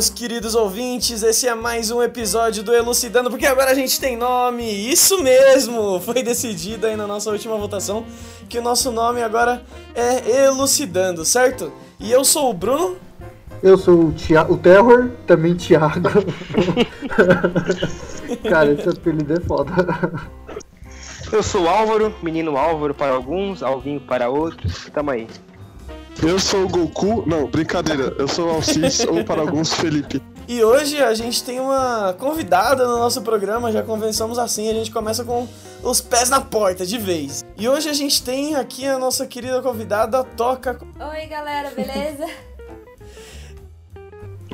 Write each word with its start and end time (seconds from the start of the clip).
meus 0.00 0.08
queridos 0.08 0.54
ouvintes, 0.54 1.22
esse 1.22 1.46
é 1.46 1.54
mais 1.54 1.90
um 1.90 2.02
episódio 2.02 2.62
do 2.62 2.72
Elucidando, 2.72 3.28
porque 3.28 3.44
agora 3.44 3.70
a 3.70 3.74
gente 3.74 4.00
tem 4.00 4.16
nome. 4.16 4.64
Isso 4.64 5.22
mesmo! 5.22 6.00
Foi 6.00 6.22
decidido 6.22 6.86
aí 6.86 6.96
na 6.96 7.06
nossa 7.06 7.30
última 7.30 7.54
votação 7.58 8.06
que 8.48 8.58
o 8.58 8.62
nosso 8.62 8.90
nome 8.90 9.22
agora 9.22 9.62
é 9.94 10.46
Elucidando, 10.46 11.22
certo? 11.22 11.70
E 11.98 12.10
eu 12.10 12.24
sou 12.24 12.48
o 12.48 12.54
Bruno. 12.54 12.96
Eu 13.62 13.76
sou 13.76 14.06
o, 14.06 14.12
Tia 14.12 14.50
o 14.50 14.56
Terror, 14.56 15.10
também 15.26 15.54
Thiago. 15.54 16.08
Cara, 18.48 18.72
esse 18.72 18.88
apelido 18.88 19.34
é 19.34 19.40
foda. 19.40 19.70
Eu 21.30 21.42
sou 21.42 21.64
o 21.64 21.68
Álvaro, 21.68 22.14
menino 22.22 22.56
Álvaro 22.56 22.94
para 22.94 23.12
alguns, 23.12 23.62
Alvinho 23.62 24.00
para 24.00 24.30
outros. 24.30 24.88
Tamo 24.94 25.10
aí. 25.10 25.28
Eu 26.22 26.38
sou 26.38 26.64
o 26.64 26.68
Goku. 26.68 27.24
Não, 27.26 27.46
brincadeira. 27.46 28.14
Eu 28.18 28.28
sou 28.28 28.48
o 28.48 28.50
Alcis, 28.50 29.04
ou 29.08 29.24
para 29.24 29.40
alguns, 29.40 29.72
Felipe. 29.72 30.22
E 30.46 30.64
hoje 30.64 31.00
a 31.00 31.14
gente 31.14 31.44
tem 31.44 31.60
uma 31.60 32.12
convidada 32.18 32.84
no 32.84 32.98
nosso 32.98 33.22
programa, 33.22 33.70
já 33.70 33.82
conversamos 33.82 34.38
assim, 34.38 34.68
a 34.68 34.74
gente 34.74 34.90
começa 34.90 35.24
com 35.24 35.46
os 35.82 36.00
pés 36.00 36.28
na 36.28 36.40
porta 36.40 36.84
de 36.84 36.98
vez. 36.98 37.44
E 37.56 37.68
hoje 37.68 37.88
a 37.88 37.92
gente 37.92 38.20
tem 38.22 38.56
aqui 38.56 38.84
a 38.84 38.98
nossa 38.98 39.26
querida 39.26 39.62
convidada 39.62 40.24
Toca. 40.24 40.78
Oi 40.98 41.26
galera, 41.26 41.70
beleza? 41.70 42.26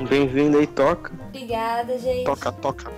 Bem-vindo 0.07 0.59
aí, 0.59 0.67
Toca. 0.67 1.11
Obrigada, 1.29 1.97
gente. 1.97 2.25
Toca, 2.25 2.51
toca. 2.51 2.91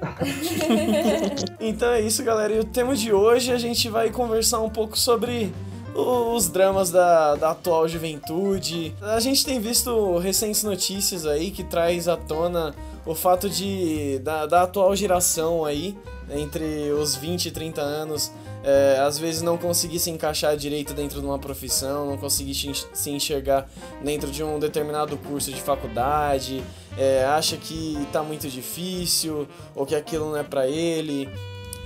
então 1.60 1.90
é 1.90 2.00
isso, 2.00 2.24
galera. 2.24 2.54
E 2.54 2.58
o 2.58 2.64
tema 2.64 2.94
de 2.94 3.12
hoje 3.12 3.52
a 3.52 3.58
gente 3.58 3.88
vai 3.90 4.10
conversar 4.10 4.60
um 4.60 4.70
pouco 4.70 4.98
sobre 4.98 5.52
os 5.94 6.48
dramas 6.48 6.90
da, 6.90 7.36
da 7.36 7.50
atual 7.52 7.86
juventude. 7.86 8.94
A 9.00 9.20
gente 9.20 9.44
tem 9.44 9.60
visto 9.60 10.18
recentes 10.18 10.62
notícias 10.64 11.24
aí 11.24 11.50
que 11.50 11.62
traz 11.62 12.08
à 12.08 12.16
tona 12.16 12.74
o 13.06 13.14
fato 13.14 13.48
de 13.48 14.18
da, 14.20 14.46
da 14.46 14.62
atual 14.62 14.94
geração 14.96 15.64
aí, 15.64 15.96
entre 16.30 16.90
os 16.90 17.14
20 17.14 17.46
e 17.46 17.50
30 17.50 17.80
anos, 17.80 18.32
é, 18.64 18.98
às 19.06 19.18
vezes 19.18 19.42
não 19.42 19.58
conseguir 19.58 19.98
se 19.98 20.10
encaixar 20.10 20.56
direito 20.56 20.94
dentro 20.94 21.20
de 21.20 21.26
uma 21.26 21.38
profissão, 21.38 22.06
não 22.06 22.16
conseguir 22.16 22.54
se 22.54 23.10
enxergar 23.10 23.68
dentro 24.02 24.30
de 24.30 24.42
um 24.42 24.58
determinado 24.58 25.16
curso 25.18 25.52
de 25.52 25.60
faculdade, 25.60 26.64
é, 26.96 27.24
acha 27.24 27.58
que 27.58 27.98
está 28.06 28.22
muito 28.22 28.48
difícil 28.48 29.46
ou 29.74 29.84
que 29.84 29.94
aquilo 29.94 30.30
não 30.30 30.36
é 30.38 30.42
para 30.42 30.66
ele, 30.66 31.28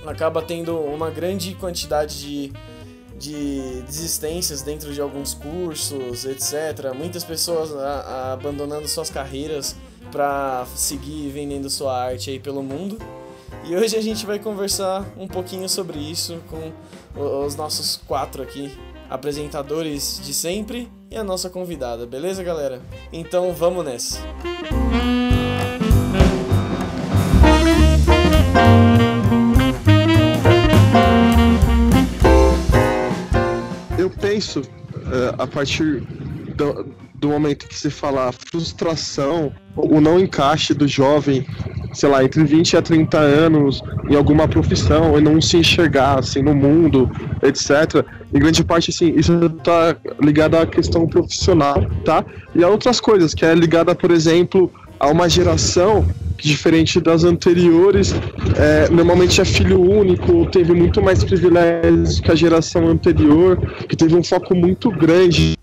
acaba 0.05 0.41
tendo 0.41 0.79
uma 0.79 1.09
grande 1.09 1.53
quantidade 1.55 2.21
de 2.21 2.53
de 3.19 3.81
desistências 3.81 4.61
dentro 4.61 4.93
de 4.93 5.01
alguns 5.01 5.33
cursos, 5.33 6.25
etc. 6.25 6.93
Muitas 6.95 7.23
pessoas 7.23 7.75
a, 7.75 7.99
a, 7.99 8.33
abandonando 8.33 8.87
suas 8.87 9.09
carreiras 9.09 9.75
para 10.11 10.65
seguir 10.75 11.29
vendendo 11.29 11.69
sua 11.69 11.95
arte 11.95 12.31
aí 12.31 12.39
pelo 12.39 12.63
mundo. 12.63 12.97
E 13.65 13.75
hoje 13.75 13.97
a 13.97 14.01
gente 14.01 14.25
vai 14.25 14.39
conversar 14.39 15.05
um 15.17 15.27
pouquinho 15.27 15.67
sobre 15.67 15.99
isso 15.99 16.39
com 16.49 16.71
os 17.45 17.55
nossos 17.55 17.97
quatro 18.07 18.41
aqui 18.41 18.71
apresentadores 19.09 20.21
de 20.23 20.33
sempre 20.33 20.89
e 21.09 21.17
a 21.17 21.23
nossa 21.23 21.49
convidada, 21.49 22.05
beleza, 22.05 22.43
galera? 22.43 22.81
Então 23.11 23.51
vamos 23.53 23.83
nessa. 23.83 24.19
Penso, 34.07 34.59
uh, 34.59 35.41
a 35.41 35.47
partir 35.47 36.03
do, 36.55 36.85
do, 37.15 37.29
momento 37.29 37.67
que 37.67 37.75
se 37.75 37.89
fala 37.89 38.31
frustração, 38.31 39.51
o 39.75 39.99
não 39.99 40.19
encaixe 40.19 40.75
do 40.75 40.87
jovem, 40.87 41.43
sei 41.91 42.09
lá, 42.09 42.23
entre 42.23 42.43
20 42.43 42.77
a 42.77 42.81
30 42.83 43.17
anos 43.17 43.81
em 44.07 44.15
alguma 44.15 44.47
profissão 44.47 45.17
e 45.17 45.21
não 45.21 45.41
se 45.41 45.57
enxergar 45.57 46.19
assim 46.19 46.43
no 46.43 46.53
mundo, 46.53 47.09
etc. 47.41 48.05
Em 48.31 48.39
grande 48.39 48.63
parte, 48.63 48.91
assim, 48.91 49.13
isso 49.15 49.33
está 49.45 49.95
ligado 50.21 50.55
à 50.55 50.67
questão 50.67 51.07
profissional, 51.07 51.83
tá? 52.05 52.23
E 52.53 52.63
a 52.63 52.69
outras 52.69 52.99
coisas, 52.99 53.33
que 53.33 53.43
é 53.43 53.55
ligada, 53.55 53.95
por 53.95 54.11
exemplo, 54.11 54.71
a 54.99 55.07
uma 55.07 55.29
geração 55.29 56.05
diferente 56.37 56.99
das 56.99 57.23
anteriores, 57.23 58.13
é, 58.57 58.89
normalmente 58.89 59.41
é 59.41 59.45
filho 59.45 59.81
único, 59.81 60.45
teve 60.47 60.73
muito 60.73 61.01
mais 61.01 61.23
privilégios 61.23 62.19
que 62.19 62.31
a 62.31 62.35
geração 62.35 62.87
anterior, 62.87 63.57
que 63.87 63.95
teve 63.95 64.15
um 64.15 64.23
foco 64.23 64.55
muito 64.55 64.89
grande 64.89 65.57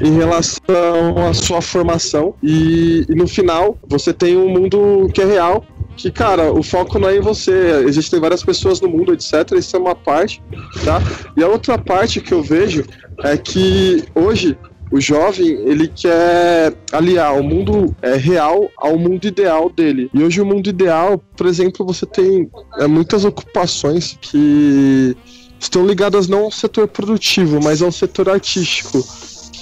em 0.00 0.16
relação 0.16 1.28
à 1.28 1.32
sua 1.34 1.60
formação. 1.60 2.34
E, 2.42 3.04
e, 3.08 3.14
no 3.14 3.26
final 3.26 3.78
você 3.88 4.12
tem 4.12 4.36
um 4.36 4.48
mundo 4.48 5.08
que 5.12 5.20
é 5.20 5.24
real 5.24 5.64
que 5.96 6.10
cara 6.10 6.50
o 6.52 6.62
foco 6.62 6.98
não 6.98 7.08
é 7.08 7.16
em 7.16 7.20
você. 7.20 7.84
Existem 7.86 8.20
várias 8.20 8.42
pessoas 8.42 8.80
no 8.80 8.88
mundo 8.88 9.12
etc 9.12 9.52
isso 9.56 9.76
é 9.76 9.78
uma 9.78 9.94
parte 9.94 10.42
tá? 10.84 11.02
E 11.36 11.42
a 11.42 11.48
outra 11.48 11.76
parte 11.76 12.20
que 12.20 12.32
eu 12.32 12.42
vejo 12.42 12.84
é 13.22 13.36
que 13.36 14.04
hoje 14.14 14.56
o 14.92 15.00
jovem, 15.00 15.48
ele 15.48 15.88
quer 15.88 16.74
aliar 16.92 17.34
o 17.34 17.42
mundo 17.42 17.96
é, 18.02 18.14
real 18.14 18.70
ao 18.76 18.98
mundo 18.98 19.24
ideal 19.26 19.70
dele. 19.70 20.10
E 20.12 20.22
hoje 20.22 20.40
o 20.40 20.44
mundo 20.44 20.68
ideal, 20.68 21.18
por 21.34 21.46
exemplo, 21.46 21.84
você 21.86 22.04
tem 22.04 22.50
é, 22.78 22.86
muitas 22.86 23.24
ocupações 23.24 24.18
que 24.20 25.16
estão 25.58 25.86
ligadas 25.86 26.28
não 26.28 26.44
ao 26.44 26.50
setor 26.50 26.86
produtivo, 26.88 27.58
mas 27.62 27.80
ao 27.80 27.90
setor 27.90 28.28
artístico 28.28 29.02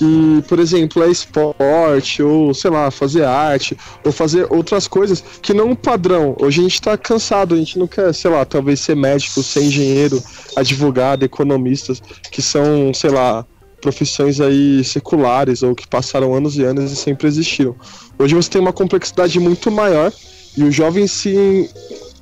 que, 0.00 0.42
por 0.48 0.58
exemplo, 0.58 1.02
é 1.02 1.10
esporte, 1.10 2.22
ou 2.22 2.54
sei 2.54 2.70
lá, 2.70 2.90
fazer 2.90 3.22
arte, 3.24 3.76
ou 4.02 4.10
fazer 4.10 4.46
outras 4.50 4.88
coisas 4.88 5.22
que 5.42 5.52
não 5.52 5.72
um 5.72 5.74
padrão. 5.76 6.34
Hoje 6.40 6.60
a 6.60 6.62
gente 6.62 6.80
tá 6.80 6.96
cansado, 6.96 7.54
a 7.54 7.58
gente 7.58 7.78
não 7.78 7.86
quer, 7.86 8.14
sei 8.14 8.30
lá, 8.30 8.46
talvez 8.46 8.80
ser 8.80 8.96
médico, 8.96 9.42
ser 9.42 9.62
engenheiro, 9.62 10.22
advogado, 10.56 11.22
economistas, 11.22 12.00
que 12.32 12.40
são, 12.40 12.94
sei 12.94 13.10
lá, 13.10 13.44
profissões 13.80 14.40
aí 14.40 14.84
seculares 14.84 15.62
ou 15.62 15.74
que 15.74 15.86
passaram 15.86 16.34
anos 16.34 16.56
e 16.56 16.62
anos 16.62 16.92
e 16.92 16.96
sempre 16.96 17.26
existiram. 17.26 17.74
Hoje 18.18 18.34
você 18.34 18.50
tem 18.50 18.60
uma 18.60 18.72
complexidade 18.72 19.38
muito 19.40 19.70
maior 19.70 20.12
e 20.56 20.62
o 20.62 20.70
jovem 20.70 21.06
se, 21.06 21.68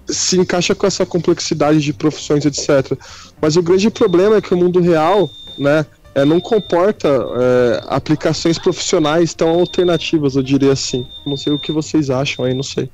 se 0.07 0.39
encaixa 0.39 0.75
com 0.75 0.87
essa 0.87 1.05
complexidade 1.05 1.81
de 1.81 1.93
profissões, 1.93 2.45
etc. 2.45 2.97
Mas 3.41 3.57
o 3.57 3.63
grande 3.63 3.91
problema 3.91 4.37
é 4.37 4.41
que 4.41 4.55
o 4.55 4.57
mundo 4.57 4.81
real, 4.81 5.29
né, 5.59 5.85
é, 6.15 6.25
não 6.25 6.41
comporta 6.41 7.09
é, 7.09 7.83
aplicações 7.89 8.59
profissionais 8.59 9.35
tão 9.35 9.49
alternativas, 9.51 10.37
eu 10.37 10.43
diria 10.43 10.73
assim. 10.73 11.07
Não 11.27 11.37
sei 11.37 11.53
o 11.53 11.59
que 11.59 11.73
vocês 11.73 12.11
acham 12.11 12.45
aí, 12.45 12.55
não 12.55 12.63
sei. 12.63 12.91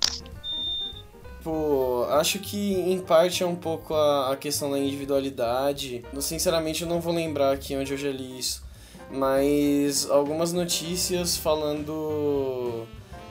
Pô, 1.43 1.94
acho 2.11 2.39
que 2.39 2.75
em 2.75 2.99
parte 3.01 3.43
é 3.43 3.47
um 3.47 3.57
pouco 3.57 3.95
a, 3.95 4.33
a 4.33 4.37
questão 4.37 4.71
da 4.71 4.79
individualidade. 4.79 6.05
Sinceramente, 6.21 6.83
eu 6.83 6.89
não 6.89 7.01
vou 7.01 7.13
lembrar 7.13 7.53
aqui 7.53 7.77
onde 7.77 7.93
eu 7.93 7.99
já 7.99 8.11
li 8.11 8.39
isso. 8.39 8.63
Mas 9.11 10.11
algumas 10.11 10.53
notícias 10.53 11.37
falando 11.37 12.87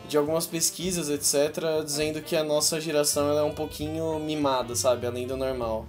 de 0.07 0.17
algumas 0.17 0.45
pesquisas, 0.45 1.09
etc., 1.09 1.83
dizendo 1.83 2.21
que 2.21 2.35
a 2.35 2.43
nossa 2.43 2.79
geração 2.79 3.29
ela 3.29 3.41
é 3.41 3.43
um 3.43 3.53
pouquinho 3.53 4.19
mimada, 4.19 4.75
sabe? 4.75 5.07
Além 5.07 5.25
do 5.25 5.35
normal. 5.35 5.85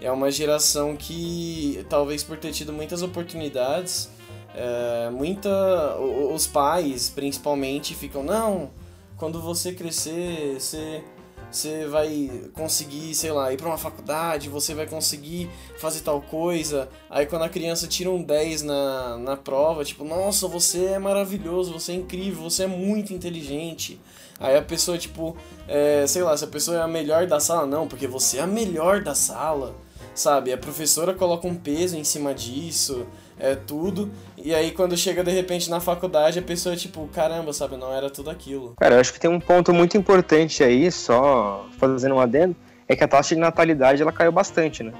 É 0.00 0.10
uma 0.10 0.30
geração 0.30 0.96
que, 0.96 1.84
talvez 1.88 2.22
por 2.22 2.38
ter 2.38 2.52
tido 2.52 2.72
muitas 2.72 3.02
oportunidades, 3.02 4.08
é, 4.54 5.10
muita, 5.10 5.98
os 5.98 6.46
pais, 6.46 7.10
principalmente, 7.10 7.94
ficam: 7.94 8.22
não, 8.22 8.70
quando 9.16 9.40
você 9.42 9.72
crescer, 9.72 10.56
você 10.58 11.02
você 11.50 11.86
vai 11.86 12.30
conseguir, 12.52 13.14
sei 13.14 13.32
lá, 13.32 13.52
ir 13.52 13.56
para 13.56 13.68
uma 13.68 13.78
faculdade, 13.78 14.48
você 14.48 14.74
vai 14.74 14.86
conseguir 14.86 15.48
fazer 15.78 16.00
tal 16.00 16.20
coisa. 16.20 16.88
Aí 17.08 17.26
quando 17.26 17.42
a 17.42 17.48
criança 17.48 17.86
tira 17.86 18.10
um 18.10 18.22
10 18.22 18.62
na, 18.62 19.18
na 19.18 19.36
prova, 19.36 19.84
tipo, 19.84 20.04
nossa, 20.04 20.46
você 20.46 20.86
é 20.86 20.98
maravilhoso, 20.98 21.72
você 21.72 21.92
é 21.92 21.94
incrível, 21.94 22.42
você 22.42 22.64
é 22.64 22.66
muito 22.66 23.12
inteligente. 23.12 24.00
Aí 24.38 24.56
a 24.56 24.62
pessoa, 24.62 24.96
tipo, 24.98 25.36
é, 25.66 26.06
sei 26.06 26.22
lá, 26.22 26.36
se 26.36 26.44
a 26.44 26.48
pessoa 26.48 26.76
é 26.76 26.80
a 26.80 26.88
melhor 26.88 27.26
da 27.26 27.40
sala, 27.40 27.66
não, 27.66 27.88
porque 27.88 28.06
você 28.06 28.38
é 28.38 28.42
a 28.42 28.46
melhor 28.46 29.02
da 29.02 29.14
sala, 29.14 29.74
sabe? 30.14 30.52
A 30.52 30.58
professora 30.58 31.14
coloca 31.14 31.46
um 31.46 31.56
peso 31.56 31.96
em 31.96 32.04
cima 32.04 32.32
disso 32.34 33.06
é 33.38 33.54
tudo. 33.54 34.10
E 34.36 34.54
aí 34.54 34.70
quando 34.70 34.96
chega 34.96 35.22
de 35.22 35.30
repente 35.30 35.70
na 35.70 35.80
faculdade, 35.80 36.38
a 36.38 36.42
pessoa 36.42 36.74
é 36.74 36.76
tipo, 36.76 37.08
caramba, 37.08 37.52
sabe, 37.52 37.76
não 37.76 37.92
era 37.92 38.10
tudo 38.10 38.30
aquilo. 38.30 38.74
Cara, 38.78 38.96
eu 38.96 39.00
acho 39.00 39.12
que 39.12 39.20
tem 39.20 39.30
um 39.30 39.40
ponto 39.40 39.72
muito 39.72 39.96
importante 39.96 40.62
aí, 40.62 40.90
só 40.90 41.66
fazendo 41.78 42.14
um 42.14 42.20
adendo, 42.20 42.54
é 42.86 42.96
que 42.96 43.04
a 43.04 43.08
taxa 43.08 43.34
de 43.34 43.40
natalidade 43.40 44.02
ela 44.02 44.12
caiu 44.12 44.32
bastante, 44.32 44.82
né? 44.82 44.92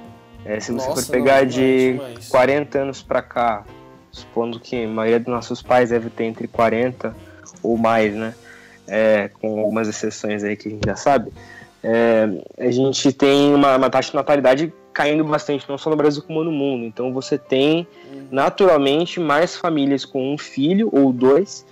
É, 0.44 0.60
se 0.60 0.72
você 0.72 0.88
Nossa, 0.88 1.02
for 1.02 1.12
pegar 1.12 1.42
não, 1.42 1.48
de 1.48 1.92
demais. 1.92 2.28
40 2.28 2.78
anos 2.78 3.02
para 3.02 3.20
cá, 3.22 3.64
supondo 4.10 4.60
que 4.60 4.84
a 4.84 4.88
maioria 4.88 5.20
dos 5.20 5.28
nossos 5.28 5.62
pais 5.62 5.90
deve 5.90 6.10
ter 6.10 6.24
entre 6.24 6.46
40 6.46 7.14
ou 7.62 7.76
mais, 7.76 8.14
né? 8.14 8.34
É, 8.86 9.28
com 9.40 9.60
algumas 9.60 9.88
exceções 9.88 10.42
aí 10.42 10.56
que 10.56 10.68
a 10.68 10.70
gente 10.70 10.86
já 10.86 10.96
sabe, 10.96 11.30
é, 11.82 12.26
a 12.58 12.70
gente 12.70 13.12
tem 13.12 13.54
uma, 13.54 13.76
uma 13.76 13.90
taxa 13.90 14.10
de 14.10 14.16
natalidade 14.16 14.72
caindo 14.98 15.22
bastante, 15.22 15.64
não 15.68 15.78
só 15.78 15.90
no 15.90 15.96
Brasil 15.96 16.20
como 16.26 16.42
no 16.42 16.50
mundo. 16.50 16.84
Então 16.84 17.12
você 17.12 17.38
tem 17.38 17.86
naturalmente 18.32 19.20
mais 19.20 19.54
famílias 19.54 20.04
com 20.04 20.34
um 20.34 20.36
filho 20.36 20.88
ou 20.90 21.12
dois 21.12 21.64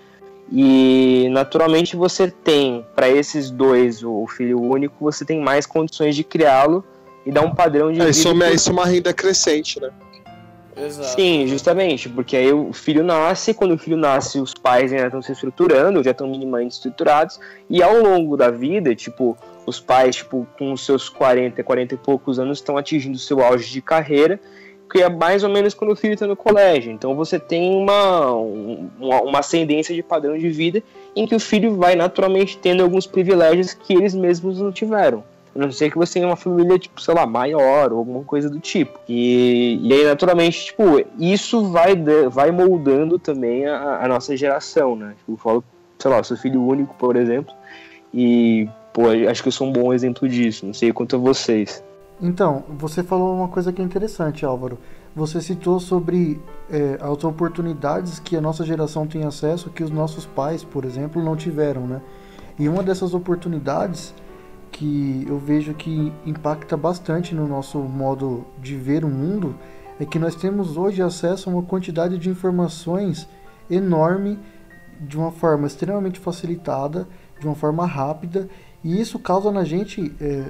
E 0.50 1.28
naturalmente 1.30 1.96
você 1.96 2.30
tem, 2.30 2.84
para 2.94 3.08
esses 3.08 3.50
dois, 3.50 4.02
o 4.04 4.26
filho 4.28 4.60
único, 4.60 4.94
você 5.00 5.24
tem 5.24 5.40
mais 5.40 5.66
condições 5.66 6.14
de 6.14 6.22
criá-lo 6.22 6.84
e 7.24 7.32
dar 7.32 7.42
um 7.42 7.52
padrão 7.52 7.92
de. 7.92 8.00
É, 8.00 8.10
isso, 8.10 8.28
é, 8.42 8.52
isso 8.52 8.70
é 8.70 8.72
uma 8.72 8.86
renda 8.86 9.12
crescente, 9.12 9.80
né? 9.80 9.90
Exato. 10.76 11.08
Sim, 11.08 11.46
justamente, 11.46 12.06
porque 12.08 12.36
aí 12.36 12.52
o 12.52 12.72
filho 12.72 13.02
nasce, 13.02 13.54
quando 13.54 13.72
o 13.72 13.78
filho 13.78 13.96
nasce, 13.96 14.38
os 14.38 14.52
pais 14.52 14.92
ainda 14.92 15.06
estão 15.06 15.22
se 15.22 15.32
estruturando, 15.32 16.04
já 16.04 16.10
estão 16.10 16.28
minimamente 16.28 16.74
estruturados, 16.74 17.40
e 17.68 17.82
ao 17.82 17.96
longo 17.98 18.36
da 18.36 18.50
vida, 18.50 18.94
tipo, 18.94 19.36
os 19.66 19.80
pais, 19.80 20.16
tipo, 20.16 20.46
com 20.56 20.76
seus 20.76 21.08
40, 21.08 21.62
40 21.62 21.94
e 21.94 21.98
poucos 21.98 22.38
anos, 22.38 22.58
estão 22.58 22.76
atingindo 22.76 23.18
seu 23.18 23.42
auge 23.42 23.70
de 23.70 23.82
carreira, 23.82 24.40
que 24.90 25.02
é 25.02 25.08
mais 25.08 25.42
ou 25.42 25.50
menos 25.50 25.74
quando 25.74 25.92
o 25.92 25.96
filho 25.96 26.14
está 26.14 26.26
no 26.26 26.36
colégio. 26.36 26.92
Então 26.92 27.14
você 27.16 27.38
tem 27.38 27.74
uma, 27.74 28.30
uma, 28.30 29.22
uma 29.22 29.38
ascendência 29.40 29.94
de 29.94 30.02
padrão 30.02 30.38
de 30.38 30.48
vida 30.48 30.82
em 31.14 31.26
que 31.26 31.34
o 31.34 31.40
filho 31.40 31.74
vai 31.76 31.96
naturalmente 31.96 32.56
tendo 32.56 32.82
alguns 32.82 33.06
privilégios 33.06 33.74
que 33.74 33.94
eles 33.94 34.14
mesmos 34.14 34.60
não 34.60 34.70
tiveram. 34.70 35.24
A 35.54 35.58
não 35.58 35.72
ser 35.72 35.90
que 35.90 35.96
você 35.96 36.14
tenha 36.14 36.26
uma 36.26 36.36
família, 36.36 36.78
tipo, 36.78 37.00
sei 37.00 37.14
lá, 37.14 37.26
maior 37.26 37.90
ou 37.90 37.98
alguma 37.98 38.22
coisa 38.22 38.48
do 38.48 38.60
tipo. 38.60 39.00
E, 39.08 39.80
e 39.82 39.92
aí, 39.92 40.04
naturalmente, 40.04 40.66
tipo, 40.66 40.84
isso 41.18 41.70
vai, 41.70 41.96
vai 42.30 42.50
moldando 42.50 43.18
também 43.18 43.66
a, 43.66 44.04
a 44.04 44.08
nossa 44.08 44.36
geração, 44.36 44.94
né? 44.94 45.14
Tipo, 45.18 45.32
eu 45.32 45.36
falo, 45.38 45.64
sei 45.98 46.10
lá, 46.10 46.18
eu 46.18 46.24
sou 46.24 46.36
filho 46.36 46.62
único, 46.62 46.94
por 46.98 47.16
exemplo, 47.16 47.54
e, 48.12 48.68
pô, 48.96 49.10
acho 49.10 49.42
que 49.42 49.48
eu 49.48 49.52
sou 49.52 49.68
um 49.68 49.72
bom 49.72 49.92
exemplo 49.92 50.26
disso. 50.26 50.64
Não 50.64 50.72
sei 50.72 50.90
quanto 50.90 51.16
a 51.16 51.18
vocês. 51.18 51.84
Então, 52.18 52.64
você 52.78 53.02
falou 53.02 53.36
uma 53.36 53.48
coisa 53.48 53.70
que 53.70 53.82
é 53.82 53.84
interessante, 53.84 54.42
Álvaro. 54.46 54.78
Você 55.14 55.38
citou 55.42 55.78
sobre 55.78 56.40
é, 56.70 56.96
as 56.98 57.22
oportunidades 57.22 58.18
que 58.18 58.34
a 58.34 58.40
nossa 58.40 58.64
geração 58.64 59.06
tem 59.06 59.24
acesso 59.24 59.68
que 59.68 59.84
os 59.84 59.90
nossos 59.90 60.24
pais, 60.24 60.64
por 60.64 60.86
exemplo, 60.86 61.22
não 61.22 61.36
tiveram, 61.36 61.86
né? 61.86 62.00
E 62.58 62.70
uma 62.70 62.82
dessas 62.82 63.12
oportunidades 63.12 64.14
que 64.72 65.26
eu 65.28 65.38
vejo 65.38 65.74
que 65.74 66.10
impacta 66.24 66.74
bastante 66.74 67.34
no 67.34 67.46
nosso 67.46 67.78
modo 67.78 68.46
de 68.62 68.76
ver 68.76 69.04
o 69.04 69.08
mundo 69.08 69.54
é 70.00 70.06
que 70.06 70.18
nós 70.18 70.34
temos 70.34 70.78
hoje 70.78 71.02
acesso 71.02 71.50
a 71.50 71.52
uma 71.52 71.62
quantidade 71.62 72.16
de 72.16 72.30
informações 72.30 73.28
enorme 73.70 74.38
de 74.98 75.18
uma 75.18 75.30
forma 75.30 75.66
extremamente 75.66 76.18
facilitada, 76.18 77.06
de 77.38 77.46
uma 77.46 77.54
forma 77.54 77.84
rápida, 77.86 78.48
e 78.86 79.00
isso 79.00 79.18
causa 79.18 79.50
na 79.50 79.64
gente, 79.64 80.14
é, 80.20 80.44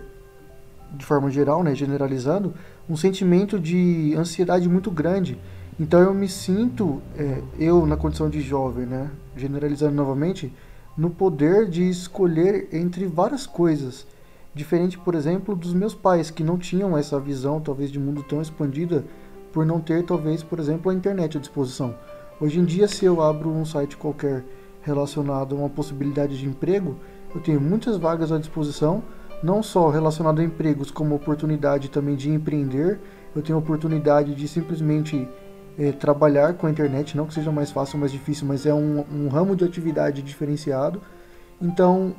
de 0.93 1.07
forma 1.07 1.31
geral, 1.31 1.65
né, 1.65 1.75
generalizando, 1.75 2.53
um 2.87 2.95
sentimento 2.95 3.59
de 3.59 4.15
ansiedade 4.15 4.69
muito 4.69 4.91
grande. 4.91 5.39
Então 5.81 6.01
eu 6.01 6.13
me 6.13 6.29
sinto, 6.29 7.01
é, 7.17 7.41
eu 7.59 7.87
na 7.87 7.97
condição 7.97 8.29
de 8.29 8.43
jovem, 8.43 8.85
né, 8.85 9.11
generalizando 9.35 9.95
novamente, 9.95 10.53
no 10.99 11.09
poder 11.09 11.67
de 11.67 11.89
escolher 11.89 12.69
entre 12.73 13.07
várias 13.07 13.47
coisas. 13.47 14.07
Diferente, 14.55 14.99
por 14.99 15.15
exemplo, 15.15 15.57
dos 15.57 15.73
meus 15.73 15.95
pais, 15.95 16.31
que 16.31 16.45
não 16.45 16.59
tinham 16.59 16.95
essa 16.95 17.19
visão, 17.19 17.59
talvez, 17.59 17.91
de 17.91 17.99
mundo 17.99 18.23
tão 18.23 18.43
expandida, 18.43 19.03
por 19.51 19.65
não 19.65 19.81
ter, 19.81 20.05
talvez, 20.05 20.43
por 20.43 20.59
exemplo, 20.59 20.91
a 20.91 20.95
internet 20.95 21.39
à 21.39 21.41
disposição. 21.41 21.95
Hoje 22.39 22.61
em 22.61 22.67
dia, 22.67 22.87
se 22.87 23.07
eu 23.07 23.23
abro 23.23 23.49
um 23.49 23.65
site 23.65 23.97
qualquer 23.97 24.45
relacionado 24.83 25.55
a 25.55 25.59
uma 25.59 25.71
possibilidade 25.71 26.39
de 26.39 26.47
emprego, 26.47 26.97
eu 27.37 27.43
tenho 27.43 27.61
muitas 27.61 27.99
vagas 27.99 28.33
à 28.33 28.39
disposição, 28.39 29.03
não 29.43 29.63
só 29.63 29.91
relacionado 29.91 30.41
a 30.41 30.45
empregos, 30.45 30.91
como 30.91 31.15
oportunidade 31.15 31.91
também 31.91 32.17
de 32.17 32.31
empreender. 32.31 32.99
Eu 33.35 33.43
tenho 33.43 33.59
oportunidade 33.59 34.35
de 34.35 34.49
simplesmente 34.49 35.29
é, 35.79 35.93
trabalhar 35.93 36.55
com 36.55 36.67
a 36.67 36.71
internet, 36.71 37.15
não 37.15 37.27
que 37.27 37.35
seja 37.35 37.53
mais 37.53 37.71
fácil 37.71 37.97
ou 37.97 38.01
mais 38.01 38.11
difícil, 38.11 38.47
mas 38.47 38.65
é 38.65 38.73
um, 38.73 39.05
um 39.13 39.29
ramo 39.29 39.55
de 39.55 39.65
atividade 39.65 40.23
diferenciado. 40.23 41.03
Então, 41.61 42.15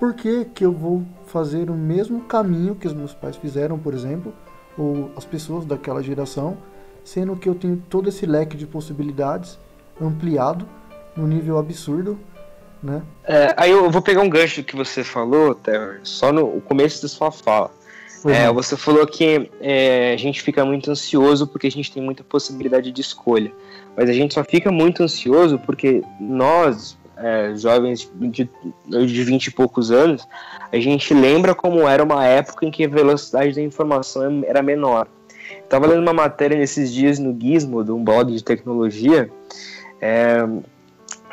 por 0.00 0.14
que, 0.14 0.44
que 0.46 0.64
eu 0.64 0.72
vou 0.72 1.04
fazer 1.26 1.70
o 1.70 1.74
mesmo 1.74 2.22
caminho 2.22 2.74
que 2.74 2.88
os 2.88 2.94
meus 2.94 3.14
pais 3.14 3.36
fizeram, 3.36 3.78
por 3.78 3.94
exemplo, 3.94 4.34
ou 4.76 5.12
as 5.16 5.24
pessoas 5.24 5.64
daquela 5.64 6.02
geração, 6.02 6.56
sendo 7.04 7.36
que 7.36 7.48
eu 7.48 7.54
tenho 7.54 7.80
todo 7.88 8.08
esse 8.08 8.26
leque 8.26 8.56
de 8.56 8.66
possibilidades 8.66 9.56
ampliado 10.00 10.66
no 11.16 11.26
nível 11.26 11.58
absurdo, 11.58 12.18
né? 12.82 13.02
É, 13.24 13.54
aí 13.56 13.70
eu 13.70 13.90
vou 13.90 14.02
pegar 14.02 14.20
um 14.20 14.30
gancho 14.30 14.62
que 14.62 14.76
você 14.76 15.02
falou, 15.02 15.54
Terry, 15.54 15.98
só 16.02 16.32
no 16.32 16.60
começo 16.60 17.02
da 17.02 17.08
sua 17.08 17.30
fala. 17.30 17.70
É, 18.26 18.50
você 18.50 18.76
falou 18.76 19.06
que 19.06 19.48
é, 19.60 20.12
a 20.12 20.16
gente 20.16 20.42
fica 20.42 20.64
muito 20.64 20.90
ansioso 20.90 21.46
porque 21.46 21.68
a 21.68 21.70
gente 21.70 21.92
tem 21.92 22.02
muita 22.02 22.24
possibilidade 22.24 22.90
de 22.90 23.00
escolha. 23.00 23.52
Mas 23.96 24.10
a 24.10 24.12
gente 24.12 24.34
só 24.34 24.42
fica 24.42 24.72
muito 24.72 25.02
ansioso 25.02 25.58
porque 25.58 26.02
nós, 26.20 26.98
é, 27.16 27.54
jovens 27.56 28.10
de, 28.14 28.48
de 28.88 29.24
20 29.24 29.46
e 29.46 29.50
poucos 29.52 29.92
anos, 29.92 30.26
a 30.72 30.78
gente 30.78 31.14
lembra 31.14 31.54
como 31.54 31.86
era 31.86 32.02
uma 32.02 32.24
época 32.24 32.66
em 32.66 32.70
que 32.70 32.84
a 32.84 32.88
velocidade 32.88 33.54
da 33.54 33.62
informação 33.62 34.42
era 34.44 34.62
menor. 34.62 35.06
Estava 35.62 35.86
lendo 35.86 36.02
uma 36.02 36.12
matéria 36.12 36.56
nesses 36.56 36.92
dias 36.92 37.18
no 37.18 37.38
Gizmo, 37.38 37.84
de 37.84 37.92
um 37.92 38.02
blog 38.02 38.32
de 38.32 38.42
tecnologia, 38.42 39.30
é, 40.00 40.44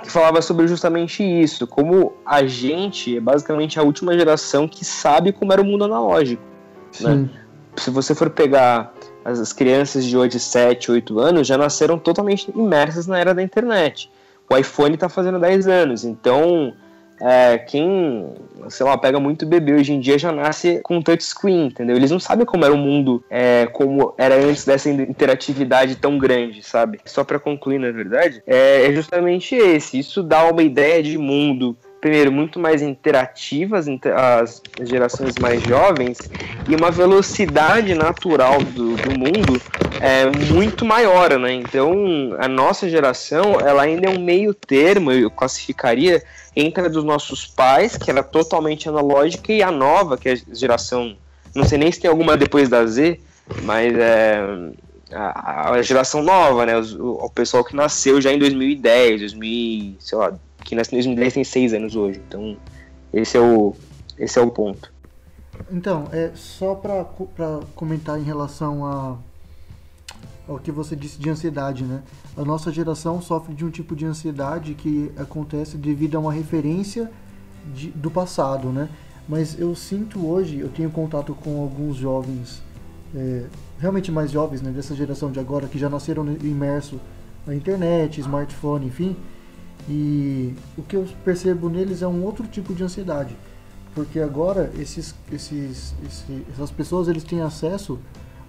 que 0.05 0.11
falava 0.11 0.41
sobre 0.41 0.67
justamente 0.67 1.23
isso, 1.23 1.67
como 1.67 2.13
a 2.25 2.45
gente 2.45 3.17
é 3.17 3.19
basicamente 3.19 3.79
a 3.79 3.83
última 3.83 4.17
geração 4.17 4.67
que 4.67 4.85
sabe 4.85 5.31
como 5.31 5.51
era 5.51 5.61
o 5.61 5.65
mundo 5.65 5.83
analógico. 5.83 6.41
Né? 7.01 7.29
Se 7.75 7.89
você 7.89 8.15
for 8.15 8.29
pegar 8.29 8.93
as 9.25 9.51
crianças 9.51 10.05
de 10.05 10.15
hoje, 10.15 10.39
7, 10.39 10.91
8 10.91 11.19
anos, 11.19 11.47
já 11.47 11.57
nasceram 11.57 11.97
totalmente 11.97 12.49
imersas 12.55 13.07
na 13.07 13.19
era 13.19 13.33
da 13.33 13.41
internet 13.41 14.09
o 14.49 14.57
iPhone 14.57 14.93
está 14.93 15.09
fazendo 15.09 15.39
10 15.39 15.67
anos, 15.67 16.03
então 16.03 16.73
é, 17.21 17.57
quem, 17.57 18.33
sei 18.69 18.85
lá, 18.85 18.97
pega 18.97 19.19
muito 19.19 19.45
bebê 19.45 19.73
hoje 19.73 19.93
em 19.93 19.99
dia 19.99 20.17
já 20.17 20.31
nasce 20.31 20.79
com 20.83 21.01
touchscreen, 21.01 21.67
entendeu? 21.67 21.95
Eles 21.95 22.11
não 22.11 22.19
sabem 22.19 22.45
como 22.45 22.65
era 22.65 22.73
o 22.73 22.77
mundo, 22.77 23.23
é, 23.29 23.67
como 23.67 24.13
era 24.17 24.35
antes 24.35 24.65
dessa 24.65 24.89
interatividade 24.89 25.95
tão 25.95 26.17
grande, 26.17 26.61
sabe? 26.63 26.99
Só 27.05 27.23
para 27.23 27.39
concluir, 27.39 27.79
na 27.79 27.91
verdade, 27.91 28.43
é, 28.45 28.85
é 28.85 28.93
justamente 28.93 29.55
esse. 29.55 29.99
Isso 29.99 30.21
dá 30.21 30.49
uma 30.49 30.63
ideia 30.63 31.01
de 31.01 31.17
mundo 31.17 31.77
primeiro, 32.05 32.31
muito 32.31 32.59
mais 32.59 32.83
interativas 32.83 33.87
as 34.15 34.61
gerações 34.83 35.33
mais 35.41 35.59
jovens 35.63 36.19
e 36.69 36.75
uma 36.75 36.91
velocidade 36.91 37.95
natural 37.95 38.61
do, 38.61 38.95
do 38.95 39.17
mundo 39.17 39.59
é 39.99 40.27
muito 40.53 40.85
maior, 40.85 41.39
né? 41.39 41.51
Então, 41.53 41.95
a 42.37 42.47
nossa 42.47 42.87
geração, 42.87 43.59
ela 43.59 43.81
ainda 43.81 44.07
é 44.07 44.09
um 44.11 44.23
meio 44.23 44.53
termo, 44.53 45.11
eu 45.11 45.31
classificaria, 45.31 46.21
entre 46.55 46.85
a 46.85 46.89
dos 46.89 47.03
nossos 47.03 47.47
pais, 47.47 47.97
que 47.97 48.11
era 48.11 48.21
totalmente 48.21 48.87
analógica, 48.87 49.51
e 49.51 49.63
a 49.63 49.71
nova, 49.71 50.15
que 50.15 50.29
é 50.29 50.33
a 50.33 50.55
geração, 50.55 51.17
não 51.55 51.63
sei 51.63 51.79
nem 51.79 51.91
se 51.91 51.99
tem 51.99 52.07
alguma 52.07 52.37
depois 52.37 52.69
da 52.69 52.85
Z, 52.85 53.19
mas 53.63 53.97
é 53.97 54.43
a, 55.11 55.71
a 55.71 55.81
geração 55.81 56.21
nova, 56.21 56.67
né? 56.67 56.77
O, 56.77 57.25
o 57.25 57.29
pessoal 57.31 57.63
que 57.63 57.75
nasceu 57.75 58.21
já 58.21 58.31
em 58.31 58.37
2010, 58.37 59.21
2000, 59.21 59.95
sei 59.99 60.17
lá, 60.19 60.31
que 60.65 60.75
nasceu 60.75 60.95
em 60.95 61.01
2010 61.01 61.33
tem 61.35 61.43
seis 61.43 61.73
anos 61.73 61.95
hoje. 61.95 62.21
Então, 62.27 62.57
esse 63.13 63.37
é 63.37 63.39
o, 63.39 63.73
esse 64.17 64.37
é 64.37 64.41
o 64.41 64.49
ponto. 64.49 64.91
Então, 65.71 66.09
é 66.11 66.31
só 66.33 66.75
para 66.75 67.05
comentar 67.75 68.19
em 68.19 68.23
relação 68.23 68.83
a, 68.85 69.17
ao 70.47 70.59
que 70.59 70.71
você 70.71 70.95
disse 70.95 71.19
de 71.19 71.29
ansiedade, 71.29 71.83
né? 71.85 72.01
A 72.35 72.43
nossa 72.43 72.71
geração 72.71 73.21
sofre 73.21 73.53
de 73.53 73.63
um 73.63 73.69
tipo 73.69 73.95
de 73.95 74.05
ansiedade 74.05 74.73
que 74.73 75.11
acontece 75.15 75.77
devido 75.77 76.15
a 76.15 76.19
uma 76.19 76.33
referência 76.33 77.09
de, 77.73 77.89
do 77.91 78.09
passado, 78.11 78.69
né? 78.69 78.89
Mas 79.29 79.57
eu 79.59 79.73
sinto 79.75 80.27
hoje, 80.27 80.59
eu 80.59 80.69
tenho 80.69 80.89
contato 80.89 81.33
com 81.35 81.61
alguns 81.61 81.95
jovens, 81.95 82.61
é, 83.15 83.45
realmente 83.79 84.11
mais 84.11 84.31
jovens, 84.31 84.61
né? 84.61 84.71
Dessa 84.71 84.95
geração 84.95 85.31
de 85.31 85.39
agora, 85.39 85.67
que 85.67 85.77
já 85.77 85.89
nasceram 85.89 86.25
imerso 86.43 86.99
na 87.45 87.55
internet, 87.55 88.19
smartphone, 88.19 88.87
enfim 88.87 89.15
e 89.87 90.53
o 90.77 90.81
que 90.81 90.95
eu 90.95 91.05
percebo 91.23 91.69
neles 91.69 92.01
é 92.01 92.07
um 92.07 92.23
outro 92.23 92.47
tipo 92.47 92.73
de 92.73 92.83
ansiedade, 92.83 93.35
porque 93.93 94.19
agora 94.19 94.71
esses, 94.79 95.15
esses, 95.31 95.93
esses, 96.05 96.25
essas 96.51 96.71
pessoas 96.71 97.07
eles 97.07 97.23
têm 97.23 97.41
acesso 97.41 97.99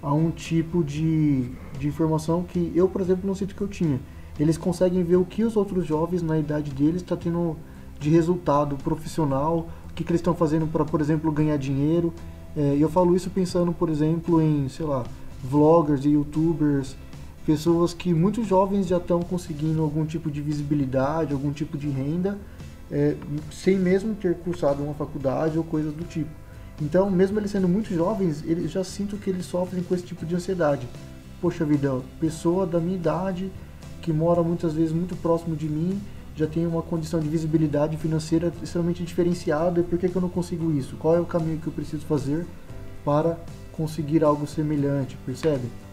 a 0.02 0.12
um 0.12 0.31
tipo 0.31 0.83
de, 0.83 1.50
de 1.78 1.88
informação 1.88 2.43
que 2.43 2.73
eu, 2.75 2.88
por 2.88 3.00
exemplo, 3.00 3.26
não 3.26 3.35
sinto 3.35 3.55
que 3.55 3.61
eu 3.61 3.69
tinha. 3.69 4.00
Eles 4.38 4.57
conseguem 4.59 5.02
ver 5.02 5.16
o 5.16 5.25
que 5.25 5.45
os 5.45 5.57
outros 5.57 5.87
jovens 5.87 6.23
na 6.23 6.38
idade 6.38 6.71
deles 6.71 7.02
estão 7.02 7.16
tá 7.16 7.25
tendo 7.25 7.57
de 7.99 8.11
resultado 8.11 8.76
profissional, 8.76 9.69
o 9.90 9.95
que, 9.95 10.05
que 10.05 10.11
eles 10.11 10.21
estão 10.21 10.35
fazendo 10.35 10.66
para, 10.66 10.85
por 10.85 11.00
exemplo, 11.00 11.33
ganhar 11.33 11.57
dinheiro. 11.57 12.12
É, 12.57 12.76
e 12.76 12.81
eu 12.81 12.88
falo 12.88 13.16
isso 13.16 13.31
pensando, 13.31 13.73
por 13.73 13.88
exemplo, 13.88 14.40
em, 14.40 14.69
sei 14.69 14.85
lá, 14.85 15.05
vloggers 15.43 16.05
e 16.05 16.11
youtubers 16.11 16.97
pessoas 17.47 17.95
que 17.95 18.12
muito 18.12 18.43
jovens 18.43 18.88
já 18.88 18.97
estão 18.97 19.21
conseguindo 19.21 19.81
algum 19.81 20.05
tipo 20.05 20.29
de 20.29 20.41
visibilidade, 20.43 21.33
algum 21.33 21.53
tipo 21.53 21.79
de 21.79 21.88
renda, 21.88 22.37
é, 22.91 23.15
sem 23.53 23.79
mesmo 23.79 24.17
ter 24.17 24.35
cursado 24.38 24.83
uma 24.83 24.95
faculdade 24.95 25.57
ou 25.57 25.62
coisas 25.62 25.95
do 25.95 26.03
tipo. 26.03 26.31
Então, 26.83 27.09
mesmo 27.09 27.38
eles 27.38 27.53
sendo 27.53 27.69
muito 27.69 27.95
jovens, 27.95 28.43
eles 28.45 28.73
já 28.73 28.83
sinto 28.83 29.17
que 29.17 29.31
eles 29.31 29.47
sofrem 29.47 29.83
com 29.85 29.95
esse 29.95 30.05
tipo 30.05 30.26
de 30.26 30.35
ansiedade. 30.35 30.88
Poxa 31.41 31.65
vida, 31.65 32.00
pessoa 32.19 32.67
da 32.67 32.81
minha 32.81 32.97
idade, 32.97 33.50
que 34.03 34.12
mora 34.12 34.43
muitas 34.43 34.75
vezes 34.75 34.93
muito 34.93 35.15
próximo 35.15 35.55
de 35.55 35.69
mim, 35.69 36.00
já 36.35 36.49
tenho 36.49 36.69
uma 36.69 36.83
condição 36.83 37.21
de 37.21 37.29
visibilidade 37.29 37.97
financeira 37.97 38.53
extremamente 38.61 39.05
diferenciada, 39.05 39.81
e 39.81 39.83
por 39.85 39.99
que, 39.99 40.09
que 40.09 40.17
eu 40.17 40.23
não 40.23 40.29
consigo 40.29 40.73
isso? 40.73 40.97
Qual 40.97 41.15
é 41.15 41.21
o 41.21 41.25
caminho 41.25 41.59
que 41.59 41.69
eu 41.69 41.73
preciso 41.73 42.05
fazer 42.05 42.45
para 43.05 43.38
conseguir 43.73 44.25
algo 44.25 44.47
semelhante, 44.47 45.17
percebe? 45.25 45.86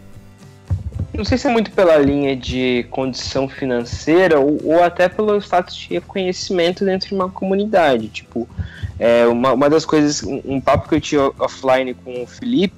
Não 1.13 1.23
sei 1.23 1.37
se 1.37 1.47
é 1.47 1.51
muito 1.51 1.71
pela 1.71 1.95
linha 1.97 2.35
de 2.35 2.87
condição 2.89 3.47
financeira 3.47 4.39
ou, 4.39 4.59
ou 4.63 4.83
até 4.83 5.07
pelo 5.07 5.37
status 5.37 5.75
de 5.75 5.93
reconhecimento 5.93 6.83
dentro 6.83 7.09
de 7.09 7.13
uma 7.13 7.29
comunidade. 7.29 8.07
Tipo, 8.07 8.49
é, 8.97 9.27
uma, 9.27 9.53
uma 9.53 9.69
das 9.69 9.85
coisas, 9.85 10.23
um, 10.23 10.41
um 10.43 10.61
papo 10.61 10.89
que 10.89 10.95
eu 10.95 11.01
tinha 11.01 11.21
offline 11.39 11.93
com 11.93 12.23
o 12.23 12.27
Felipe, 12.27 12.75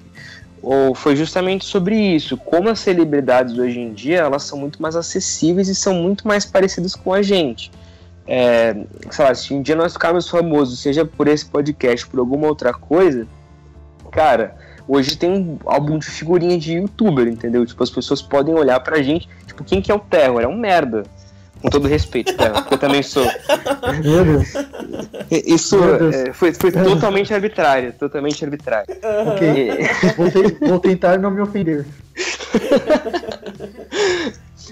ou 0.62 0.96
foi 0.96 1.16
justamente 1.16 1.64
sobre 1.64 1.96
isso, 1.96 2.36
como 2.36 2.70
as 2.70 2.80
celebridades 2.80 3.58
hoje 3.58 3.80
em 3.80 3.94
dia 3.94 4.18
elas 4.18 4.44
são 4.44 4.58
muito 4.58 4.82
mais 4.82 4.96
acessíveis 4.96 5.70
e 5.70 5.76
são 5.76 5.94
muito 5.94 6.28
mais 6.28 6.44
parecidas 6.44 6.96
com 6.96 7.14
a 7.14 7.22
gente. 7.22 7.72
É, 8.28 8.76
sei 9.12 9.26
lá, 9.26 9.36
se 9.36 9.54
um 9.54 9.62
dia 9.62 9.76
nós 9.76 9.94
ficarmos 9.94 10.28
famosos, 10.28 10.80
seja 10.80 11.06
por 11.06 11.28
esse 11.28 11.46
podcast, 11.46 12.08
por 12.08 12.20
alguma 12.20 12.48
outra 12.48 12.74
coisa, 12.74 13.28
cara, 14.12 14.56
Hoje 14.88 15.18
tem 15.18 15.32
um 15.32 15.58
álbum 15.66 15.98
de 15.98 16.06
figurinha 16.06 16.58
de 16.58 16.74
youtuber, 16.74 17.28
entendeu? 17.28 17.66
Tipo, 17.66 17.84
as 17.84 17.90
pessoas 17.90 18.22
podem 18.22 18.54
olhar 18.54 18.80
pra 18.82 19.02
gente, 19.02 19.28
tipo, 19.48 19.64
quem 19.64 19.82
que 19.82 19.92
é 19.92 19.96
o 19.96 20.00
Terror? 20.00 20.42
É 20.42 20.48
um 20.48 20.58
merda. 20.58 21.04
Com 21.62 21.70
todo 21.70 21.88
respeito, 21.88 22.36
Terror, 22.36 22.62
porque 22.62 22.76
eu 22.76 22.78
também 22.78 23.02
sou. 23.02 23.26
Isso 25.32 25.78
É, 26.14 26.32
foi, 26.34 26.54
foi 26.54 26.72
totalmente 26.72 27.34
arbitrário, 27.34 27.94
totalmente 27.94 28.44
arbitrário. 28.44 28.96
Ok. 29.28 29.70
Vou, 30.18 30.70
vou 30.70 30.80
tentar 30.80 31.18
não 31.18 31.32
me 31.32 31.42
ofender. 31.42 31.86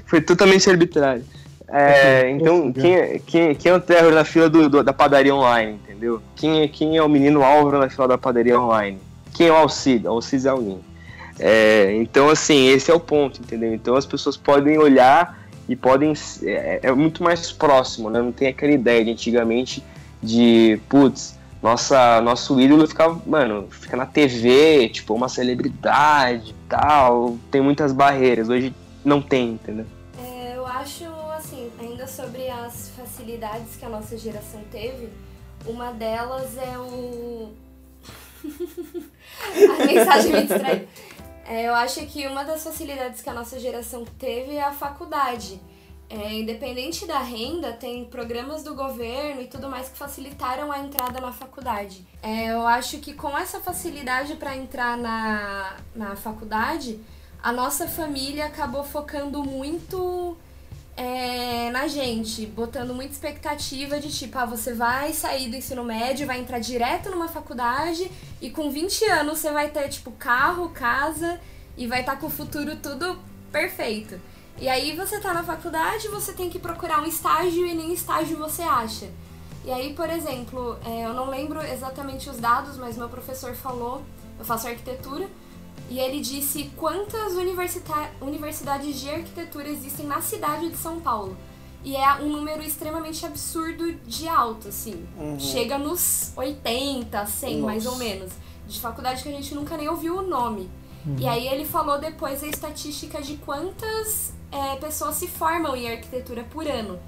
foi 0.05 0.21
totalmente 0.21 0.69
arbitrário. 0.69 1.23
É, 1.67 2.29
então, 2.29 2.71
quem, 2.71 2.95
é, 2.95 3.19
quem, 3.25 3.55
quem 3.55 3.71
é 3.71 3.75
o 3.75 3.79
terror 3.79 4.11
na 4.13 4.23
fila 4.23 4.47
do, 4.47 4.69
do, 4.69 4.83
da 4.83 4.93
padaria 4.93 5.33
online, 5.33 5.79
entendeu? 5.83 6.21
Quem, 6.35 6.61
é, 6.61 6.67
quem 6.67 6.97
é 6.97 7.01
o 7.01 7.09
menino 7.09 7.41
Álvaro 7.43 7.79
na 7.79 7.89
fila 7.89 8.07
da 8.09 8.17
padaria 8.17 8.59
online? 8.59 8.99
Quem 9.33 9.47
é 9.47 9.51
o 9.51 9.55
Alcide? 9.55 10.07
Alcide 10.07 10.47
é 10.47 10.51
alguém. 10.51 10.79
É, 11.39 11.95
então, 11.95 12.29
assim, 12.29 12.67
esse 12.67 12.91
é 12.91 12.93
o 12.93 12.99
ponto, 12.99 13.41
entendeu? 13.41 13.73
Então 13.73 13.95
as 13.95 14.05
pessoas 14.05 14.37
podem 14.37 14.77
olhar 14.77 15.39
e 15.67 15.75
podem. 15.75 16.13
É, 16.43 16.79
é, 16.83 16.91
muito 16.91 17.23
mais 17.23 17.51
próximo, 17.51 18.09
né? 18.09 18.21
Não 18.21 18.31
tem 18.31 18.47
aquela 18.47 18.71
ideia 18.71 19.03
de 19.03 19.11
antigamente 19.11 19.83
de, 20.21 20.79
putz, 20.87 21.37
nossa, 21.61 22.21
nosso 22.21 22.59
ídolo 22.59 22.87
fica, 22.87 23.09
mano, 23.25 23.67
fica 23.69 23.97
na 23.97 24.05
TV, 24.05 24.89
tipo, 24.89 25.13
uma 25.13 25.27
celebridade 25.27 26.55
tal. 26.69 27.37
Tem 27.49 27.61
muitas 27.61 27.91
barreiras. 27.91 28.49
Hoje 28.49 28.73
não 29.03 29.21
tem, 29.21 29.51
entendeu? 29.51 29.85
É, 30.23 30.55
eu 30.55 30.65
acho, 30.67 31.05
assim, 31.37 31.69
ainda 31.79 32.05
sobre 32.05 32.49
as 32.49 32.91
facilidades 32.95 33.75
que 33.77 33.85
a 33.85 33.89
nossa 33.89 34.17
geração 34.17 34.61
teve, 34.71 35.09
uma 35.65 35.91
delas 35.91 36.57
é 36.57 36.77
o 36.77 37.51
a 38.43 39.85
mensagem 39.85 40.31
me 40.31 40.41
distrai. 40.41 40.87
É, 41.45 41.67
eu 41.67 41.75
acho 41.75 42.05
que 42.05 42.25
uma 42.27 42.43
das 42.43 42.63
facilidades 42.63 43.21
que 43.21 43.29
a 43.29 43.33
nossa 43.33 43.59
geração 43.59 44.05
teve 44.17 44.55
é 44.55 44.63
a 44.63 44.71
faculdade. 44.71 45.59
É, 46.09 46.33
independente 46.33 47.07
da 47.07 47.19
renda, 47.19 47.73
tem 47.73 48.05
programas 48.05 48.63
do 48.63 48.75
governo 48.75 49.41
e 49.41 49.47
tudo 49.47 49.67
mais 49.67 49.89
que 49.89 49.97
facilitaram 49.97 50.71
a 50.71 50.79
entrada 50.79 51.19
na 51.19 51.31
faculdade. 51.31 52.05
É, 52.21 52.51
eu 52.51 52.67
acho 52.67 52.99
que 52.99 53.13
com 53.13 53.35
essa 53.37 53.59
facilidade 53.59 54.35
para 54.35 54.55
entrar 54.55 54.95
na, 54.95 55.75
na 55.95 56.15
faculdade, 56.15 56.99
a 57.41 57.51
nossa 57.51 57.87
família 57.87 58.45
acabou 58.45 58.83
focando 58.83 59.43
muito 59.43 60.37
é, 60.95 61.71
na 61.71 61.87
gente, 61.87 62.45
botando 62.45 62.93
muita 62.93 63.13
expectativa 63.13 63.99
de 63.99 64.11
tipo, 64.11 64.37
ah, 64.37 64.45
você 64.45 64.73
vai 64.73 65.11
sair 65.11 65.49
do 65.49 65.55
ensino 65.55 65.83
médio, 65.83 66.27
vai 66.27 66.39
entrar 66.39 66.59
direto 66.59 67.09
numa 67.09 67.27
faculdade 67.27 68.11
e 68.39 68.49
com 68.49 68.69
20 68.69 69.05
anos 69.05 69.39
você 69.39 69.51
vai 69.51 69.69
ter, 69.69 69.89
tipo, 69.89 70.11
carro, 70.11 70.69
casa 70.69 71.39
e 71.75 71.87
vai 71.87 72.01
estar 72.01 72.13
tá 72.13 72.17
com 72.19 72.27
o 72.27 72.29
futuro 72.29 72.75
tudo 72.75 73.17
perfeito. 73.51 74.19
E 74.59 74.69
aí 74.69 74.95
você 74.95 75.19
tá 75.19 75.33
na 75.33 75.43
faculdade, 75.43 76.07
você 76.09 76.31
tem 76.31 76.49
que 76.49 76.59
procurar 76.59 77.01
um 77.01 77.07
estágio 77.07 77.65
e 77.65 77.73
nem 77.73 77.91
estágio 77.91 78.37
você 78.37 78.61
acha. 78.61 79.09
E 79.65 79.71
aí, 79.71 79.93
por 79.93 80.09
exemplo, 80.09 80.77
é, 80.85 81.05
eu 81.05 81.13
não 81.13 81.29
lembro 81.29 81.61
exatamente 81.61 82.29
os 82.29 82.37
dados, 82.37 82.77
mas 82.77 82.97
meu 82.97 83.09
professor 83.09 83.55
falou, 83.55 84.03
eu 84.37 84.45
faço 84.45 84.67
arquitetura, 84.67 85.27
e 85.93 85.99
ele 85.99 86.21
disse 86.21 86.71
quantas 86.75 87.33
universidades 88.19 88.99
de 88.99 89.11
arquitetura 89.11 89.69
existem 89.69 90.07
na 90.07 90.21
cidade 90.21 90.67
de 90.69 90.75
São 90.75 90.99
Paulo. 90.99 91.37
E 91.83 91.95
é 91.95 92.15
um 92.15 92.29
número 92.29 92.63
extremamente 92.63 93.23
absurdo 93.23 93.93
de 94.07 94.27
alto, 94.27 94.69
assim. 94.69 95.05
Uhum. 95.15 95.39
Chega 95.39 95.77
nos 95.77 96.33
80, 96.35 97.27
100, 97.27 97.53
Nossa. 97.57 97.65
mais 97.67 97.85
ou 97.85 97.95
menos. 97.97 98.33
De 98.67 98.79
faculdade 98.79 99.21
que 99.21 99.29
a 99.29 99.31
gente 99.33 99.53
nunca 99.53 99.77
nem 99.77 99.87
ouviu 99.87 100.17
o 100.17 100.23
nome. 100.23 100.67
Uhum. 101.05 101.15
E 101.19 101.27
aí 101.27 101.47
ele 101.47 101.63
falou 101.63 101.99
depois 101.99 102.41
a 102.41 102.47
estatística 102.47 103.21
de 103.21 103.37
quantas 103.37 104.33
é, 104.51 104.75
pessoas 104.77 105.17
se 105.17 105.27
formam 105.27 105.75
em 105.75 105.91
arquitetura 105.91 106.43
por 106.45 106.67
ano. 106.67 106.99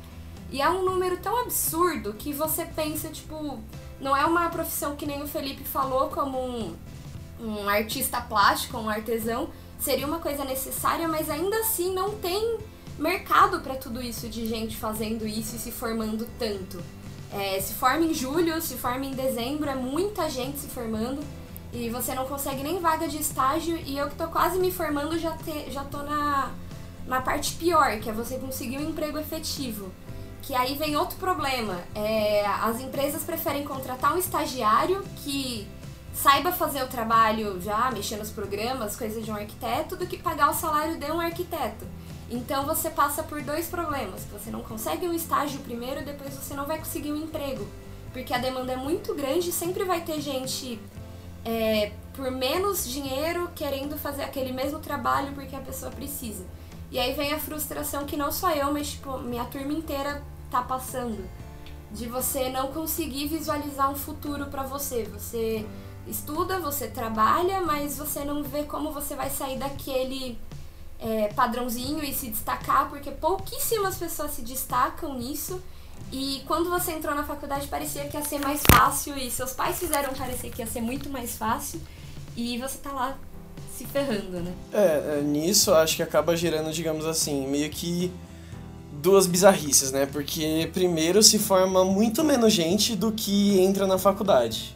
E 0.51 0.61
é 0.61 0.69
um 0.69 0.85
número 0.85 1.17
tão 1.17 1.39
absurdo 1.39 2.13
que 2.13 2.31
você 2.31 2.65
pensa, 2.65 3.09
tipo, 3.09 3.59
não 3.99 4.15
é 4.15 4.23
uma 4.25 4.47
profissão 4.49 4.95
que 4.95 5.07
nem 5.07 5.23
o 5.23 5.27
Felipe 5.27 5.63
falou, 5.63 6.09
como 6.09 6.37
um 6.39 6.75
um 7.39 7.67
artista 7.67 8.21
plástico, 8.21 8.77
um 8.77 8.89
artesão, 8.89 9.49
seria 9.79 10.05
uma 10.05 10.19
coisa 10.19 10.43
necessária, 10.45 11.07
mas 11.07 11.29
ainda 11.29 11.57
assim 11.59 11.93
não 11.93 12.11
tem 12.15 12.57
mercado 12.97 13.59
para 13.59 13.75
tudo 13.75 14.01
isso 14.01 14.27
de 14.29 14.47
gente 14.47 14.77
fazendo 14.77 15.27
isso 15.27 15.55
e 15.55 15.59
se 15.59 15.71
formando 15.71 16.27
tanto. 16.39 16.81
É, 17.31 17.59
se 17.59 17.73
forma 17.73 18.05
em 18.05 18.13
julho, 18.13 18.61
se 18.61 18.75
forma 18.75 19.05
em 19.05 19.11
dezembro, 19.11 19.69
é 19.69 19.75
muita 19.75 20.29
gente 20.29 20.57
se 20.59 20.67
formando 20.67 21.21
e 21.73 21.89
você 21.89 22.15
não 22.15 22.25
consegue 22.25 22.63
nem 22.63 22.79
vaga 22.79 23.07
de 23.07 23.17
estágio 23.17 23.77
e 23.85 23.97
eu 23.97 24.07
que 24.07 24.15
tô 24.15 24.27
quase 24.27 24.57
me 24.57 24.71
formando 24.71 25.19
já, 25.19 25.31
te, 25.31 25.69
já 25.69 25.83
tô 25.83 25.97
na, 26.03 26.51
na 27.05 27.21
parte 27.21 27.55
pior, 27.55 27.99
que 27.99 28.09
é 28.09 28.13
você 28.13 28.37
conseguir 28.37 28.77
um 28.77 28.89
emprego 28.89 29.19
efetivo. 29.19 29.91
Que 30.41 30.53
aí 30.53 30.75
vem 30.75 30.95
outro 30.95 31.17
problema. 31.17 31.79
É, 31.93 32.45
as 32.45 32.79
empresas 32.79 33.23
preferem 33.23 33.65
contratar 33.65 34.13
um 34.13 34.17
estagiário 34.17 35.03
que 35.23 35.67
saiba 36.15 36.51
fazer 36.51 36.81
o 36.81 36.87
trabalho 36.87 37.61
já, 37.61 37.91
mexer 37.91 38.15
nos 38.15 38.31
programas, 38.31 38.95
coisas 38.95 39.23
de 39.23 39.29
um 39.29 39.35
arquiteto, 39.35 39.95
do 39.95 40.07
que 40.07 40.17
pagar 40.17 40.49
o 40.49 40.53
salário 40.53 40.97
de 40.97 41.11
um 41.11 41.19
arquiteto. 41.19 41.85
Então 42.29 42.65
você 42.65 42.89
passa 42.89 43.21
por 43.21 43.41
dois 43.41 43.67
problemas. 43.67 44.25
Você 44.31 44.49
não 44.49 44.61
consegue 44.63 45.07
um 45.07 45.13
estágio 45.13 45.59
primeiro, 45.59 46.03
depois 46.03 46.33
você 46.33 46.53
não 46.53 46.65
vai 46.65 46.79
conseguir 46.79 47.11
um 47.11 47.17
emprego. 47.17 47.67
Porque 48.11 48.33
a 48.33 48.37
demanda 48.37 48.73
é 48.73 48.77
muito 48.77 49.13
grande, 49.13 49.51
sempre 49.51 49.83
vai 49.83 50.01
ter 50.01 50.19
gente 50.21 50.79
é, 51.43 51.91
por 52.13 52.31
menos 52.31 52.87
dinheiro 52.89 53.51
querendo 53.53 53.97
fazer 53.97 54.23
aquele 54.23 54.51
mesmo 54.51 54.79
trabalho 54.79 55.33
porque 55.33 55.55
a 55.55 55.59
pessoa 55.59 55.91
precisa. 55.91 56.45
E 56.89 56.97
aí 56.97 57.13
vem 57.13 57.33
a 57.33 57.39
frustração 57.39 58.05
que 58.05 58.15
não 58.15 58.31
só 58.31 58.51
eu, 58.51 58.71
mas 58.71 58.91
tipo, 58.91 59.17
minha 59.19 59.43
turma 59.45 59.73
inteira 59.73 60.23
tá 60.49 60.61
passando. 60.61 61.23
De 61.91 62.07
você 62.07 62.49
não 62.49 62.71
conseguir 62.71 63.27
visualizar 63.27 63.91
um 63.91 63.95
futuro 63.95 64.47
para 64.47 64.63
você. 64.63 65.03
Você 65.03 65.65
estuda, 66.07 66.59
você 66.59 66.87
trabalha, 66.87 67.61
mas 67.61 67.97
você 67.97 68.23
não 68.23 68.43
vê 68.43 68.63
como 68.63 68.91
você 68.91 69.15
vai 69.15 69.29
sair 69.29 69.57
daquele 69.57 70.37
é, 70.99 71.27
padrãozinho 71.29 72.03
e 72.03 72.13
se 72.13 72.29
destacar, 72.29 72.89
porque 72.89 73.11
pouquíssimas 73.11 73.97
pessoas 73.97 74.31
se 74.31 74.41
destacam 74.41 75.17
nisso. 75.17 75.61
E 76.11 76.43
quando 76.45 76.69
você 76.69 76.91
entrou 76.91 77.15
na 77.15 77.23
faculdade 77.23 77.67
parecia 77.67 78.05
que 78.05 78.15
ia 78.15 78.23
ser 78.23 78.39
mais 78.39 78.61
fácil 78.61 79.17
e 79.17 79.29
seus 79.31 79.53
pais 79.53 79.79
fizeram 79.79 80.13
parecer 80.13 80.51
que 80.51 80.61
ia 80.61 80.67
ser 80.67 80.81
muito 80.81 81.09
mais 81.09 81.35
fácil 81.35 81.81
e 82.37 82.57
você 82.57 82.77
tá 82.77 82.91
lá 82.91 83.17
se 83.75 83.85
ferrando, 83.85 84.39
né? 84.39 84.53
É, 84.71 85.19
é 85.19 85.21
nisso 85.21 85.73
acho 85.73 85.95
que 85.95 86.03
acaba 86.03 86.35
gerando, 86.35 86.71
digamos 86.71 87.05
assim, 87.05 87.47
meio 87.47 87.69
que 87.69 88.11
duas 89.01 89.25
bizarrices, 89.25 89.91
né? 89.91 90.05
Porque 90.05 90.69
primeiro 90.73 91.21
se 91.23 91.39
forma 91.39 91.83
muito 91.83 92.23
menos 92.23 92.53
gente 92.53 92.95
do 92.95 93.11
que 93.11 93.59
entra 93.59 93.85
na 93.87 93.97
faculdade. 93.97 94.74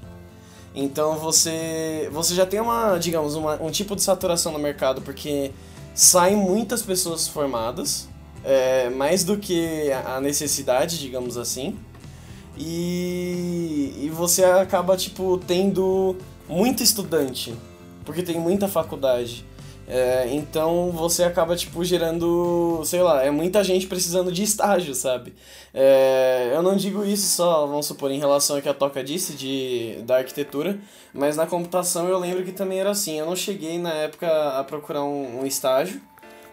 Então 0.82 1.18
você, 1.18 2.10
você 2.12 2.34
já 2.34 2.46
tem 2.46 2.62
uma, 2.62 2.98
digamos, 2.98 3.36
uma, 3.36 3.62
um 3.62 3.70
tipo 3.70 3.96
de 3.96 4.02
saturação 4.02 4.54
no 4.54 4.60
mercado, 4.60 5.02
porque 5.02 5.52
saem 5.94 6.38
muitas 6.38 6.82
pessoas 6.82 7.28
formadas, 7.28 8.08
é, 8.46 8.90
mais 8.90 9.26
do 9.26 9.38
que 9.38 9.92
a 9.92 10.22
necessidade, 10.22 10.98
digamos 10.98 11.38
assim. 11.38 11.78
E, 12.58 13.94
e 14.04 14.10
você 14.10 14.46
acaba, 14.46 14.96
tipo, 14.96 15.38
tendo 15.46 16.16
muito 16.48 16.82
estudante, 16.82 17.54
porque 18.06 18.24
tem 18.24 18.40
muita 18.40 18.68
faculdade. 18.68 19.46
É, 19.92 20.28
então 20.32 20.92
você 20.92 21.24
acaba, 21.24 21.56
tipo, 21.56 21.84
gerando, 21.84 22.80
sei 22.86 23.02
lá, 23.02 23.24
é 23.24 23.32
muita 23.32 23.64
gente 23.64 23.88
precisando 23.88 24.32
de 24.32 24.44
estágio, 24.44 24.94
sabe? 24.94 25.34
É, 25.74 26.52
eu 26.54 26.62
não 26.62 26.76
digo 26.76 27.04
isso 27.04 27.36
só, 27.36 27.66
vamos 27.66 27.88
supor, 27.88 28.12
em 28.12 28.20
relação 28.20 28.56
ao 28.58 28.62
que 28.62 28.70
a 28.70 28.74
Toca 28.74 29.04
disse 29.04 29.34
de, 29.34 29.98
da 30.04 30.18
arquitetura, 30.18 30.80
mas 31.12 31.36
na 31.36 31.48
computação 31.48 32.08
eu 32.08 32.20
lembro 32.20 32.44
que 32.46 32.52
também 32.52 32.80
era 32.80 32.92
assim. 32.92 33.18
Eu 33.18 33.26
não 33.26 33.36
cheguei 33.36 33.80
na 33.80 33.92
época 33.92 34.28
a 34.60 34.64
procurar 34.64 35.04
um, 35.04 35.42
um 35.42 35.46
estágio, 35.48 36.00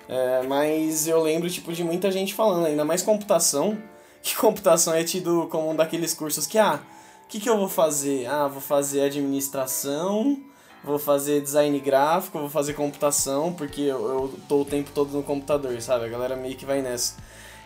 é, 0.09 0.43
mas 0.47 1.07
eu 1.07 1.23
lembro, 1.23 1.51
tipo, 1.51 1.75
de 1.75 1.85
muita 1.85 2.11
gente 2.11 2.33
falando, 2.33 2.65
ainda 2.65 2.87
mais 2.87 3.03
computação, 3.03 3.77
que 4.23 4.35
computação 4.35 4.95
é 4.95 5.05
tido 5.05 5.47
como 5.51 5.71
um 5.71 5.77
daqueles 5.77 6.15
cursos 6.15 6.47
que, 6.47 6.57
ah, 6.57 6.81
o 7.25 7.29
que, 7.29 7.39
que 7.39 7.51
eu 7.51 7.59
vou 7.59 7.69
fazer? 7.69 8.25
Ah, 8.25 8.49
vou 8.49 8.63
fazer 8.63 9.03
administração, 9.03 10.39
vou 10.87 10.99
fazer 11.01 11.41
design 11.41 11.79
gráfico, 11.81 12.39
vou 12.39 12.49
fazer 12.49 12.75
computação, 12.75 13.53
porque 13.53 13.83
eu, 13.83 14.09
eu 14.09 14.35
tô 14.49 14.61
o 14.61 14.65
tempo 14.65 14.91
todo 14.95 15.11
no 15.11 15.23
computador, 15.23 15.79
sabe? 15.83 16.05
A 16.05 16.09
galera 16.09 16.37
meio 16.37 16.55
que 16.55 16.65
vai 16.65 16.81
nessa. 16.81 17.17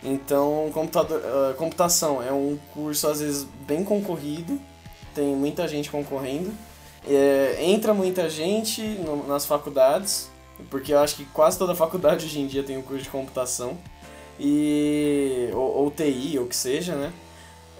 Então, 0.02 0.70
computador, 0.72 1.20
uh, 1.20 1.54
computação 1.54 2.22
é 2.22 2.32
um 2.32 2.58
curso 2.72 3.06
às 3.06 3.20
vezes 3.20 3.46
bem 3.66 3.84
concorrido, 3.84 4.58
tem 5.14 5.36
muita 5.36 5.68
gente 5.68 5.90
concorrendo. 5.90 6.50
É, 7.06 7.56
entra 7.60 7.92
muita 7.92 8.28
gente 8.28 8.82
no, 8.82 9.26
nas 9.26 9.44
faculdades, 9.44 10.30
porque 10.70 10.92
eu 10.94 10.98
acho 10.98 11.16
que 11.16 11.24
quase 11.26 11.58
toda 11.58 11.74
faculdade 11.74 12.24
hoje 12.24 12.40
em 12.40 12.46
dia 12.46 12.62
tem 12.62 12.78
um 12.78 12.82
curso 12.82 13.04
de 13.04 13.10
computação, 13.10 13.76
e, 14.38 15.50
ou, 15.52 15.76
ou 15.76 15.90
TI, 15.90 16.38
ou 16.38 16.46
que 16.46 16.56
seja, 16.56 16.94
né? 16.94 17.12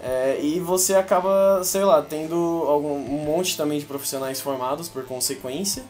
É, 0.01 0.39
e 0.41 0.59
você 0.59 0.95
acaba, 0.95 1.61
sei 1.63 1.83
lá, 1.83 2.01
tendo 2.01 2.35
algum, 2.67 2.95
um 2.95 3.23
monte 3.23 3.55
também 3.55 3.79
de 3.79 3.85
profissionais 3.85 4.41
formados 4.41 4.89
por 4.89 5.05
consequência. 5.05 5.83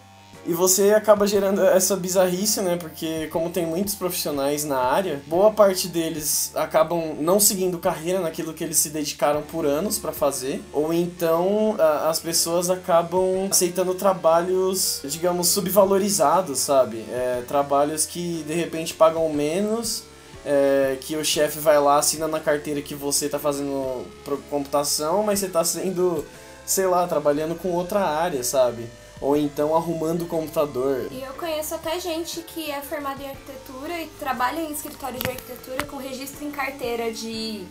E 0.46 0.54
você 0.54 0.92
acaba 0.94 1.28
gerando 1.28 1.64
essa 1.64 1.96
bizarrice, 1.96 2.62
né? 2.62 2.76
Porque 2.76 3.28
como 3.28 3.52
tem 3.52 3.66
muitos 3.66 3.94
profissionais 3.94 4.66
na 4.66 4.78
área, 4.78 5.22
boa 5.28 5.52
parte 5.52 5.88
deles 5.88 6.52
acabam 6.56 7.16
não 7.20 7.40
seguindo 7.40 7.78
carreira 7.78 8.20
naquilo 8.20 8.52
que 8.52 8.64
eles 8.64 8.78
se 8.78 8.90
dedicaram 8.90 9.44
por 9.44 9.66
anos 9.66 10.00
para 10.00 10.12
fazer, 10.12 10.62
ou 10.74 10.92
então 10.92 11.76
a, 11.78 12.10
as 12.10 12.20
pessoas 12.20 12.72
acabam 12.72 13.48
aceitando 13.52 13.94
trabalhos, 13.94 15.02
digamos, 15.06 15.48
subvalorizados, 15.50 16.58
sabe? 16.60 17.06
É, 17.12 17.44
trabalhos 17.48 18.08
que 18.08 18.44
de 18.48 18.56
repente 18.56 18.96
pagam 18.96 19.30
menos 19.32 20.06
é, 20.46 20.98
que 21.00 21.16
o 21.16 21.24
chefe 21.24 21.60
vai 21.60 21.80
lá, 21.80 21.98
assina 21.98 22.28
na 22.28 22.40
carteira 22.40 22.82
que 22.82 22.96
você 22.96 23.26
está 23.26 23.40
fazendo 23.40 24.06
computação, 24.50 25.24
mas 25.24 25.40
você 25.40 25.48
está 25.48 25.64
sendo, 25.64 26.26
sei 26.66 26.88
lá, 26.88 27.08
trabalhando 27.08 27.56
com 27.56 27.70
outra 27.72 28.00
área, 28.02 28.44
sabe? 28.44 28.88
Ou 29.20 29.38
então 29.38 29.76
arrumando 29.76 30.24
o 30.24 30.28
computador. 30.28 31.08
E 31.12 31.22
eu 31.22 31.34
conheço 31.34 31.76
até 31.76 32.00
gente 32.00 32.42
que 32.42 32.72
é 32.72 32.82
formada 32.82 33.22
em 33.22 33.30
arquitetura 33.30 34.02
e 34.02 34.08
trabalha 34.20 34.62
em 34.62 34.72
escritório 34.72 35.20
de 35.20 35.30
arquitetura 35.30 35.86
com 35.86 35.98
registro 35.98 36.44
em 36.44 36.52
carteira 36.52 37.12
de 37.12 37.64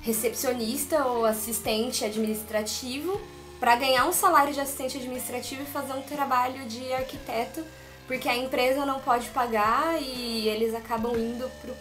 recepcionista 0.00 1.04
ou 1.04 1.24
assistente 1.24 2.04
administrativo 2.04 3.20
para 3.58 3.76
ganhar 3.76 4.06
um 4.06 4.12
salário 4.12 4.52
de 4.52 4.60
assistente 4.60 4.96
administrativo 4.96 5.62
e 5.62 5.66
fazer 5.66 5.92
um 5.92 6.02
trabalho 6.02 6.64
de 6.66 6.92
arquiteto, 6.92 7.64
porque 8.08 8.28
a 8.28 8.36
empresa 8.36 8.84
não 8.84 8.98
pode 8.98 9.28
pagar 9.28 10.00
e 10.02 10.48
eles 10.48 10.74
acabam 10.74 11.16
indo 11.16 11.48
pro 11.60 11.72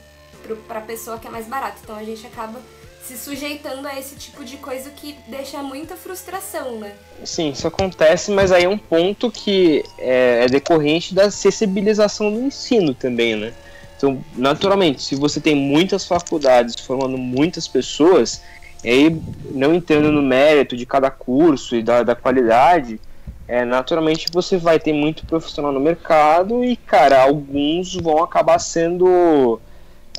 para 0.68 0.80
a 0.80 0.82
pessoa 0.82 1.18
que 1.18 1.28
é 1.28 1.30
mais 1.30 1.48
barato. 1.48 1.78
Então 1.84 1.96
a 1.96 2.04
gente 2.04 2.26
acaba 2.26 2.60
se 3.04 3.18
sujeitando 3.18 3.88
a 3.88 4.00
esse 4.00 4.16
tipo 4.16 4.44
de 4.46 4.58
coisa 4.58 4.90
que 4.92 5.16
deixa 5.28 5.62
muita 5.64 5.96
frustração, 5.96 6.80
né? 6.80 6.94
Sim, 7.24 7.50
isso 7.50 7.68
acontece, 7.68 8.32
mas 8.32 8.52
aí 8.52 8.66
é 8.66 8.70
um 8.70 8.78
ponto 8.78 9.32
que 9.32 9.84
é, 9.98 10.46
é 10.46 10.48
decorrente 10.48 11.14
da 11.14 11.26
acessibilização 11.26 12.32
do 12.32 12.40
ensino 12.40 12.94
também, 12.94 13.36
né? 13.36 13.54
Então, 13.98 14.24
naturalmente, 14.36 15.02
se 15.02 15.16
você 15.16 15.40
tem 15.40 15.56
muitas 15.56 16.06
faculdades 16.06 16.76
formando 16.80 17.18
muitas 17.18 17.68
pessoas, 17.68 18.42
aí 18.84 19.16
não 19.52 19.74
entrando 19.76 20.12
no 20.12 20.22
mérito 20.22 20.76
de 20.76 20.86
cada 20.86 21.12
curso 21.12 21.76
e 21.76 21.84
da, 21.84 22.02
da 22.02 22.16
qualidade, 22.16 23.00
é, 23.48 23.66
naturalmente 23.66 24.28
você 24.32 24.58
vai 24.58 24.80
ter 24.80 24.94
muito 24.94 25.26
profissional 25.26 25.72
no 25.72 25.80
mercado 25.80 26.64
e, 26.64 26.76
cara, 26.76 27.22
alguns 27.22 27.96
vão 27.96 28.24
acabar 28.24 28.58
sendo 28.60 29.60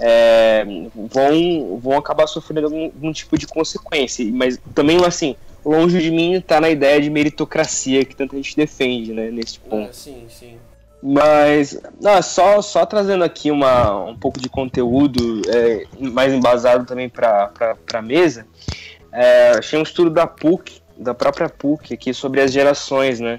é, 0.01 0.65
vão, 0.95 1.79
vão 1.79 1.99
acabar 1.99 2.27
sofrendo 2.27 2.67
algum, 2.67 2.85
algum, 2.85 3.13
tipo 3.13 3.37
de 3.37 3.47
consequência. 3.47 4.25
Mas 4.33 4.59
também, 4.75 5.05
assim, 5.05 5.37
longe 5.65 6.01
de 6.01 6.11
mim 6.11 6.35
está 6.35 6.61
na 6.61 6.71
ideia 6.71 7.01
de 7.01 7.11
meritocracia 7.11 8.05
que 8.05 8.17
tanta 8.17 8.37
gente 8.37 8.57
defende, 8.57 9.13
né, 9.13 9.31
nesse 9.31 9.59
ponto. 9.59 9.91
É, 9.91 9.93
sim, 9.93 10.27
sim. 10.29 10.57
Mas, 11.03 11.81
não, 12.01 12.23
só, 12.23 12.63
só 12.63 12.87
trazendo 12.87 13.25
aqui 13.25 13.51
uma, 13.51 14.05
um 14.05 14.17
pouco 14.17 14.39
de 14.39 14.49
conteúdo 14.49 15.43
é, 15.49 15.85
mais 15.99 16.33
embasado 16.33 16.87
também 16.87 17.09
para 17.09 17.51
a 17.93 18.03
mesa, 18.03 18.47
é, 19.13 19.51
achei 19.59 19.79
um 19.79 19.83
estudo 19.83 20.11
da 20.11 20.29
PUC, 20.29 20.81
da 20.97 21.13
própria 21.13 21.49
PUC, 21.49 21.95
aqui 21.95 22.15
sobre 22.15 22.41
as 22.41 22.53
gerações, 22.53 23.19
né? 23.19 23.39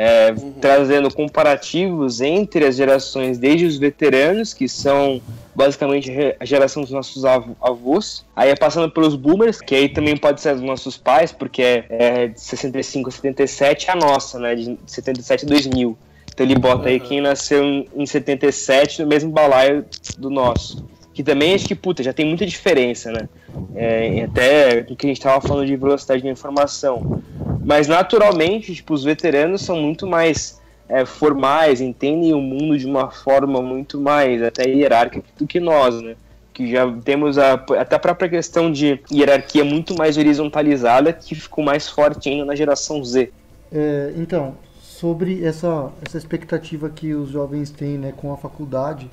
É, 0.00 0.30
uhum. 0.30 0.52
trazendo 0.60 1.12
comparativos 1.12 2.20
entre 2.20 2.64
as 2.64 2.76
gerações, 2.76 3.36
desde 3.36 3.66
os 3.66 3.76
veteranos, 3.76 4.54
que 4.54 4.68
são 4.68 5.20
basicamente 5.52 6.12
a 6.38 6.44
geração 6.44 6.84
dos 6.84 6.92
nossos 6.92 7.24
avós, 7.24 8.24
aí 8.36 8.50
é 8.50 8.54
passando 8.54 8.88
pelos 8.92 9.16
boomers, 9.16 9.60
que 9.60 9.74
aí 9.74 9.88
também 9.88 10.16
pode 10.16 10.40
ser 10.40 10.54
dos 10.54 10.62
nossos 10.62 10.96
pais, 10.96 11.32
porque 11.32 11.62
é, 11.62 11.86
é 11.88 12.26
de 12.28 12.40
65 12.40 13.08
a 13.08 13.12
77 13.12 13.90
a 13.90 13.96
nossa, 13.96 14.38
né, 14.38 14.54
de 14.54 14.78
77 14.86 15.44
a 15.44 15.48
2000. 15.48 15.98
Então 16.32 16.46
ele 16.46 16.54
bota 16.54 16.82
uhum. 16.82 16.88
aí 16.90 17.00
quem 17.00 17.20
nasceu 17.20 17.64
em 17.64 18.06
77 18.06 19.02
no 19.02 19.08
mesmo 19.08 19.32
balaio 19.32 19.84
do 20.16 20.30
nosso 20.30 20.86
que 21.18 21.24
também 21.24 21.52
acho 21.52 21.66
que, 21.66 21.74
puta, 21.74 22.00
já 22.00 22.12
tem 22.12 22.24
muita 22.24 22.46
diferença, 22.46 23.10
né? 23.10 23.28
É, 23.74 24.22
até 24.22 24.82
do 24.82 24.94
que 24.94 25.04
a 25.04 25.08
gente 25.08 25.20
tava 25.20 25.40
falando 25.40 25.66
de 25.66 25.74
velocidade 25.74 26.22
de 26.22 26.28
informação. 26.28 27.20
Mas 27.64 27.88
naturalmente, 27.88 28.72
tipo, 28.72 28.94
os 28.94 29.02
veteranos 29.02 29.62
são 29.62 29.76
muito 29.76 30.06
mais 30.06 30.60
é, 30.88 31.04
formais, 31.04 31.80
entendem 31.80 32.32
o 32.32 32.40
mundo 32.40 32.78
de 32.78 32.86
uma 32.86 33.10
forma 33.10 33.60
muito 33.60 34.00
mais 34.00 34.40
até 34.44 34.68
hierárquica 34.68 35.26
do 35.36 35.44
que 35.44 35.58
nós, 35.58 36.00
né? 36.00 36.14
Que 36.54 36.70
já 36.70 36.88
temos 37.04 37.36
a, 37.36 37.54
até 37.54 37.96
a 37.96 37.98
própria 37.98 38.28
questão 38.28 38.70
de 38.70 39.00
hierarquia 39.10 39.64
muito 39.64 39.96
mais 39.98 40.16
horizontalizada 40.16 41.12
que 41.12 41.34
ficou 41.34 41.64
mais 41.64 41.88
forte 41.88 42.28
ainda 42.28 42.44
na 42.44 42.54
geração 42.54 43.04
Z. 43.04 43.32
É, 43.72 44.12
então, 44.16 44.54
sobre 44.80 45.44
essa, 45.44 45.90
essa 46.06 46.16
expectativa 46.16 46.88
que 46.88 47.12
os 47.12 47.28
jovens 47.28 47.70
têm 47.70 47.98
né, 47.98 48.14
com 48.16 48.32
a 48.32 48.36
faculdade, 48.36 49.10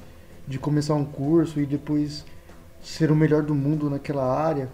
de 0.47 0.59
começar 0.59 0.93
um 0.93 1.05
curso 1.05 1.59
e 1.59 1.65
depois 1.65 2.25
ser 2.81 3.11
o 3.11 3.15
melhor 3.15 3.41
do 3.41 3.55
mundo 3.55 3.89
naquela 3.89 4.23
área, 4.23 4.69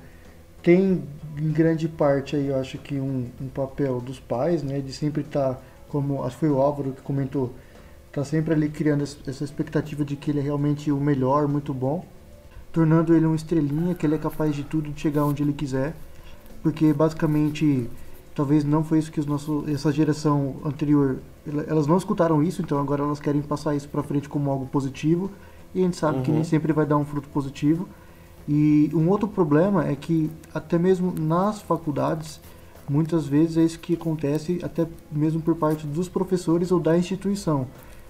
tem 0.62 1.04
em 1.38 1.52
grande 1.52 1.88
parte 1.88 2.36
aí, 2.36 2.48
eu 2.48 2.60
acho 2.60 2.78
que 2.78 2.96
um, 2.96 3.28
um 3.40 3.48
papel 3.48 4.00
dos 4.02 4.20
pais, 4.20 4.62
né, 4.62 4.80
de 4.80 4.92
sempre 4.92 5.22
estar, 5.22 5.56
tá, 5.56 5.62
como 5.90 6.24
acho 6.24 6.36
que 6.36 6.42
foi 6.42 6.50
o 6.50 6.62
Álvaro 6.62 6.92
que 6.92 7.02
comentou, 7.02 7.54
tá 8.12 8.24
sempre 8.24 8.54
ali 8.54 8.70
criando 8.70 9.04
essa 9.04 9.44
expectativa 9.44 10.04
de 10.04 10.16
que 10.16 10.30
ele 10.30 10.40
é 10.40 10.44
realmente 10.44 10.92
o 10.92 11.00
melhor, 11.00 11.48
muito 11.48 11.74
bom, 11.74 12.06
tornando 12.72 13.16
ele 13.16 13.26
uma 13.26 13.36
estrelinha, 13.36 13.96
que 13.96 14.06
ele 14.06 14.16
é 14.16 14.18
capaz 14.18 14.54
de 14.56 14.64
tudo, 14.64 14.92
de 14.92 15.00
chegar 15.00 15.24
onde 15.24 15.42
ele 15.42 15.54
quiser, 15.54 15.96
porque 16.62 16.94
basicamente 16.94 17.90
talvez 18.36 18.64
não 18.64 18.84
foi 18.84 19.00
isso 19.00 19.12
que 19.12 19.20
os 19.20 19.26
nossos, 19.26 19.68
essa 19.70 19.92
geração 19.92 20.58
anterior, 20.66 21.20
elas 21.68 21.88
não 21.88 21.98
escutaram 21.98 22.44
isso, 22.44 22.62
então 22.62 22.78
agora 22.80 23.04
elas 23.04 23.20
querem 23.20 23.42
passar 23.42 23.76
isso 23.76 23.88
para 23.88 24.04
frente 24.04 24.28
como 24.28 24.52
algo 24.52 24.66
positivo 24.68 25.32
e 25.74 25.80
a 25.80 25.84
gente 25.84 25.98
sabe 25.98 26.18
uhum. 26.18 26.24
que 26.24 26.32
nem 26.32 26.40
uhum. 26.40 26.46
sempre 26.46 26.74
vai 26.74 26.86
dar 26.86 26.98
um 26.98 27.06
fruto 27.06 27.30
positivo. 27.30 27.88
E 28.48 28.90
um 28.94 29.10
outro 29.10 29.28
problema 29.28 29.88
é 29.88 29.96
que 29.96 30.30
até 30.54 30.78
mesmo 30.78 31.14
nas 31.18 31.62
faculdades, 31.62 32.40
muitas 32.90 33.26
vezes 33.28 33.58
é 33.58 33.64
isso 33.64 33.80
que 33.80 33.94
acontece 33.94 34.60
até 34.64 34.88
mesmo 35.12 35.42
por 35.42 35.56
parte 35.56 35.86
dos 35.86 36.10
professores 36.10 36.72
ou 36.72 36.80
da 36.80 36.98
instituição. 36.98 37.68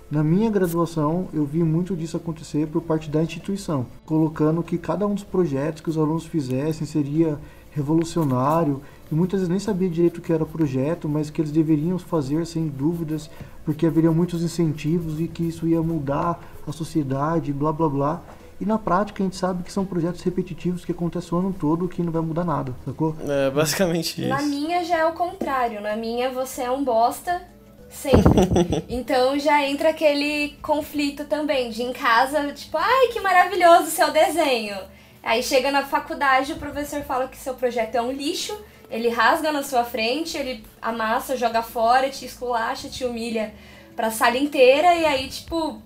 Na 0.09 0.23
minha 0.23 0.49
graduação, 0.49 1.29
eu 1.33 1.45
vi 1.45 1.63
muito 1.63 1.95
disso 1.95 2.17
acontecer 2.17 2.67
por 2.67 2.81
parte 2.81 3.09
da 3.09 3.23
instituição, 3.23 3.85
colocando 4.05 4.61
que 4.61 4.77
cada 4.77 5.07
um 5.07 5.13
dos 5.13 5.23
projetos 5.23 5.81
que 5.81 5.89
os 5.89 5.97
alunos 5.97 6.25
fizessem 6.25 6.85
seria 6.85 7.39
revolucionário 7.71 8.81
e 9.09 9.15
muitas 9.15 9.39
vezes 9.39 9.49
nem 9.49 9.59
sabia 9.59 9.89
direito 9.89 10.17
o 10.17 10.21
que 10.21 10.33
era 10.33 10.45
projeto, 10.45 11.07
mas 11.07 11.29
que 11.29 11.39
eles 11.39 11.51
deveriam 11.51 11.97
fazer 11.97 12.45
sem 12.45 12.67
dúvidas, 12.67 13.29
porque 13.63 13.85
haveriam 13.85 14.13
muitos 14.13 14.43
incentivos 14.43 15.19
e 15.21 15.29
que 15.29 15.43
isso 15.43 15.65
ia 15.65 15.81
mudar 15.81 16.41
a 16.67 16.71
sociedade, 16.71 17.51
blá 17.53 17.71
blá 17.71 17.89
blá. 17.89 18.21
E 18.59 18.65
na 18.65 18.77
prática 18.77 19.23
a 19.23 19.25
gente 19.25 19.35
sabe 19.35 19.63
que 19.63 19.71
são 19.71 19.83
projetos 19.83 20.21
repetitivos 20.21 20.85
que 20.85 20.91
acontecem 20.91 21.35
o 21.35 21.41
ano 21.41 21.51
todo 21.51 21.87
que 21.87 22.03
não 22.03 22.11
vai 22.11 22.21
mudar 22.21 22.43
nada, 22.43 22.75
sacou? 22.85 23.15
É 23.27 23.49
basicamente 23.49 24.21
isso. 24.21 24.29
Na 24.29 24.43
minha 24.43 24.83
já 24.83 24.99
é 24.99 25.05
o 25.05 25.13
contrário. 25.13 25.81
Na 25.81 25.95
minha 25.95 26.29
você 26.29 26.61
é 26.61 26.71
um 26.71 26.83
bosta 26.83 27.41
sempre. 27.89 28.21
então 28.87 29.37
já 29.39 29.65
entra 29.67 29.89
aquele 29.89 30.55
conflito 30.61 31.25
também 31.25 31.71
de 31.71 31.81
em 31.81 31.91
casa, 31.91 32.51
tipo, 32.53 32.77
ai 32.77 33.07
que 33.07 33.19
maravilhoso 33.19 33.89
seu 33.89 34.11
desenho. 34.11 34.77
Aí 35.23 35.43
chega 35.43 35.71
na 35.71 35.83
faculdade, 35.83 36.53
o 36.53 36.57
professor 36.57 37.01
fala 37.01 37.27
que 37.27 37.37
seu 37.37 37.53
projeto 37.53 37.95
é 37.95 38.01
um 38.01 38.11
lixo, 38.11 38.55
ele 38.89 39.09
rasga 39.09 39.51
na 39.51 39.63
sua 39.63 39.83
frente, 39.83 40.37
ele 40.37 40.63
amassa, 40.81 41.37
joga 41.37 41.61
fora, 41.61 42.09
te 42.09 42.25
esculacha, 42.25 42.89
te 42.89 43.05
humilha 43.05 43.53
pra 43.95 44.09
sala 44.09 44.37
inteira 44.37 44.95
e 44.95 45.05
aí, 45.05 45.27
tipo, 45.29 45.81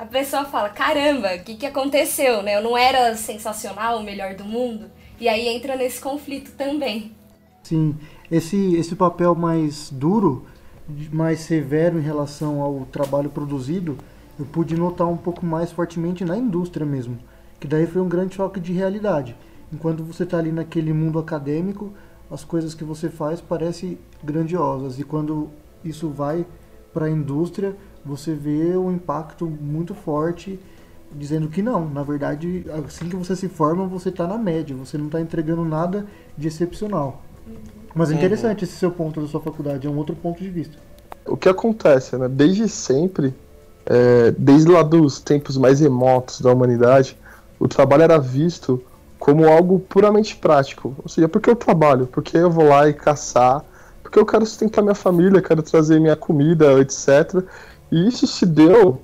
a 0.00 0.06
pessoa 0.06 0.44
fala: 0.44 0.68
caramba, 0.68 1.34
o 1.36 1.44
que, 1.44 1.56
que 1.56 1.66
aconteceu, 1.66 2.42
né? 2.42 2.56
Eu 2.56 2.62
não 2.62 2.76
era 2.76 3.14
sensacional, 3.16 3.98
o 3.98 4.02
melhor 4.02 4.34
do 4.34 4.44
mundo. 4.44 4.86
E 5.20 5.28
aí 5.28 5.48
entra 5.48 5.76
nesse 5.76 6.00
conflito 6.00 6.52
também. 6.56 7.12
Sim, 7.62 7.96
esse, 8.30 8.74
esse 8.76 8.96
papel 8.96 9.34
mais 9.34 9.90
duro, 9.90 10.46
mais 11.12 11.40
severo 11.40 11.98
em 11.98 12.02
relação 12.02 12.62
ao 12.62 12.86
trabalho 12.86 13.30
produzido, 13.30 13.98
eu 14.38 14.46
pude 14.46 14.76
notar 14.76 15.06
um 15.06 15.16
pouco 15.16 15.44
mais 15.44 15.70
fortemente 15.70 16.24
na 16.24 16.36
indústria 16.36 16.86
mesmo 16.86 17.18
que 17.60 17.68
daí 17.68 17.86
foi 17.86 18.00
um 18.00 18.08
grande 18.08 18.34
choque 18.34 18.58
de 18.58 18.72
realidade. 18.72 19.36
Enquanto 19.70 20.02
você 20.02 20.22
está 20.22 20.38
ali 20.38 20.50
naquele 20.50 20.92
mundo 20.94 21.18
acadêmico, 21.18 21.92
as 22.30 22.42
coisas 22.42 22.74
que 22.74 22.82
você 22.82 23.10
faz 23.10 23.40
parecem 23.40 23.98
grandiosas. 24.24 24.98
E 24.98 25.04
quando 25.04 25.50
isso 25.84 26.08
vai 26.08 26.46
para 26.92 27.06
a 27.06 27.10
indústria, 27.10 27.76
você 28.04 28.34
vê 28.34 28.76
um 28.76 28.92
impacto 28.92 29.46
muito 29.46 29.94
forte 29.94 30.58
dizendo 31.12 31.48
que 31.48 31.60
não, 31.60 31.88
na 31.88 32.02
verdade, 32.02 32.64
assim 32.86 33.08
que 33.08 33.16
você 33.16 33.34
se 33.34 33.48
forma, 33.48 33.86
você 33.86 34.10
está 34.10 34.26
na 34.26 34.38
média, 34.38 34.76
você 34.76 34.96
não 34.96 35.06
está 35.06 35.20
entregando 35.20 35.64
nada 35.64 36.06
de 36.36 36.48
excepcional. 36.48 37.22
Mas 37.94 38.10
é 38.10 38.12
uhum. 38.12 38.18
interessante 38.18 38.58
uhum. 38.58 38.64
esse 38.64 38.76
seu 38.76 38.90
ponto 38.90 39.20
da 39.20 39.26
sua 39.26 39.40
faculdade, 39.40 39.86
é 39.86 39.90
um 39.90 39.96
outro 39.96 40.14
ponto 40.14 40.40
de 40.40 40.48
vista. 40.48 40.76
O 41.26 41.36
que 41.36 41.48
acontece, 41.48 42.16
né? 42.16 42.28
Desde 42.28 42.68
sempre, 42.68 43.34
é, 43.86 44.32
desde 44.38 44.70
lá 44.70 44.82
dos 44.82 45.20
tempos 45.20 45.56
mais 45.56 45.80
remotos 45.80 46.40
da 46.40 46.52
humanidade, 46.52 47.16
o 47.58 47.66
trabalho 47.66 48.04
era 48.04 48.18
visto 48.18 48.82
como 49.18 49.46
algo 49.46 49.80
puramente 49.80 50.36
prático. 50.36 50.94
Ou 51.02 51.08
seja, 51.08 51.28
porque 51.28 51.50
eu 51.50 51.56
trabalho, 51.56 52.06
porque 52.06 52.36
eu 52.36 52.50
vou 52.50 52.68
lá 52.68 52.88
e 52.88 52.94
caçar, 52.94 53.62
porque 54.02 54.18
eu 54.18 54.24
quero 54.24 54.46
sustentar 54.46 54.82
minha 54.82 54.94
família, 54.94 55.42
quero 55.42 55.62
trazer 55.62 56.00
minha 56.00 56.16
comida, 56.16 56.80
etc. 56.80 57.44
E 57.90 58.08
isso 58.08 58.26
se 58.26 58.46
deu 58.46 59.00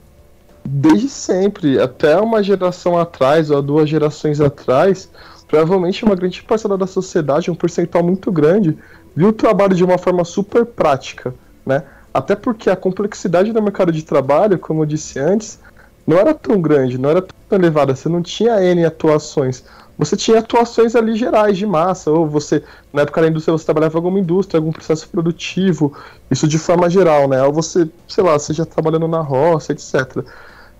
desde 0.64 1.08
sempre, 1.08 1.80
até 1.80 2.18
uma 2.18 2.42
geração 2.42 2.98
atrás, 2.98 3.50
ou 3.50 3.62
duas 3.62 3.88
gerações 3.88 4.40
atrás, 4.40 5.08
provavelmente 5.46 6.04
uma 6.04 6.14
grande 6.14 6.42
parcela 6.42 6.76
da 6.76 6.86
sociedade, 6.86 7.50
um 7.50 7.54
percentual 7.54 8.02
muito 8.02 8.32
grande, 8.32 8.76
viu 9.14 9.28
o 9.28 9.32
trabalho 9.32 9.74
de 9.74 9.84
uma 9.84 9.96
forma 9.96 10.24
super 10.24 10.66
prática, 10.66 11.34
né? 11.64 11.84
Até 12.12 12.34
porque 12.34 12.70
a 12.70 12.76
complexidade 12.76 13.52
do 13.52 13.62
mercado 13.62 13.92
de 13.92 14.02
trabalho, 14.02 14.58
como 14.58 14.82
eu 14.82 14.86
disse 14.86 15.18
antes, 15.18 15.60
não 16.06 16.18
era 16.18 16.32
tão 16.32 16.60
grande, 16.60 16.98
não 16.98 17.10
era 17.10 17.22
tão 17.22 17.58
elevada, 17.58 17.94
você 17.94 18.08
não 18.08 18.22
tinha 18.22 18.62
N 18.62 18.84
atuações. 18.84 19.64
Você 19.98 20.16
tinha 20.16 20.40
atuações 20.40 20.94
ali 20.94 21.16
gerais, 21.16 21.56
de 21.56 21.66
massa, 21.66 22.10
ou 22.10 22.26
você, 22.26 22.62
na 22.92 23.02
época 23.02 23.22
da 23.22 23.28
indústria, 23.28 23.52
você 23.52 23.64
trabalhava 23.64 23.94
em 23.94 23.96
alguma 23.96 24.20
indústria, 24.20 24.58
algum 24.58 24.70
processo 24.72 25.08
produtivo, 25.08 25.96
isso 26.30 26.46
de 26.46 26.58
forma 26.58 26.90
geral, 26.90 27.26
né? 27.26 27.42
Ou 27.42 27.52
você, 27.52 27.88
sei 28.06 28.22
lá, 28.22 28.38
seja 28.38 28.66
trabalhando 28.66 29.08
na 29.08 29.20
roça, 29.20 29.72
etc. 29.72 30.22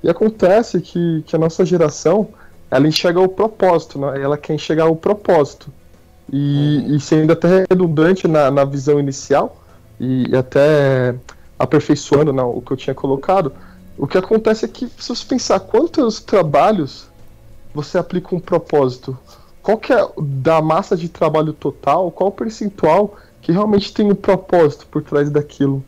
E 0.02 0.10
acontece 0.10 0.80
que, 0.80 1.22
que 1.26 1.34
a 1.34 1.38
nossa 1.38 1.64
geração, 1.64 2.28
ela 2.70 2.86
enxerga 2.86 3.20
o 3.20 3.28
propósito, 3.28 3.98
né? 3.98 4.20
ela 4.22 4.36
quer 4.36 4.54
enxergar 4.54 4.86
o 4.86 4.96
propósito. 4.96 5.72
E, 6.30 6.84
uhum. 6.86 6.96
e 6.96 7.00
sendo 7.00 7.32
até 7.32 7.64
redundante 7.70 8.28
na, 8.28 8.50
na 8.50 8.64
visão 8.64 9.00
inicial, 9.00 9.62
e, 9.98 10.28
e 10.30 10.36
até 10.36 11.14
aperfeiçoando 11.58 12.32
não, 12.32 12.50
o 12.50 12.60
que 12.60 12.72
eu 12.72 12.76
tinha 12.76 12.94
colocado, 12.94 13.52
o 13.96 14.06
que 14.06 14.18
acontece 14.18 14.66
é 14.66 14.68
que, 14.68 14.86
se 14.98 15.08
você 15.08 15.24
pensar 15.24 15.60
quantos 15.60 16.20
trabalhos 16.20 17.08
você 17.76 17.98
aplica 17.98 18.34
um 18.34 18.40
propósito, 18.40 19.16
qual 19.62 19.76
que 19.76 19.92
é 19.92 20.08
da 20.18 20.62
massa 20.62 20.96
de 20.96 21.08
trabalho 21.08 21.52
total, 21.52 22.10
qual 22.10 22.30
o 22.30 22.32
percentual 22.32 23.16
que 23.42 23.52
realmente 23.52 23.92
tem 23.92 24.10
um 24.10 24.14
propósito 24.14 24.86
por 24.86 25.02
trás 25.02 25.28
daquilo? 25.30 25.84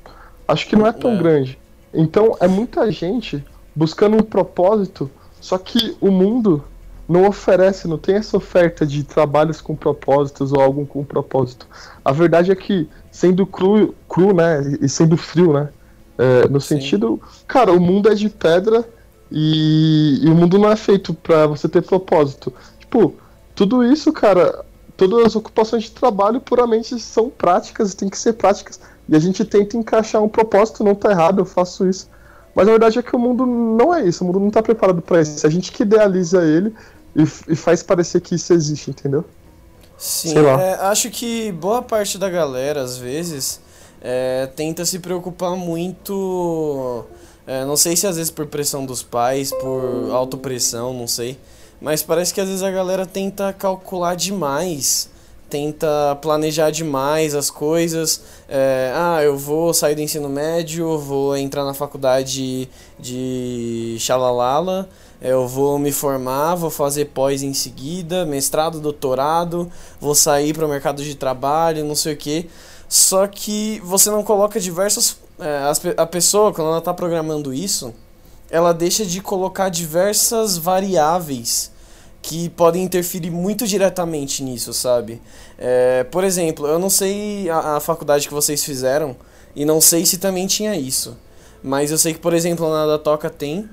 Acho 0.46 0.66
que 0.66 0.76
não 0.76 0.86
é 0.86 0.92
tão 0.92 1.14
é. 1.14 1.16
grande. 1.16 1.58
Então, 1.92 2.36
é 2.40 2.46
muita 2.46 2.90
gente 2.92 3.42
buscando 3.74 4.16
um 4.16 4.22
propósito, 4.22 5.10
só 5.40 5.56
que 5.56 5.96
o 6.00 6.10
mundo 6.10 6.62
não 7.08 7.26
oferece, 7.26 7.88
não 7.88 7.96
tem 7.96 8.16
essa 8.16 8.36
oferta 8.36 8.84
de 8.84 9.02
trabalhos 9.02 9.60
com 9.62 9.74
propósitos 9.74 10.52
ou 10.52 10.60
algo 10.60 10.84
com 10.84 11.02
propósito. 11.02 11.66
A 12.04 12.12
verdade 12.12 12.52
é 12.52 12.54
que, 12.54 12.86
sendo 13.10 13.46
cru, 13.46 13.94
cru 14.06 14.34
né, 14.34 14.76
e 14.80 14.88
sendo 14.88 15.16
frio, 15.16 15.54
né, 15.54 15.70
é, 16.18 16.48
no 16.48 16.60
Sim. 16.60 16.74
sentido, 16.74 17.20
cara, 17.46 17.72
o 17.72 17.80
mundo 17.80 18.10
é 18.10 18.14
de 18.14 18.28
pedra 18.28 18.84
e, 19.30 20.20
e 20.22 20.28
o 20.28 20.34
mundo 20.34 20.58
não 20.58 20.70
é 20.70 20.76
feito 20.76 21.12
para 21.14 21.46
você 21.46 21.68
ter 21.68 21.82
propósito. 21.82 22.52
Tipo, 22.78 23.14
tudo 23.54 23.84
isso, 23.84 24.12
cara, 24.12 24.64
todas 24.96 25.26
as 25.26 25.36
ocupações 25.36 25.84
de 25.84 25.90
trabalho 25.92 26.40
puramente 26.40 26.98
são 26.98 27.30
práticas, 27.30 27.94
tem 27.94 28.08
que 28.08 28.18
ser 28.18 28.34
práticas. 28.34 28.80
E 29.08 29.16
a 29.16 29.18
gente 29.18 29.44
tenta 29.44 29.76
encaixar 29.76 30.22
um 30.22 30.28
propósito, 30.28 30.84
não 30.84 30.94
tá 30.94 31.10
errado, 31.10 31.40
eu 31.40 31.44
faço 31.46 31.88
isso. 31.88 32.08
Mas 32.54 32.66
a 32.66 32.70
verdade 32.70 32.98
é 32.98 33.02
que 33.02 33.14
o 33.14 33.18
mundo 33.18 33.46
não 33.46 33.94
é 33.94 34.04
isso, 34.04 34.24
o 34.24 34.26
mundo 34.26 34.40
não 34.40 34.48
está 34.48 34.62
preparado 34.62 35.00
para 35.00 35.20
isso. 35.20 35.46
A 35.46 35.50
gente 35.50 35.70
que 35.70 35.82
idealiza 35.82 36.42
ele 36.44 36.74
e, 37.14 37.22
e, 37.22 37.56
faz 37.56 37.82
parecer 37.82 38.20
que 38.20 38.34
isso 38.34 38.52
existe, 38.52 38.90
entendeu? 38.90 39.24
Sim, 39.96 40.38
é, 40.38 40.74
acho 40.82 41.10
que 41.10 41.52
boa 41.52 41.82
parte 41.82 42.18
da 42.18 42.28
galera, 42.28 42.82
às 42.82 42.96
vezes, 42.96 43.60
é, 44.00 44.48
tenta 44.54 44.84
se 44.84 44.98
preocupar 44.98 45.56
muito. 45.56 47.04
É, 47.48 47.64
não 47.64 47.76
sei 47.76 47.96
se 47.96 48.06
às 48.06 48.16
vezes 48.16 48.30
por 48.30 48.46
pressão 48.46 48.86
dos 48.86 49.02
pais, 49.02 49.50
por 49.50 50.10
autopressão, 50.12 50.92
não 50.92 51.08
sei. 51.08 51.36
Mas 51.80 52.02
parece 52.02 52.32
que 52.32 52.40
às 52.40 52.46
vezes 52.46 52.62
a 52.62 52.70
galera 52.70 53.06
tenta 53.06 53.52
calcular 53.52 54.14
demais 54.14 55.10
tenta 55.48 56.16
planejar 56.20 56.70
demais 56.70 57.34
as 57.34 57.50
coisas. 57.50 58.22
É, 58.48 58.92
ah, 58.94 59.22
eu 59.22 59.36
vou 59.36 59.72
sair 59.72 59.94
do 59.94 60.00
ensino 60.00 60.28
médio, 60.28 60.98
vou 60.98 61.36
entrar 61.36 61.64
na 61.64 61.74
faculdade 61.74 62.68
de 62.98 63.96
Xalalala, 63.98 64.88
eu 65.20 65.48
vou 65.48 65.78
me 65.78 65.90
formar, 65.90 66.54
vou 66.54 66.70
fazer 66.70 67.06
pós 67.06 67.42
em 67.42 67.54
seguida, 67.54 68.24
mestrado, 68.24 68.80
doutorado, 68.80 69.70
vou 70.00 70.14
sair 70.14 70.54
para 70.54 70.66
o 70.66 70.68
mercado 70.68 71.02
de 71.02 71.14
trabalho, 71.14 71.84
não 71.84 71.94
sei 71.94 72.14
o 72.14 72.16
que. 72.16 72.48
Só 72.88 73.26
que 73.26 73.80
você 73.84 74.10
não 74.10 74.22
coloca 74.22 74.58
diversas. 74.58 75.16
É, 75.38 75.92
a 75.96 76.06
pessoa, 76.06 76.52
quando 76.52 76.68
ela 76.68 76.78
está 76.78 76.94
programando 76.94 77.52
isso, 77.52 77.94
ela 78.50 78.72
deixa 78.72 79.04
de 79.04 79.20
colocar 79.20 79.68
diversas 79.68 80.56
variáveis 80.56 81.70
que 82.20 82.48
podem 82.50 82.82
interferir 82.82 83.30
muito 83.30 83.66
diretamente 83.66 84.42
nisso, 84.42 84.72
sabe? 84.72 85.20
É, 85.56 86.04
por 86.04 86.24
exemplo, 86.24 86.66
eu 86.66 86.78
não 86.78 86.90
sei 86.90 87.48
a, 87.48 87.76
a, 87.76 87.80
faculdade 87.80 88.26
que 88.26 88.34
vocês 88.34 88.64
fizeram 88.64 89.16
e 89.54 89.64
não 89.64 89.80
sei 89.80 90.04
se 90.04 90.18
também 90.18 90.46
tinha 90.46 90.74
isso. 90.76 91.16
Mas 91.62 91.90
eu 91.90 91.98
sei 91.98 92.14
que, 92.14 92.18
por 92.18 92.34
exemplo, 92.34 92.68
na 92.70 92.86
da 92.86 92.98
Toca 92.98 93.28
tem. 93.30 93.68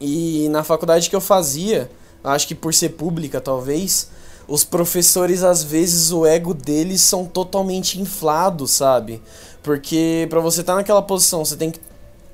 E 0.00 0.48
na 0.50 0.62
faculdade 0.62 1.08
que 1.08 1.16
eu 1.16 1.20
fazia, 1.20 1.90
acho 2.22 2.46
que 2.46 2.54
por 2.54 2.74
ser 2.74 2.90
pública 2.90 3.40
talvez, 3.40 4.10
os 4.46 4.64
professores 4.64 5.42
às 5.42 5.62
vezes 5.62 6.12
o 6.12 6.26
ego 6.26 6.52
deles 6.52 7.00
são 7.00 7.24
totalmente 7.24 8.00
inflados, 8.00 8.72
sabe? 8.72 9.22
Porque 9.62 10.26
para 10.28 10.40
você 10.40 10.60
estar 10.60 10.74
tá 10.74 10.78
naquela 10.78 11.02
posição, 11.02 11.44
você 11.44 11.56
tem 11.56 11.70
que 11.70 11.80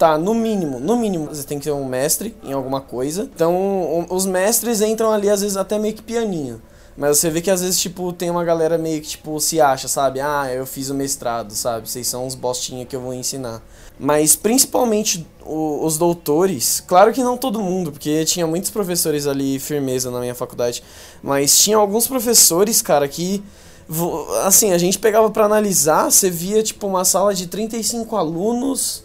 tá, 0.01 0.17
no 0.17 0.35
mínimo, 0.35 0.81
no 0.81 0.97
mínimo, 0.97 1.27
você 1.27 1.45
tem 1.45 1.59
que 1.59 1.65
ser 1.65 1.73
um 1.73 1.85
mestre 1.85 2.35
em 2.43 2.55
alguma 2.55 2.81
coisa. 2.81 3.29
Então, 3.35 4.07
os 4.09 4.25
mestres 4.25 4.81
entram 4.81 5.13
ali, 5.13 5.29
às 5.29 5.43
vezes, 5.43 5.59
até 5.59 5.79
meio 5.79 5.93
que 5.95 6.03
pianinho. 6.03 6.63
Mas 6.97 7.19
você 7.19 7.29
vê 7.29 7.43
que 7.43 7.51
às 7.51 7.61
vezes, 7.61 7.79
tipo, 7.79 8.11
tem 8.11 8.31
uma 8.31 8.43
galera 8.43 8.79
meio 8.79 9.03
que, 9.03 9.09
tipo, 9.09 9.39
se 9.39 9.61
acha, 9.61 9.89
sabe? 9.89 10.19
Ah, 10.21 10.51
eu 10.51 10.65
fiz 10.65 10.89
o 10.89 10.95
mestrado, 10.95 11.53
sabe? 11.55 11.89
Vocês 11.89 12.07
são 12.07 12.27
os 12.27 12.35
bostinha 12.35 12.87
que 12.87 12.97
eu 12.97 13.01
vou 13.01 13.13
ensinar. 13.13 13.63
Mas 14.03 14.35
principalmente 14.35 15.27
os 15.45 15.99
doutores, 15.99 16.81
claro 16.81 17.13
que 17.13 17.23
não 17.23 17.37
todo 17.37 17.61
mundo, 17.61 17.93
porque 17.93 18.25
tinha 18.25 18.47
muitos 18.47 18.71
professores 18.71 19.27
ali 19.27 19.59
firmeza 19.59 20.11
na 20.11 20.21
minha 20.21 20.35
faculdade, 20.35 20.83
mas 21.23 21.59
tinha 21.63 21.77
alguns 21.77 22.07
professores, 22.07 22.81
cara, 22.81 23.07
que 23.07 23.43
assim, 24.45 24.73
a 24.73 24.79
gente 24.79 24.99
pegava 24.99 25.29
para 25.31 25.45
analisar, 25.45 26.11
você 26.11 26.31
via 26.31 26.63
tipo 26.63 26.87
uma 26.87 27.05
sala 27.05 27.35
de 27.35 27.47
35 27.47 28.17
alunos, 28.17 29.05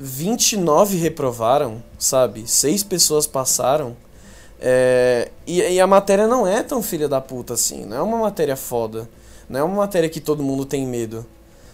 29 0.00 0.96
reprovaram, 0.96 1.80
sabe? 1.96 2.44
Seis 2.50 2.82
pessoas 2.82 3.24
passaram. 3.24 3.96
É, 4.60 5.30
e, 5.46 5.60
e, 5.60 5.80
a 5.80 5.86
matéria 5.86 6.26
não 6.26 6.44
é 6.44 6.62
tão 6.64 6.82
filha 6.82 7.08
da 7.08 7.20
puta 7.20 7.54
assim. 7.54 7.84
Não 7.84 7.96
é 7.96 8.02
uma 8.02 8.18
matéria 8.18 8.56
foda. 8.56 9.08
Não 9.48 9.60
é 9.60 9.62
uma 9.62 9.76
matéria 9.76 10.08
que 10.08 10.20
todo 10.20 10.42
mundo 10.42 10.64
tem 10.64 10.84
medo. 10.84 11.24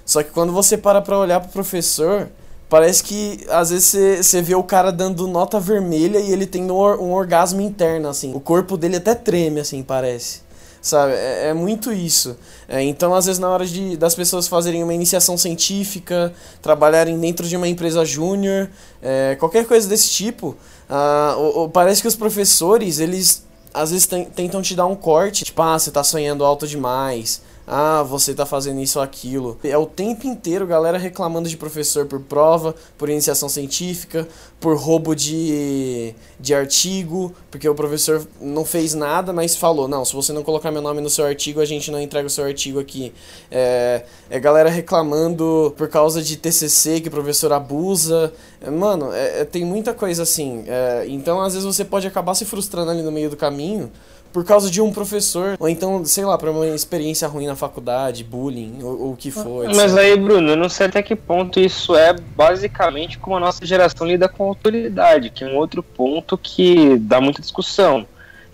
Só 0.05 0.23
que 0.23 0.31
quando 0.31 0.53
você 0.53 0.77
para 0.77 1.01
pra 1.01 1.19
olhar 1.19 1.41
pro 1.41 1.51
professor, 1.51 2.29
parece 2.69 3.03
que 3.03 3.45
às 3.49 3.71
vezes 3.71 4.27
você 4.27 4.43
vê 4.43 4.55
o 4.55 4.63
cara 4.63 4.91
dando 4.91 5.27
nota 5.27 5.59
vermelha 5.59 6.19
e 6.19 6.33
ele 6.33 6.47
tem 6.47 6.71
um, 6.71 6.75
um 6.75 7.13
orgasmo 7.13 7.61
interno, 7.61 8.09
assim. 8.09 8.35
O 8.35 8.41
corpo 8.41 8.77
dele 8.77 8.97
até 8.97 9.15
treme, 9.15 9.61
assim, 9.61 9.83
parece 9.83 10.45
sabe? 10.85 11.15
É, 11.15 11.49
é 11.49 11.55
muito 11.55 11.91
isso. 11.91 12.37
É, 12.69 12.83
então, 12.83 13.15
às 13.15 13.25
vezes, 13.25 13.39
na 13.41 13.49
hora 13.49 13.65
de, 13.65 13.97
das 13.97 14.15
pessoas 14.15 14.47
fazerem 14.47 14.85
uma 14.85 14.93
iniciação 14.93 15.37
científica, 15.39 16.33
trabalharem 16.61 17.19
dentro 17.19 17.49
de 17.49 17.57
uma 17.57 17.67
empresa 17.67 18.05
júnior, 18.05 18.69
é, 19.03 19.35
qualquer 19.37 19.67
coisa 19.67 19.89
desse 19.89 20.11
tipo, 20.11 20.55
ah, 20.89 21.35
ou, 21.39 21.59
ou 21.61 21.69
parece 21.71 22.03
que 22.03 22.09
os 22.09 22.15
professores, 22.15 22.99
eles 22.99 23.43
às 23.73 23.91
vezes 23.91 24.07
tentam 24.07 24.63
te 24.63 24.77
dar 24.77 24.87
um 24.87 24.95
corte, 24.95 25.45
tipo, 25.45 25.61
ah, 25.63 25.77
você 25.77 25.91
tá 25.91 26.05
sonhando 26.05 26.45
alto 26.45 26.67
demais, 26.67 27.43
ah, 27.67 28.03
você 28.03 28.35
tá 28.35 28.45
fazendo 28.45 28.81
isso 28.81 28.99
ou 28.99 29.05
aquilo. 29.05 29.59
É 29.65 29.77
o 29.77 29.87
tempo 29.87 30.27
inteiro 30.27 30.67
galera 30.67 30.99
reclamando 30.99 31.49
de 31.49 31.57
professor 31.57 32.07
por 32.07 32.21
prova, 32.21 32.75
por 32.99 33.09
iniciação 33.09 33.49
científica, 33.49 34.29
por 34.61 34.77
roubo 34.77 35.15
de 35.15 36.15
de 36.39 36.55
artigo, 36.55 37.35
porque 37.51 37.67
o 37.67 37.75
professor 37.75 38.27
não 38.41 38.65
fez 38.65 38.93
nada, 38.93 39.33
mas 39.33 39.57
falou: 39.57 39.89
não, 39.89 40.05
se 40.05 40.13
você 40.13 40.33
não 40.33 40.43
colocar 40.43 40.71
meu 40.71 40.83
nome 40.83 41.01
no 41.01 41.09
seu 41.09 41.25
artigo, 41.25 41.61
a 41.61 41.65
gente 41.65 41.91
não 41.91 42.01
entrega 42.01 42.27
o 42.27 42.31
seu 42.31 42.45
artigo 42.45 42.79
aqui. 42.79 43.13
É, 43.51 44.05
é 44.29 44.39
galera 44.39 44.69
reclamando 44.69 45.75
por 45.77 45.89
causa 45.89 46.23
de 46.23 46.37
TCC 46.37 47.01
que 47.01 47.09
o 47.09 47.11
professor 47.11 47.53
abusa. 47.53 48.33
É, 48.61 48.71
mano, 48.71 49.13
é, 49.13 49.41
é, 49.41 49.45
tem 49.45 49.65
muita 49.65 49.95
coisa 49.95 50.23
assim. 50.23 50.65
É, 50.67 51.05
então, 51.09 51.41
às 51.41 51.55
vezes, 51.55 51.67
você 51.67 51.85
pode 51.85 52.07
acabar 52.07 52.35
se 52.35 52.45
frustrando 52.45 52.91
ali 52.91 53.03
no 53.03 53.13
meio 53.13 53.31
do 53.31 53.37
caminho 53.37 53.91
por 54.35 54.45
causa 54.45 54.69
de 54.69 54.81
um 54.81 54.93
professor, 54.93 55.57
ou 55.61 55.69
então, 55.69 56.05
sei 56.05 56.25
lá, 56.25 56.37
por 56.37 56.49
uma 56.49 56.67
experiência 56.67 57.29
ruim 57.29 57.47
na 57.47 57.55
faculdade, 57.55 58.25
bullying, 58.25 58.81
ou, 58.83 59.13
o 59.13 59.17
que 59.17 59.31
for. 59.31 59.73
Mas 59.73 59.97
aí, 59.97 60.17
Bruno, 60.17 60.51
eu 60.51 60.57
não 60.57 60.69
sei 60.69 60.87
até 60.87 61.01
que 61.05 61.15
ponto 61.15 61.61
isso 61.61 61.95
é 61.95 62.13
basicamente 62.13 63.17
como 63.17 63.37
a 63.37 63.41
nossa 63.41 63.65
geração 63.65 64.05
lida 64.05 64.29
com 64.29 64.43
autoridade, 64.43 65.31
que 65.31 65.45
é 65.45 65.47
um 65.47 65.57
outro 65.57 65.85
ponto 65.85 66.37
que 66.37 66.99
dá 66.99 67.21
muita 67.21 67.41
discussão. 67.41 68.05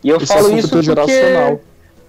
E 0.05 0.11
eu 0.11 0.19
Esse 0.19 0.27
falo 0.27 0.51
é 0.51 0.59
isso 0.59 0.69
porque 0.69 0.85
geracional. 0.85 1.61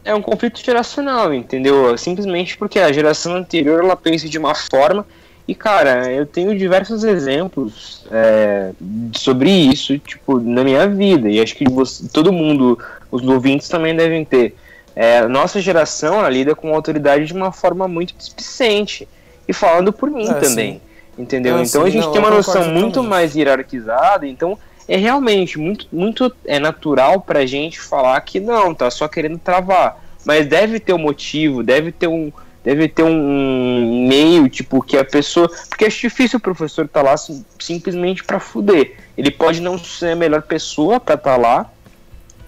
é 0.03 0.13
um 0.13 0.21
conflito 0.21 0.61
geracional, 0.61 1.33
entendeu? 1.33 1.97
Simplesmente 1.97 2.57
porque 2.57 2.77
a 2.77 2.91
geração 2.91 3.35
anterior 3.35 3.81
ela 3.81 3.95
pensa 3.95 4.27
de 4.27 4.37
uma 4.37 4.53
forma 4.53 5.07
e, 5.47 5.55
cara, 5.55 6.11
eu 6.11 6.25
tenho 6.25 6.57
diversos 6.57 7.03
exemplos 7.03 8.05
é, 8.11 8.71
sobre 9.13 9.49
isso, 9.49 9.97
tipo, 9.97 10.39
na 10.39 10.63
minha 10.63 10.87
vida. 10.87 11.29
E 11.29 11.39
acho 11.39 11.55
que 11.55 11.69
você, 11.69 12.07
todo 12.07 12.31
mundo, 12.31 12.77
os 13.11 13.21
ouvintes 13.23 13.67
também 13.67 13.95
devem 13.95 14.23
ter. 14.25 14.55
É, 14.95 15.27
nossa 15.27 15.61
geração 15.61 16.19
ela 16.19 16.29
lida 16.29 16.55
com 16.55 16.71
a 16.71 16.75
autoridade 16.75 17.25
de 17.25 17.33
uma 17.33 17.51
forma 17.51 17.87
muito 17.87 18.15
displicente. 18.15 19.07
E 19.47 19.53
falando 19.53 19.91
por 19.91 20.09
mim 20.09 20.29
é, 20.29 20.33
também. 20.33 20.73
Sim. 20.73 20.81
Entendeu? 21.17 21.57
Ah, 21.57 21.61
então 21.61 21.81
sim, 21.81 21.87
a 21.87 21.91
gente 21.91 22.05
não, 22.05 22.11
tem 22.11 22.21
uma 22.21 22.31
noção 22.31 22.69
muito 22.69 23.03
mais 23.03 23.35
hierarquizada. 23.35 24.25
Então 24.25 24.57
é 24.87 24.97
realmente 24.97 25.59
muito, 25.59 25.87
muito 25.91 26.33
é 26.45 26.59
natural 26.59 27.21
pra 27.21 27.45
gente 27.45 27.79
falar 27.79 28.19
que 28.21 28.39
não, 28.39 28.73
tá 28.73 28.89
só 28.89 29.07
querendo 29.07 29.37
travar. 29.37 30.01
Mas 30.25 30.47
deve 30.47 30.79
ter 30.79 30.93
um 30.93 30.99
motivo, 30.99 31.63
deve 31.63 31.91
ter 31.91 32.07
um 32.07 32.31
deve 32.63 32.87
ter 32.87 33.03
um 33.03 34.07
meio, 34.07 34.47
tipo, 34.47 34.81
que 34.81 34.97
a 34.97 35.03
pessoa. 35.03 35.49
Porque 35.69 35.85
é 35.85 35.87
difícil 35.87 36.37
o 36.37 36.41
professor 36.41 36.85
estar 36.85 37.03
tá 37.03 37.09
lá 37.09 37.15
simplesmente 37.59 38.23
para 38.23 38.39
fuder. 38.39 38.95
Ele 39.17 39.31
pode 39.31 39.61
não 39.61 39.77
ser 39.77 40.11
a 40.11 40.15
melhor 40.15 40.43
pessoa 40.43 40.99
para 40.99 41.15
estar 41.15 41.31
tá 41.31 41.37
lá, 41.37 41.71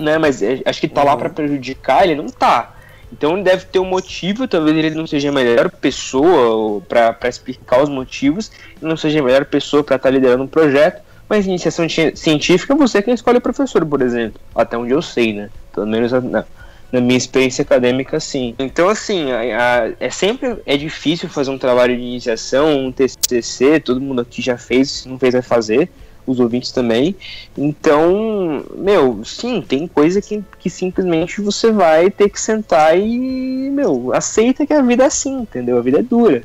né? 0.04 0.18
Mas 0.18 0.42
é, 0.42 0.62
acho 0.66 0.80
que 0.80 0.88
tá 0.88 1.02
uhum. 1.02 1.08
lá 1.08 1.18
para 1.18 1.30
prejudicar, 1.30 2.04
ele 2.04 2.16
não 2.16 2.28
tá. 2.28 2.74
Então 3.12 3.34
ele 3.34 3.44
deve 3.44 3.66
ter 3.66 3.80
um 3.80 3.86
motivo, 3.86 4.48
talvez 4.48 4.76
ele 4.76 4.89
não 4.92 5.06
seja 5.06 5.30
a 5.30 5.32
melhor 5.32 5.70
pessoa 5.70 6.82
para 6.82 7.30
explicar 7.30 7.84
os 7.84 7.89
motivos, 7.89 8.52
ele 8.82 8.89
não 8.89 8.98
seja 8.98 9.20
a 9.20 9.24
melhor 9.24 9.46
pessoa 9.46 9.84
para 9.84 9.98
estar 9.98 10.10
tá 10.10 10.13
liderando 10.13 10.44
um 10.44 10.48
projeto, 10.48 11.02
mas 11.30 11.46
iniciação 11.46 11.86
científica 12.16 12.76
você 12.76 12.98
é 12.98 13.02
quem 13.02 13.13
escolhe 13.13 13.38
o 13.38 13.42
professor, 13.42 13.86
por 13.86 14.02
exemplo. 14.02 14.42
Até 14.56 14.78
onde 14.78 14.92
eu 14.92 15.02
sei, 15.02 15.32
né? 15.34 15.50
Pelo 15.72 15.86
menos 15.86 16.12
na, 16.12 16.44
na 16.92 17.02
minha 17.02 17.18
experiência 17.18 17.62
acadêmica, 17.62 18.20
sim. 18.20 18.56
Então, 18.58 18.89
assim, 18.89 19.32
a, 19.32 19.39
a, 19.39 19.92
é 20.00 20.10
sempre 20.10 20.58
é 20.66 20.76
difícil 20.76 21.30
fazer 21.30 21.52
um 21.52 21.58
trabalho 21.58 21.96
de 21.96 22.02
iniciação, 22.02 22.86
um 22.86 22.92
TCC, 22.92 23.80
todo 23.80 24.02
mundo 24.02 24.22
aqui 24.22 24.42
já 24.42 24.58
fez, 24.58 24.89
se 24.89 25.10
não 25.10 25.20
fez 25.20 25.34
vai 25.34 25.42
fazer, 25.44 25.89
os 26.26 26.40
ouvintes 26.40 26.72
também. 26.72 27.16
Então, 27.58 28.64
meu, 28.76 29.24
sim, 29.24 29.62
tem 29.62 29.88
coisa 29.88 30.22
que, 30.22 30.44
que 30.60 30.70
simplesmente 30.70 31.42
você 31.42 31.72
vai 31.72 32.10
ter 32.10 32.30
que 32.30 32.40
sentar 32.40 32.98
e, 32.98 33.70
meu, 33.70 34.14
aceita 34.14 34.66
que 34.66 34.74
a 34.74 34.82
vida 34.82 35.04
é 35.04 35.08
assim, 35.08 35.42
entendeu? 35.42 35.78
A 35.78 35.82
vida 35.82 36.00
é 36.00 36.04
dura. 36.04 36.44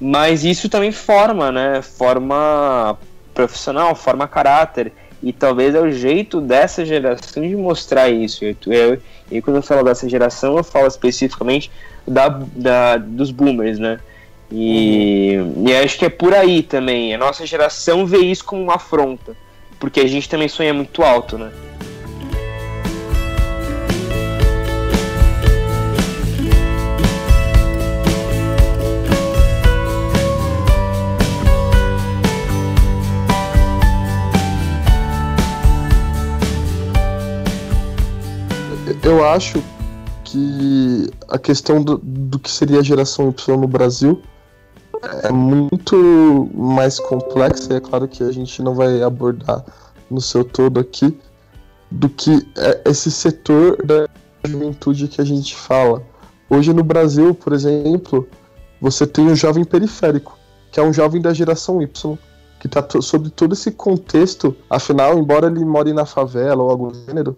Mas 0.00 0.44
isso 0.44 0.68
também 0.68 0.92
forma, 0.92 1.50
né? 1.50 1.82
Forma 1.82 2.96
profissional, 3.34 3.94
forma 3.94 4.28
caráter. 4.28 4.92
E 5.20 5.32
talvez 5.32 5.74
é 5.74 5.80
o 5.80 5.90
jeito 5.90 6.40
dessa 6.40 6.84
geração 6.84 7.42
de 7.42 7.56
mostrar 7.56 8.08
isso. 8.08 8.44
Eu, 8.44 9.00
e 9.30 9.42
quando 9.42 9.56
eu 9.56 9.62
falo 9.62 9.82
dessa 9.82 10.08
geração, 10.08 10.56
eu 10.56 10.62
falo 10.62 10.86
especificamente 10.86 11.70
da, 12.06 12.28
da, 12.28 12.96
dos 12.96 13.32
boomers, 13.32 13.80
né? 13.80 13.98
E, 14.50 15.34
e 15.66 15.76
acho 15.76 15.98
que 15.98 16.04
é 16.04 16.08
por 16.08 16.34
aí 16.34 16.62
também. 16.62 17.14
A 17.14 17.18
nossa 17.18 17.44
geração 17.46 18.06
vê 18.06 18.18
isso 18.18 18.44
como 18.44 18.62
uma 18.62 18.74
afronta. 18.76 19.36
Porque 19.78 20.00
a 20.00 20.06
gente 20.06 20.28
também 20.28 20.48
sonha 20.48 20.74
muito 20.74 21.02
alto, 21.02 21.38
né? 21.38 21.52
eu 39.08 39.26
acho 39.26 39.62
que 40.22 41.10
a 41.28 41.38
questão 41.38 41.82
do, 41.82 41.98
do 41.98 42.38
que 42.38 42.50
seria 42.50 42.80
a 42.80 42.82
geração 42.82 43.30
Y 43.30 43.56
no 43.56 43.66
Brasil 43.66 44.22
é 45.22 45.30
muito 45.30 46.50
mais 46.54 46.98
complexa, 46.98 47.72
e 47.72 47.76
é 47.76 47.80
claro 47.80 48.08
que 48.08 48.22
a 48.22 48.32
gente 48.32 48.62
não 48.62 48.74
vai 48.74 49.02
abordar 49.02 49.64
no 50.10 50.20
seu 50.20 50.44
todo 50.44 50.80
aqui, 50.80 51.18
do 51.90 52.08
que 52.08 52.46
é 52.56 52.82
esse 52.90 53.10
setor 53.10 53.76
da 53.84 54.08
juventude 54.44 55.08
que 55.08 55.20
a 55.20 55.24
gente 55.24 55.56
fala. 55.56 56.02
Hoje 56.50 56.72
no 56.72 56.84
Brasil, 56.84 57.34
por 57.34 57.52
exemplo, 57.52 58.28
você 58.80 59.06
tem 59.06 59.26
o 59.26 59.36
jovem 59.36 59.64
periférico, 59.64 60.38
que 60.70 60.80
é 60.80 60.82
um 60.82 60.92
jovem 60.92 61.20
da 61.20 61.32
geração 61.32 61.82
Y, 61.82 62.18
que 62.60 62.66
está 62.66 62.84
sobre 63.00 63.30
todo 63.30 63.52
esse 63.52 63.70
contexto, 63.70 64.54
afinal, 64.68 65.18
embora 65.18 65.46
ele 65.46 65.64
more 65.64 65.92
na 65.92 66.04
favela 66.04 66.62
ou 66.62 66.70
algo 66.70 66.90
do 66.90 67.04
gênero, 67.06 67.36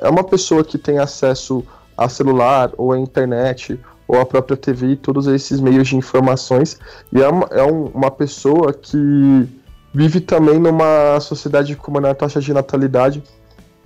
é 0.00 0.08
uma 0.08 0.24
pessoa 0.24 0.64
que 0.64 0.76
tem 0.76 0.98
acesso 0.98 1.64
a 1.96 2.08
celular 2.08 2.72
ou 2.76 2.92
a 2.92 2.98
internet 2.98 3.78
ou 4.12 4.20
a 4.20 4.26
própria 4.26 4.58
TV 4.58 4.88
e 4.88 4.96
todos 4.96 5.26
esses 5.26 5.58
meios 5.58 5.88
de 5.88 5.96
informações. 5.96 6.78
E 7.10 7.22
é 7.22 7.26
uma, 7.26 7.46
é 7.50 7.64
um, 7.64 7.86
uma 7.86 8.10
pessoa 8.10 8.70
que 8.70 9.48
vive 9.94 10.20
também 10.20 10.58
numa 10.58 11.18
sociedade 11.18 11.74
com 11.74 11.90
uma 11.90 12.14
taxa 12.14 12.38
de 12.38 12.52
natalidade. 12.52 13.22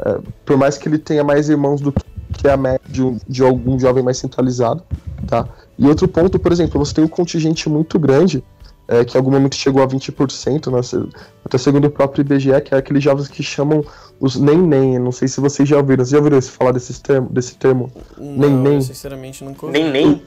É, 0.00 0.18
por 0.44 0.56
mais 0.56 0.76
que 0.76 0.88
ele 0.88 0.98
tenha 0.98 1.22
mais 1.22 1.48
irmãos 1.48 1.80
do 1.80 1.92
que 1.92 2.48
a 2.48 2.56
média 2.56 2.80
de, 2.88 3.16
de 3.28 3.42
algum 3.42 3.78
jovem 3.78 4.02
mais 4.02 4.18
centralizado 4.18 4.82
tá? 5.26 5.48
E 5.78 5.86
outro 5.86 6.06
ponto 6.06 6.38
por 6.38 6.52
exemplo 6.52 6.84
você 6.84 6.92
tem 6.92 7.04
um 7.04 7.08
contingente 7.08 7.66
muito 7.68 7.98
grande 7.98 8.44
é, 8.88 9.04
que 9.04 9.16
em 9.16 9.18
algum 9.18 9.30
momento 9.30 9.56
chegou 9.56 9.82
a 9.82 9.88
20%, 9.88 10.70
né, 10.70 11.08
até 11.44 11.58
segundo 11.58 11.86
o 11.86 11.90
próprio 11.90 12.22
IBGE, 12.22 12.60
que 12.60 12.74
é 12.74 12.78
aqueles 12.78 13.02
jovens 13.02 13.28
que 13.28 13.42
chamam 13.42 13.84
os 14.20 14.36
nem-nem. 14.36 14.98
Não 14.98 15.12
sei 15.12 15.28
se 15.28 15.40
vocês 15.40 15.68
já 15.68 15.76
ouviram. 15.76 16.04
Você 16.04 16.12
já 16.12 16.18
ouviram 16.18 16.40
falar 16.42 16.72
desse 16.72 17.00
termo? 17.00 17.28
Desse 17.30 17.56
termo? 17.56 17.92
Nem-nem? 18.18 18.80
Sinceramente, 18.80 19.44
nunca 19.44 19.66
ouvi. 19.66 19.78
Nem-nem? 19.78 20.22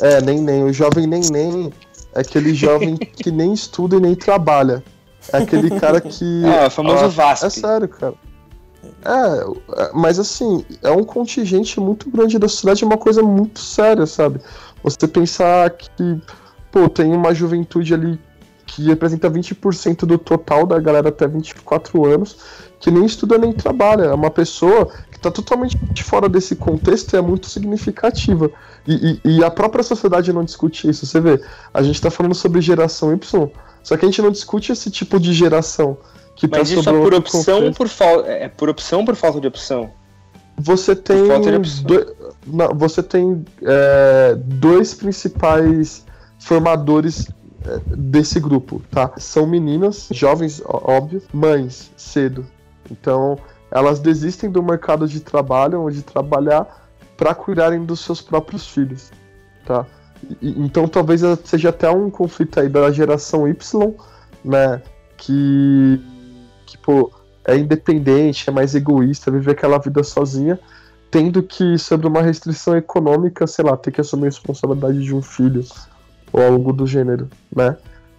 É, 0.00 0.20
nem-nem. 0.20 0.64
O 0.64 0.72
jovem 0.72 1.06
nem-nem 1.06 1.72
é 2.14 2.20
aquele 2.20 2.54
jovem 2.54 2.96
que 2.96 3.30
nem 3.30 3.52
estuda 3.52 3.96
e 3.96 4.00
nem 4.00 4.14
trabalha. 4.14 4.82
É 5.32 5.38
aquele 5.38 5.70
cara 5.78 6.00
que. 6.00 6.42
Ah, 6.44 6.66
o 6.66 6.70
famoso 6.70 7.04
ah, 7.04 7.08
Vasco. 7.08 7.46
É 7.46 7.50
sério, 7.50 7.88
cara. 7.88 8.14
É, 9.04 9.82
é, 9.82 9.90
mas 9.94 10.18
assim, 10.18 10.64
é 10.82 10.90
um 10.90 11.04
contingente 11.04 11.78
muito 11.78 12.10
grande 12.10 12.38
da 12.38 12.48
sociedade, 12.48 12.84
é 12.84 12.86
uma 12.86 12.98
coisa 12.98 13.22
muito 13.22 13.60
séria, 13.60 14.06
sabe? 14.06 14.40
Você 14.82 15.06
pensar 15.06 15.70
que, 15.70 16.20
pô, 16.70 16.88
tem 16.88 17.12
uma 17.12 17.34
juventude 17.34 17.94
ali 17.94 18.18
que 18.66 18.84
representa 18.84 19.28
20% 19.28 20.06
do 20.06 20.16
total 20.16 20.64
da 20.64 20.78
galera 20.78 21.08
até 21.08 21.26
24 21.26 22.06
anos, 22.06 22.36
que 22.78 22.90
nem 22.90 23.04
estuda 23.04 23.36
nem 23.36 23.52
trabalha. 23.52 24.04
É 24.04 24.14
uma 24.14 24.30
pessoa 24.30 24.86
que 25.10 25.16
está 25.16 25.30
totalmente 25.30 25.76
fora 26.04 26.28
desse 26.28 26.54
contexto 26.54 27.14
e 27.14 27.16
é 27.16 27.20
muito 27.20 27.48
significativa. 27.48 28.50
E, 28.86 29.18
e, 29.24 29.36
e, 29.38 29.44
a 29.44 29.50
própria 29.50 29.82
sociedade 29.82 30.32
não 30.32 30.44
discute 30.44 30.88
isso. 30.88 31.04
Você 31.04 31.20
vê, 31.20 31.42
a 31.74 31.82
gente 31.82 31.96
está 31.96 32.10
falando 32.10 32.34
sobre 32.34 32.60
geração 32.60 33.12
Y, 33.12 33.50
só 33.82 33.96
que 33.96 34.04
a 34.04 34.08
gente 34.08 34.22
não 34.22 34.30
discute 34.30 34.70
esse 34.70 34.90
tipo 34.90 35.18
de 35.18 35.32
geração. 35.32 35.98
Que 36.36 36.46
tá 36.46 36.58
Mas 36.58 36.70
isso 36.70 36.88
é 36.88 36.92
por 36.92 37.12
opção 37.12 37.64
ou 37.64 37.72
por 37.72 37.88
falta. 37.88 38.30
É 38.30 38.48
por 38.48 38.68
opção 38.68 39.04
por 39.04 39.16
falta 39.16 39.40
de 39.40 39.48
opção? 39.48 39.90
Você 40.56 40.94
tem. 40.94 41.22
Do... 41.84 42.16
Não, 42.46 42.68
você 42.74 43.02
tem 43.02 43.44
é, 43.62 44.36
dois 44.38 44.94
principais 44.94 46.04
formadores 46.40 47.28
é, 47.64 47.78
desse 47.94 48.40
grupo, 48.40 48.82
tá? 48.90 49.12
São 49.18 49.46
meninas, 49.46 50.08
jovens, 50.10 50.62
óbvio, 50.64 51.22
mães, 51.32 51.92
cedo. 51.96 52.46
Então, 52.90 53.38
elas 53.70 54.00
desistem 54.00 54.50
do 54.50 54.62
mercado 54.62 55.06
de 55.06 55.20
trabalho, 55.20 55.82
onde 55.82 56.02
trabalhar, 56.02 56.88
para 57.16 57.34
cuidarem 57.34 57.84
dos 57.84 58.00
seus 58.00 58.20
próprios 58.20 58.66
filhos, 58.66 59.12
tá? 59.66 59.86
E, 60.40 60.60
então, 60.60 60.88
talvez 60.88 61.20
seja 61.44 61.68
até 61.68 61.90
um 61.90 62.10
conflito 62.10 62.58
aí 62.58 62.68
da 62.68 62.90
geração 62.90 63.46
Y, 63.46 63.94
né? 64.42 64.82
Que, 65.18 66.00
que 66.64 66.78
pô, 66.78 67.12
é 67.44 67.58
independente, 67.58 68.48
é 68.48 68.52
mais 68.52 68.74
egoísta, 68.74 69.30
vive 69.30 69.50
aquela 69.50 69.78
vida 69.78 70.02
sozinha, 70.02 70.58
tendo 71.10 71.42
que, 71.42 71.76
sobre 71.76 72.06
uma 72.06 72.22
restrição 72.22 72.74
econômica, 72.74 73.46
sei 73.46 73.66
lá, 73.66 73.76
ter 73.76 73.90
que 73.90 74.00
assumir 74.00 74.24
a 74.24 74.30
responsabilidade 74.30 75.04
de 75.04 75.14
um 75.14 75.20
filho 75.20 75.62
ou 76.32 76.42
algo 76.42 76.72
do 76.72 76.86
gênero, 76.86 77.28
né? 77.54 77.76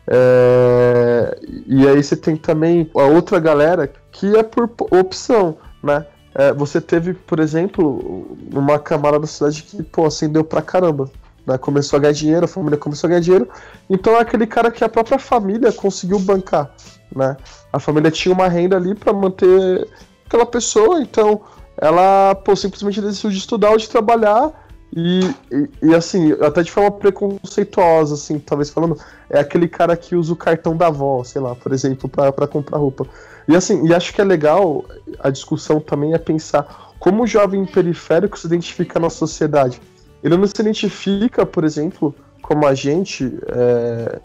É... 0.08 1.40
E 1.68 1.88
aí 1.88 2.04
você 2.04 2.16
tem 2.16 2.36
também 2.36 2.90
a 2.96 3.04
outra 3.04 3.40
galera 3.40 3.92
que 4.12 4.36
é 4.36 4.44
por 4.44 4.70
opção, 4.92 5.58
né? 5.84 6.06
É, 6.34 6.54
você 6.54 6.80
teve, 6.80 7.14
por 7.14 7.40
exemplo, 7.40 8.38
uma 8.54 8.80
camada 8.80 9.20
da 9.20 9.28
cidade 9.28 9.64
que, 9.64 9.84
pô, 9.84 10.06
acendeu 10.06 10.44
pra 10.44 10.62
caramba. 10.62 11.10
Né? 11.46 11.58
Começou 11.58 11.98
a 11.98 12.00
ganhar 12.00 12.14
dinheiro, 12.14 12.46
a 12.46 12.48
família 12.48 12.78
começou 12.78 13.08
a 13.08 13.10
ganhar 13.10 13.22
dinheiro. 13.22 13.50
Então 13.90 14.16
é 14.16 14.22
aquele 14.22 14.48
cara 14.48 14.72
que 14.72 14.84
a 14.84 14.90
própria 14.90 15.20
família 15.20 15.72
conseguiu 15.72 16.20
bancar, 16.20 16.72
né? 17.14 17.36
A 17.74 17.80
família 17.80 18.12
tinha 18.12 18.34
uma 18.34 18.48
renda 18.48 18.78
ali 18.78 18.96
para 18.96 19.12
manter 19.12 19.88
aquela 20.26 20.46
pessoa, 20.46 21.02
então 21.02 21.42
ela, 21.78 22.36
pô, 22.36 22.56
simplesmente 22.56 23.02
decidiu 23.02 23.32
de 23.32 23.38
estudar 23.38 23.72
ou 23.72 23.78
de 23.78 23.90
trabalhar 23.90 24.52
e, 24.94 25.22
e, 25.82 25.96
assim, 25.96 26.34
até 26.42 26.62
de 26.62 26.72
forma 26.72 26.92
preconceituosa, 26.92 28.16
assim, 28.16 28.38
talvez 28.40 28.70
falando, 28.70 28.98
é 29.30 29.40
aquele 29.40 29.68
cara 29.68 29.96
que 29.96 30.16
usa 30.16 30.34
o 30.34 30.36
cartão 30.36 30.76
da 30.76 30.88
avó, 30.88 31.24
sei 31.24 31.42
lá, 31.42 31.56
por 31.56 31.72
exemplo, 31.72 32.10
para 32.10 32.48
comprar 32.48 32.78
roupa. 32.78 33.08
E 33.48 33.56
assim, 33.56 33.88
e 33.88 33.94
acho 33.94 34.14
que 34.14 34.20
é 34.20 34.24
legal 34.24 34.84
a 35.20 35.30
discussão 35.30 35.80
também 35.80 36.14
é 36.14 36.18
pensar 36.18 36.94
como 37.00 37.24
o 37.24 37.28
jovem 37.28 37.66
periférico 37.66 38.38
se 38.38 38.46
identifica 38.46 39.00
na 39.00 39.10
sociedade. 39.10 39.82
Ele 40.22 40.36
não 40.38 40.46
se 40.46 40.60
identifica, 40.60 41.46
por 41.46 41.64
exemplo, 41.64 42.14
como 42.42 42.68
a 42.68 42.74
gente, 42.74 43.34
é, 43.48 44.20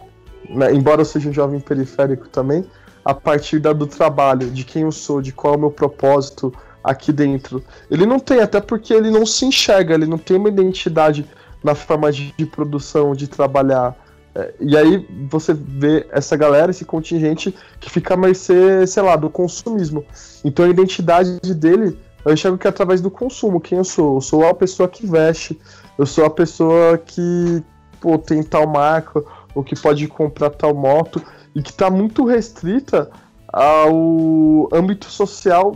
né, 0.51 0.75
embora 0.75 1.01
eu 1.01 1.05
seja 1.05 1.29
um 1.29 1.33
jovem 1.33 1.61
periférico 1.61 2.29
também, 2.29 2.65
a 3.05 3.15
partir 3.15 3.61
da, 3.61 3.73
do 3.73 3.87
trabalho, 3.87 4.51
de 4.51 4.65
quem 4.65 4.83
eu 4.83 4.93
sou, 4.93 5.23
de 5.23 5.33
qual 5.33 5.55
é 5.55 5.57
o 5.57 5.61
meu 5.61 5.71
propósito 5.71 6.53
aqui 6.87 7.13
dentro. 7.13 7.63
Ele 7.91 8.07
não 8.07 8.19
tem, 8.19 8.41
até 8.41 8.61
porque 8.61 8.95
ele 8.95 9.11
não 9.11 9.27
se 9.27 9.45
enxerga, 9.45 9.95
ele 9.95 10.07
não 10.07 10.17
tem 10.17 10.37
uma 10.37 10.49
identidade 10.49 11.27
na 11.63 11.75
forma 11.75 12.13
de, 12.13 12.33
de 12.39 12.47
produção, 12.47 13.15
de 13.15 13.27
trabalhar. 13.27 13.97
É, 14.35 14.55
e 14.61 14.77
aí 14.77 15.07
você 15.29 15.53
vê 15.53 16.07
essa 16.11 16.37
galera, 16.37 16.71
esse 16.71 16.85
contingente 16.85 17.53
que 17.81 17.91
fica 17.91 18.15
a 18.15 18.17
mercê, 18.17 18.87
sei 18.87 19.03
lá, 19.03 19.17
do 19.17 19.29
consumismo. 19.29 20.05
Então 20.45 20.65
a 20.65 20.69
identidade 20.69 21.55
dele, 21.55 21.99
eu 22.25 22.33
enxergo 22.33 22.57
que 22.57 22.69
é 22.69 22.71
através 22.71 23.01
do 23.01 23.11
consumo, 23.11 23.61
quem 23.61 23.79
eu 23.79 23.85
sou. 23.85 24.17
Eu 24.17 24.21
sou 24.21 24.47
a 24.47 24.55
pessoa 24.55 24.89
que 24.89 25.05
veste, 25.05 25.59
eu 25.99 26.07
sou 26.07 26.25
a 26.25 26.31
pessoa 26.31 26.97
que 26.99 27.65
pô, 28.01 28.17
tem 28.17 28.43
tal 28.45 28.67
marca, 28.69 29.25
ou 29.55 29.65
que 29.65 29.75
pode 29.75 30.07
comprar 30.07 30.51
tal 30.51 30.73
moto, 30.73 31.21
e 31.55 31.63
que 31.63 31.71
está 31.71 31.91
muito 31.91 32.25
restrita 32.25 33.11
ao 33.53 34.69
âmbito 34.73 35.07
social 35.07 35.75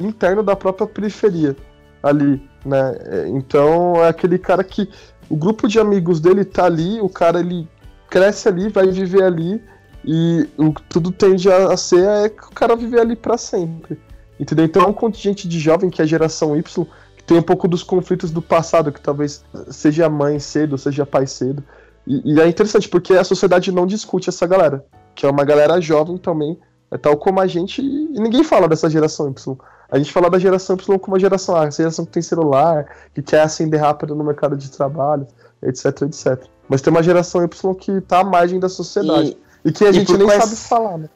interno 0.00 0.42
da 0.42 0.56
própria 0.56 0.86
periferia 0.86 1.56
ali, 2.02 2.42
né? 2.64 2.96
É, 3.06 3.28
então 3.28 3.96
é 3.96 4.08
aquele 4.08 4.38
cara 4.38 4.64
que 4.64 4.88
o 5.28 5.36
grupo 5.36 5.68
de 5.68 5.78
amigos 5.78 6.20
dele 6.20 6.44
tá 6.44 6.64
ali, 6.64 7.00
o 7.00 7.08
cara 7.08 7.40
ele 7.40 7.68
cresce 8.08 8.48
ali, 8.48 8.68
vai 8.68 8.88
viver 8.88 9.22
ali 9.22 9.62
e 10.04 10.48
o 10.56 10.72
que 10.72 10.82
tudo 10.84 11.12
tende 11.12 11.50
a 11.50 11.76
ser 11.76 12.06
é 12.06 12.28
que 12.28 12.44
o 12.44 12.52
cara 12.52 12.74
viver 12.74 13.00
ali 13.00 13.14
para 13.14 13.36
sempre. 13.36 14.00
Entendeu? 14.38 14.64
Então 14.64 14.82
é 14.82 14.86
um 14.86 14.92
contingente 14.92 15.46
de 15.46 15.58
jovem 15.58 15.90
que 15.90 16.00
é 16.00 16.04
a 16.04 16.08
geração 16.08 16.56
Y, 16.56 16.86
que 17.16 17.22
tem 17.22 17.36
um 17.36 17.42
pouco 17.42 17.68
dos 17.68 17.82
conflitos 17.82 18.30
do 18.30 18.40
passado, 18.40 18.90
que 18.90 19.00
talvez 19.00 19.44
seja 19.68 20.08
mãe 20.08 20.38
cedo, 20.38 20.78
seja 20.78 21.04
pai 21.04 21.26
cedo. 21.26 21.62
E, 22.06 22.34
e 22.34 22.40
é 22.40 22.48
interessante 22.48 22.88
porque 22.88 23.12
a 23.12 23.24
sociedade 23.24 23.70
não 23.70 23.86
discute 23.86 24.30
essa 24.30 24.46
galera, 24.46 24.84
que 25.14 25.26
é 25.26 25.30
uma 25.30 25.44
galera 25.44 25.80
jovem 25.80 26.16
também, 26.16 26.58
é 26.90 26.96
tal 26.96 27.16
como 27.18 27.38
a 27.38 27.46
gente, 27.46 27.82
e 27.82 28.18
ninguém 28.18 28.42
fala 28.42 28.66
dessa 28.66 28.88
geração 28.88 29.28
Y. 29.28 29.56
A 29.90 29.98
gente 29.98 30.12
fala 30.12 30.30
da 30.30 30.38
geração 30.38 30.76
Y 30.76 30.98
como 30.98 31.14
uma 31.14 31.20
geração 31.20 31.56
A, 31.56 31.66
essa 31.66 31.82
geração 31.82 32.04
que 32.04 32.12
tem 32.12 32.22
celular, 32.22 32.86
que 33.14 33.22
quer 33.22 33.40
ascender 33.40 33.80
rápido 33.80 34.14
no 34.14 34.22
mercado 34.22 34.56
de 34.56 34.70
trabalho, 34.70 35.26
etc, 35.62 36.02
etc. 36.02 36.44
Mas 36.68 36.80
tem 36.80 36.92
uma 36.92 37.02
geração 37.02 37.42
Y 37.42 37.74
que 37.74 38.00
tá 38.02 38.20
à 38.20 38.24
margem 38.24 38.60
da 38.60 38.68
sociedade. 38.68 39.36
E, 39.64 39.68
e 39.68 39.72
que 39.72 39.84
a 39.84 39.92
gente 39.92 40.12
nem 40.12 40.26
quais... 40.26 40.44
sabe 40.44 40.56
falar, 40.56 40.98
né? 40.98 41.08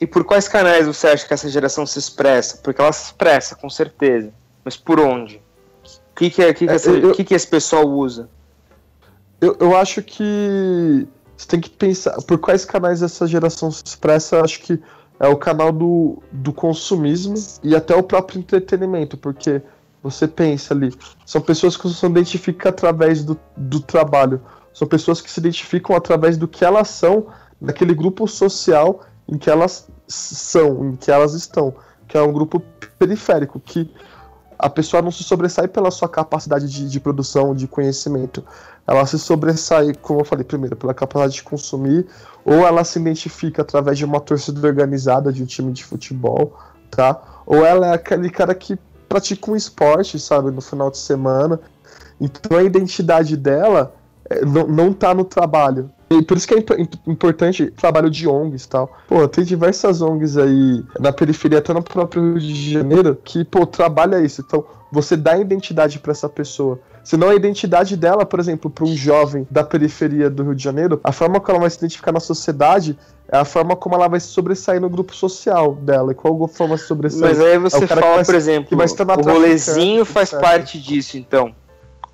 E 0.00 0.06
por 0.06 0.24
quais 0.24 0.48
canais 0.48 0.86
você 0.86 1.06
acha 1.06 1.26
que 1.26 1.32
essa 1.32 1.48
geração 1.48 1.86
se 1.86 1.98
expressa? 1.98 2.58
Porque 2.58 2.80
ela 2.80 2.92
se 2.92 3.06
expressa, 3.06 3.54
com 3.54 3.70
certeza. 3.70 4.32
Mas 4.64 4.76
por 4.76 5.00
onde? 5.00 5.36
O 5.86 6.14
que, 6.16 6.30
que, 6.30 6.42
é, 6.42 6.52
que, 6.52 6.66
que, 6.66 6.72
é, 6.72 6.74
essa, 6.74 6.90
eu, 6.90 7.12
que, 7.12 7.24
que 7.24 7.34
esse 7.34 7.46
pessoal 7.46 7.88
usa? 7.88 8.28
Eu, 9.40 9.56
eu 9.60 9.76
acho 9.76 10.02
que 10.02 11.06
você 11.36 11.46
tem 11.46 11.60
que 11.60 11.70
pensar 11.70 12.20
por 12.22 12.38
quais 12.38 12.64
canais 12.64 13.02
essa 13.02 13.26
geração 13.26 13.70
se 13.70 13.84
expressa. 13.86 14.42
Acho 14.42 14.60
que 14.60 14.82
é 15.20 15.28
o 15.28 15.36
canal 15.36 15.72
do, 15.72 16.22
do 16.30 16.52
consumismo 16.52 17.34
e 17.62 17.74
até 17.74 17.94
o 17.94 18.02
próprio 18.02 18.38
entretenimento, 18.38 19.16
porque 19.16 19.60
você 20.02 20.28
pensa 20.28 20.74
ali, 20.74 20.94
são 21.26 21.40
pessoas 21.40 21.76
que 21.76 21.88
se 21.88 22.06
identificam 22.06 22.70
através 22.70 23.24
do, 23.24 23.38
do 23.56 23.80
trabalho, 23.80 24.40
são 24.72 24.86
pessoas 24.86 25.20
que 25.20 25.30
se 25.30 25.40
identificam 25.40 25.96
através 25.96 26.36
do 26.36 26.46
que 26.46 26.64
elas 26.64 26.88
são, 26.88 27.26
daquele 27.60 27.94
grupo 27.94 28.28
social 28.28 29.00
em 29.28 29.36
que 29.36 29.50
elas 29.50 29.88
são, 30.06 30.90
em 30.90 30.96
que 30.96 31.10
elas 31.10 31.34
estão, 31.34 31.74
que 32.06 32.16
é 32.16 32.22
um 32.22 32.32
grupo 32.32 32.62
periférico, 32.98 33.58
que 33.58 33.92
a 34.58 34.70
pessoa 34.70 35.02
não 35.02 35.10
se 35.10 35.22
sobressai 35.22 35.68
pela 35.68 35.90
sua 35.90 36.08
capacidade 36.08 36.68
de, 36.68 36.88
de 36.88 37.00
produção, 37.00 37.54
de 37.54 37.68
conhecimento. 37.68 38.44
Ela 38.88 39.04
se 39.04 39.18
sobressai, 39.18 39.92
como 40.00 40.20
eu 40.20 40.24
falei 40.24 40.44
primeiro, 40.44 40.74
pela 40.74 40.94
capacidade 40.94 41.34
de 41.34 41.42
consumir, 41.42 42.06
ou 42.42 42.66
ela 42.66 42.82
se 42.84 42.98
identifica 42.98 43.60
através 43.60 43.98
de 43.98 44.04
uma 44.06 44.18
torcida 44.18 44.66
organizada 44.66 45.30
de 45.30 45.42
um 45.42 45.46
time 45.46 45.72
de 45.72 45.84
futebol, 45.84 46.56
tá? 46.90 47.20
Ou 47.44 47.66
ela 47.66 47.88
é 47.88 47.92
aquele 47.92 48.30
cara 48.30 48.54
que 48.54 48.78
pratica 49.06 49.50
um 49.50 49.56
esporte, 49.56 50.18
sabe, 50.18 50.50
no 50.50 50.62
final 50.62 50.90
de 50.90 50.96
semana. 50.96 51.60
Então 52.18 52.56
a 52.56 52.62
identidade 52.62 53.36
dela 53.36 53.94
é, 54.28 54.44
não, 54.44 54.66
não 54.66 54.92
tá 54.92 55.14
no 55.14 55.24
trabalho. 55.24 55.90
E 56.10 56.22
por 56.22 56.38
isso 56.38 56.48
que 56.48 56.54
é 56.54 56.58
importante 57.06 57.64
o 57.64 57.72
trabalho 57.72 58.08
de 58.08 58.26
ONGs 58.26 58.64
e 58.64 58.68
tal. 58.68 58.90
Pô, 59.06 59.28
tem 59.28 59.44
diversas 59.44 60.00
ONGs 60.00 60.38
aí 60.38 60.82
na 60.98 61.12
periferia, 61.12 61.58
até 61.58 61.74
no 61.74 61.82
próprio 61.82 62.22
Rio 62.22 62.40
de 62.40 62.72
Janeiro, 62.72 63.18
que, 63.22 63.44
pô, 63.44 63.66
trabalha 63.66 64.18
isso. 64.18 64.40
Então, 64.40 64.64
você 64.90 65.14
dá 65.16 65.36
identidade 65.36 65.98
para 65.98 66.12
essa 66.12 66.28
pessoa. 66.28 66.80
Senão 67.08 67.30
a 67.30 67.34
identidade 67.34 67.96
dela, 67.96 68.26
por 68.26 68.38
exemplo, 68.38 68.68
para 68.68 68.84
um 68.84 68.94
jovem 68.94 69.48
da 69.50 69.64
periferia 69.64 70.28
do 70.28 70.42
Rio 70.42 70.54
de 70.54 70.62
Janeiro, 70.62 71.00
a 71.02 71.10
forma 71.10 71.40
como 71.40 71.52
ela 71.52 71.60
vai 71.60 71.70
se 71.70 71.78
identificar 71.78 72.12
na 72.12 72.20
sociedade 72.20 72.98
é 73.26 73.38
a 73.38 73.46
forma 73.46 73.74
como 73.74 73.94
ela 73.94 74.06
vai 74.08 74.20
se 74.20 74.26
sobressair 74.26 74.78
no 74.78 74.90
grupo 74.90 75.16
social 75.16 75.74
dela. 75.76 76.12
E 76.12 76.14
qual 76.14 76.46
forma 76.48 76.76
se 76.76 76.84
sobressair? 76.84 77.22
Mas 77.22 77.40
aí 77.40 77.56
você 77.56 77.84
é 77.84 77.86
fala, 77.86 78.00
vai, 78.02 78.24
por 78.26 78.34
exemplo, 78.34 78.78
o 78.78 79.22
rolezinho 79.22 80.04
faz 80.04 80.32
parte 80.32 80.78
disso, 80.78 81.16
então. 81.16 81.54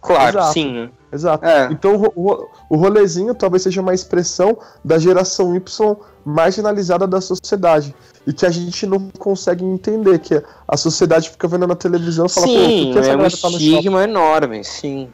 Claro, 0.01 0.39
Exato. 0.39 0.53
sim. 0.53 0.73
Né? 0.73 0.91
Exato. 1.13 1.45
É. 1.45 1.69
Então 1.73 2.13
o, 2.15 2.47
o 2.71 2.77
rolezinho 2.77 3.35
talvez 3.35 3.65
seja 3.65 3.81
uma 3.81 3.95
expressão 3.95 4.57
da 4.85 4.97
geração 4.97 5.57
Y 5.57 5.97
marginalizada 6.25 7.05
da 7.05 7.21
sociedade. 7.21 7.93
E 8.27 8.33
que 8.33 8.47
a 8.47 8.51
gente 8.51 8.87
não 8.87 9.11
consegue 9.11 9.65
entender, 9.65 10.19
que 10.19 10.43
a 10.67 10.77
sociedade 10.77 11.29
fica 11.29 11.47
vendo 11.47 11.67
na 11.67 11.77
televisão 11.77 12.27
e 12.27 12.29
fala, 12.31 12.47
sim, 12.47 12.55
pô, 12.55 13.01
que, 13.01 13.03
que 13.03 13.11
é 13.11 13.17
um 13.17 13.27
estigma 13.27 14.05
enorme, 14.05 14.65
sim. 14.65 15.11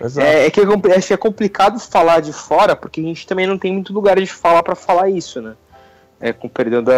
Exato. 0.00 0.26
É, 0.26 0.46
é 0.46 0.50
que 0.50 0.60
é, 0.60 0.96
acho 0.96 1.06
que 1.06 1.14
é 1.14 1.16
complicado 1.16 1.78
falar 1.78 2.20
de 2.20 2.32
fora, 2.32 2.74
porque 2.74 3.00
a 3.00 3.04
gente 3.04 3.26
também 3.26 3.46
não 3.46 3.56
tem 3.56 3.72
muito 3.72 3.92
lugar 3.92 4.18
de 4.18 4.26
falar 4.26 4.62
para 4.62 4.74
falar 4.74 5.08
isso, 5.08 5.40
né? 5.40 5.54
É, 6.20 6.32
com 6.32 6.48
perdão 6.48 6.82
da, 6.82 6.92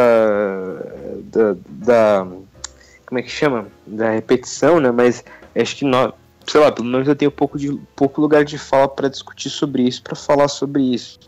da, 1.24 1.57
da, 1.66 2.27
Como 3.07 3.18
é 3.18 3.22
que 3.22 3.31
chama? 3.31 3.66
Da 3.87 4.11
repetição, 4.11 4.81
né? 4.81 4.90
Mas 4.90 5.24
acho 5.55 5.77
que 5.77 5.85
nós, 5.85 6.12
sei 6.46 6.61
lá, 6.61 6.70
pelo 6.72 6.88
menos 6.88 7.09
eu 7.09 7.16
tenho 7.16 7.31
pouco, 7.31 7.59
de, 7.59 7.72
pouco 7.96 8.20
lugar 8.20 8.44
de 8.44 8.59
fala 8.59 8.88
para 8.88 9.09
discutir 9.09 9.50
sobre 9.50 9.83
isso, 9.83 10.03
para 10.03 10.14
falar 10.14 10.48
sobre 10.48 10.83
isso. 10.83 11.18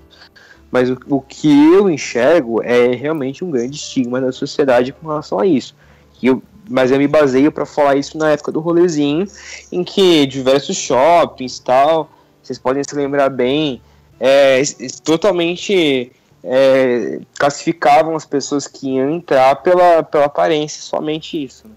Mas 0.77 0.91
o, 0.91 0.99
o, 1.09 1.23
que 1.23 1.49
eu 1.73 1.89
enxergo 1.89 2.63
é 2.63 2.95
realmente 2.95 3.43
um 3.43 3.51
grande 3.51 3.77
estigma 3.77 4.21
da 4.21 4.31
sociedade 4.31 4.93
com 4.93 5.09
relação 5.09 5.41
a 5.41 5.47
isso. 5.47 5.75
Eu, 6.23 6.43
mas 6.69 6.91
eu 6.91 6.99
me 6.99 7.09
baseio 7.09 7.51
para 7.51 7.65
falar 7.65 7.97
isso 7.97 8.19
na 8.19 8.33
época 8.33 8.53
do 8.53 8.61
rolezinho, 8.61 9.27
em 9.73 9.83
que 9.83 10.27
diversos 10.27 10.77
shoppings 10.77 11.59
tal, 11.61 12.11
vocês 12.43 12.59
podem 12.59 12.83
se 12.87 12.95
lembrar 12.95 13.31
bem, 13.31 13.81
é, 14.21 14.61
totalmente 15.03 16.13
é, 16.45 17.21
classificavam 17.39 18.15
as 18.15 18.27
pessoas 18.27 18.67
que 18.67 18.97
iam 18.97 19.09
entrar 19.09 19.57
pela, 19.63 20.03
pela 20.03 20.27
aparência, 20.27 20.83
somente 20.83 21.43
isso. 21.43 21.67
Né? 21.67 21.75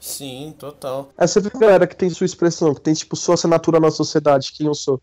Sim, 0.00 0.54
total. 0.58 1.10
Essa 1.18 1.40
é 1.40 1.42
a 1.54 1.58
galera 1.58 1.86
que 1.86 1.94
tem 1.94 2.08
sua 2.08 2.24
expressão, 2.24 2.74
que 2.74 2.80
tem 2.80 2.94
tipo 2.94 3.14
sua 3.16 3.34
assinatura 3.34 3.78
na 3.78 3.90
sociedade, 3.90 4.50
quem 4.56 4.66
eu 4.66 4.74
sou. 4.74 4.98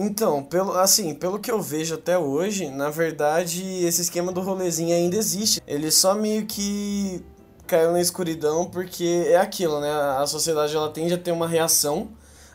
Então, 0.00 0.44
pelo, 0.44 0.72
assim, 0.78 1.14
pelo 1.14 1.38
que 1.38 1.50
eu 1.50 1.60
vejo 1.60 1.96
até 1.96 2.16
hoje, 2.16 2.70
na 2.70 2.88
verdade, 2.88 3.64
esse 3.84 4.00
esquema 4.00 4.30
do 4.30 4.40
rolezinho 4.40 4.94
ainda 4.94 5.16
existe. 5.16 5.60
Ele 5.66 5.90
só 5.90 6.14
meio 6.14 6.46
que 6.46 7.24
caiu 7.66 7.92
na 7.92 8.00
escuridão 8.00 8.66
porque 8.66 9.24
é 9.26 9.36
aquilo, 9.36 9.80
né? 9.80 9.90
A 9.90 10.26
sociedade 10.26 10.74
ela 10.74 10.88
tende 10.90 11.14
a 11.14 11.18
ter 11.18 11.32
uma 11.32 11.48
reação 11.48 12.08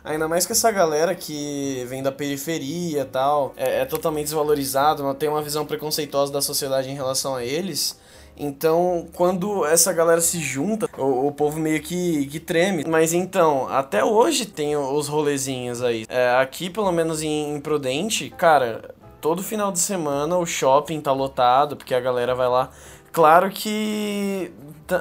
Ainda 0.04 0.28
mais 0.28 0.44
que 0.44 0.52
essa 0.52 0.70
galera 0.70 1.14
que 1.14 1.82
vem 1.88 2.02
da 2.02 2.12
periferia 2.12 3.00
e 3.00 3.04
tal, 3.06 3.54
é, 3.56 3.80
é 3.80 3.84
totalmente 3.86 4.24
desvalorizado, 4.24 5.14
tem 5.14 5.30
uma 5.30 5.40
visão 5.40 5.64
preconceituosa 5.64 6.30
da 6.30 6.42
sociedade 6.42 6.90
em 6.90 6.94
relação 6.94 7.34
a 7.34 7.42
eles. 7.42 7.98
Então, 8.36 9.06
quando 9.12 9.64
essa 9.64 9.92
galera 9.92 10.20
se 10.20 10.40
junta, 10.40 10.88
o, 10.98 11.28
o 11.28 11.32
povo 11.32 11.58
meio 11.58 11.80
que, 11.80 12.26
que 12.26 12.40
treme. 12.40 12.84
Mas 12.86 13.12
então, 13.12 13.68
até 13.68 14.04
hoje 14.04 14.46
tem 14.46 14.76
os 14.76 15.08
rolezinhos 15.08 15.82
aí. 15.82 16.04
É, 16.08 16.30
aqui, 16.40 16.68
pelo 16.68 16.90
menos 16.90 17.22
em, 17.22 17.54
em 17.54 17.60
Prudente, 17.60 18.30
cara, 18.30 18.94
todo 19.20 19.42
final 19.42 19.70
de 19.70 19.78
semana 19.78 20.36
o 20.36 20.44
shopping 20.44 21.00
tá 21.00 21.12
lotado, 21.12 21.76
porque 21.76 21.94
a 21.94 22.00
galera 22.00 22.34
vai 22.34 22.48
lá 22.48 22.70
Claro 23.14 23.48
que 23.48 24.50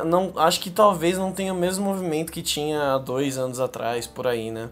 não, 0.05 0.33
acho 0.35 0.59
que 0.59 0.69
talvez 0.69 1.17
não 1.17 1.31
tenha 1.31 1.51
o 1.51 1.55
mesmo 1.55 1.83
movimento 1.83 2.31
que 2.31 2.43
tinha 2.43 2.93
há 2.93 2.97
dois 2.99 3.39
anos 3.39 3.59
atrás, 3.59 4.05
por 4.05 4.27
aí, 4.27 4.51
né? 4.51 4.69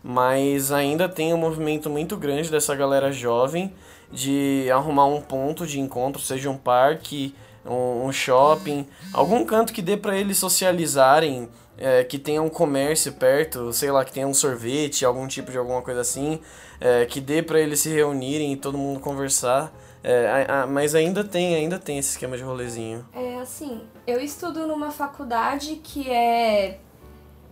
Mas 0.00 0.70
ainda 0.70 1.08
tem 1.08 1.34
um 1.34 1.36
movimento 1.36 1.90
muito 1.90 2.16
grande 2.16 2.52
dessa 2.52 2.72
galera 2.76 3.10
jovem 3.10 3.72
de 4.12 4.70
arrumar 4.70 5.06
um 5.06 5.20
ponto 5.20 5.66
de 5.66 5.80
encontro, 5.80 6.22
seja 6.22 6.48
um 6.48 6.56
parque, 6.56 7.34
um, 7.66 8.12
shopping, 8.12 8.86
algum 9.12 9.44
canto 9.44 9.72
que 9.72 9.82
dê 9.82 9.96
para 9.96 10.16
eles 10.16 10.38
socializarem, 10.38 11.48
é, 11.76 12.04
que 12.04 12.18
tenha 12.18 12.42
um 12.42 12.48
comércio 12.48 13.12
perto, 13.12 13.72
sei 13.72 13.90
lá, 13.90 14.04
que 14.04 14.12
tenha 14.12 14.26
um 14.26 14.34
sorvete, 14.34 15.04
algum 15.04 15.26
tipo 15.26 15.50
de 15.50 15.58
alguma 15.58 15.82
coisa 15.82 16.00
assim, 16.00 16.40
é, 16.80 17.04
que 17.06 17.20
dê 17.20 17.42
para 17.42 17.58
eles 17.58 17.80
se 17.80 17.88
reunirem 17.88 18.52
e 18.52 18.56
todo 18.56 18.78
mundo 18.78 19.00
conversar. 19.00 19.72
É, 20.02 20.46
a, 20.48 20.62
a, 20.62 20.66
mas 20.66 20.94
ainda 20.94 21.24
tem, 21.24 21.54
ainda 21.54 21.78
tem 21.78 21.98
esse 21.98 22.10
esquema 22.10 22.36
de 22.36 22.42
rolezinho. 22.42 23.06
É 23.14 23.36
assim, 23.36 23.80
eu 24.06 24.20
estudo 24.20 24.66
numa 24.66 24.90
faculdade 24.90 25.76
que 25.82 26.10
é 26.10 26.78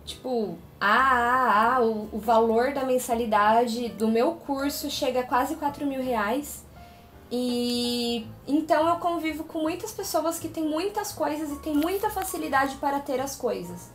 tipo, 0.05 0.57
ah, 0.79 1.75
ah, 1.75 1.81
o, 1.81 2.09
o 2.11 2.19
valor 2.19 2.73
da 2.73 2.83
mensalidade 2.83 3.89
do 3.89 4.07
meu 4.07 4.33
curso 4.33 4.89
chega 4.89 5.21
a 5.21 5.23
quase 5.23 5.55
4 5.55 5.85
mil 5.85 6.03
reais. 6.03 6.62
E 7.35 8.27
então 8.47 8.87
eu 8.87 8.97
convivo 8.97 9.43
com 9.43 9.57
muitas 9.57 9.91
pessoas 9.91 10.37
que 10.37 10.47
têm 10.47 10.69
muitas 10.69 11.11
coisas 11.11 11.51
e 11.51 11.55
têm 11.55 11.73
muita 11.73 12.07
facilidade 12.11 12.75
para 12.75 12.99
ter 12.99 13.19
as 13.19 13.35
coisas. 13.35 13.89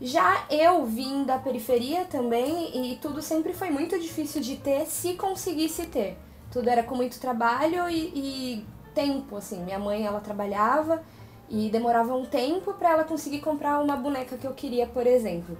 Já 0.00 0.46
eu 0.50 0.84
vim 0.84 1.22
da 1.22 1.38
periferia 1.38 2.04
também 2.06 2.92
e 2.92 2.96
tudo 2.96 3.22
sempre 3.22 3.52
foi 3.52 3.70
muito 3.70 3.96
difícil 4.00 4.40
de 4.40 4.56
ter 4.56 4.86
se 4.86 5.14
conseguisse 5.14 5.86
ter. 5.86 6.18
Tudo 6.50 6.68
era 6.68 6.82
com 6.82 6.96
muito 6.96 7.20
trabalho 7.20 7.88
e, 7.88 8.12
e 8.16 8.66
tempo, 8.92 9.36
assim. 9.36 9.62
Minha 9.62 9.78
mãe, 9.78 10.04
ela 10.04 10.18
trabalhava 10.18 11.04
e 11.48 11.70
demorava 11.70 12.12
um 12.12 12.26
tempo 12.26 12.74
para 12.74 12.90
ela 12.90 13.04
conseguir 13.04 13.38
comprar 13.42 13.78
uma 13.78 13.94
boneca 13.94 14.36
que 14.36 14.46
eu 14.46 14.54
queria, 14.54 14.88
por 14.88 15.06
exemplo. 15.06 15.56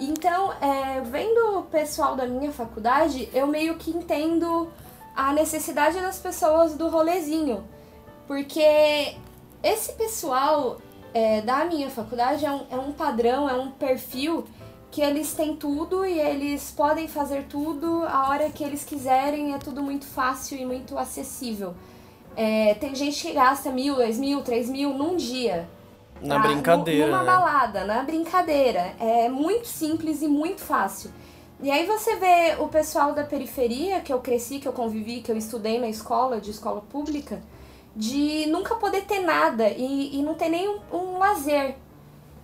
Então, 0.00 0.50
é, 0.54 1.02
vendo 1.02 1.58
o 1.58 1.62
pessoal 1.64 2.16
da 2.16 2.26
minha 2.26 2.50
faculdade, 2.50 3.28
eu 3.34 3.46
meio 3.46 3.76
que 3.76 3.90
entendo 3.90 4.72
a 5.14 5.32
necessidade 5.32 6.00
das 6.00 6.18
pessoas 6.18 6.74
do 6.74 6.88
rolezinho. 6.88 7.64
Porque 8.26 9.16
esse 9.62 9.92
pessoal 9.92 10.78
é, 11.12 11.40
da 11.42 11.64
minha 11.64 11.88
faculdade 11.90 12.44
é 12.44 12.50
um, 12.50 12.66
é 12.70 12.76
um 12.76 12.92
padrão, 12.92 13.48
é 13.48 13.54
um 13.54 13.70
perfil 13.70 14.44
que 14.90 15.00
eles 15.00 15.34
têm 15.34 15.56
tudo 15.56 16.04
e 16.04 16.20
eles 16.20 16.70
podem 16.70 17.08
fazer 17.08 17.44
tudo 17.44 18.04
a 18.06 18.28
hora 18.28 18.48
que 18.50 18.62
eles 18.62 18.84
quiserem, 18.84 19.52
é 19.52 19.58
tudo 19.58 19.82
muito 19.82 20.06
fácil 20.06 20.56
e 20.56 20.64
muito 20.64 20.96
acessível. 20.96 21.74
É, 22.36 22.74
tem 22.74 22.94
gente 22.94 23.20
que 23.20 23.32
gasta 23.32 23.70
mil, 23.70 23.96
dois 23.96 24.18
mil, 24.18 24.42
três 24.42 24.68
mil 24.68 24.94
num 24.94 25.16
dia. 25.16 25.68
Na 26.20 26.40
tá? 26.40 26.48
brincadeira. 26.48 27.06
Numa 27.06 27.22
né? 27.22 27.26
balada, 27.26 27.84
na 27.84 28.02
brincadeira. 28.02 28.94
É 29.00 29.28
muito 29.28 29.66
simples 29.66 30.22
e 30.22 30.28
muito 30.28 30.60
fácil. 30.60 31.10
E 31.62 31.70
aí 31.70 31.86
você 31.86 32.16
vê 32.16 32.56
o 32.58 32.68
pessoal 32.68 33.12
da 33.12 33.24
periferia, 33.24 34.00
que 34.00 34.12
eu 34.12 34.20
cresci, 34.20 34.58
que 34.58 34.68
eu 34.68 34.72
convivi, 34.72 35.22
que 35.22 35.30
eu 35.30 35.36
estudei 35.36 35.78
na 35.78 35.88
escola, 35.88 36.40
de 36.40 36.50
escola 36.50 36.80
pública, 36.80 37.40
de 37.94 38.46
nunca 38.46 38.74
poder 38.74 39.04
ter 39.04 39.20
nada 39.20 39.68
e, 39.68 40.18
e 40.18 40.22
não 40.22 40.34
ter 40.34 40.48
nem 40.48 40.68
um, 40.68 40.80
um 40.92 41.18
lazer 41.18 41.76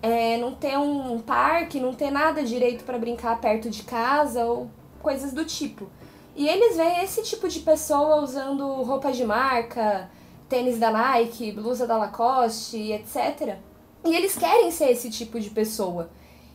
é, 0.02 0.36
não 0.38 0.54
ter 0.54 0.78
um 0.78 1.20
parque, 1.20 1.80
não 1.80 1.92
ter 1.92 2.10
nada 2.10 2.42
direito 2.42 2.84
para 2.84 2.98
brincar 2.98 3.38
perto 3.40 3.68
de 3.68 3.82
casa 3.82 4.44
ou 4.44 4.70
coisas 5.02 5.32
do 5.32 5.44
tipo. 5.44 5.88
E 6.34 6.48
eles 6.48 6.76
veem 6.76 7.02
esse 7.04 7.22
tipo 7.22 7.48
de 7.48 7.60
pessoa 7.60 8.22
usando 8.22 8.64
roupa 8.82 9.12
de 9.12 9.24
marca, 9.24 10.08
tênis 10.48 10.78
da 10.78 10.90
Nike, 10.90 11.52
blusa 11.52 11.86
da 11.86 11.96
Lacoste, 11.96 12.92
etc. 12.92 13.56
E 14.04 14.14
eles 14.14 14.36
querem 14.36 14.70
ser 14.70 14.90
esse 14.90 15.10
tipo 15.10 15.38
de 15.38 15.50
pessoa. 15.50 16.08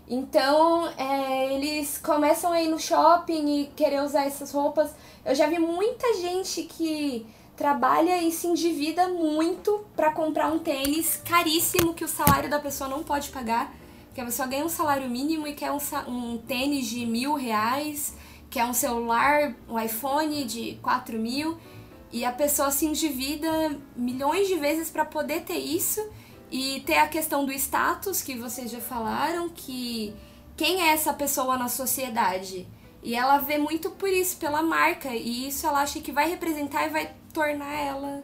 Então, 0.07 0.87
é, 0.97 1.53
eles 1.53 1.97
começam 1.97 2.51
a 2.51 2.61
ir 2.61 2.69
no 2.69 2.79
shopping 2.79 3.61
e 3.61 3.65
querer 3.75 4.03
usar 4.03 4.25
essas 4.25 4.51
roupas. 4.51 4.91
Eu 5.25 5.33
já 5.33 5.47
vi 5.47 5.57
muita 5.57 6.13
gente 6.15 6.63
que 6.63 7.25
trabalha 7.57 8.21
e 8.21 8.31
se 8.31 8.47
endivida 8.47 9.07
muito 9.07 9.83
para 9.95 10.11
comprar 10.11 10.51
um 10.51 10.59
tênis 10.59 11.17
caríssimo 11.17 11.93
que 11.93 12.03
o 12.03 12.07
salário 12.07 12.49
da 12.49 12.59
pessoa 12.59 12.89
não 12.89 13.03
pode 13.03 13.29
pagar. 13.29 13.73
Que 14.13 14.21
a 14.21 14.25
pessoa 14.25 14.47
ganha 14.47 14.63
um 14.63 14.69
salário 14.69 15.09
mínimo 15.09 15.47
e 15.47 15.53
quer 15.53 15.71
um, 15.71 15.79
um 16.07 16.37
tênis 16.37 16.85
de 16.87 17.05
mil 17.05 17.33
reais, 17.33 18.13
quer 18.49 18.65
um 18.65 18.73
celular, 18.73 19.55
um 19.67 19.79
iPhone 19.79 20.45
de 20.45 20.77
quatro 20.83 21.17
mil. 21.17 21.57
E 22.11 22.23
a 22.23 22.31
pessoa 22.31 22.71
se 22.71 22.85
endivida 22.85 23.77
milhões 23.95 24.47
de 24.47 24.55
vezes 24.55 24.89
para 24.89 25.03
poder 25.03 25.41
ter 25.41 25.57
isso. 25.57 25.99
E 26.55 26.79
ter 26.79 26.95
a 26.95 27.07
questão 27.09 27.43
do 27.43 27.51
status 27.51 28.21
que 28.21 28.37
vocês 28.37 28.71
já 28.71 28.79
falaram, 28.79 29.49
que 29.49 30.15
quem 30.55 30.83
é 30.83 30.93
essa 30.93 31.11
pessoa 31.11 31.57
na 31.57 31.67
sociedade? 31.67 32.65
E 33.03 33.13
ela 33.13 33.39
vê 33.39 33.57
muito 33.57 33.89
por 33.89 34.07
isso, 34.07 34.37
pela 34.37 34.63
marca. 34.63 35.09
E 35.13 35.49
isso 35.49 35.67
ela 35.67 35.81
acha 35.81 35.99
que 35.99 36.13
vai 36.13 36.29
representar 36.29 36.87
e 36.87 36.89
vai 36.91 37.13
tornar 37.33 37.77
ela 37.77 38.23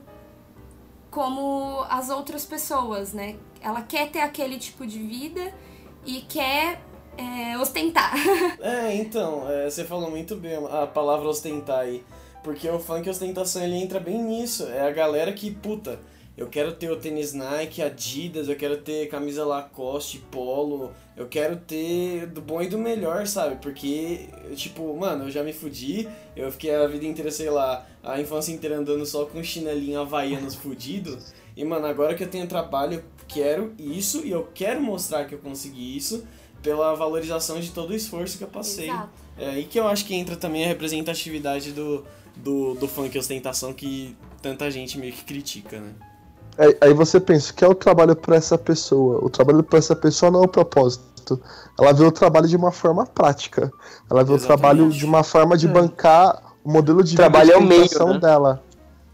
como 1.09 1.85
as 1.89 2.09
outras 2.09 2.45
pessoas, 2.45 3.11
né? 3.11 3.35
Ela 3.59 3.81
quer 3.81 4.09
ter 4.09 4.21
aquele 4.21 4.57
tipo 4.57 4.87
de 4.87 4.99
vida 4.99 5.53
e 6.05 6.21
quer 6.21 6.81
é, 7.17 7.57
ostentar. 7.57 8.13
é, 8.63 8.95
então, 8.95 9.45
é, 9.51 9.69
você 9.69 9.83
falou 9.83 10.09
muito 10.09 10.37
bem 10.37 10.55
a 10.71 10.87
palavra 10.87 11.27
ostentar 11.27 11.79
aí. 11.79 12.01
Porque 12.45 12.69
o 12.69 12.79
funk 12.79 13.09
ostentação 13.09 13.61
ele 13.61 13.75
entra 13.75 13.99
bem 13.99 14.23
nisso. 14.23 14.63
É 14.67 14.87
a 14.87 14.91
galera 14.91 15.33
que, 15.33 15.51
puta, 15.51 15.99
eu 16.41 16.47
quero 16.47 16.73
ter 16.73 16.89
o 16.89 16.95
tênis 16.95 17.33
Nike, 17.33 17.83
Adidas, 17.83 18.49
eu 18.49 18.55
quero 18.55 18.77
ter 18.77 19.07
camisa 19.09 19.45
Lacoste, 19.45 20.17
Polo, 20.31 20.91
eu 21.15 21.27
quero 21.27 21.55
ter 21.55 22.25
do 22.25 22.41
bom 22.41 22.59
e 22.63 22.67
do 22.67 22.79
melhor, 22.79 23.27
sabe? 23.27 23.57
Porque, 23.61 24.27
tipo, 24.55 24.97
mano, 24.97 25.25
eu 25.25 25.29
já 25.29 25.43
me 25.43 25.53
fudi, 25.53 26.09
eu 26.35 26.51
fiquei 26.51 26.73
a 26.73 26.87
vida 26.87 27.05
inteira, 27.05 27.29
sei 27.29 27.51
lá, 27.51 27.85
a 28.03 28.19
infância 28.19 28.51
inteira 28.51 28.77
andando 28.77 29.05
só 29.05 29.25
com 29.25 29.43
chinelinho 29.43 30.01
havaianos 30.01 30.55
fudido. 30.55 31.15
E, 31.55 31.63
mano, 31.63 31.85
agora 31.85 32.15
que 32.15 32.23
eu 32.23 32.27
tenho 32.27 32.47
trabalho, 32.47 32.95
eu 32.95 33.03
quero 33.27 33.75
isso 33.77 34.25
e 34.25 34.31
eu 34.31 34.49
quero 34.51 34.81
mostrar 34.81 35.25
que 35.25 35.35
eu 35.35 35.39
consegui 35.39 35.95
isso 35.95 36.25
pela 36.63 36.95
valorização 36.95 37.59
de 37.59 37.69
todo 37.69 37.91
o 37.91 37.95
esforço 37.95 38.39
que 38.39 38.43
eu 38.43 38.47
passei. 38.47 38.89
É, 39.37 39.59
e 39.59 39.65
que 39.65 39.79
eu 39.79 39.87
acho 39.87 40.05
que 40.05 40.15
entra 40.15 40.35
também 40.35 40.65
a 40.65 40.67
representatividade 40.67 41.71
do, 41.71 42.03
do, 42.35 42.73
do 42.73 42.87
funk 42.87 43.15
ostentação 43.15 43.73
que 43.73 44.17
tanta 44.41 44.71
gente 44.71 44.97
meio 44.97 45.13
que 45.13 45.23
critica, 45.23 45.79
né? 45.79 45.93
Aí, 46.57 46.77
aí 46.81 46.93
você 46.93 47.19
pensa, 47.19 47.53
que 47.53 47.63
é 47.63 47.67
o 47.67 47.75
trabalho 47.75 48.15
para 48.15 48.35
essa 48.35 48.57
pessoa? 48.57 49.23
O 49.23 49.29
trabalho 49.29 49.63
para 49.63 49.79
essa 49.79 49.95
pessoa 49.95 50.31
não 50.31 50.41
é 50.41 50.45
o 50.45 50.47
propósito. 50.47 51.41
Ela 51.79 51.93
vê 51.93 52.03
o 52.03 52.11
trabalho 52.11 52.47
de 52.47 52.55
uma 52.55 52.71
forma 52.71 53.05
prática. 53.05 53.71
Ela 54.09 54.23
vê 54.23 54.33
Exatamente. 54.33 54.43
o 54.43 54.47
trabalho 54.47 54.89
de 54.89 55.05
uma 55.05 55.23
forma 55.23 55.57
de 55.57 55.67
é. 55.67 55.69
bancar 55.69 56.51
o 56.63 56.71
modelo 56.71 57.03
de 57.03 57.15
trabalho 57.15 57.51
é 57.51 57.57
o 57.57 57.63
meio, 57.63 57.81
né? 57.81 58.19
dela. 58.19 58.63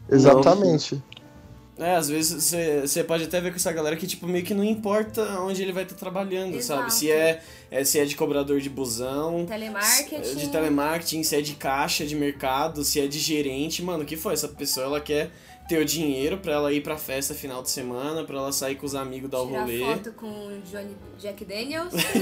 Exatamente. 0.10 0.96
Não. 0.96 1.86
É, 1.86 1.96
às 1.96 2.10
vezes 2.10 2.56
você 2.82 3.04
pode 3.04 3.26
até 3.26 3.40
ver 3.40 3.52
com 3.52 3.58
essa 3.58 3.72
galera 3.72 3.96
que, 3.96 4.08
tipo, 4.08 4.26
meio 4.26 4.44
que 4.44 4.54
não 4.54 4.64
importa 4.64 5.22
onde 5.42 5.62
ele 5.62 5.72
vai 5.72 5.84
estar 5.84 5.94
tá 5.94 6.00
trabalhando, 6.00 6.56
Exato. 6.56 6.82
sabe? 6.82 6.94
Se 6.94 7.12
é, 7.12 7.40
é, 7.70 7.84
se 7.84 8.00
é 8.00 8.06
de 8.06 8.16
cobrador 8.16 8.60
de 8.60 8.70
busão, 8.70 9.46
telemarketing. 9.46 10.36
de 10.36 10.50
telemarketing, 10.50 11.24
se 11.24 11.36
é 11.36 11.42
de 11.42 11.54
caixa 11.54 12.04
de 12.04 12.16
mercado, 12.16 12.84
se 12.84 13.00
é 13.00 13.06
de 13.06 13.20
gerente, 13.20 13.84
mano, 13.84 14.04
o 14.04 14.06
que 14.08 14.18
foi? 14.18 14.34
Essa 14.34 14.48
pessoa, 14.48 14.88
ela 14.88 15.00
quer 15.00 15.30
ter 15.68 15.82
o 15.82 15.86
dinheiro 15.86 16.38
para 16.38 16.54
ela 16.54 16.74
ir 16.74 16.82
pra 16.82 16.98
festa 16.98 17.34
final 17.34 17.62
de 17.62 17.70
semana, 17.70 18.24
para 18.24 18.38
ela 18.38 18.52
sair 18.52 18.76
com 18.76 18.86
os 18.86 18.96
amigos 18.96 19.30
dar 19.30 19.42
o 19.42 19.46
rolê. 19.46 19.80
foto 19.80 20.12
com 20.14 20.62
Johnny, 20.72 20.96
Jack 21.20 21.44
Daniels. 21.44 21.94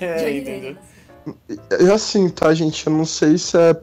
é, 0.00 0.16
Johnny 0.18 0.40
entendeu? 0.40 0.76
Daniels. 0.76 1.88
É 1.88 1.92
assim, 1.92 2.28
tá, 2.28 2.52
gente? 2.52 2.86
Eu 2.86 2.92
não 2.92 3.04
sei 3.04 3.38
se 3.38 3.56
é. 3.56 3.80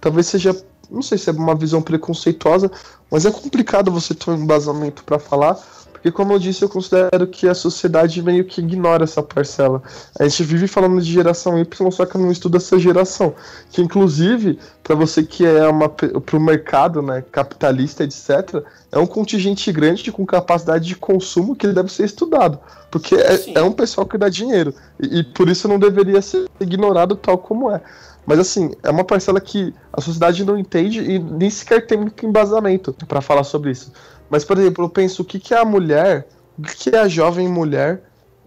Talvez 0.00 0.26
seja. 0.26 0.56
Não 0.90 1.00
sei 1.02 1.16
se 1.16 1.30
é 1.30 1.32
uma 1.32 1.54
visão 1.54 1.80
preconceituosa, 1.80 2.70
mas 3.10 3.24
é 3.24 3.30
complicado 3.30 3.90
você 3.90 4.14
ter 4.14 4.30
um 4.30 4.34
embasamento 4.34 5.02
para 5.04 5.18
falar, 5.18 5.58
porque, 6.02 6.10
como 6.10 6.32
eu 6.32 6.38
disse, 6.40 6.64
eu 6.64 6.68
considero 6.68 7.28
que 7.28 7.46
a 7.46 7.54
sociedade 7.54 8.20
meio 8.20 8.44
que 8.44 8.60
ignora 8.60 9.04
essa 9.04 9.22
parcela. 9.22 9.80
A 10.18 10.24
gente 10.26 10.42
vive 10.42 10.66
falando 10.66 11.00
de 11.00 11.12
geração 11.12 11.56
Y, 11.56 11.90
só 11.92 12.04
que 12.04 12.18
não 12.18 12.32
estuda 12.32 12.56
essa 12.56 12.76
geração. 12.76 13.32
Que, 13.70 13.80
inclusive, 13.80 14.58
para 14.82 14.96
você 14.96 15.22
que 15.22 15.46
é 15.46 15.64
uma 15.68 15.88
para 15.88 16.36
o 16.36 16.40
mercado 16.40 17.00
né, 17.02 17.22
capitalista, 17.30 18.02
etc., 18.02 18.64
é 18.90 18.98
um 18.98 19.06
contingente 19.06 19.70
grande 19.70 20.10
com 20.10 20.26
capacidade 20.26 20.88
de 20.88 20.96
consumo 20.96 21.54
que 21.54 21.68
deve 21.68 21.92
ser 21.92 22.04
estudado. 22.04 22.58
Porque 22.90 23.14
é, 23.14 23.58
é 23.58 23.62
um 23.62 23.70
pessoal 23.70 24.04
que 24.04 24.18
dá 24.18 24.28
dinheiro. 24.28 24.74
E, 25.00 25.20
e 25.20 25.22
por 25.22 25.48
isso 25.48 25.68
não 25.68 25.78
deveria 25.78 26.20
ser 26.20 26.48
ignorado 26.58 27.14
tal 27.14 27.38
como 27.38 27.70
é. 27.70 27.80
Mas 28.26 28.38
assim, 28.38 28.72
é 28.82 28.90
uma 28.90 29.04
parcela 29.04 29.40
que 29.40 29.74
a 29.92 30.00
sociedade 30.00 30.44
não 30.44 30.58
entende 30.58 31.00
e 31.00 31.18
nem 31.18 31.50
sequer 31.50 31.86
tem 31.86 31.98
muito 31.98 32.24
embasamento 32.24 32.92
para 33.06 33.20
falar 33.20 33.44
sobre 33.44 33.70
isso. 33.70 33.92
Mas, 34.32 34.46
por 34.46 34.56
exemplo, 34.58 34.86
eu 34.86 34.88
penso 34.88 35.20
o 35.20 35.24
que, 35.26 35.38
que 35.38 35.52
é 35.52 35.58
a 35.58 35.64
mulher, 35.64 36.26
o 36.58 36.62
que, 36.62 36.88
é 36.88 36.98
a 36.98 37.06
jovem 37.06 37.46
mulher 37.46 38.02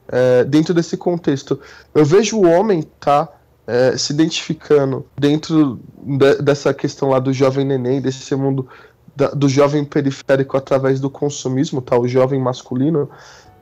é, 0.07 0.43
dentro 0.43 0.73
desse 0.73 0.97
contexto. 0.97 1.59
Eu 1.93 2.03
vejo 2.03 2.37
o 2.37 2.49
homem, 2.49 2.81
tá? 2.99 3.29
É, 3.67 3.95
se 3.95 4.11
identificando 4.11 5.05
dentro 5.15 5.79
de, 6.03 6.41
dessa 6.41 6.73
questão 6.73 7.09
lá 7.09 7.19
do 7.19 7.31
jovem 7.31 7.63
neném, 7.63 8.01
desse 8.01 8.35
mundo 8.35 8.67
da, 9.15 9.29
do 9.29 9.47
jovem 9.47 9.85
periférico 9.85 10.57
através 10.57 10.99
do 10.99 11.07
consumismo, 11.07 11.79
tá? 11.83 11.95
O 11.95 12.07
jovem 12.07 12.41
masculino. 12.41 13.07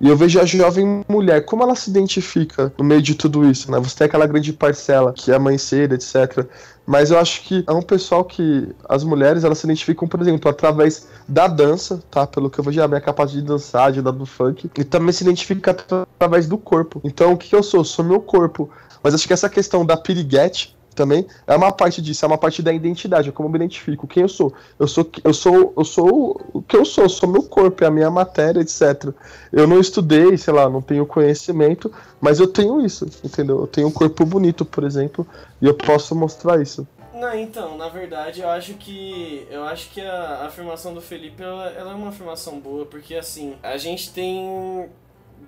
E 0.04 0.10
eu 0.10 0.18
vejo 0.18 0.38
a 0.38 0.46
jovem 0.46 1.06
mulher, 1.08 1.46
como 1.46 1.64
ela 1.64 1.76
se 1.76 1.90
identifica 1.90 2.74
no 2.78 2.84
meio 2.84 3.02
de 3.02 3.16
tudo 3.16 3.50
isso, 3.50 3.72
né? 3.72 3.80
Você 3.80 4.00
tem 4.00 4.06
aquela 4.06 4.28
grande 4.28 4.52
parcela 4.52 5.14
que 5.14 5.32
é 5.32 5.40
mãe 5.40 5.58
cedo, 5.58 5.96
etc. 5.96 6.46
Mas 6.86 7.10
eu 7.10 7.18
acho 7.18 7.42
que 7.44 7.64
é 7.66 7.72
um 7.72 7.82
pessoal 7.82 8.26
que 8.26 8.68
as 8.90 9.02
mulheres 9.02 9.46
elas 9.46 9.60
se 9.60 9.66
identificam, 9.66 10.06
por 10.06 10.20
exemplo, 10.20 10.52
através 10.52 11.08
da 11.26 11.48
dança, 11.48 12.04
tá? 12.12 12.28
Pelo 12.28 12.50
que 12.50 12.60
eu 12.60 12.66
vejo, 12.66 12.82
a 12.82 12.88
minha 12.90 13.00
capacidade 13.00 13.42
de 13.44 13.48
dançar, 13.48 13.94
de 13.94 14.02
dar 14.02 14.12
do 14.12 14.26
funk, 14.26 14.70
e 14.78 14.84
também 14.84 15.14
se 15.14 15.24
identifica 15.24 15.72
através 15.72 16.48
do 16.48 16.58
corpo. 16.58 17.00
Então, 17.02 17.32
o 17.32 17.38
que, 17.38 17.56
eu 17.56 17.64
sou? 17.64 17.86
Sou 17.86 18.04
meu 18.04 18.20
corpo. 18.20 18.70
Mas 19.02 19.14
acho 19.14 19.26
que 19.26 19.32
essa 19.32 19.50
questão 19.50 19.86
da 19.86 19.96
piriguete, 19.96 20.76
também 20.94 21.26
é 21.48 21.56
uma 21.56 21.72
parte 21.72 22.02
disso, 22.02 22.26
é 22.26 22.28
uma 22.28 22.38
parte 22.38 22.62
da 22.62 22.72
identidade, 22.74 23.30
é 23.30 23.32
como 23.32 23.48
eu 23.48 23.52
me 23.52 23.58
identifico, 23.58 24.08
quem 24.08 24.24
eu 24.24 24.30
sou. 24.30 24.54
Eu 24.80 24.88
sou 24.88 25.10
eu 25.24 25.34
sou 25.34 25.74
eu 25.78 25.86
sou 25.86 26.42
o 26.54 26.62
que 26.62 26.76
eu 26.76 26.86
sou, 26.86 27.08
sou 27.10 27.30
meu 27.30 27.44
corpo, 27.44 27.84
é 27.84 27.88
a 27.88 27.92
minha 27.92 28.10
matéria, 28.10 28.62
etc. 28.62 29.14
Eu 29.52 29.68
não 29.68 29.80
estudei, 29.80 30.38
sei 30.38 30.54
lá, 30.54 30.70
não 30.70 30.82
tenho 30.82 31.06
conhecimento, 31.06 31.92
mas 32.20 32.40
eu 32.40 32.48
tenho 32.48 32.84
isso, 32.86 33.08
entendeu? 33.24 33.62
Eu 33.62 33.68
tenho 33.68 33.88
um 33.88 33.92
corpo 33.92 34.26
bonito, 34.26 34.66
por 34.66 34.84
exemplo, 34.84 35.26
e 35.62 35.66
eu 35.66 35.74
posso 35.74 36.16
mostrar 36.16 36.62
isso. 36.62 36.88
Não, 37.14 37.34
então, 37.40 37.78
na 37.78 37.88
verdade, 37.88 38.42
eu 38.42 38.50
acho 38.50 38.74
que 38.74 39.48
eu 39.50 39.64
acho 39.64 39.90
que 39.92 40.02
a 40.02 40.46
afirmação 40.46 40.94
do 40.94 41.02
Felipe 41.02 41.42
ela, 41.42 41.70
ela 41.70 41.92
é 41.92 41.96
uma 41.96 42.10
afirmação 42.10 42.60
boa, 42.60 42.86
porque 42.86 43.16
assim, 43.16 43.56
a 43.64 43.78
gente 43.78 44.12
tem 44.12 44.90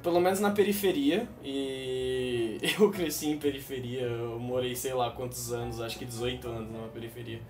pelo 0.02 0.20
menos 0.20 0.40
na 0.40 0.52
periferia, 0.52 1.28
e 1.44 2.58
eu 2.80 2.90
cresci 2.92 3.28
em 3.28 3.38
periferia, 3.38 4.02
eu 4.02 4.40
morei 4.40 4.76
sei 4.76 4.94
lá 4.94 5.12
quantos 5.12 5.52
anos, 5.52 5.82
acho 5.82 5.98
que 5.98 6.06
18 6.06 6.48
anos 6.48 6.72
numa 6.72 6.88
periferia, 6.88 7.42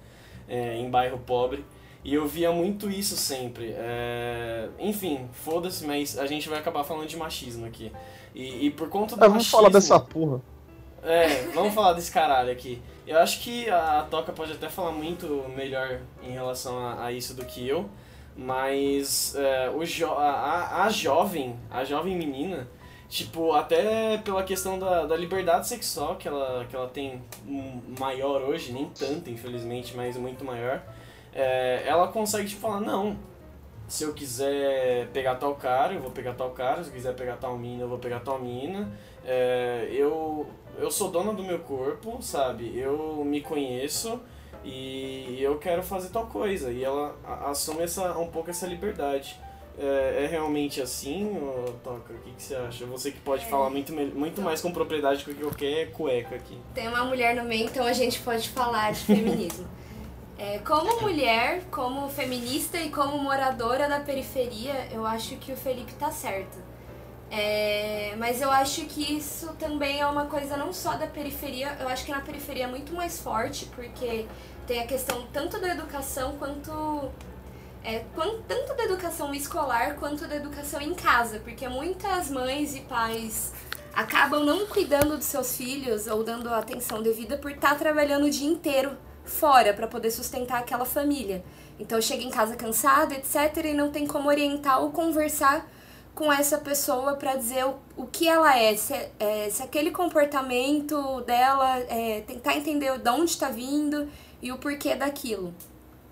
é, 0.47 0.77
em 0.77 0.89
bairro 0.89 1.19
pobre, 1.19 1.63
e 2.03 2.13
eu 2.13 2.27
via 2.27 2.51
muito 2.51 2.89
isso 2.89 3.17
sempre. 3.17 3.73
É, 3.75 4.69
enfim, 4.79 5.27
foda-se, 5.31 5.85
mas 5.85 6.17
a 6.19 6.27
gente 6.27 6.47
vai 6.47 6.59
acabar 6.59 6.83
falando 6.83 7.07
de 7.07 7.17
machismo 7.17 7.65
aqui. 7.65 7.91
E, 8.33 8.67
e 8.67 8.69
por 8.69 8.89
conta 8.89 9.15
do 9.15 9.23
é, 9.23 9.27
vamos 9.27 9.43
machismo... 9.43 9.57
falar 9.57 9.69
dessa 9.69 9.99
porra. 9.99 10.41
É, 11.01 11.43
vamos 11.53 11.73
falar 11.73 11.93
desse 11.93 12.11
caralho 12.11 12.51
aqui. 12.51 12.81
Eu 13.07 13.19
acho 13.19 13.41
que 13.41 13.69
a 13.69 14.07
Toca 14.09 14.31
pode 14.31 14.51
até 14.51 14.69
falar 14.69 14.91
muito 14.91 15.45
melhor 15.55 15.99
em 16.23 16.31
relação 16.31 16.77
a, 16.77 17.05
a 17.05 17.11
isso 17.11 17.35
do 17.35 17.45
que 17.45 17.67
eu, 17.67 17.89
mas 18.35 19.35
é, 19.35 19.69
o 19.69 19.85
jo 19.85 20.07
a, 20.07 20.83
a 20.83 20.89
jovem, 20.89 21.55
a 21.71 21.83
jovem 21.85 22.17
menina, 22.17 22.67
tipo, 23.07 23.53
até 23.53 24.17
pela 24.17 24.43
questão 24.43 24.77
da, 24.77 25.05
da 25.05 25.15
liberdade 25.15 25.67
sexual 25.67 26.15
que 26.17 26.27
ela, 26.27 26.65
que 26.65 26.75
ela 26.75 26.87
tem 26.87 27.21
maior 27.99 28.41
hoje, 28.41 28.73
nem 28.73 28.89
tanto, 28.89 29.29
infelizmente, 29.29 29.95
mas 29.95 30.17
muito 30.17 30.43
maior, 30.43 30.81
é, 31.33 31.83
ela 31.85 32.07
consegue 32.09 32.47
tipo, 32.47 32.61
falar, 32.61 32.81
não, 32.81 33.17
se 33.87 34.03
eu 34.03 34.13
quiser 34.13 35.07
pegar 35.09 35.35
tal 35.35 35.55
cara, 35.55 35.93
eu 35.93 36.01
vou 36.01 36.11
pegar 36.11 36.33
tal 36.33 36.49
cara, 36.51 36.83
se 36.83 36.89
eu 36.89 36.93
quiser 36.93 37.15
pegar 37.15 37.37
tal 37.37 37.57
mina, 37.57 37.83
eu 37.83 37.87
vou 37.87 37.99
pegar 37.99 38.19
tal 38.19 38.39
mina. 38.39 38.91
É, 39.23 39.87
eu, 39.91 40.47
eu 40.77 40.89
sou 40.89 41.09
dona 41.09 41.33
do 41.33 41.43
meu 41.43 41.59
corpo, 41.59 42.21
sabe? 42.21 42.77
Eu 42.77 43.23
me 43.23 43.41
conheço 43.41 44.19
e 44.65 45.37
eu 45.41 45.57
quero 45.57 45.83
fazer 45.83 46.09
tal 46.09 46.25
coisa. 46.25 46.71
E 46.71 46.83
ela 46.83 47.15
assume 47.45 47.83
essa, 47.83 48.17
um 48.17 48.27
pouco 48.27 48.49
essa 48.49 48.65
liberdade. 48.65 49.39
É, 49.77 50.23
é 50.23 50.27
realmente 50.27 50.81
assim, 50.81 51.37
Toca? 51.83 52.13
O 52.13 52.17
que, 52.19 52.31
que, 52.31 52.41
você 52.41 52.55
acha? 52.55 52.85
Você 52.85 53.11
que 53.11 53.19
pode 53.19 53.43
é. 53.43 53.47
falar 53.47 53.69
muito, 53.69 53.93
muito 53.93 54.41
mais 54.41 54.61
com 54.61 54.71
propriedade 54.71 55.25
do 55.25 55.33
que 55.33 55.41
qualquer 55.41 55.91
cueca 55.91 56.35
aqui. 56.35 56.57
Tem 56.73 56.87
uma 56.87 57.03
mulher 57.03 57.35
no 57.35 57.43
meio, 57.43 57.65
então 57.65 57.85
a 57.85 57.93
gente 57.93 58.19
pode 58.21 58.49
falar 58.49 58.91
de 58.91 58.99
feminismo. 59.01 59.67
É, 60.37 60.59
como 60.59 60.99
mulher, 60.99 61.63
como 61.71 62.09
feminista 62.09 62.77
e 62.77 62.89
como 62.89 63.17
moradora 63.17 63.87
da 63.87 64.01
periferia, 64.01 64.89
eu 64.91 65.05
acho 65.05 65.37
que 65.37 65.53
o 65.53 65.55
Felipe 65.55 65.93
tá 65.93 66.11
certo. 66.11 66.57
É, 67.31 68.13
mas 68.17 68.41
eu 68.41 68.51
acho 68.51 68.85
que 68.85 69.17
isso 69.17 69.53
também 69.55 70.01
é 70.01 70.05
uma 70.05 70.25
coisa 70.25 70.57
não 70.57 70.73
só 70.73 70.95
da 70.95 71.07
periferia, 71.07 71.75
eu 71.79 71.87
acho 71.87 72.05
que 72.05 72.11
na 72.11 72.19
periferia 72.19 72.65
é 72.65 72.67
muito 72.67 72.93
mais 72.93 73.19
forte, 73.19 73.65
porque 73.75 74.25
tem 74.65 74.81
a 74.81 74.87
questão 74.87 75.25
tanto 75.31 75.59
da 75.59 75.69
educação 75.69 76.35
quanto. 76.37 77.11
É, 77.83 78.03
tanto 78.47 78.73
da 78.75 78.83
educação 78.83 79.31
escolar 79.33 79.95
quanto 79.97 80.27
da 80.27 80.35
educação 80.35 80.81
em 80.81 80.95
casa, 80.95 81.39
porque 81.39 81.67
muitas 81.67 82.31
mães 82.31 82.75
e 82.75 82.81
pais 82.81 83.53
acabam 83.93 84.43
não 84.43 84.65
cuidando 84.65 85.15
dos 85.17 85.27
seus 85.27 85.55
filhos 85.55 86.07
ou 86.07 86.23
dando 86.23 86.51
atenção 86.51 87.03
devida 87.03 87.37
por 87.37 87.51
estar 87.51 87.69
tá 87.69 87.75
trabalhando 87.75 88.25
o 88.25 88.29
dia 88.29 88.47
inteiro 88.47 88.97
fora 89.23 89.71
para 89.71 89.87
poder 89.87 90.09
sustentar 90.09 90.59
aquela 90.59 90.83
família. 90.83 91.43
Então 91.79 92.01
chega 92.01 92.23
em 92.23 92.31
casa 92.31 92.55
cansado, 92.55 93.13
etc, 93.13 93.65
e 93.65 93.73
não 93.73 93.91
tem 93.91 94.07
como 94.07 94.29
orientar 94.29 94.81
ou 94.81 94.91
conversar 94.91 95.67
com 96.15 96.31
essa 96.31 96.57
pessoa 96.57 97.15
para 97.15 97.35
dizer 97.35 97.65
o, 97.65 97.75
o 97.97 98.07
que 98.07 98.27
ela 98.27 98.57
é 98.57 98.75
se, 98.75 98.93
é, 99.19 99.49
se 99.49 99.61
aquele 99.61 99.91
comportamento 99.91 101.21
dela, 101.21 101.77
é, 101.89 102.21
tentar 102.21 102.55
entender 102.55 102.97
de 102.97 103.09
onde 103.09 103.31
está 103.31 103.49
vindo 103.49 104.07
e 104.41 104.51
o 104.51 104.57
porquê 104.57 104.95
daquilo. 104.95 105.53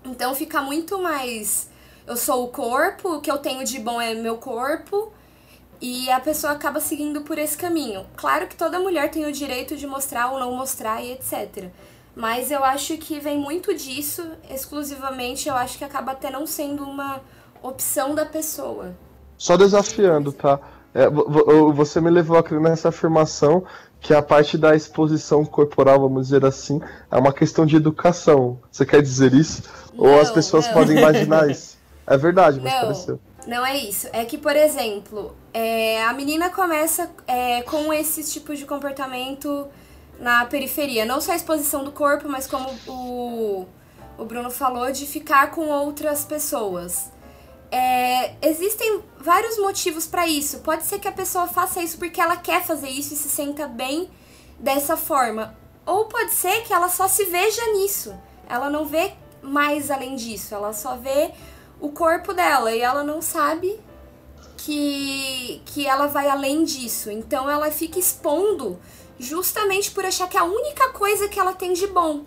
Então 0.04 0.34
fica 0.34 0.60
muito 0.60 1.00
mais. 1.00 1.68
Eu 2.06 2.16
sou 2.16 2.44
o 2.44 2.48
corpo, 2.48 3.16
o 3.16 3.20
que 3.20 3.30
eu 3.30 3.38
tenho 3.38 3.64
de 3.64 3.78
bom 3.78 4.00
é 4.00 4.14
meu 4.14 4.36
corpo, 4.36 5.10
e 5.80 6.10
a 6.10 6.20
pessoa 6.20 6.52
acaba 6.52 6.80
seguindo 6.80 7.22
por 7.22 7.38
esse 7.38 7.56
caminho. 7.56 8.06
Claro 8.16 8.46
que 8.46 8.56
toda 8.56 8.78
mulher 8.78 9.10
tem 9.10 9.24
o 9.24 9.32
direito 9.32 9.76
de 9.76 9.86
mostrar 9.86 10.30
ou 10.30 10.38
não 10.38 10.54
mostrar 10.54 11.02
e 11.02 11.12
etc. 11.12 11.70
Mas 12.14 12.50
eu 12.50 12.62
acho 12.62 12.96
que 12.98 13.18
vem 13.18 13.38
muito 13.38 13.74
disso, 13.74 14.22
exclusivamente, 14.48 15.48
eu 15.48 15.54
acho 15.54 15.78
que 15.78 15.84
acaba 15.84 16.12
até 16.12 16.30
não 16.30 16.46
sendo 16.46 16.84
uma 16.84 17.20
opção 17.62 18.14
da 18.14 18.24
pessoa. 18.24 18.94
Só 19.36 19.56
desafiando, 19.56 20.32
tá? 20.32 20.60
É, 20.94 21.08
você 21.10 22.00
me 22.00 22.08
levou 22.08 22.38
a 22.38 22.42
crer 22.42 22.60
nessa 22.60 22.90
afirmação 22.90 23.64
que 24.04 24.12
a 24.12 24.20
parte 24.20 24.58
da 24.58 24.76
exposição 24.76 25.46
corporal, 25.46 25.98
vamos 25.98 26.26
dizer 26.26 26.44
assim, 26.44 26.78
é 27.10 27.16
uma 27.16 27.32
questão 27.32 27.64
de 27.64 27.74
educação. 27.74 28.60
Você 28.70 28.84
quer 28.84 29.00
dizer 29.00 29.32
isso? 29.32 29.62
Não, 29.94 30.04
Ou 30.04 30.20
as 30.20 30.30
pessoas 30.30 30.66
não. 30.66 30.74
podem 30.74 30.98
imaginar 30.98 31.48
isso? 31.50 31.78
É 32.06 32.14
verdade, 32.18 32.60
mas 32.60 32.70
não, 32.70 32.80
pareceu. 32.82 33.20
Não 33.46 33.64
é 33.64 33.78
isso. 33.78 34.06
É 34.12 34.26
que, 34.26 34.36
por 34.36 34.54
exemplo, 34.54 35.34
é, 35.54 36.04
a 36.04 36.12
menina 36.12 36.50
começa 36.50 37.10
é, 37.26 37.62
com 37.62 37.90
esse 37.94 38.22
tipo 38.30 38.54
de 38.54 38.66
comportamento 38.66 39.66
na 40.20 40.44
periferia. 40.44 41.06
Não 41.06 41.18
só 41.18 41.32
a 41.32 41.36
exposição 41.36 41.82
do 41.82 41.90
corpo, 41.90 42.28
mas 42.28 42.46
como 42.46 42.68
o, 42.86 43.64
o 44.18 44.24
Bruno 44.26 44.50
falou, 44.50 44.92
de 44.92 45.06
ficar 45.06 45.50
com 45.50 45.68
outras 45.68 46.26
pessoas. 46.26 47.10
É, 47.70 48.34
existem 48.46 49.02
vários 49.18 49.58
motivos 49.58 50.06
para 50.06 50.26
isso. 50.26 50.60
Pode 50.60 50.84
ser 50.84 50.98
que 50.98 51.08
a 51.08 51.12
pessoa 51.12 51.46
faça 51.46 51.82
isso 51.82 51.98
porque 51.98 52.20
ela 52.20 52.36
quer 52.36 52.64
fazer 52.64 52.88
isso 52.88 53.14
e 53.14 53.16
se 53.16 53.28
senta 53.28 53.66
bem 53.66 54.08
dessa 54.58 54.96
forma. 54.96 55.56
Ou 55.86 56.06
pode 56.06 56.32
ser 56.32 56.62
que 56.62 56.72
ela 56.72 56.88
só 56.88 57.08
se 57.08 57.24
veja 57.24 57.62
nisso. 57.72 58.14
Ela 58.48 58.70
não 58.70 58.86
vê 58.86 59.14
mais 59.42 59.90
além 59.90 60.16
disso. 60.16 60.54
Ela 60.54 60.72
só 60.72 60.96
vê 60.96 61.32
o 61.80 61.90
corpo 61.90 62.32
dela 62.32 62.72
e 62.72 62.80
ela 62.80 63.02
não 63.02 63.20
sabe 63.20 63.78
que, 64.56 65.60
que 65.66 65.86
ela 65.86 66.06
vai 66.06 66.28
além 66.28 66.64
disso. 66.64 67.10
Então 67.10 67.50
ela 67.50 67.70
fica 67.70 67.98
expondo 67.98 68.78
justamente 69.18 69.90
por 69.90 70.04
achar 70.04 70.28
que 70.28 70.36
é 70.36 70.40
a 70.40 70.44
única 70.44 70.90
coisa 70.90 71.28
que 71.28 71.38
ela 71.38 71.52
tem 71.52 71.72
de 71.72 71.86
bom. 71.86 72.24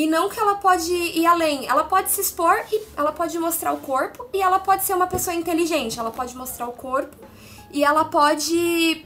E 0.00 0.06
não 0.06 0.30
que 0.30 0.40
ela 0.40 0.54
pode 0.54 0.90
ir 0.94 1.26
além. 1.26 1.68
Ela 1.68 1.84
pode 1.84 2.10
se 2.10 2.22
expor 2.22 2.58
e 2.72 2.80
ela 2.96 3.12
pode 3.12 3.38
mostrar 3.38 3.70
o 3.74 3.76
corpo 3.76 4.26
e 4.32 4.40
ela 4.40 4.58
pode 4.58 4.82
ser 4.82 4.94
uma 4.94 5.06
pessoa 5.06 5.36
inteligente. 5.36 6.00
Ela 6.00 6.10
pode 6.10 6.34
mostrar 6.34 6.66
o 6.68 6.72
corpo 6.72 7.14
e 7.70 7.84
ela 7.84 8.06
pode. 8.06 9.04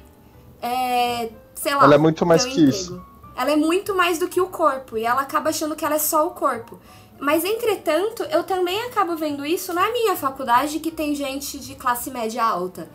É, 0.62 1.30
sei 1.52 1.74
lá. 1.74 1.82
Ela 1.82 1.96
é 1.96 1.98
muito 1.98 2.24
mais 2.24 2.44
que 2.44 2.60
isso. 2.60 3.04
Ela 3.36 3.50
é 3.50 3.56
muito 3.56 3.92
mais 3.92 4.20
do 4.20 4.28
que 4.28 4.40
o 4.40 4.46
corpo 4.46 4.96
e 4.96 5.04
ela 5.04 5.22
acaba 5.22 5.50
achando 5.50 5.74
que 5.74 5.84
ela 5.84 5.96
é 5.96 5.98
só 5.98 6.28
o 6.28 6.30
corpo. 6.30 6.78
Mas, 7.18 7.44
entretanto, 7.44 8.22
eu 8.30 8.44
também 8.44 8.80
acabo 8.84 9.16
vendo 9.16 9.44
isso 9.44 9.72
na 9.72 9.90
minha 9.90 10.14
faculdade, 10.14 10.78
que 10.78 10.92
tem 10.92 11.12
gente 11.12 11.58
de 11.58 11.74
classe 11.74 12.08
média 12.08 12.44
alta. 12.44 12.88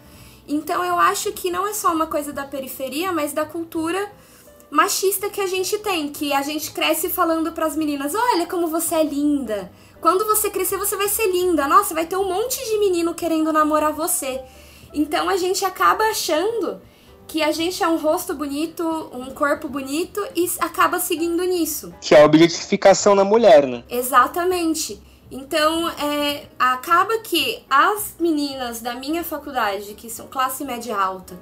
Então, 0.47 0.85
eu 0.85 0.97
acho 0.97 1.33
que 1.33 1.51
não 1.51 1.67
é 1.67 1.73
só 1.73 1.93
uma 1.93 2.07
coisa 2.07 2.31
da 2.31 2.45
periferia, 2.45 3.11
mas 3.11 3.33
da 3.33 3.43
cultura 3.43 4.09
machista 4.69 5.29
que 5.29 5.41
a 5.41 5.47
gente 5.47 5.77
tem, 5.79 6.09
que 6.09 6.33
a 6.33 6.41
gente 6.41 6.71
cresce 6.71 7.09
falando 7.09 7.51
para 7.51 7.65
as 7.65 7.75
meninas: 7.75 8.13
"Olha 8.15 8.45
como 8.45 8.67
você 8.67 8.95
é 8.95 9.03
linda. 9.03 9.71
Quando 10.01 10.25
você 10.25 10.49
crescer, 10.49 10.77
você 10.77 10.95
vai 10.95 11.09
ser 11.09 11.27
linda. 11.27 11.67
Nossa, 11.67 11.93
vai 11.93 12.05
ter 12.05 12.15
um 12.15 12.25
monte 12.25 12.63
de 12.63 12.77
menino 12.77 13.13
querendo 13.13 13.51
namorar 13.51 13.93
você". 13.93 14.41
Então 14.93 15.29
a 15.29 15.37
gente 15.37 15.63
acaba 15.65 16.03
achando 16.05 16.81
que 17.27 17.43
a 17.43 17.51
gente 17.51 17.83
é 17.83 17.87
um 17.87 17.97
rosto 17.97 18.33
bonito, 18.33 18.83
um 19.13 19.31
corpo 19.31 19.67
bonito 19.67 20.19
e 20.35 20.49
acaba 20.59 20.99
seguindo 20.99 21.43
nisso. 21.43 21.93
Que 22.01 22.15
é 22.15 22.21
a 22.21 22.25
objetificação 22.25 23.13
na 23.13 23.23
mulher, 23.23 23.67
né? 23.67 23.83
Exatamente. 23.87 24.99
Então, 25.31 25.87
é, 25.89 26.47
acaba 26.57 27.19
que 27.19 27.63
as 27.69 28.15
meninas 28.19 28.81
da 28.81 28.95
minha 28.95 29.23
faculdade, 29.23 29.93
que 29.93 30.09
são 30.09 30.25
classe 30.27 30.65
média 30.65 30.97
alta, 30.97 31.39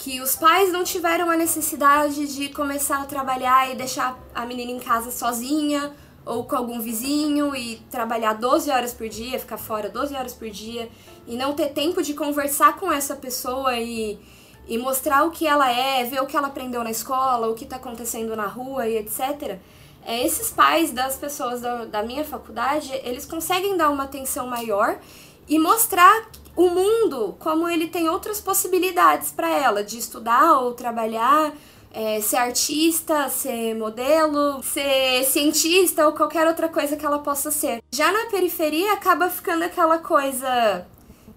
que 0.00 0.18
os 0.22 0.34
pais 0.34 0.72
não 0.72 0.82
tiveram 0.82 1.28
a 1.30 1.36
necessidade 1.36 2.34
de 2.34 2.48
começar 2.48 3.02
a 3.02 3.04
trabalhar 3.04 3.70
e 3.70 3.76
deixar 3.76 4.18
a 4.34 4.46
menina 4.46 4.72
em 4.72 4.80
casa 4.80 5.10
sozinha 5.10 5.92
ou 6.24 6.44
com 6.44 6.56
algum 6.56 6.80
vizinho 6.80 7.54
e 7.54 7.76
trabalhar 7.90 8.32
12 8.32 8.70
horas 8.70 8.94
por 8.94 9.10
dia, 9.10 9.38
ficar 9.38 9.58
fora 9.58 9.90
12 9.90 10.14
horas 10.14 10.32
por 10.32 10.48
dia 10.48 10.88
e 11.26 11.36
não 11.36 11.52
ter 11.52 11.74
tempo 11.74 12.02
de 12.02 12.14
conversar 12.14 12.78
com 12.78 12.90
essa 12.90 13.14
pessoa 13.14 13.78
e, 13.78 14.18
e 14.66 14.78
mostrar 14.78 15.24
o 15.24 15.30
que 15.30 15.46
ela 15.46 15.70
é, 15.70 16.02
ver 16.04 16.22
o 16.22 16.26
que 16.26 16.34
ela 16.34 16.46
aprendeu 16.46 16.82
na 16.82 16.90
escola, 16.90 17.48
o 17.48 17.54
que 17.54 17.64
está 17.64 17.76
acontecendo 17.76 18.34
na 18.34 18.46
rua 18.46 18.88
e 18.88 18.96
etc. 18.96 19.58
É, 20.02 20.24
esses 20.24 20.50
pais 20.50 20.92
das 20.92 21.16
pessoas 21.16 21.60
da, 21.60 21.84
da 21.84 22.02
minha 22.02 22.24
faculdade, 22.24 22.90
eles 23.04 23.26
conseguem 23.26 23.76
dar 23.76 23.90
uma 23.90 24.04
atenção 24.04 24.46
maior 24.46 24.98
e 25.46 25.58
mostrar 25.58 26.26
o 26.56 26.68
mundo 26.68 27.36
como 27.38 27.68
ele 27.68 27.88
tem 27.88 28.08
outras 28.08 28.40
possibilidades 28.40 29.30
para 29.30 29.48
ela 29.50 29.82
de 29.82 29.98
estudar 29.98 30.58
ou 30.58 30.72
trabalhar 30.74 31.52
é, 31.92 32.20
ser 32.20 32.36
artista, 32.36 33.28
ser 33.28 33.74
modelo, 33.74 34.62
ser 34.62 35.24
cientista 35.24 36.06
ou 36.06 36.12
qualquer 36.12 36.46
outra 36.46 36.68
coisa 36.68 36.96
que 36.96 37.04
ela 37.04 37.18
possa 37.18 37.50
ser. 37.50 37.82
Já 37.90 38.12
na 38.12 38.26
periferia 38.30 38.92
acaba 38.92 39.28
ficando 39.28 39.64
aquela 39.64 39.98
coisa 39.98 40.86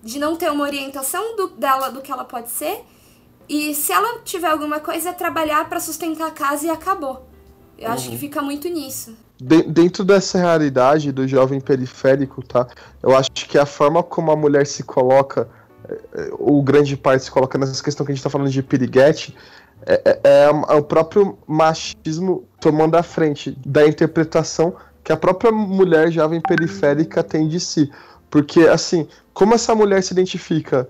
de 0.03 0.19
não 0.19 0.35
ter 0.35 0.51
uma 0.51 0.63
orientação 0.63 1.35
do, 1.35 1.47
dela 1.49 1.89
do 1.89 2.01
que 2.01 2.11
ela 2.11 2.25
pode 2.25 2.51
ser. 2.51 2.83
E 3.49 3.73
se 3.73 3.91
ela 3.91 4.19
tiver 4.19 4.49
alguma 4.49 4.79
coisa, 4.79 5.09
é 5.09 5.13
trabalhar 5.13 5.67
para 5.67 5.79
sustentar 5.79 6.27
a 6.27 6.31
casa 6.31 6.67
e 6.67 6.69
acabou. 6.69 7.27
Eu 7.77 7.87
uhum. 7.87 7.93
acho 7.93 8.07
que 8.07 8.13
uhum. 8.13 8.19
fica 8.19 8.41
muito 8.41 8.69
nisso. 8.69 9.15
De 9.45 9.61
dentro 9.63 10.05
dessa 10.05 10.37
realidade 10.37 11.11
do 11.11 11.27
jovem 11.27 11.59
periférico, 11.59 12.41
tá? 12.41 12.65
Eu 13.01 13.13
acho 13.13 13.29
que 13.31 13.57
a 13.57 13.65
forma 13.65 14.01
como 14.01 14.31
a 14.31 14.37
mulher 14.37 14.65
se 14.65 14.83
coloca, 14.83 15.49
é, 15.89 15.93
é, 15.93 16.29
o 16.39 16.61
grande 16.61 16.95
pai 16.95 17.19
se 17.19 17.29
coloca 17.29 17.57
nessa 17.57 17.83
questão 17.83 18.05
que 18.05 18.13
a 18.13 18.15
gente 18.15 18.23
tá 18.23 18.29
falando 18.29 18.49
de 18.49 18.63
piriguete, 18.63 19.35
é, 19.85 20.01
é, 20.05 20.19
é, 20.23 20.45
é, 20.45 20.75
o 20.75 20.81
próprio 20.81 21.37
machismo 21.45 22.45
tomando 22.61 22.95
a 22.95 23.03
frente 23.03 23.51
da 23.65 23.85
interpretação 23.85 24.75
que 25.03 25.11
a 25.11 25.17
própria 25.17 25.51
mulher 25.51 26.09
jovem 26.09 26.39
periférica 26.39 27.21
tem 27.21 27.45
de 27.49 27.59
si. 27.59 27.91
Porque, 28.29 28.61
assim, 28.61 29.09
como 29.33 29.53
essa 29.53 29.75
mulher 29.75 30.01
se 30.01 30.13
identifica? 30.13 30.87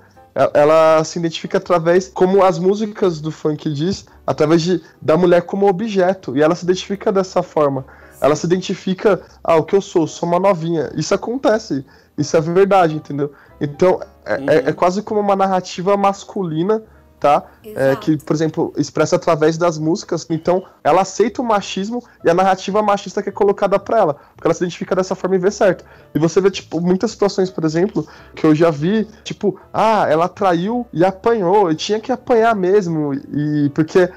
Ela 0.54 1.04
se 1.04 1.18
identifica 1.18 1.58
através, 1.58 2.08
como 2.08 2.44
as 2.44 2.60
músicas 2.60 3.20
do 3.20 3.32
funk 3.32 3.72
diz, 3.74 4.06
através 4.26 4.62
de, 4.62 4.82
da 5.02 5.18
mulher 5.18 5.42
como 5.42 5.68
objeto. 5.68 6.38
E 6.38 6.44
ela 6.44 6.54
se 6.54 6.64
identifica 6.64 7.12
dessa 7.12 7.42
forma. 7.42 7.84
Ela 8.24 8.38
se 8.38 8.46
identifica, 8.46 9.22
ah, 9.44 9.58
o 9.58 9.64
que 9.64 9.76
eu 9.76 9.82
sou, 9.82 10.08
sou 10.08 10.30
uma 10.30 10.40
novinha. 10.40 10.90
Isso 10.96 11.14
acontece. 11.14 11.86
Isso 12.18 12.38
é 12.38 12.40
verdade, 12.40 12.96
entendeu? 12.96 13.34
Então, 13.60 14.00
é, 14.24 14.38
uhum. 14.38 14.50
é, 14.50 14.56
é 14.70 14.74
quase 14.74 15.02
como 15.02 15.20
uma 15.20 15.36
narrativa 15.36 15.98
masculina 15.98 16.82
tá? 17.24 17.42
É, 17.64 17.96
que, 17.96 18.18
por 18.18 18.34
exemplo, 18.34 18.74
expressa 18.76 19.16
através 19.16 19.58
das 19.58 19.78
músicas. 19.78 20.28
Então, 20.30 20.66
ela 20.84 21.04
aceita 21.04 21.42
o 21.42 21.46
machismo 21.46 22.04
e 22.22 22.30
a 22.30 22.34
narrativa 22.34 22.82
machista 22.84 23.24
que 23.24 23.30
é 23.30 23.32
colocada 23.32 23.80
para 23.80 23.98
ela, 23.98 24.14
porque 24.36 24.46
ela 24.46 24.54
se 24.54 24.62
identifica 24.62 24.94
dessa 24.94 25.16
forma 25.16 25.38
e 25.38 25.40
vê 25.40 25.50
certo. 25.50 25.86
E 26.14 26.20
você 26.20 26.42
vê, 26.42 26.52
tipo, 26.52 26.82
muitas 26.82 27.12
situações, 27.12 27.50
por 27.50 27.64
exemplo, 27.64 28.06
que 28.36 28.46
eu 28.46 28.54
já 28.54 28.70
vi, 28.70 29.08
tipo, 29.24 29.58
ah, 29.74 30.06
ela 30.10 30.28
traiu 30.28 30.86
e 30.92 31.06
apanhou, 31.06 31.72
e 31.72 31.76
tinha 31.76 31.98
que 31.98 32.12
apanhar 32.12 32.54
mesmo, 32.54 33.14
e 33.14 33.72
porque 33.74 34.12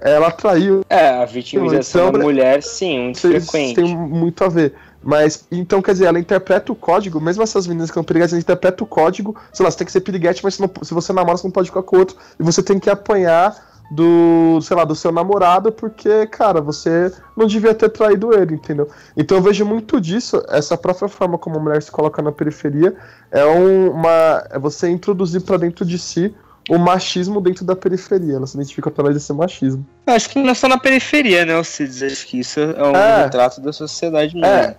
ela 0.00 0.30
traiu. 0.30 0.82
É, 0.88 1.08
a 1.08 1.24
vitimização 1.24 2.08
então, 2.08 2.20
da 2.20 2.24
mulher, 2.24 2.62
sim, 2.62 3.04
muito 3.04 3.20
frequente. 3.20 3.76
Tem 3.76 3.96
muito 3.96 4.44
a 4.44 4.48
ver. 4.48 4.74
Mas, 5.02 5.46
então, 5.50 5.80
quer 5.80 5.92
dizer, 5.92 6.06
ela 6.06 6.18
interpreta 6.18 6.70
o 6.70 6.76
código, 6.76 7.20
mesmo 7.20 7.42
essas 7.42 7.66
meninas 7.66 7.90
que 7.90 7.94
são 7.94 8.04
piriguetes, 8.04 8.34
ela 8.34 8.40
interpreta 8.40 8.84
o 8.84 8.86
código, 8.86 9.34
sei 9.52 9.64
lá, 9.64 9.70
você 9.70 9.78
tem 9.78 9.86
que 9.86 9.92
ser 9.92 10.02
piriguete, 10.02 10.44
mas 10.44 10.58
não, 10.58 10.70
se 10.82 10.92
você 10.92 11.12
namora, 11.12 11.38
você 11.38 11.46
não 11.46 11.52
pode 11.52 11.70
ficar 11.70 11.82
com 11.82 11.96
outro, 11.96 12.16
e 12.38 12.42
você 12.42 12.62
tem 12.62 12.78
que 12.78 12.90
apanhar 12.90 13.56
do, 13.90 14.60
sei 14.60 14.76
lá, 14.76 14.84
do 14.84 14.94
seu 14.94 15.10
namorado, 15.10 15.72
porque, 15.72 16.26
cara, 16.26 16.60
você 16.60 17.12
não 17.36 17.46
devia 17.46 17.74
ter 17.74 17.88
traído 17.88 18.32
ele, 18.32 18.54
entendeu? 18.54 18.88
Então 19.16 19.38
eu 19.38 19.42
vejo 19.42 19.64
muito 19.64 20.00
disso, 20.00 20.42
essa 20.48 20.76
própria 20.76 21.08
forma 21.08 21.36
como 21.36 21.56
a 21.56 21.60
mulher 21.60 21.82
se 21.82 21.90
coloca 21.90 22.22
na 22.22 22.30
periferia, 22.30 22.94
é 23.30 23.44
uma. 23.44 24.44
é 24.50 24.58
você 24.58 24.88
introduzir 24.88 25.40
para 25.40 25.56
dentro 25.56 25.84
de 25.84 25.98
si 25.98 26.32
o 26.68 26.78
machismo 26.78 27.40
dentro 27.40 27.64
da 27.64 27.74
periferia. 27.74 28.36
Ela 28.36 28.46
se 28.46 28.56
identifica 28.56 28.88
através 28.88 29.14
desse 29.14 29.32
machismo. 29.32 29.86
Acho 30.06 30.28
que 30.28 30.38
não 30.38 30.50
é 30.50 30.54
só 30.54 30.68
na 30.68 30.78
periferia, 30.78 31.44
né, 31.44 31.54
Alcides? 31.54 32.02
Acho 32.02 32.26
que 32.26 32.40
isso 32.40 32.60
é 32.60 32.82
um 32.82 32.94
é. 32.94 33.24
retrato 33.24 33.60
da 33.60 33.72
sociedade 33.72 34.34
mesmo. 34.34 34.46
É. 34.46 34.76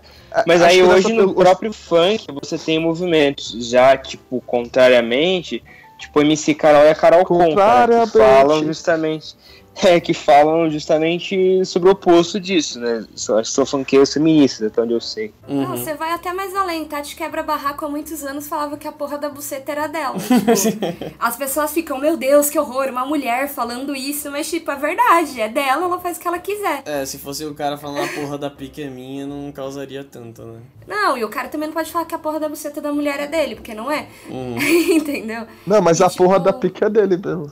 Mas 0.47 0.61
aí 0.61 0.81
hoje 0.81 1.11
no 1.11 1.33
próprio 1.33 1.73
funk 1.73 2.25
você 2.41 2.57
tem 2.57 2.79
movimentos 2.79 3.51
já, 3.69 3.97
tipo, 3.97 4.41
contrariamente, 4.45 5.61
tipo 5.99 6.21
MC 6.21 6.53
Carol 6.55 6.83
e 6.83 6.89
a 6.89 6.95
Carol 6.95 7.25
Conta, 7.25 7.87
né, 7.87 8.05
que 8.05 8.17
falam 8.17 8.63
justamente 8.63 9.35
é, 9.83 9.99
que 9.99 10.13
falam 10.13 10.69
justamente 10.69 11.65
sobre 11.65 11.89
o 11.89 11.93
oposto 11.93 12.39
disso, 12.39 12.79
né? 12.79 13.05
Sou, 13.15 13.43
sou 13.43 13.65
funkeiros 13.65 14.13
feministas, 14.13 14.67
até 14.67 14.81
onde 14.81 14.93
eu 14.93 15.01
sei. 15.01 15.33
Uhum. 15.47 15.61
Não, 15.63 15.77
você 15.77 15.93
vai 15.93 16.11
até 16.11 16.33
mais 16.33 16.55
além. 16.55 16.85
Tati 16.85 17.15
Quebra-Barraco 17.15 17.85
há 17.85 17.89
muitos 17.89 18.23
anos 18.23 18.47
falava 18.47 18.77
que 18.77 18.87
a 18.87 18.91
porra 18.91 19.17
da 19.17 19.29
buceta 19.29 19.71
era 19.71 19.87
dela. 19.87 20.15
Tipo, 20.61 21.15
as 21.19 21.35
pessoas 21.35 21.73
ficam, 21.73 21.97
meu 21.97 22.17
Deus, 22.17 22.49
que 22.49 22.59
horror, 22.59 22.89
uma 22.89 23.05
mulher 23.05 23.47
falando 23.47 23.95
isso, 23.95 24.29
mas 24.29 24.49
tipo, 24.49 24.69
é 24.69 24.75
verdade, 24.75 25.41
é 25.41 25.49
dela, 25.49 25.85
ela 25.85 25.99
faz 25.99 26.17
o 26.17 26.19
que 26.19 26.27
ela 26.27 26.39
quiser. 26.39 26.83
É, 26.85 27.05
se 27.05 27.17
fosse 27.17 27.45
o 27.45 27.53
cara 27.53 27.77
falando 27.77 28.03
a 28.03 28.07
porra 28.07 28.37
da 28.37 28.49
pica 28.49 28.81
é 28.81 28.89
minha, 28.89 29.25
não 29.25 29.51
causaria 29.51 30.03
tanto, 30.03 30.43
né? 30.43 30.59
Não, 30.87 31.17
e 31.17 31.23
o 31.23 31.29
cara 31.29 31.47
também 31.47 31.67
não 31.67 31.73
pode 31.73 31.91
falar 31.91 32.05
que 32.05 32.15
a 32.15 32.19
porra 32.19 32.39
da 32.39 32.49
buceta 32.49 32.81
da 32.81 32.91
mulher 32.91 33.19
é 33.19 33.27
dele, 33.27 33.55
porque 33.55 33.73
não 33.73 33.91
é. 33.91 34.07
Uhum. 34.29 34.57
Entendeu? 34.91 35.47
Não, 35.65 35.81
mas 35.81 35.99
e, 35.99 36.03
a 36.03 36.09
tipo... 36.09 36.23
porra 36.23 36.39
da 36.39 36.53
pica 36.53 36.85
é 36.85 36.89
dele 36.89 37.17
mesmo. 37.17 37.51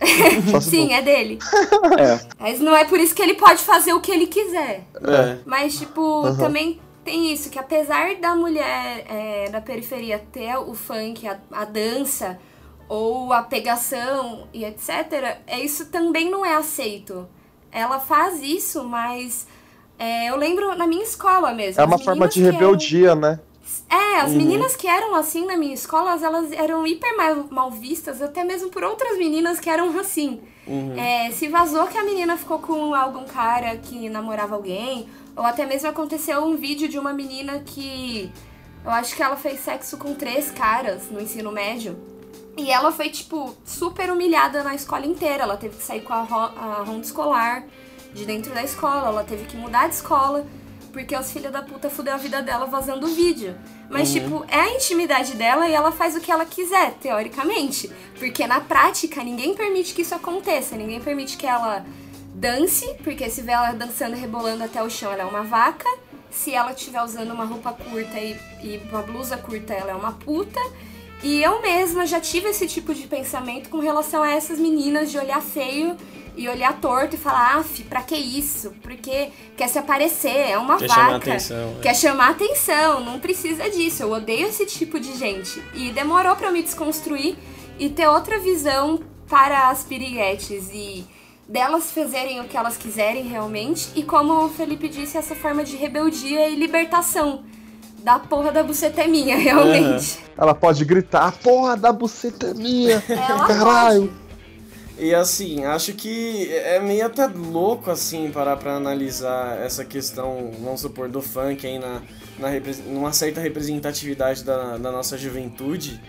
Sim, 0.60 0.92
é 0.92 1.02
dele. 1.02 1.38
É. 1.98 2.28
Mas 2.38 2.60
não 2.60 2.76
é 2.76 2.84
por 2.84 2.98
isso 2.98 3.14
que 3.14 3.22
ele 3.22 3.34
pode 3.34 3.62
fazer 3.62 3.92
o 3.92 4.00
que 4.00 4.10
ele 4.10 4.26
quiser. 4.26 4.84
É. 4.94 5.38
Mas, 5.44 5.78
tipo, 5.78 6.00
uhum. 6.00 6.36
também 6.36 6.80
tem 7.04 7.32
isso, 7.32 7.48
que 7.48 7.58
apesar 7.58 8.16
da 8.16 8.34
mulher 8.34 9.04
é, 9.08 9.48
da 9.50 9.60
periferia 9.60 10.22
ter 10.30 10.56
o 10.56 10.74
funk, 10.74 11.26
a, 11.26 11.38
a, 11.52 11.64
dança, 11.64 12.38
ou 12.88 13.32
a 13.32 13.42
pegação 13.42 14.46
e 14.52 14.64
etc., 14.64 15.38
é, 15.46 15.58
isso 15.60 15.86
também 15.86 16.30
não 16.30 16.44
é 16.44 16.54
aceito. 16.54 17.26
Ela 17.72 17.98
faz 17.98 18.42
isso, 18.42 18.84
mas 18.84 19.46
é, 19.98 20.30
eu 20.30 20.36
lembro 20.36 20.76
na 20.76 20.86
minha 20.86 21.02
escola 21.02 21.52
mesmo. 21.52 21.80
É 21.80 21.84
uma 21.84 21.98
forma 21.98 22.28
de 22.28 22.42
rebeldia, 22.42 23.10
eram... 23.10 23.20
né? 23.20 23.40
É, 23.90 24.20
as 24.20 24.32
uhum. 24.32 24.36
meninas 24.36 24.76
que 24.76 24.86
eram 24.86 25.14
assim 25.14 25.46
na 25.46 25.56
minha 25.56 25.72
escola, 25.72 26.18
elas 26.22 26.52
eram 26.52 26.86
hiper 26.86 27.16
mal, 27.16 27.46
mal 27.50 27.70
vistas, 27.70 28.20
até 28.20 28.44
mesmo 28.44 28.68
por 28.68 28.84
outras 28.84 29.16
meninas 29.16 29.58
que 29.58 29.70
eram 29.70 29.98
assim. 29.98 30.40
Uhum. 30.66 30.98
É, 30.98 31.30
se 31.30 31.48
vazou 31.48 31.86
que 31.86 31.96
a 31.96 32.04
menina 32.04 32.36
ficou 32.36 32.58
com 32.58 32.94
algum 32.94 33.24
cara 33.24 33.76
que 33.78 34.10
namorava 34.10 34.54
alguém, 34.54 35.08
ou 35.34 35.42
até 35.42 35.64
mesmo 35.64 35.88
aconteceu 35.88 36.44
um 36.44 36.56
vídeo 36.56 36.86
de 36.86 36.98
uma 36.98 37.14
menina 37.14 37.60
que 37.60 38.30
eu 38.84 38.90
acho 38.90 39.16
que 39.16 39.22
ela 39.22 39.36
fez 39.36 39.60
sexo 39.60 39.96
com 39.96 40.14
três 40.14 40.50
caras 40.50 41.10
no 41.10 41.20
ensino 41.20 41.50
médio. 41.50 41.98
E 42.58 42.70
ela 42.70 42.92
foi, 42.92 43.08
tipo, 43.08 43.54
super 43.64 44.10
humilhada 44.10 44.64
na 44.64 44.74
escola 44.74 45.06
inteira. 45.06 45.44
Ela 45.44 45.56
teve 45.56 45.76
que 45.76 45.82
sair 45.82 46.00
com 46.00 46.12
a, 46.12 46.18
a 46.18 46.82
ronda 46.84 47.04
escolar 47.04 47.64
de 48.12 48.26
dentro 48.26 48.52
da 48.52 48.64
escola, 48.64 49.08
ela 49.08 49.22
teve 49.22 49.44
que 49.44 49.56
mudar 49.56 49.86
de 49.88 49.94
escola 49.94 50.44
porque 50.92 51.14
os 51.14 51.30
filhos 51.30 51.52
da 51.52 51.62
puta 51.62 51.88
fudeu 51.88 52.14
a 52.14 52.16
vida 52.16 52.42
dela 52.42 52.66
vazando 52.66 53.06
o 53.06 53.10
vídeo. 53.14 53.54
Mas, 53.88 54.08
uhum. 54.08 54.14
tipo, 54.14 54.44
é 54.48 54.60
a 54.60 54.74
intimidade 54.74 55.34
dela 55.34 55.68
e 55.68 55.72
ela 55.72 55.90
faz 55.90 56.14
o 56.14 56.20
que 56.20 56.30
ela 56.30 56.44
quiser, 56.44 56.94
teoricamente. 56.94 57.90
Porque 58.18 58.46
na 58.46 58.60
prática, 58.60 59.22
ninguém 59.22 59.54
permite 59.54 59.94
que 59.94 60.02
isso 60.02 60.14
aconteça. 60.14 60.76
Ninguém 60.76 61.00
permite 61.00 61.36
que 61.36 61.46
ela 61.46 61.84
dance, 62.34 62.86
porque 63.02 63.28
se 63.30 63.42
vê 63.42 63.52
ela 63.52 63.72
dançando 63.72 64.16
e 64.16 64.20
rebolando 64.20 64.62
até 64.62 64.82
o 64.82 64.90
chão, 64.90 65.10
ela 65.10 65.22
é 65.22 65.26
uma 65.26 65.42
vaca. 65.42 65.88
Se 66.30 66.52
ela 66.54 66.72
estiver 66.72 67.02
usando 67.02 67.30
uma 67.30 67.44
roupa 67.44 67.72
curta 67.72 68.18
e, 68.20 68.38
e 68.62 68.80
uma 68.90 69.02
blusa 69.02 69.38
curta, 69.38 69.72
ela 69.72 69.90
é 69.92 69.94
uma 69.94 70.12
puta. 70.12 70.60
E 71.22 71.42
eu 71.42 71.60
mesma 71.60 72.06
já 72.06 72.20
tive 72.20 72.50
esse 72.50 72.68
tipo 72.68 72.94
de 72.94 73.06
pensamento 73.06 73.68
com 73.70 73.78
relação 73.78 74.22
a 74.22 74.30
essas 74.30 74.58
meninas 74.58 75.10
de 75.10 75.18
olhar 75.18 75.42
feio 75.42 75.96
e 76.38 76.48
olhar 76.48 76.80
torto 76.80 77.16
e 77.16 77.18
falar, 77.18 77.58
af, 77.58 77.82
pra 77.84 78.00
que 78.02 78.14
isso? 78.14 78.72
Porque 78.80 79.30
quer 79.56 79.68
se 79.68 79.78
aparecer, 79.78 80.50
é 80.50 80.56
uma 80.56 80.78
quer 80.78 80.88
vaca. 80.88 81.00
Chamar 81.00 81.16
atenção, 81.16 81.76
é. 81.76 81.82
Quer 81.82 81.94
chamar 81.96 82.30
atenção, 82.30 83.04
não 83.04 83.18
precisa 83.18 83.68
disso. 83.68 84.04
Eu 84.04 84.12
odeio 84.12 84.46
esse 84.46 84.64
tipo 84.64 85.00
de 85.00 85.16
gente. 85.16 85.62
E 85.74 85.90
demorou 85.90 86.36
para 86.36 86.46
eu 86.46 86.52
me 86.52 86.62
desconstruir 86.62 87.36
e 87.78 87.90
ter 87.90 88.06
outra 88.06 88.38
visão 88.38 89.00
para 89.28 89.68
as 89.68 89.82
piriguetes 89.82 90.70
e 90.72 91.04
delas 91.48 91.90
fazerem 91.90 92.40
o 92.40 92.44
que 92.44 92.56
elas 92.56 92.76
quiserem 92.76 93.24
realmente. 93.24 93.88
E 93.96 94.02
como 94.04 94.44
o 94.44 94.48
Felipe 94.48 94.88
disse, 94.88 95.18
essa 95.18 95.34
forma 95.34 95.64
de 95.64 95.76
rebeldia 95.76 96.48
e 96.48 96.54
libertação 96.54 97.42
da 98.04 98.18
porra 98.18 98.52
da 98.52 98.62
buceta 98.62 99.02
é 99.02 99.08
minha, 99.08 99.36
realmente. 99.38 100.18
Uhum. 100.18 100.28
Ela 100.38 100.54
pode 100.54 100.84
gritar, 100.84 101.26
a 101.26 101.32
porra 101.32 101.76
da 101.76 101.92
buceta 101.92 102.48
é 102.48 102.54
minha. 102.54 103.02
Ela 103.08 103.46
Caralho. 103.46 104.08
Pode. 104.08 104.27
E 104.98 105.14
assim, 105.14 105.64
acho 105.64 105.92
que 105.92 106.52
é 106.52 106.80
meio 106.80 107.06
até 107.06 107.26
louco 107.28 107.88
assim 107.88 108.32
parar 108.32 108.56
pra 108.56 108.74
analisar 108.74 109.56
essa 109.64 109.84
questão, 109.84 110.50
vamos 110.60 110.80
supor, 110.80 111.08
do 111.08 111.22
funk 111.22 111.64
aí 111.64 111.78
na, 111.78 112.02
na 112.36 112.48
numa 112.86 113.12
certa 113.12 113.40
representatividade 113.40 114.42
da, 114.42 114.76
da 114.76 114.90
nossa 114.90 115.16
juventude. 115.16 116.00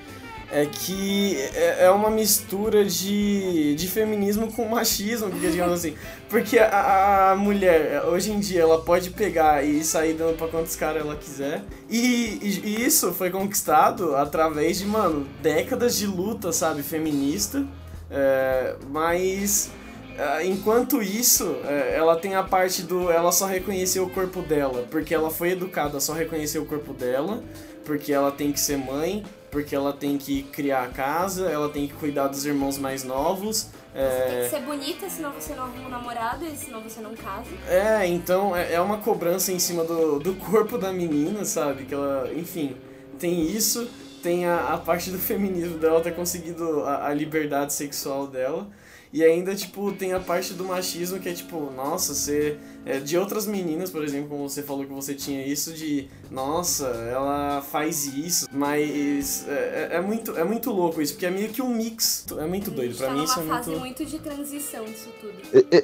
é 0.51 0.65
que 0.65 1.37
é, 1.53 1.85
é 1.85 1.91
uma 1.91 2.09
mistura 2.09 2.83
de, 2.83 3.75
de 3.75 3.87
feminismo 3.87 4.51
com 4.51 4.67
machismo, 4.67 5.29
digamos 5.29 5.73
assim. 5.73 5.93
Porque 6.27 6.57
a, 6.57 7.31
a 7.31 7.35
mulher, 7.35 8.03
hoje 8.05 8.31
em 8.31 8.39
dia, 8.39 8.61
ela 8.61 8.81
pode 8.81 9.11
pegar 9.11 9.63
e 9.63 9.83
sair 9.83 10.13
dando 10.13 10.35
pra 10.35 10.47
quantos 10.47 10.75
caras 10.75 11.03
ela 11.03 11.15
quiser. 11.15 11.61
E, 11.87 12.39
e, 12.41 12.83
isso 12.83 13.13
foi 13.13 13.29
conquistado 13.29 14.15
através 14.15 14.79
de, 14.79 14.85
mano, 14.87 15.27
décadas 15.43 15.95
de 15.95 16.07
luta, 16.07 16.51
sabe, 16.51 16.81
feminista. 16.81 17.63
É, 18.11 18.75
mas 18.89 19.71
é, 20.17 20.45
enquanto 20.45 21.01
isso, 21.01 21.55
é, 21.63 21.95
ela 21.95 22.15
tem 22.17 22.35
a 22.35 22.43
parte 22.43 22.81
do 22.81 23.09
ela 23.09 23.31
só 23.31 23.45
reconhecer 23.45 24.01
o 24.01 24.09
corpo 24.09 24.41
dela, 24.41 24.85
porque 24.91 25.15
ela 25.15 25.29
foi 25.29 25.51
educada 25.51 25.97
a 25.97 26.01
só 26.01 26.13
reconhecer 26.13 26.59
o 26.59 26.65
corpo 26.65 26.91
dela, 26.91 27.41
porque 27.85 28.11
ela 28.11 28.31
tem 28.31 28.51
que 28.51 28.59
ser 28.59 28.77
mãe, 28.77 29.23
porque 29.49 29.75
ela 29.75 29.93
tem 29.93 30.17
que 30.17 30.43
criar 30.43 30.83
a 30.83 30.87
casa, 30.87 31.49
ela 31.49 31.69
tem 31.69 31.87
que 31.87 31.93
cuidar 31.93 32.27
dos 32.27 32.45
irmãos 32.45 32.77
mais 32.77 33.03
novos. 33.03 33.69
Você 33.93 33.99
é... 33.99 34.27
tem 34.29 34.43
que 34.43 34.49
ser 34.49 34.61
bonita, 34.61 35.09
senão 35.09 35.31
você 35.31 35.55
não 35.55 35.63
arruma 35.63 35.87
um 35.87 35.89
namorado 35.89 36.45
e 36.45 36.55
senão 36.55 36.81
você 36.81 36.99
não 36.99 37.15
casa. 37.15 37.49
É, 37.67 38.05
então 38.05 38.55
é, 38.55 38.73
é 38.73 38.81
uma 38.81 38.97
cobrança 38.97 39.53
em 39.53 39.59
cima 39.59 39.83
do, 39.85 40.19
do 40.19 40.35
corpo 40.35 40.77
da 40.77 40.91
menina, 40.91 41.45
sabe? 41.45 41.85
Que 41.85 41.93
ela, 41.93 42.29
enfim, 42.35 42.75
tem 43.17 43.41
isso, 43.41 43.89
tem 44.21 44.45
a, 44.45 44.73
a 44.73 44.77
parte 44.77 45.09
do 45.09 45.17
feminismo 45.17 45.77
dela 45.77 46.01
ter 46.01 46.15
conseguido 46.15 46.83
a, 46.83 47.07
a 47.07 47.13
liberdade 47.13 47.73
sexual 47.73 48.27
dela. 48.27 48.67
E 49.11 49.23
ainda, 49.23 49.55
tipo, 49.55 49.91
tem 49.91 50.13
a 50.13 50.19
parte 50.19 50.53
do 50.53 50.63
machismo 50.63 51.19
que 51.19 51.27
é 51.27 51.33
tipo, 51.33 51.71
nossa, 51.75 52.13
você. 52.13 52.57
É, 52.85 52.99
de 52.99 53.17
outras 53.17 53.47
meninas, 53.47 53.89
por 53.89 54.03
exemplo, 54.03 54.29
como 54.29 54.47
você 54.47 54.61
falou 54.61 54.85
que 54.85 54.93
você 54.93 55.15
tinha 55.15 55.45
isso, 55.45 55.73
de 55.73 56.07
nossa, 56.29 56.85
ela 56.85 57.59
faz 57.61 58.05
isso. 58.05 58.47
Mas 58.51 59.47
é, 59.47 59.89
é, 59.93 59.95
é 59.95 60.01
muito, 60.01 60.37
é 60.37 60.43
muito 60.43 60.71
louco 60.71 61.01
isso, 61.01 61.13
porque 61.13 61.25
é 61.25 61.31
meio 61.31 61.49
que 61.49 61.59
um 61.59 61.69
mix. 61.69 62.27
É 62.37 62.45
muito 62.45 62.69
doido. 62.69 62.95
Pra 62.97 63.07
tá 63.07 63.13
mim 63.13 63.23
isso 63.23 63.39
é 63.39 63.43
muito. 63.43 63.49
fase 63.49 63.75
muito 63.75 64.05
de 64.05 64.19
transição 64.19 64.85
isso 64.85 65.09
tudo. 65.19 65.33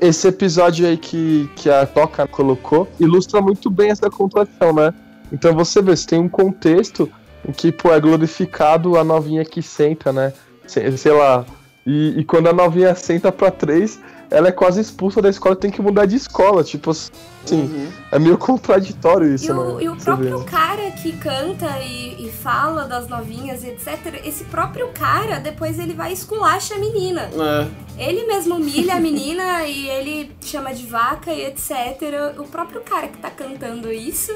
Esse 0.01 0.27
episódio 0.27 0.85
aí 0.85 0.97
que, 0.97 1.49
que 1.55 1.67
a 1.67 1.85
Toca 1.87 2.27
colocou 2.27 2.87
ilustra 2.99 3.41
muito 3.41 3.71
bem 3.71 3.89
essa 3.89 4.09
contradição, 4.09 4.71
né? 4.71 4.93
Então 5.31 5.55
você 5.55 5.81
vê, 5.81 5.95
você 5.95 6.05
tem 6.05 6.19
um 6.19 6.29
contexto 6.29 7.11
em 7.47 7.51
que, 7.51 7.71
pô, 7.71 7.93
é 7.93 7.99
glorificado 7.99 8.97
a 8.97 9.03
novinha 9.03 9.45
que 9.45 9.61
senta, 9.61 10.11
né? 10.11 10.33
Sei, 10.67 10.95
sei 10.97 11.11
lá 11.11 11.45
e, 11.85 12.19
e 12.19 12.23
quando 12.23 12.47
a 12.47 12.53
novinha 12.53 12.95
senta 12.95 13.31
pra 13.31 13.51
três, 13.51 13.99
ela 14.31 14.47
é 14.47 14.51
quase 14.51 14.81
expulsa 14.81 15.21
da 15.21 15.29
escola 15.29 15.53
e 15.53 15.59
tem 15.59 15.69
que 15.69 15.81
mudar 15.81 16.07
de 16.07 16.15
escola. 16.15 16.63
Tipo 16.63 16.89
assim, 16.89 17.11
uhum. 17.51 17.91
é 18.11 18.17
meio 18.17 18.39
contraditório 18.39 19.35
isso, 19.35 19.45
e 19.45 19.51
o, 19.51 19.75
né? 19.75 19.83
E 19.83 19.89
o 19.89 19.95
próprio 19.95 20.43
cara 20.45 20.89
que 20.91 21.11
canta 21.11 21.79
e, 21.81 22.25
e, 22.25 22.31
fala 22.31 22.87
das 22.87 23.07
novinhas 23.07 23.63
e 23.63 23.67
etc., 23.67 24.19
esse 24.25 24.45
próprio 24.45 24.87
cara, 24.95 25.37
depois 25.37 25.77
ele 25.77 25.93
vai 25.93 26.11
esculacha 26.11 26.73
a 26.73 26.79
menina. 26.79 27.29
É. 27.29 27.67
Ele 28.07 28.25
mesmo 28.25 28.55
humilha 28.55 28.95
a 28.95 28.99
menina 28.99 29.63
e 29.69 29.87
ele 29.87 30.31
chama 30.41 30.73
de 30.73 30.87
vaca 30.87 31.31
e 31.31 31.45
etc. 31.45 32.33
O 32.39 32.45
próprio 32.45 32.81
cara 32.81 33.07
que 33.07 33.19
tá 33.19 33.29
cantando 33.29 33.91
isso. 33.91 34.35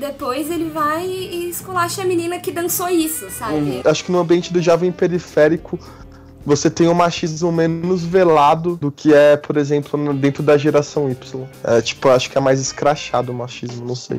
Depois 0.00 0.50
ele 0.50 0.70
vai 0.70 1.06
e 1.06 1.50
esculacha 1.50 2.00
a 2.00 2.06
menina 2.06 2.40
que 2.40 2.50
dançou 2.50 2.88
isso, 2.88 3.28
sabe? 3.28 3.56
Uhum. 3.56 3.82
Acho 3.84 4.02
que 4.02 4.10
no 4.10 4.18
ambiente 4.18 4.50
do 4.50 4.62
jovem 4.62 4.90
periférico 4.90 5.78
você 6.44 6.70
tem 6.70 6.88
um 6.88 6.94
machismo 6.94 7.52
menos 7.52 8.02
velado 8.02 8.76
do 8.76 8.90
que 8.90 9.12
é, 9.12 9.36
por 9.36 9.58
exemplo, 9.58 10.14
dentro 10.14 10.42
da 10.42 10.56
geração 10.56 11.10
Y. 11.10 11.46
É, 11.62 11.82
tipo, 11.82 12.08
acho 12.08 12.30
que 12.30 12.38
é 12.38 12.40
mais 12.40 12.58
escrachado 12.58 13.30
o 13.30 13.34
machismo, 13.34 13.84
não 13.84 13.94
sei. 13.94 14.18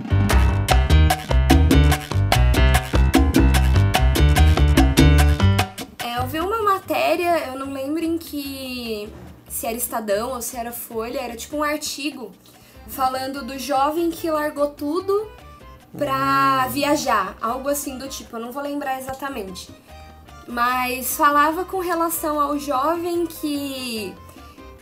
É, 5.97 6.19
eu 6.19 6.27
vi 6.27 6.39
uma 6.41 6.61
matéria, 6.61 7.47
eu 7.47 7.57
não 7.57 7.73
lembro 7.73 8.03
em 8.03 8.19
que. 8.19 9.09
se 9.49 9.65
era 9.65 9.75
Estadão 9.75 10.34
ou 10.34 10.43
se 10.43 10.55
era 10.55 10.71
Folha, 10.71 11.19
era 11.19 11.36
tipo 11.36 11.57
um 11.57 11.63
artigo 11.63 12.32
falando 12.88 13.43
do 13.43 13.57
jovem 13.57 14.11
que 14.11 14.29
largou 14.29 14.67
tudo 14.67 15.40
pra 15.97 16.67
viajar, 16.67 17.35
algo 17.41 17.69
assim 17.69 17.97
do 17.97 18.07
tipo, 18.07 18.35
eu 18.35 18.39
não 18.39 18.51
vou 18.51 18.63
lembrar 18.63 18.99
exatamente. 18.99 19.69
Mas 20.47 21.15
falava 21.15 21.65
com 21.65 21.79
relação 21.79 22.39
ao 22.39 22.57
jovem 22.57 23.25
que 23.25 24.13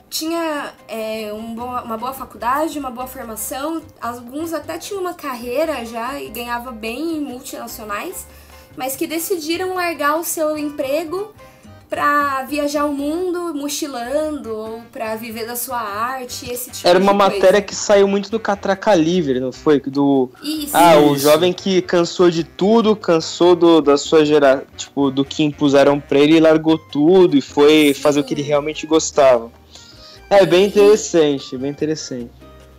tinha 0.10 0.74
é, 0.88 1.32
um 1.34 1.54
boa, 1.54 1.84
uma 1.84 1.98
boa 1.98 2.14
faculdade, 2.14 2.80
uma 2.80 2.90
boa 2.90 3.08
formação, 3.08 3.82
alguns 4.02 4.54
até 4.54 4.78
tinham 4.78 5.02
uma 5.02 5.14
carreira 5.14 5.86
já 5.86 6.20
e 6.20 6.30
ganhava 6.30 6.72
bem 6.72 7.18
em 7.18 7.22
multinacionais, 7.22 8.26
mas 8.76 8.96
que 8.96 9.06
decidiram 9.06 9.76
largar 9.76 10.18
o 10.18 10.24
seu 10.24 10.58
emprego 10.58 11.34
para 11.90 12.44
viajar 12.44 12.86
o 12.86 12.94
mundo 12.94 13.54
mochilando 13.56 14.56
ou 14.56 14.82
para 14.92 15.16
viver 15.16 15.48
da 15.48 15.56
sua 15.56 15.80
arte, 15.80 16.50
esse 16.50 16.70
tipo 16.70 16.88
Era 16.88 17.00
uma 17.00 17.14
matéria 17.14 17.62
que 17.62 17.74
saiu 17.76 18.08
muito 18.08 18.30
do 18.30 18.40
Catraca 18.40 18.94
Livre, 18.94 19.40
não 19.40 19.52
foi? 19.52 19.80
Do 19.80 20.30
isso, 20.44 20.78
Ah, 20.78 20.96
isso. 20.98 21.10
o 21.10 21.18
jovem 21.18 21.52
que 21.52 21.82
cansou 21.82 22.30
de 22.30 22.44
tudo, 22.44 22.96
cansou 22.96 23.56
do, 23.56 23.82
da 23.82 23.98
sua 23.98 24.24
geração, 24.24 24.64
tipo, 24.78 25.10
do 25.10 25.26
que 25.26 25.44
impuseram 25.44 26.00
pra 26.00 26.20
ele 26.20 26.38
e 26.38 26.40
largou 26.40 26.78
tudo 26.78 27.36
e 27.36 27.42
foi 27.42 27.92
Sim. 27.96 28.02
fazer 28.02 28.20
o 28.20 28.24
que 28.24 28.34
ele 28.36 28.44
realmente 28.44 28.86
gostava. 28.86 29.52
É 30.30 30.46
bem 30.46 30.68
interessante, 30.68 31.58
bem 31.58 31.72
interessante. 31.72 32.30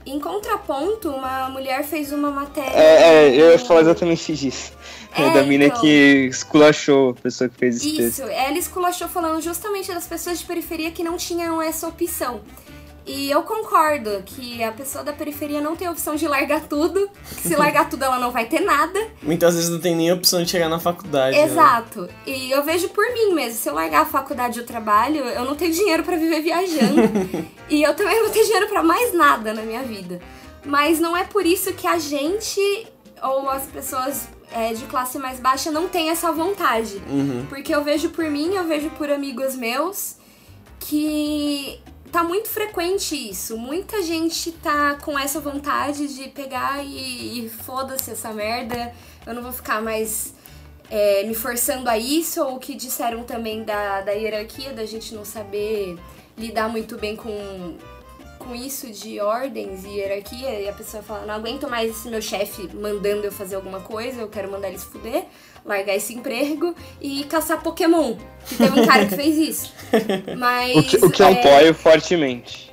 Em 0.06 0.18
contraponto, 0.18 1.10
uma 1.10 1.48
mulher 1.50 1.84
fez 1.84 2.12
uma 2.12 2.30
matéria. 2.30 2.70
É, 2.70 3.28
é 3.28 3.40
eu 3.40 3.50
ia 3.52 3.58
falar 3.58 3.82
exatamente 3.82 4.34
disso. 4.34 4.72
É, 5.12 5.34
da 5.34 5.42
mina 5.42 5.64
então, 5.64 5.80
que 5.80 6.28
esculachou 6.30 7.10
a 7.10 7.14
pessoa 7.14 7.50
que 7.50 7.58
fez 7.58 7.84
Isso, 7.84 7.96
texto. 7.96 8.22
ela 8.22 8.56
esculachou 8.56 9.08
falando 9.08 9.40
justamente 9.40 9.92
das 9.92 10.06
pessoas 10.06 10.38
de 10.38 10.46
periferia 10.46 10.92
que 10.92 11.02
não 11.02 11.16
tinham 11.16 11.60
essa 11.60 11.88
opção. 11.88 12.40
E 13.06 13.30
eu 13.30 13.42
concordo 13.42 14.22
que 14.24 14.62
a 14.62 14.70
pessoa 14.72 15.02
da 15.02 15.12
periferia 15.12 15.60
não 15.60 15.74
tem 15.74 15.88
a 15.88 15.90
opção 15.90 16.14
de 16.14 16.28
largar 16.28 16.62
tudo. 16.62 17.10
Que 17.36 17.42
se 17.48 17.56
largar 17.56 17.88
tudo, 17.88 18.04
ela 18.04 18.18
não 18.18 18.30
vai 18.30 18.46
ter 18.46 18.60
nada. 18.60 18.98
Muitas 19.22 19.54
vezes 19.54 19.70
não 19.70 19.80
tem 19.80 19.96
nem 19.96 20.10
a 20.10 20.14
opção 20.14 20.42
de 20.42 20.50
chegar 20.50 20.68
na 20.68 20.78
faculdade. 20.78 21.36
Né? 21.36 21.44
Exato. 21.44 22.02
Né? 22.02 22.08
E 22.26 22.50
eu 22.50 22.62
vejo 22.62 22.88
por 22.90 23.04
mim 23.12 23.34
mesmo. 23.34 23.58
Se 23.58 23.68
eu 23.68 23.74
largar 23.74 24.02
a 24.02 24.06
faculdade 24.06 24.58
e 24.58 24.62
o 24.62 24.66
trabalho, 24.66 25.24
eu 25.24 25.44
não 25.44 25.54
tenho 25.54 25.72
dinheiro 25.72 26.02
para 26.02 26.16
viver 26.16 26.42
viajando. 26.42 27.00
e 27.68 27.82
eu 27.82 27.94
também 27.94 28.22
não 28.22 28.30
tenho 28.30 28.44
dinheiro 28.44 28.68
para 28.68 28.82
mais 28.82 29.12
nada 29.12 29.52
na 29.54 29.62
minha 29.62 29.82
vida. 29.82 30.20
Mas 30.64 31.00
não 31.00 31.16
é 31.16 31.24
por 31.24 31.46
isso 31.46 31.72
que 31.72 31.86
a 31.86 31.98
gente 31.98 32.60
ou 33.22 33.48
as 33.50 33.64
pessoas 33.64 34.28
é, 34.52 34.72
de 34.72 34.84
classe 34.86 35.18
mais 35.18 35.38
baixa 35.38 35.70
não 35.70 35.88
tem 35.88 36.10
essa 36.10 36.32
vontade. 36.32 37.00
Uhum. 37.08 37.46
Porque 37.48 37.74
eu 37.74 37.82
vejo 37.82 38.10
por 38.10 38.24
mim, 38.24 38.54
eu 38.54 38.64
vejo 38.64 38.90
por 38.90 39.10
amigos 39.10 39.56
meus 39.56 40.16
que 40.78 41.80
tá 42.10 42.22
muito 42.24 42.48
frequente 42.48 43.14
isso. 43.14 43.56
Muita 43.56 44.02
gente 44.02 44.52
tá 44.52 44.96
com 44.96 45.18
essa 45.18 45.40
vontade 45.40 46.14
de 46.14 46.28
pegar 46.28 46.84
e, 46.84 47.46
e 47.46 47.48
foda-se 47.48 48.10
essa 48.10 48.32
merda. 48.32 48.92
Eu 49.26 49.34
não 49.34 49.42
vou 49.42 49.52
ficar 49.52 49.80
mais 49.80 50.34
é, 50.90 51.24
me 51.24 51.34
forçando 51.34 51.88
a 51.88 51.96
isso, 51.96 52.42
ou 52.42 52.56
o 52.56 52.58
que 52.58 52.74
disseram 52.74 53.22
também 53.22 53.64
da, 53.64 54.00
da 54.00 54.12
hierarquia, 54.12 54.72
da 54.72 54.84
gente 54.84 55.14
não 55.14 55.24
saber 55.24 55.96
lidar 56.36 56.68
muito 56.68 56.96
bem 56.96 57.16
com 57.16 57.76
com 58.40 58.54
isso 58.54 58.90
de 58.90 59.20
ordens 59.20 59.84
e 59.84 59.88
hierarquia 59.88 60.60
e 60.60 60.68
a 60.68 60.72
pessoa 60.72 61.02
fala, 61.02 61.26
não 61.26 61.34
aguento 61.34 61.68
mais 61.68 61.90
esse 61.90 62.08
meu 62.08 62.22
chefe 62.22 62.68
mandando 62.74 63.24
eu 63.24 63.30
fazer 63.30 63.54
alguma 63.54 63.80
coisa, 63.80 64.22
eu 64.22 64.28
quero 64.28 64.50
mandar 64.50 64.68
ele 64.68 64.78
se 64.78 64.86
fuder, 64.86 65.26
largar 65.64 65.94
esse 65.94 66.14
emprego 66.14 66.74
e 67.00 67.24
caçar 67.24 67.62
Pokémon. 67.62 68.16
Que 68.46 68.56
teve 68.56 68.80
um 68.80 68.86
cara 68.86 69.06
que 69.06 69.14
fez 69.14 69.36
isso. 69.36 69.72
Mas. 70.36 70.76
O 70.76 70.82
que, 70.82 71.06
o 71.06 71.10
que 71.10 71.22
é... 71.22 71.26
eu 71.26 71.32
apoio 71.32 71.74
fortemente. 71.74 72.72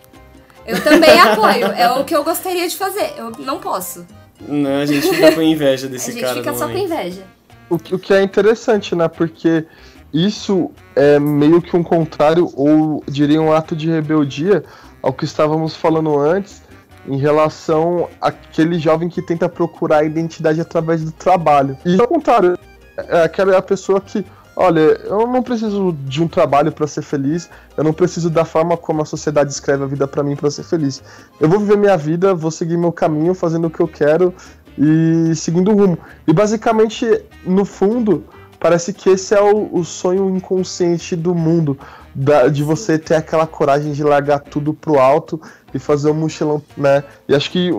Eu 0.66 0.84
também 0.84 1.20
apoio. 1.20 1.68
É 1.68 1.92
o 1.92 2.04
que 2.04 2.16
eu 2.16 2.24
gostaria 2.24 2.68
de 2.68 2.76
fazer. 2.76 3.14
Eu 3.18 3.32
não 3.40 3.60
posso. 3.60 4.06
Não, 4.48 4.82
a 4.82 4.86
gente 4.86 5.08
fica 5.08 5.32
com 5.32 5.42
inveja 5.42 5.88
desse 5.88 6.14
cara. 6.14 6.28
A 6.32 6.36
gente 6.36 6.44
fica 6.44 6.56
só 6.56 6.68
com 6.68 6.78
inveja. 6.78 7.24
O 7.70 7.80
que, 7.80 7.96
o 7.96 8.00
que 8.00 8.14
é 8.14 8.22
interessante, 8.22 8.96
né? 8.96 9.08
Porque 9.08 9.66
isso 10.14 10.72
é 10.96 11.20
meio 11.20 11.62
que 11.62 11.76
um 11.76 11.84
contrário, 11.84 12.52
ou 12.56 13.04
diria 13.08 13.42
um 13.42 13.52
ato 13.52 13.76
de 13.76 13.90
rebeldia 13.90 14.64
ao 15.02 15.14
que 15.14 15.26
estávamos 15.26 15.76
falando 15.76 16.18
antes 16.18 16.62
em 17.08 17.18
relação 17.18 18.10
àquele 18.20 18.78
jovem 18.78 19.08
que 19.08 19.22
tenta 19.22 19.48
procurar 19.48 20.00
a 20.00 20.04
identidade 20.04 20.60
através 20.60 21.04
do 21.04 21.12
trabalho. 21.12 21.78
E 21.86 22.00
ao 22.00 22.08
contrário, 22.08 22.58
é 22.98 23.24
aquela 23.24 23.62
pessoa 23.62 24.02
que, 24.02 24.26
olha, 24.56 24.80
eu 24.80 25.28
não 25.28 25.44
preciso 25.44 25.96
de 26.06 26.24
um 26.24 26.28
trabalho 26.28 26.72
para 26.72 26.88
ser 26.88 27.04
feliz, 27.04 27.50
eu 27.76 27.84
não 27.84 27.94
preciso 27.94 28.30
da 28.30 28.44
forma 28.44 28.76
como 28.76 29.02
a 29.02 29.06
sociedade 29.06 29.52
escreve 29.52 29.84
a 29.84 29.88
vida 29.88 30.08
para 30.08 30.24
mim 30.24 30.36
para 30.36 30.50
ser 30.50 30.64
feliz. 30.64 31.04
Eu 31.40 31.48
vou 31.48 31.60
viver 31.60 31.78
minha 31.78 31.96
vida, 31.96 32.34
vou 32.34 32.52
seguir 32.52 32.78
meu 32.78 32.92
caminho, 32.92 33.34
fazendo 33.34 33.68
o 33.68 33.70
que 33.70 33.80
eu 33.80 33.88
quero 33.88 34.34
e 34.78 35.36
seguindo 35.36 35.72
o 35.72 35.76
rumo. 35.76 35.98
E 36.28 36.34
basicamente, 36.34 37.06
no 37.46 37.66
fundo, 37.66 38.24
parece 38.60 38.94
que 38.94 39.10
esse 39.10 39.36
é 39.36 39.42
o, 39.42 39.70
o 39.72 39.86
sonho 39.86 40.30
inconsciente 40.36 41.16
do 41.16 41.36
mundo 41.36 41.78
da, 42.14 42.48
de 42.48 42.64
você 42.64 42.98
ter 42.98 43.14
aquela 43.14 43.46
coragem 43.46 43.92
de 43.92 44.04
largar 44.04 44.40
tudo 44.40 44.74
pro 44.74 45.00
alto 45.00 45.40
e 45.74 45.80
fazer 45.80 46.10
um 46.10 46.14
mochilão, 46.14 46.62
né? 46.76 47.04
E 47.28 47.36
acho 47.36 47.52
que 47.52 47.72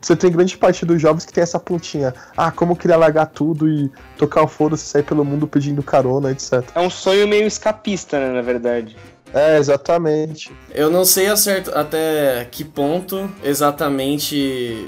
você 0.00 0.16
tem 0.16 0.30
grande 0.30 0.56
parte 0.56 0.84
dos 0.84 1.00
jovens 1.00 1.24
que 1.24 1.32
tem 1.32 1.42
essa 1.42 1.58
pontinha. 1.58 2.14
Ah, 2.36 2.50
como 2.50 2.72
eu 2.72 2.76
queria 2.76 2.96
largar 2.96 3.26
tudo 3.26 3.68
e 3.68 3.90
tocar 4.16 4.42
o 4.42 4.48
foda-se, 4.48 4.86
sair 4.86 5.02
pelo 5.02 5.24
mundo 5.24 5.46
pedindo 5.46 5.82
carona, 5.82 6.30
etc. 6.30 6.64
É 6.74 6.80
um 6.80 6.90
sonho 6.90 7.28
meio 7.28 7.46
escapista, 7.46 8.18
né, 8.18 8.32
na 8.32 8.42
verdade. 8.42 8.96
É, 9.34 9.58
exatamente. 9.58 10.52
Eu 10.72 10.92
não 10.92 11.04
sei 11.04 11.26
acerto 11.26 11.72
até 11.76 12.46
que 12.48 12.62
ponto 12.62 13.28
exatamente 13.42 14.36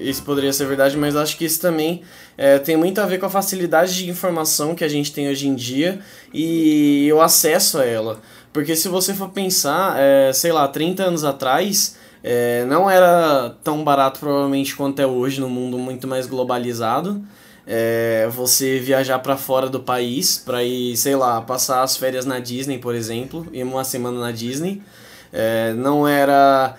isso 0.01 0.23
poderia 0.23 0.53
ser 0.53 0.67
verdade, 0.67 0.97
mas 0.97 1.17
acho 1.17 1.37
que 1.37 1.45
isso 1.45 1.61
também 1.61 2.03
é, 2.39 2.57
tem 2.57 2.77
muito 2.77 3.01
a 3.01 3.07
ver 3.07 3.19
com 3.19 3.27
a 3.27 3.31
facilidade 3.31 3.97
de 3.97 4.09
informação 4.09 4.73
que 4.73 4.85
a 4.85 4.89
gente 4.89 5.13
tem 5.13 5.29
hoje 5.29 5.49
em 5.49 5.55
dia 5.57 5.99
e 6.33 7.11
o 7.13 7.21
acesso 7.21 7.79
a 7.81 7.85
ela. 7.85 8.21
Porque 8.53 8.77
se 8.77 8.89
você 8.89 9.13
for 9.13 9.31
pensar, 9.31 9.97
é, 9.99 10.33
sei 10.33 10.53
lá, 10.53 10.69
30 10.69 11.03
anos 11.03 11.25
atrás, 11.25 11.97
é, 12.23 12.65
não 12.65 12.91
era 12.91 13.55
tão 13.63 13.85
barato 13.85 14.21
provavelmente 14.21 14.75
quanto 14.75 15.01
é 15.01 15.07
hoje 15.07 15.41
no 15.41 15.49
mundo 15.49 15.79
muito 15.79 16.07
mais 16.09 16.27
globalizado. 16.27 17.23
É, 17.69 18.29
você 18.31 18.79
viajar 18.79 19.19
para 19.19 19.37
fora 19.37 19.69
do 19.69 19.81
país 19.81 20.39
para 20.39 20.63
ir, 20.63 20.97
sei 20.97 21.17
lá, 21.17 21.41
passar 21.41 21.83
as 21.83 21.97
férias 21.97 22.25
na 22.25 22.39
Disney, 22.39 22.79
por 22.79 22.95
exemplo, 22.95 23.47
ir 23.53 23.65
uma 23.65 23.83
semana 23.83 24.21
na 24.21 24.31
Disney. 24.31 24.83
É, 25.33 25.73
não 25.73 26.07
era 26.07 26.77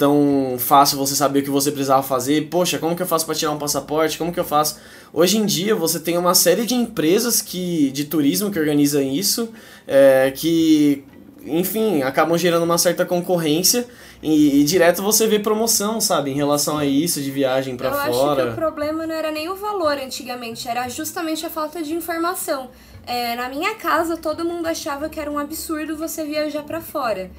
tão 0.00 0.56
fácil 0.58 0.96
você 0.96 1.14
saber 1.14 1.40
o 1.40 1.42
que 1.42 1.50
você 1.50 1.70
precisava 1.70 2.02
fazer. 2.02 2.48
Poxa, 2.48 2.78
como 2.78 2.96
que 2.96 3.02
eu 3.02 3.06
faço 3.06 3.26
para 3.26 3.34
tirar 3.34 3.52
um 3.52 3.58
passaporte? 3.58 4.16
Como 4.16 4.32
que 4.32 4.40
eu 4.40 4.44
faço? 4.44 4.78
Hoje 5.12 5.36
em 5.36 5.44
dia 5.44 5.74
você 5.74 6.00
tem 6.00 6.16
uma 6.16 6.34
série 6.34 6.64
de 6.64 6.74
empresas 6.74 7.42
que 7.42 7.90
de 7.90 8.04
turismo 8.06 8.50
que 8.50 8.58
organizam 8.58 9.02
isso, 9.02 9.50
é, 9.86 10.32
que 10.34 11.04
enfim, 11.44 12.02
acabam 12.02 12.36
gerando 12.38 12.62
uma 12.64 12.78
certa 12.78 13.04
concorrência 13.04 13.86
e, 14.22 14.60
e, 14.60 14.64
direto 14.64 15.02
você 15.02 15.26
vê 15.26 15.38
promoção, 15.38 16.00
sabe, 16.00 16.30
em 16.30 16.34
relação 16.34 16.76
a 16.76 16.84
isso, 16.84 17.22
de 17.22 17.30
viagem 17.30 17.76
para 17.76 17.90
fora. 17.90 18.10
Eu 18.10 18.30
acho 18.30 18.36
que 18.36 18.48
o 18.52 18.54
problema 18.54 19.06
não 19.06 19.14
era 19.14 19.30
nem 19.30 19.48
o 19.48 19.56
valor 19.56 19.96
antigamente, 19.96 20.68
era 20.68 20.88
justamente 20.88 21.46
a 21.46 21.50
falta 21.50 21.82
de 21.82 21.94
informação. 21.94 22.68
É, 23.06 23.34
na 23.34 23.48
minha 23.48 23.74
casa, 23.76 24.18
todo 24.18 24.44
mundo 24.44 24.66
achava 24.66 25.08
que 25.08 25.18
era 25.18 25.30
um 25.30 25.38
absurdo 25.38 25.96
você 25.96 26.24
viajar 26.24 26.62
para 26.64 26.80
fora. 26.82 27.30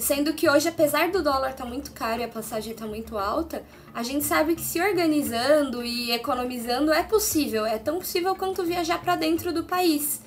Sendo 0.00 0.34
que 0.34 0.50
hoje, 0.50 0.68
apesar 0.68 1.10
do 1.10 1.22
dólar 1.22 1.50
estar 1.50 1.64
tá 1.64 1.70
muito 1.70 1.92
caro 1.92 2.20
e 2.20 2.24
a 2.24 2.28
passagem 2.28 2.72
estar 2.72 2.84
tá 2.84 2.90
muito 2.90 3.16
alta, 3.16 3.62
a 3.94 4.02
gente 4.02 4.24
sabe 4.24 4.54
que 4.54 4.62
se 4.62 4.80
organizando 4.80 5.82
e 5.82 6.10
economizando 6.10 6.92
é 6.92 7.02
possível. 7.02 7.64
É 7.64 7.78
tão 7.78 7.98
possível 7.98 8.34
quanto 8.34 8.64
viajar 8.64 9.00
para 9.00 9.16
dentro 9.16 9.52
do 9.52 9.64
país. 9.64 10.20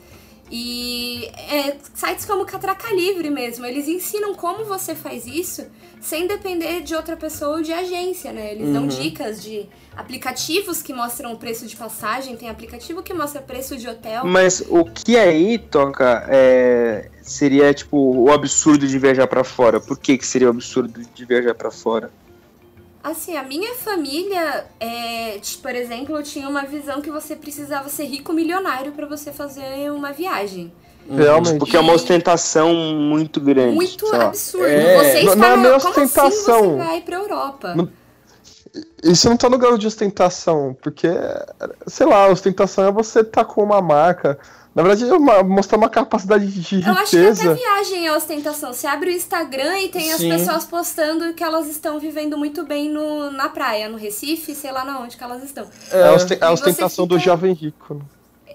E 0.51 1.25
é, 1.37 1.77
sites 1.93 2.25
como 2.25 2.45
Catraca 2.45 2.91
Livre 2.93 3.29
mesmo, 3.29 3.65
eles 3.65 3.87
ensinam 3.87 4.33
como 4.33 4.65
você 4.65 4.95
faz 4.95 5.27
isso 5.27 5.65
sem 6.01 6.27
depender 6.27 6.81
de 6.81 6.95
outra 6.95 7.15
pessoa 7.17 7.57
ou 7.57 7.61
de 7.61 7.73
agência, 7.73 8.31
né? 8.31 8.53
Eles 8.53 8.67
uhum. 8.67 8.73
dão 8.73 8.87
dicas 8.87 9.43
de 9.43 9.67
aplicativos 9.95 10.81
que 10.81 10.93
mostram 10.93 11.33
o 11.33 11.37
preço 11.37 11.67
de 11.67 11.75
passagem, 11.75 12.37
tem 12.37 12.49
aplicativo 12.49 13.03
que 13.03 13.13
mostra 13.13 13.41
preço 13.41 13.75
de 13.77 13.87
hotel. 13.87 14.25
Mas 14.25 14.63
o 14.69 14.85
que 14.85 15.17
aí 15.17 15.57
toca 15.57 16.25
é, 16.29 17.09
seria 17.21 17.73
tipo 17.73 17.97
o 17.97 18.31
absurdo 18.31 18.87
de 18.87 18.97
viajar 18.97 19.27
para 19.27 19.43
fora? 19.43 19.79
Por 19.79 19.99
que, 19.99 20.17
que 20.17 20.25
seria 20.25 20.47
o 20.47 20.51
absurdo 20.51 21.01
de 21.13 21.25
viajar 21.25 21.53
para 21.53 21.69
fora? 21.69 22.09
Assim, 23.01 23.37
a 23.37 23.43
minha 23.43 23.75
família, 23.75 24.65
é, 24.79 25.39
por 25.61 25.73
exemplo, 25.73 26.21
tinha 26.21 26.49
uma 26.49 26.63
visão 26.63 27.01
que 27.01 27.09
você 27.09 27.35
precisava 27.35 27.87
ser 27.87 28.05
rico 28.05 28.33
milionário 28.33 28.91
para 28.91 29.05
você 29.05 29.31
fazer 29.31 29.89
uma 29.91 30.11
viagem. 30.11 30.71
Realmente. 31.09 31.57
Porque 31.57 31.77
é 31.77 31.79
uma 31.79 31.93
ostentação 31.93 32.73
muito 32.73 33.39
grande. 33.39 33.73
Muito 33.73 34.05
absurdo. 34.13 34.67
É. 34.67 34.97
Você 34.97 35.19
está 35.19 35.35
não, 35.35 35.57
não 35.57 35.69
é 35.69 35.75
ostentação. 35.75 36.27
Assim 36.27 36.77
você 36.77 36.77
vai 36.77 37.01
pra 37.01 37.15
Europa? 37.15 37.73
Não, 37.73 37.89
isso 39.03 39.29
não 39.29 39.37
tá 39.37 39.49
no 39.49 39.57
grau 39.57 39.77
de 39.77 39.87
ostentação, 39.87 40.77
porque, 40.81 41.07
sei 41.87 42.05
lá, 42.05 42.27
ostentação 42.27 42.85
é 42.85 42.91
você 42.91 43.21
estar 43.21 43.43
tá 43.43 43.45
com 43.45 43.63
uma 43.63 43.81
marca, 43.81 44.37
na 44.79 44.83
verdade, 44.83 45.11
é 45.11 45.43
mostrar 45.43 45.77
uma 45.77 45.89
capacidade 45.89 46.47
de 46.47 46.61
riqueza. 46.61 46.89
Eu 46.89 46.93
acho 46.93 47.11
que 47.11 47.27
até 47.27 47.53
viagem 47.53 48.07
é 48.07 48.15
ostentação. 48.15 48.71
Você 48.71 48.87
abre 48.87 49.09
o 49.09 49.13
Instagram 49.13 49.77
e 49.79 49.89
tem 49.89 50.03
Sim. 50.03 50.31
as 50.31 50.39
pessoas 50.39 50.63
postando 50.63 51.33
que 51.33 51.43
elas 51.43 51.67
estão 51.67 51.99
vivendo 51.99 52.37
muito 52.37 52.65
bem 52.65 52.89
no, 52.89 53.29
na 53.29 53.49
praia, 53.49 53.89
no 53.89 53.97
Recife, 53.97 54.55
sei 54.55 54.71
lá 54.71 54.85
na 54.85 55.01
onde 55.01 55.17
que 55.17 55.23
elas 55.23 55.43
estão. 55.43 55.65
É, 55.91 55.99
é 55.99 56.45
a 56.45 56.51
ostentação 56.53 57.05
fica... 57.05 57.17
do 57.17 57.19
jovem 57.19 57.51
rico. 57.51 57.95
Né? 57.95 58.01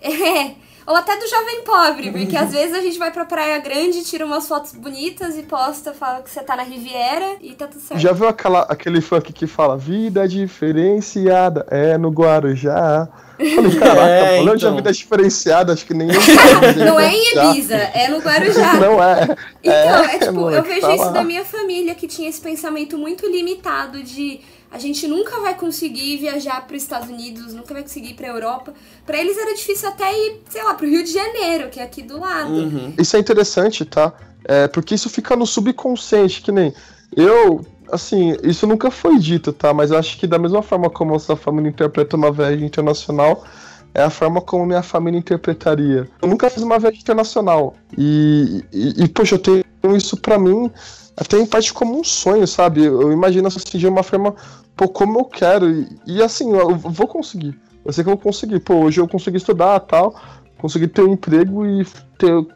É, 0.02 0.54
ou 0.86 0.96
até 0.96 1.14
do 1.14 1.28
jovem 1.28 1.62
pobre, 1.62 2.10
porque 2.10 2.36
às 2.38 2.52
vezes 2.52 2.74
a 2.74 2.80
gente 2.80 2.98
vai 2.98 3.10
pra 3.10 3.26
Praia 3.26 3.58
Grande, 3.58 4.02
tira 4.02 4.24
umas 4.24 4.48
fotos 4.48 4.72
bonitas 4.72 5.36
e 5.36 5.42
posta, 5.42 5.92
fala 5.92 6.22
que 6.22 6.30
você 6.30 6.42
tá 6.42 6.56
na 6.56 6.62
Riviera 6.62 7.36
e 7.42 7.52
tá 7.52 7.66
tudo 7.66 7.82
certo. 7.82 8.00
Já 8.00 8.12
viu 8.12 8.28
aquela, 8.28 8.60
aquele 8.62 9.02
funk 9.02 9.30
que 9.30 9.46
fala 9.46 9.76
vida 9.76 10.26
diferenciada 10.26 11.66
é 11.70 11.98
no 11.98 12.08
Guarujá? 12.08 13.10
Falei, 13.36 13.76
caraca, 13.78 14.08
é, 14.08 14.42
então. 14.42 14.56
de 14.56 14.70
vida 14.70 14.92
diferenciada, 14.92 15.72
acho 15.72 15.84
que 15.84 15.94
nem 15.94 16.08
Não 16.86 17.00
é 17.00 17.12
em 17.12 17.36
Ibiza, 17.36 17.74
é 17.74 18.08
no 18.08 18.18
Guarujá. 18.18 18.74
Não 18.78 19.02
é. 19.02 19.36
Então, 19.62 20.04
é, 20.04 20.16
é 20.16 20.18
tipo, 20.18 20.50
eu 20.50 20.62
vejo 20.62 20.80
tá 20.80 20.94
isso 20.94 21.04
lá. 21.04 21.10
da 21.10 21.24
minha 21.24 21.44
família, 21.44 21.94
que 21.94 22.06
tinha 22.06 22.28
esse 22.28 22.40
pensamento 22.40 22.96
muito 22.96 23.26
limitado 23.26 24.02
de 24.02 24.40
a 24.70 24.78
gente 24.78 25.06
nunca 25.06 25.40
vai 25.40 25.54
conseguir 25.54 26.16
viajar 26.16 26.66
para 26.66 26.76
os 26.76 26.82
Estados 26.82 27.08
Unidos, 27.08 27.54
nunca 27.54 27.72
vai 27.72 27.82
conseguir 27.82 28.10
ir 28.10 28.14
para 28.14 28.26
Europa. 28.26 28.74
Para 29.06 29.18
eles 29.18 29.38
era 29.38 29.54
difícil 29.54 29.88
até 29.88 30.12
ir, 30.12 30.42
sei 30.48 30.64
lá, 30.64 30.74
para 30.74 30.84
o 30.84 30.88
Rio 30.88 31.04
de 31.04 31.12
Janeiro, 31.12 31.70
que 31.70 31.78
é 31.78 31.82
aqui 31.84 32.02
do 32.02 32.18
lado. 32.18 32.50
Uhum. 32.50 32.92
Isso 32.98 33.16
é 33.16 33.20
interessante, 33.20 33.84
tá? 33.84 34.12
É, 34.44 34.66
porque 34.66 34.94
isso 34.94 35.08
fica 35.08 35.36
no 35.36 35.46
subconsciente, 35.46 36.42
que 36.42 36.50
nem 36.50 36.74
eu 37.16 37.64
assim, 37.90 38.36
isso 38.42 38.66
nunca 38.66 38.90
foi 38.90 39.18
dito, 39.18 39.52
tá? 39.52 39.72
Mas 39.72 39.90
eu 39.90 39.98
acho 39.98 40.18
que 40.18 40.26
da 40.26 40.38
mesma 40.38 40.62
forma 40.62 40.90
como 40.90 41.14
a 41.14 41.18
sua 41.18 41.36
família 41.36 41.68
interpreta 41.68 42.16
uma 42.16 42.30
viagem 42.30 42.66
internacional, 42.66 43.44
é 43.94 44.02
a 44.02 44.10
forma 44.10 44.40
como 44.40 44.66
minha 44.66 44.82
família 44.82 45.18
interpretaria. 45.18 46.08
Eu 46.20 46.28
nunca 46.28 46.50
fiz 46.50 46.62
uma 46.62 46.78
viagem 46.78 47.00
internacional. 47.00 47.74
E, 47.96 48.64
e, 48.72 49.04
e 49.04 49.08
poxa, 49.08 49.36
eu 49.36 49.38
tenho 49.38 49.64
isso 49.96 50.16
para 50.16 50.38
mim 50.38 50.70
até 51.16 51.38
em 51.38 51.46
parte 51.46 51.72
como 51.72 51.98
um 51.98 52.02
sonho, 52.02 52.46
sabe? 52.46 52.84
Eu 52.84 53.12
imagino 53.12 53.46
assim 53.46 53.78
de 53.78 53.86
uma 53.86 54.02
forma, 54.02 54.34
pô, 54.76 54.88
como 54.88 55.20
eu 55.20 55.24
quero. 55.24 55.70
E, 55.70 55.88
e 56.06 56.22
assim, 56.22 56.52
eu 56.52 56.76
vou 56.76 57.06
conseguir. 57.06 57.56
Eu 57.84 57.92
sei 57.92 58.02
que 58.02 58.10
eu 58.10 58.14
vou 58.14 58.22
conseguir. 58.22 58.60
Pô, 58.60 58.74
hoje 58.76 59.00
eu 59.00 59.06
consegui 59.06 59.36
estudar 59.36 59.78
tal, 59.80 60.14
consegui 60.58 60.88
ter 60.88 61.02
um 61.02 61.12
emprego 61.12 61.64
e 61.64 61.86
ter, 62.18 62.46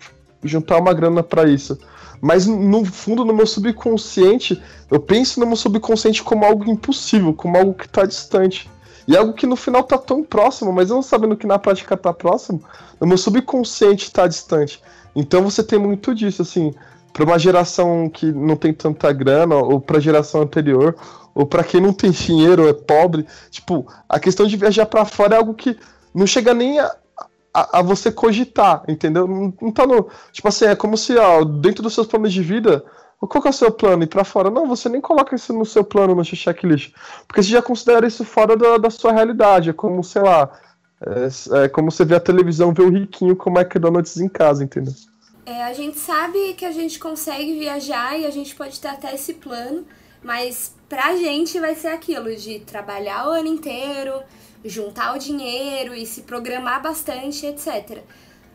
juntar 0.42 0.78
uma 0.78 0.92
grana 0.92 1.22
para 1.22 1.48
isso. 1.48 1.78
Mas 2.20 2.46
no 2.46 2.84
fundo, 2.84 3.24
no 3.24 3.34
meu 3.34 3.46
subconsciente, 3.46 4.62
eu 4.90 5.00
penso 5.00 5.40
no 5.40 5.46
meu 5.46 5.56
subconsciente 5.56 6.22
como 6.22 6.44
algo 6.44 6.70
impossível, 6.70 7.32
como 7.32 7.56
algo 7.56 7.74
que 7.74 7.88
tá 7.88 8.04
distante. 8.04 8.70
E 9.06 9.16
algo 9.16 9.32
que 9.32 9.46
no 9.46 9.56
final 9.56 9.82
tá 9.82 9.96
tão 9.96 10.22
próximo, 10.22 10.72
mas 10.72 10.90
eu 10.90 10.96
não 10.96 11.02
sabendo 11.02 11.36
que 11.36 11.46
na 11.46 11.58
prática 11.58 11.96
tá 11.96 12.12
próximo, 12.12 12.62
no 13.00 13.06
meu 13.06 13.16
subconsciente 13.16 14.10
tá 14.10 14.26
distante. 14.26 14.82
Então 15.16 15.42
você 15.42 15.62
tem 15.62 15.78
muito 15.78 16.14
disso, 16.14 16.42
assim, 16.42 16.74
para 17.12 17.24
uma 17.24 17.38
geração 17.38 18.08
que 18.08 18.30
não 18.30 18.54
tem 18.54 18.72
tanta 18.72 19.10
grana, 19.12 19.56
ou 19.56 19.80
para 19.80 19.98
geração 19.98 20.42
anterior, 20.42 20.94
ou 21.34 21.46
para 21.46 21.64
quem 21.64 21.80
não 21.80 21.92
tem 21.92 22.10
dinheiro, 22.10 22.68
é 22.68 22.72
pobre, 22.72 23.24
tipo, 23.50 23.86
a 24.08 24.20
questão 24.20 24.46
de 24.46 24.56
viajar 24.56 24.86
para 24.86 25.04
fora 25.04 25.36
é 25.36 25.38
algo 25.38 25.54
que 25.54 25.76
não 26.14 26.26
chega 26.26 26.52
nem 26.52 26.78
a, 26.78 26.94
a, 27.52 27.78
a, 27.78 27.82
você 27.82 28.12
cogitar, 28.12 28.82
entendeu? 28.88 29.26
Não, 29.26 29.52
não 29.60 29.72
tá 29.72 29.86
no. 29.86 30.08
Tipo 30.32 30.48
assim, 30.48 30.66
é 30.66 30.76
como 30.76 30.96
se, 30.96 31.16
ó, 31.16 31.44
dentro 31.44 31.82
dos 31.82 31.94
seus 31.94 32.06
planos 32.06 32.32
de 32.32 32.42
vida, 32.42 32.84
qual 33.20 33.42
que 33.42 33.48
é 33.48 33.50
o 33.50 33.54
seu 33.54 33.72
plano? 33.72 34.04
Ir 34.04 34.06
pra 34.06 34.24
fora? 34.24 34.50
Não, 34.50 34.66
você 34.66 34.88
nem 34.88 35.00
coloca 35.00 35.34
isso 35.34 35.52
no 35.52 35.66
seu 35.66 35.82
plano, 35.82 36.14
no 36.14 36.24
seu 36.24 36.36
checklist. 36.36 36.92
Porque 37.26 37.42
você 37.42 37.48
já 37.50 37.62
considera 37.62 38.06
isso 38.06 38.24
fora 38.24 38.56
da, 38.56 38.78
da 38.78 38.90
sua 38.90 39.12
realidade. 39.12 39.70
É 39.70 39.72
como, 39.72 40.04
sei 40.04 40.22
lá. 40.22 40.50
É, 41.00 41.64
é, 41.64 41.68
como 41.68 41.90
você 41.90 42.04
vê 42.04 42.14
a 42.14 42.20
televisão, 42.20 42.72
vê 42.72 42.82
o 42.82 42.90
riquinho 42.90 43.36
como 43.36 43.58
é 43.58 43.64
que 43.64 43.76
McDonald's 43.76 44.16
em 44.18 44.28
casa, 44.28 44.62
entendeu? 44.62 44.92
É, 45.46 45.64
a 45.64 45.72
gente 45.72 45.98
sabe 45.98 46.54
que 46.54 46.64
a 46.64 46.72
gente 46.72 46.98
consegue 46.98 47.58
viajar 47.58 48.18
e 48.18 48.26
a 48.26 48.30
gente 48.30 48.54
pode 48.54 48.78
ter 48.80 48.88
até 48.88 49.14
esse 49.14 49.34
plano, 49.34 49.84
mas 50.22 50.74
pra 50.88 51.16
gente 51.16 51.58
vai 51.58 51.74
ser 51.74 51.88
aquilo 51.88 52.34
de 52.36 52.60
trabalhar 52.60 53.28
o 53.28 53.30
ano 53.30 53.46
inteiro, 53.46 54.20
juntar 54.64 55.14
o 55.14 55.18
dinheiro 55.18 55.94
e 55.94 56.04
se 56.06 56.22
programar 56.22 56.82
bastante, 56.82 57.46
etc. 57.46 57.98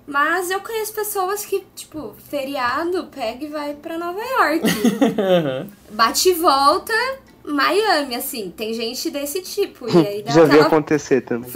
Mas 0.05 0.51
eu 0.51 0.59
conheço 0.59 0.93
pessoas 0.93 1.45
que, 1.45 1.63
tipo, 1.75 2.13
feriado, 2.29 3.05
pega 3.05 3.45
e 3.45 3.47
vai 3.47 3.73
pra 3.73 3.97
Nova 3.97 4.19
York. 4.19 4.65
Bate 5.91 6.29
e 6.29 6.33
volta, 6.33 6.93
Miami, 7.45 8.15
assim, 8.15 8.53
tem 8.55 8.73
gente 8.73 9.09
desse 9.09 9.41
tipo. 9.41 9.89
E 9.89 10.05
aí 10.05 10.23
dá 10.27 10.31
Já 10.31 10.43
viu 10.43 10.61
acontecer 10.61 11.21
também. 11.21 11.49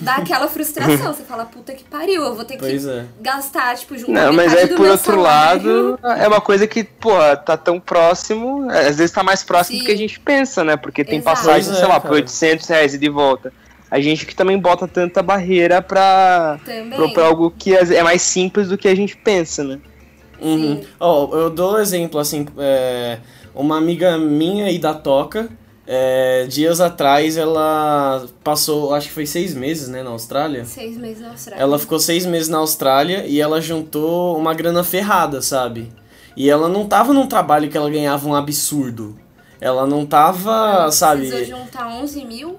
Dá 0.00 0.16
aquela 0.16 0.48
frustração. 0.48 1.12
Você 1.12 1.22
fala, 1.22 1.44
puta 1.44 1.74
que 1.74 1.84
pariu, 1.84 2.22
eu 2.22 2.34
vou 2.34 2.46
ter 2.46 2.56
que 2.56 2.88
é. 2.88 3.04
gastar, 3.20 3.76
tipo, 3.76 3.98
junto 3.98 4.12
Não, 4.12 4.32
mas 4.32 4.54
aí 4.54 4.68
por 4.68 4.86
outro 4.86 5.16
salário. 5.16 5.98
lado, 6.02 6.18
é 6.18 6.26
uma 6.26 6.40
coisa 6.40 6.66
que, 6.66 6.84
pô, 6.84 7.12
tá 7.44 7.58
tão 7.58 7.78
próximo. 7.78 8.70
Às 8.70 8.96
vezes 8.96 9.10
tá 9.10 9.22
mais 9.22 9.44
próximo 9.44 9.76
Sim. 9.76 9.82
do 9.82 9.86
que 9.86 9.92
a 9.92 9.98
gente 9.98 10.18
pensa, 10.18 10.64
né? 10.64 10.78
Porque 10.78 11.04
tem 11.04 11.18
Exato. 11.18 11.36
passagem, 11.36 11.74
sei 11.74 11.86
lá, 11.86 12.00
por 12.00 12.12
800 12.12 12.66
reais 12.66 12.94
e 12.94 12.98
de 12.98 13.10
volta 13.10 13.52
a 13.92 14.00
gente 14.00 14.24
que 14.24 14.34
também 14.34 14.58
bota 14.58 14.88
tanta 14.88 15.22
barreira 15.22 15.82
pra, 15.82 16.58
pra, 16.64 17.08
pra, 17.10 17.26
algo 17.26 17.50
que 17.50 17.76
é 17.76 18.02
mais 18.02 18.22
simples 18.22 18.70
do 18.70 18.78
que 18.78 18.88
a 18.88 18.94
gente 18.94 19.14
pensa, 19.14 19.62
né? 19.62 19.78
Uhum. 20.40 20.80
Oh, 20.98 21.28
eu 21.36 21.50
dou 21.50 21.78
exemplo, 21.78 22.18
assim, 22.18 22.46
é, 22.56 23.18
uma 23.54 23.76
amiga 23.76 24.16
minha 24.16 24.70
e 24.70 24.78
da 24.78 24.94
Toca, 24.94 25.50
é, 25.86 26.46
dias 26.48 26.80
atrás 26.80 27.36
ela 27.36 28.26
passou, 28.42 28.94
acho 28.94 29.08
que 29.08 29.12
foi 29.12 29.26
seis 29.26 29.52
meses, 29.52 29.88
né, 29.88 30.02
na 30.02 30.08
Austrália. 30.08 30.64
Seis 30.64 30.96
meses 30.96 31.20
na 31.20 31.28
Austrália. 31.28 31.62
Ela 31.62 31.78
ficou 31.78 31.98
seis 31.98 32.24
meses 32.24 32.48
na 32.48 32.58
Austrália 32.58 33.26
e 33.26 33.42
ela 33.42 33.60
juntou 33.60 34.38
uma 34.38 34.54
grana 34.54 34.82
ferrada, 34.82 35.42
sabe? 35.42 35.92
E 36.34 36.48
ela 36.48 36.66
não 36.66 36.86
tava 36.86 37.12
num 37.12 37.26
trabalho 37.26 37.68
que 37.68 37.76
ela 37.76 37.90
ganhava 37.90 38.26
um 38.26 38.34
absurdo. 38.34 39.18
Ela 39.60 39.86
não 39.86 40.06
tava, 40.06 40.50
ela 40.50 40.90
sabe... 40.90 41.28
Precisou 41.28 41.58
juntar 41.58 41.88
11 41.88 42.24
mil? 42.24 42.56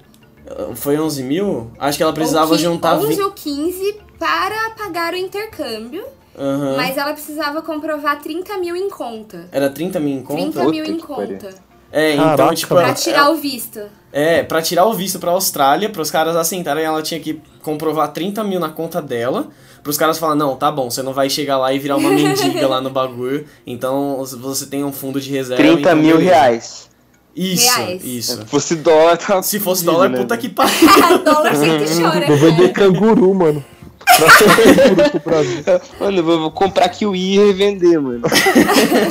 Foi 0.75 0.99
11 0.99 1.23
mil? 1.23 1.71
Acho 1.79 1.97
que 1.97 2.03
ela 2.03 2.13
precisava 2.13 2.51
15, 2.51 2.63
juntar... 2.63 2.97
11 2.97 3.21
ou 3.21 3.31
15 3.31 3.97
para 4.19 4.71
pagar 4.71 5.13
o 5.13 5.17
intercâmbio. 5.17 6.03
Uhum. 6.37 6.75
Mas 6.75 6.97
ela 6.97 7.13
precisava 7.13 7.61
comprovar 7.61 8.21
30 8.21 8.57
mil 8.57 8.75
em 8.75 8.89
conta. 8.89 9.47
Era 9.51 9.69
30 9.69 9.99
mil 9.99 10.17
em 10.17 10.23
conta? 10.23 10.41
30 10.41 10.59
Puta 10.59 10.71
mil 10.71 10.85
em 10.85 10.99
conta. 10.99 11.49
É, 11.91 12.13
então, 12.13 12.25
Caraca, 12.25 12.55
tipo. 12.55 12.73
Pra 12.73 12.93
tirar 12.93 13.29
o 13.29 13.35
visto. 13.35 13.79
É, 14.11 14.41
pra 14.41 14.63
tirar 14.63 14.85
o 14.85 14.93
visto 14.93 15.19
pra 15.19 15.29
Austrália, 15.31 15.89
pros 15.89 16.09
caras 16.09 16.35
assentarem, 16.35 16.83
ela 16.83 17.03
tinha 17.03 17.19
que 17.19 17.39
comprovar 17.61 18.11
30 18.11 18.43
mil 18.43 18.59
na 18.59 18.69
conta 18.69 18.99
dela. 18.99 19.47
Pros 19.83 19.97
caras 19.97 20.17
falar, 20.17 20.33
não, 20.33 20.55
tá 20.55 20.71
bom, 20.71 20.89
você 20.89 21.03
não 21.03 21.13
vai 21.13 21.29
chegar 21.29 21.57
lá 21.57 21.71
e 21.71 21.77
virar 21.77 21.97
uma 21.97 22.09
mendiga 22.11 22.67
lá 22.67 22.81
no 22.81 22.89
bagulho. 22.89 23.45
Então 23.67 24.25
você 24.25 24.65
tem 24.65 24.83
um 24.83 24.91
fundo 24.91 25.21
de 25.21 25.29
reserva. 25.29 25.61
30 25.61 25.79
então, 25.79 25.95
mil 25.95 26.17
beleza. 26.17 26.33
reais. 26.33 26.89
Isso, 27.35 27.75
reais. 27.77 28.03
isso. 28.05 28.37
Se 28.37 28.45
fosse 28.45 28.75
dólar, 28.75 29.17
tá. 29.17 29.41
Se 29.41 29.59
fosse 29.59 29.83
dólar, 29.83 30.09
né? 30.09 30.19
puta 30.19 30.37
que 30.37 30.49
pariu. 30.49 30.89
dólar 31.25 31.55
sempre 31.55 31.85
chora. 32.01 32.27
Vou 32.27 32.37
vender 32.37 32.69
canguru, 32.69 33.33
mano. 33.33 33.63
mano, 35.99 36.17
eu 36.17 36.23
vou 36.23 36.51
comprar 36.51 36.89
kiwi 36.89 37.35
e 37.35 37.37
revender, 37.37 37.99
mano. 37.99 38.21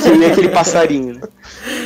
que 0.01 0.09
nem 0.09 0.31
aquele 0.31 0.49
passarinho, 0.49 1.15
né? 1.15 1.21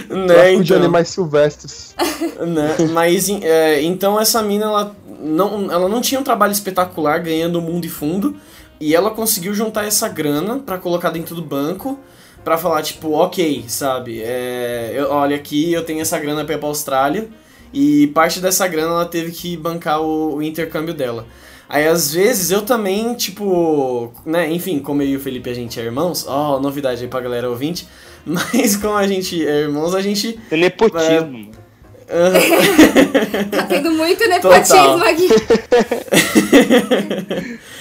né 0.09 0.51
então... 0.51 0.63
de 0.63 0.73
animais 0.75 1.07
silvestres. 1.07 1.95
Né? 2.39 2.75
Mas 2.91 3.29
é, 3.29 3.81
então 3.81 4.19
essa 4.19 4.43
mina, 4.43 4.65
ela 4.65 4.95
não, 5.19 5.71
ela 5.71 5.89
não 5.89 6.01
tinha 6.01 6.19
um 6.19 6.23
trabalho 6.23 6.51
espetacular 6.51 7.19
ganhando 7.19 7.61
mundo 7.61 7.85
e 7.85 7.89
fundo. 7.89 8.35
E 8.79 8.93
ela 8.93 9.09
conseguiu 9.09 9.55
juntar 9.55 9.85
essa 9.85 10.07
grana 10.07 10.59
para 10.59 10.77
colocar 10.77 11.09
dentro 11.09 11.33
do 11.33 11.41
banco 11.41 11.97
para 12.47 12.57
falar, 12.57 12.81
tipo, 12.81 13.11
ok, 13.11 13.65
sabe? 13.67 14.21
É, 14.23 14.93
eu, 14.95 15.09
olha, 15.09 15.35
aqui 15.35 15.73
eu 15.73 15.83
tenho 15.83 15.99
essa 15.99 16.17
grana 16.17 16.45
pra 16.45 16.55
ir 16.55 16.57
pra 16.57 16.69
Austrália. 16.69 17.27
E 17.73 18.07
parte 18.07 18.39
dessa 18.39 18.65
grana 18.69 18.87
ela 18.87 19.05
teve 19.05 19.33
que 19.33 19.57
bancar 19.57 19.99
o, 20.01 20.35
o 20.35 20.41
intercâmbio 20.41 20.93
dela. 20.93 21.27
Aí 21.67 21.85
às 21.85 22.13
vezes 22.13 22.49
eu 22.49 22.61
também, 22.61 23.13
tipo, 23.15 24.13
né, 24.25 24.49
enfim, 24.49 24.79
como 24.79 25.01
eu 25.01 25.09
e 25.09 25.17
o 25.17 25.19
Felipe 25.19 25.49
a 25.49 25.53
gente 25.53 25.77
é 25.77 25.83
irmãos, 25.83 26.25
ó, 26.25 26.55
oh, 26.55 26.59
novidade 26.61 27.03
aí 27.03 27.09
pra 27.09 27.19
galera 27.19 27.49
ouvinte, 27.49 27.85
mas 28.25 28.77
como 28.77 28.95
a 28.95 29.05
gente 29.05 29.45
é 29.45 29.63
irmãos, 29.63 29.93
a 29.93 29.99
gente. 29.99 30.39
É 30.49 30.55
nepotismo. 30.55 31.51
Uh... 32.07 33.51
tá 33.51 33.63
tendo 33.63 33.91
muito 33.91 34.25
nepotismo 34.25 34.99
Total. 34.99 35.03
aqui. 35.03 35.27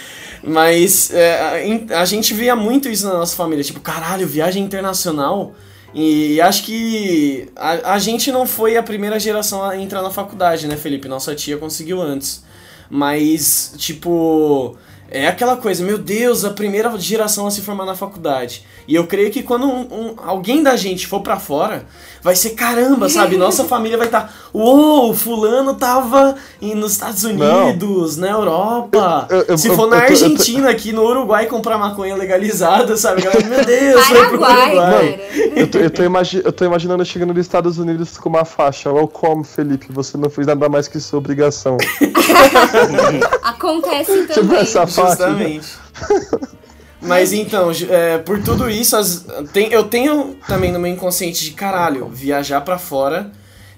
mas 0.46 1.10
é, 1.12 1.84
a, 1.92 2.04
gente 2.04 2.32
via 2.32 2.54
muito 2.54 2.88
isso 2.88 3.04
na 3.04 3.14
nossa 3.14 3.34
família, 3.34 3.64
tipo, 3.64 3.80
caralho, 3.80 4.28
viagem 4.28 4.62
internacional. 4.62 5.54
E, 5.92 6.34
e 6.34 6.40
acho 6.40 6.62
que 6.62 7.48
a, 7.56 7.94
a 7.94 7.98
gente 7.98 8.30
não 8.30 8.46
foi 8.46 8.76
a 8.76 8.82
primeira 8.82 9.18
geração 9.18 9.64
a 9.64 9.76
entrar 9.76 10.02
na 10.02 10.10
faculdade, 10.10 10.68
né, 10.68 10.76
Felipe? 10.76 11.08
Nossa 11.08 11.34
tia 11.34 11.56
conseguiu 11.56 12.00
antes. 12.00 12.44
Mas, 12.88 13.74
tipo, 13.76 14.76
é 15.10 15.28
aquela 15.28 15.56
coisa, 15.56 15.84
meu 15.84 15.98
Deus, 15.98 16.44
a 16.44 16.50
primeira 16.50 16.96
geração 16.98 17.46
a 17.46 17.50
se 17.50 17.60
formar 17.60 17.84
na 17.84 17.94
faculdade. 17.94 18.64
E 18.88 18.94
eu 18.94 19.06
creio 19.06 19.30
que 19.30 19.42
quando 19.42 19.66
um, 19.66 19.80
um, 19.80 20.14
alguém 20.24 20.62
da 20.62 20.76
gente 20.76 21.06
for 21.06 21.20
para 21.20 21.38
fora, 21.38 21.84
vai 22.22 22.34
ser 22.34 22.50
caramba, 22.50 23.08
sabe? 23.08 23.36
Nossa 23.38 23.64
família 23.64 23.96
vai 23.96 24.06
estar, 24.06 24.22
tá, 24.22 24.32
uou, 24.52 25.14
fulano 25.14 25.74
tava 25.74 26.34
nos 26.60 26.92
Estados 26.92 27.24
Unidos, 27.24 28.16
Não. 28.16 28.28
na 28.28 28.36
Europa. 28.36 29.26
Eu, 29.30 29.42
eu, 29.48 29.58
se 29.58 29.70
for 29.70 29.88
na 29.88 29.98
Argentina, 29.98 30.70
aqui 30.70 30.92
no 30.92 31.02
Uruguai 31.02 31.46
comprar 31.46 31.78
maconha 31.78 32.16
legalizada, 32.16 32.96
sabe? 32.96 33.22
Meu 33.22 33.64
Deus, 33.64 34.06
vai 34.10 34.28
pro 34.28 34.38
Uruguai. 34.40 35.20
Eu 35.54 35.66
tô, 35.68 35.78
eu, 35.78 35.90
tô 35.90 36.02
imagi 36.02 36.42
eu 36.44 36.52
tô 36.52 36.64
imaginando 36.64 37.04
chegando 37.04 37.32
nos 37.32 37.40
Estados 37.46 37.78
Unidos 37.78 38.18
com 38.18 38.28
uma 38.28 38.44
faixa. 38.44 38.92
Welcome, 38.92 39.44
Felipe, 39.44 39.86
você 39.90 40.16
não 40.16 40.28
fez 40.28 40.46
nada 40.46 40.68
mais 40.68 40.88
que 40.88 40.98
sua 40.98 41.18
obrigação. 41.18 41.76
Acontece 43.42 44.26
também. 44.26 44.58
Essa 44.58 44.86
faixa, 44.86 44.95
Justamente. 45.04 45.68
Mas 47.00 47.32
então, 47.32 47.70
é, 47.90 48.18
por 48.18 48.42
tudo 48.42 48.68
isso, 48.68 48.96
as, 48.96 49.24
tem, 49.52 49.72
eu 49.72 49.84
tenho 49.84 50.36
também 50.48 50.72
no 50.72 50.78
meu 50.78 50.90
inconsciente 50.90 51.44
de 51.44 51.52
caralho, 51.52 52.08
viajar 52.08 52.60
para 52.62 52.78
fora 52.78 53.30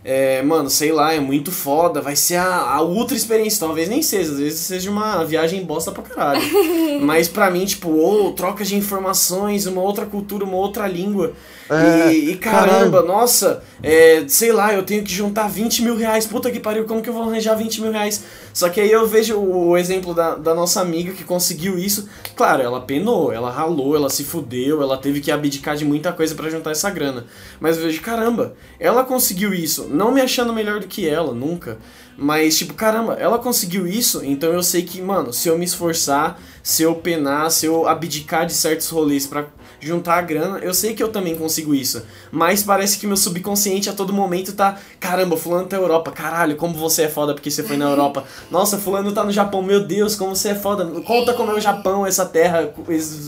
é, 0.05 0.43
mano, 0.43 0.71
sei 0.71 0.93
lá, 0.93 1.13
é 1.13 1.21
muito 1.21 1.51
foda, 1.51 2.01
vai 2.01 2.15
ser 2.15 2.37
a, 2.37 2.75
a 2.75 2.83
ultra 2.83 3.17
experiência, 3.17 3.67
talvez 3.67 3.89
nem 3.89 4.01
seja, 4.01 4.33
às 4.33 4.39
vezes 4.39 4.61
seja 4.61 4.91
uma 4.91 5.25
viagem 5.25 5.65
bosta 5.65 5.91
pra 5.91 6.03
caralho. 6.03 6.41
Mas 7.03 7.29
pra 7.29 7.51
mim, 7.51 7.65
tipo, 7.65 7.91
ou 7.91 8.33
troca 8.33 8.65
de 8.65 8.77
informações, 8.77 9.67
uma 9.67 9.83
outra 9.83 10.07
cultura, 10.07 10.45
uma 10.45 10.57
outra 10.57 10.87
língua. 10.87 11.33
É, 11.69 12.13
e, 12.13 12.31
e, 12.31 12.37
caramba, 12.37 13.03
caralho. 13.03 13.07
nossa, 13.07 13.63
é, 13.83 14.25
sei 14.27 14.53
lá, 14.53 14.73
eu 14.73 14.83
tenho 14.83 15.05
que 15.05 15.13
juntar 15.13 15.49
20 15.49 15.83
mil 15.83 15.97
reais, 15.97 16.27
puta 16.27 16.51
que 16.51 16.61
pariu, 16.61 16.85
como 16.85 17.03
que 17.03 17.09
eu 17.09 17.13
vou 17.13 17.25
arranjar 17.25 17.55
20 17.55 17.83
mil 17.83 17.93
reais? 17.93 18.23
Só 18.55 18.69
que 18.69 18.81
aí 18.81 18.91
eu 18.91 19.07
vejo 19.07 19.37
o, 19.37 19.69
o 19.71 19.77
exemplo 19.77 20.15
da, 20.15 20.35
da 20.35 20.55
nossa 20.55 20.81
amiga 20.81 21.13
que 21.13 21.25
conseguiu 21.25 21.79
isso. 21.79 22.09
Claro, 22.35 22.63
ela 22.63 22.81
penou, 22.81 23.33
ela 23.33 23.51
ralou, 23.51 23.95
ela 23.95 24.09
se 24.09 24.25
fudeu, 24.25 24.81
ela 24.81 24.97
teve 24.97 25.21
que 25.21 25.31
abdicar 25.31 25.77
de 25.77 25.85
muita 25.85 26.13
coisa 26.13 26.35
para 26.35 26.49
juntar 26.49 26.71
essa 26.71 26.89
grana. 26.89 27.27
Mas 27.61 27.77
eu 27.77 27.83
vejo, 27.83 28.01
caramba, 28.01 28.55
ela 28.81 29.05
conseguiu 29.05 29.53
isso 29.53 29.88
não 29.89 30.13
me 30.13 30.21
achando 30.21 30.53
melhor 30.53 30.81
do 30.81 30.87
que 30.87 31.09
ela, 31.09 31.33
nunca. 31.33 31.79
Mas, 32.17 32.59
tipo, 32.59 32.75
caramba, 32.75 33.15
ela 33.15 33.39
conseguiu 33.39 33.87
isso, 33.87 34.25
então 34.25 34.53
eu 34.53 34.63
sei 34.63 34.83
que, 34.83 35.01
mano, 35.01 35.33
se 35.33 35.49
eu 35.49 35.57
me 35.57 35.65
esforçar, 35.65 36.41
se 36.63 36.83
eu 36.83 36.97
penar, 36.97 37.51
se 37.51 37.67
eu 37.67 37.87
abdicar 37.87 38.45
de 38.45 38.55
certos 38.55 38.89
rolês 38.89 39.27
para 39.27 39.47
juntar 39.81 40.19
a 40.19 40.23
grana, 40.23 40.59
eu 40.59 40.75
sei 40.75 40.95
que 40.95 41.03
eu 41.03 41.11
também 41.11 41.37
consigo 41.37 41.75
isso. 41.75 42.05
Mas 42.31 42.63
parece 42.63 42.99
que 42.99 43.07
meu 43.07 43.17
subconsciente 43.17 43.89
a 43.89 43.93
todo 43.93 44.13
momento 44.13 44.53
tá, 44.53 44.79
caramba, 44.99 45.37
fulano 45.37 45.67
tá 45.67 45.77
na 45.77 45.83
Europa, 45.83 46.11
caralho, 46.11 46.57
como 46.57 46.75
você 46.75 47.03
é 47.03 47.09
foda 47.09 47.35
porque 47.35 47.51
você 47.51 47.63
foi 47.63 47.77
na 47.77 47.87
Europa. 47.91 48.25
Nossa, 48.51 48.79
fulano 48.79 49.13
tá 49.13 49.25
no 49.25 49.31
Japão, 49.31 49.63
meu 49.63 49.81
Deus, 49.81 50.17
como 50.17 50.35
você 50.35 50.51
é 50.51 50.55
foda. 50.55 50.85
Conta 51.03 51.35
como 51.35 51.53
é 51.53 51.55
o 51.55 51.61
Japão, 51.61 52.07
essa 52.07 52.27
terra 52.27 52.73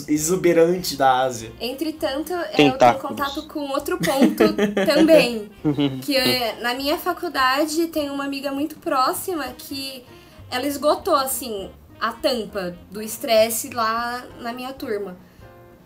exuberante 0.08 0.96
da 0.96 1.20
Ásia. 1.20 1.52
Entretanto, 1.60 2.32
eu 2.32 2.56
tenho 2.56 2.98
contato 2.98 3.46
com 3.46 3.70
outro 3.70 3.98
ponto 3.98 4.54
também, 4.86 5.50
que 6.02 6.16
é, 6.16 6.58
na 6.60 6.74
minha 6.74 6.98
faculdade 6.98 7.86
tem 7.88 8.10
uma 8.10 8.24
amiga 8.24 8.50
muito 8.50 8.76
próxima 8.76 9.44
que 9.56 10.04
ela 10.50 10.66
esgotou 10.66 11.14
assim 11.14 11.70
a 12.00 12.12
tampa 12.12 12.74
do 12.90 13.02
estresse 13.02 13.70
lá 13.70 14.24
na 14.40 14.52
minha 14.52 14.72
turma. 14.72 15.16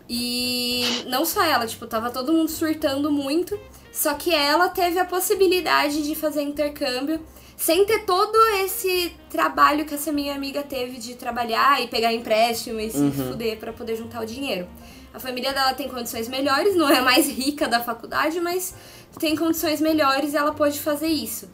E 0.07 1.03
não 1.07 1.25
só 1.25 1.43
ela, 1.43 1.65
tipo, 1.65 1.87
tava 1.87 2.09
todo 2.11 2.31
mundo 2.31 2.49
surtando 2.49 3.11
muito. 3.11 3.59
Só 3.91 4.13
que 4.13 4.33
ela 4.33 4.69
teve 4.69 4.99
a 4.99 5.05
possibilidade 5.05 6.03
de 6.03 6.15
fazer 6.15 6.41
intercâmbio 6.41 7.21
sem 7.55 7.85
ter 7.85 7.99
todo 7.99 8.37
esse 8.63 9.15
trabalho 9.29 9.85
que 9.85 9.93
essa 9.93 10.11
minha 10.11 10.35
amiga 10.35 10.61
teve 10.61 10.97
de 10.97 11.15
trabalhar 11.15 11.81
e 11.81 11.87
pegar 11.87 12.13
empréstimo 12.13 12.79
e 12.79 12.91
se 12.91 12.97
uhum. 12.97 13.11
fuder 13.11 13.57
para 13.57 13.71
poder 13.71 13.95
juntar 13.95 14.21
o 14.21 14.25
dinheiro. 14.25 14.67
A 15.13 15.19
família 15.19 15.53
dela 15.53 15.73
tem 15.73 15.87
condições 15.87 16.27
melhores, 16.27 16.75
não 16.75 16.89
é 16.89 16.97
a 16.97 17.01
mais 17.01 17.27
rica 17.29 17.69
da 17.69 17.79
faculdade, 17.79 18.41
mas 18.41 18.75
tem 19.17 19.35
condições 19.35 19.79
melhores 19.79 20.33
e 20.33 20.37
ela 20.37 20.51
pode 20.51 20.79
fazer 20.79 21.07
isso. 21.07 21.49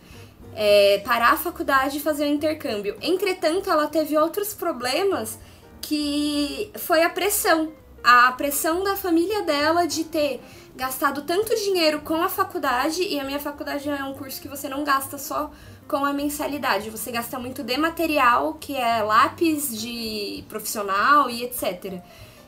É, 0.55 1.01
parar 1.05 1.33
a 1.33 1.37
faculdade 1.37 1.97
e 1.97 1.99
fazer 2.01 2.25
o 2.25 2.27
intercâmbio. 2.27 2.97
Entretanto, 3.01 3.69
ela 3.69 3.87
teve 3.87 4.17
outros 4.17 4.55
problemas 4.55 5.37
que 5.79 6.71
foi 6.75 7.03
a 7.03 7.09
pressão 7.09 7.71
a 8.03 8.31
pressão 8.33 8.83
da 8.83 8.95
família 8.95 9.43
dela 9.43 9.85
de 9.85 10.03
ter 10.03 10.41
gastado 10.75 11.21
tanto 11.23 11.53
dinheiro 11.55 12.01
com 12.01 12.15
a 12.15 12.29
faculdade, 12.29 13.03
e 13.03 13.19
a 13.19 13.23
minha 13.23 13.39
faculdade 13.39 13.87
é 13.89 14.03
um 14.03 14.13
curso 14.13 14.41
que 14.41 14.47
você 14.47 14.67
não 14.69 14.83
gasta 14.83 15.17
só 15.17 15.51
com 15.87 16.05
a 16.05 16.13
mensalidade, 16.13 16.89
você 16.89 17.11
gasta 17.11 17.37
muito 17.37 17.63
de 17.63 17.77
material, 17.77 18.55
que 18.59 18.75
é 18.75 19.03
lápis 19.03 19.77
de 19.79 20.43
profissional 20.47 21.29
e 21.29 21.43
etc. 21.43 22.01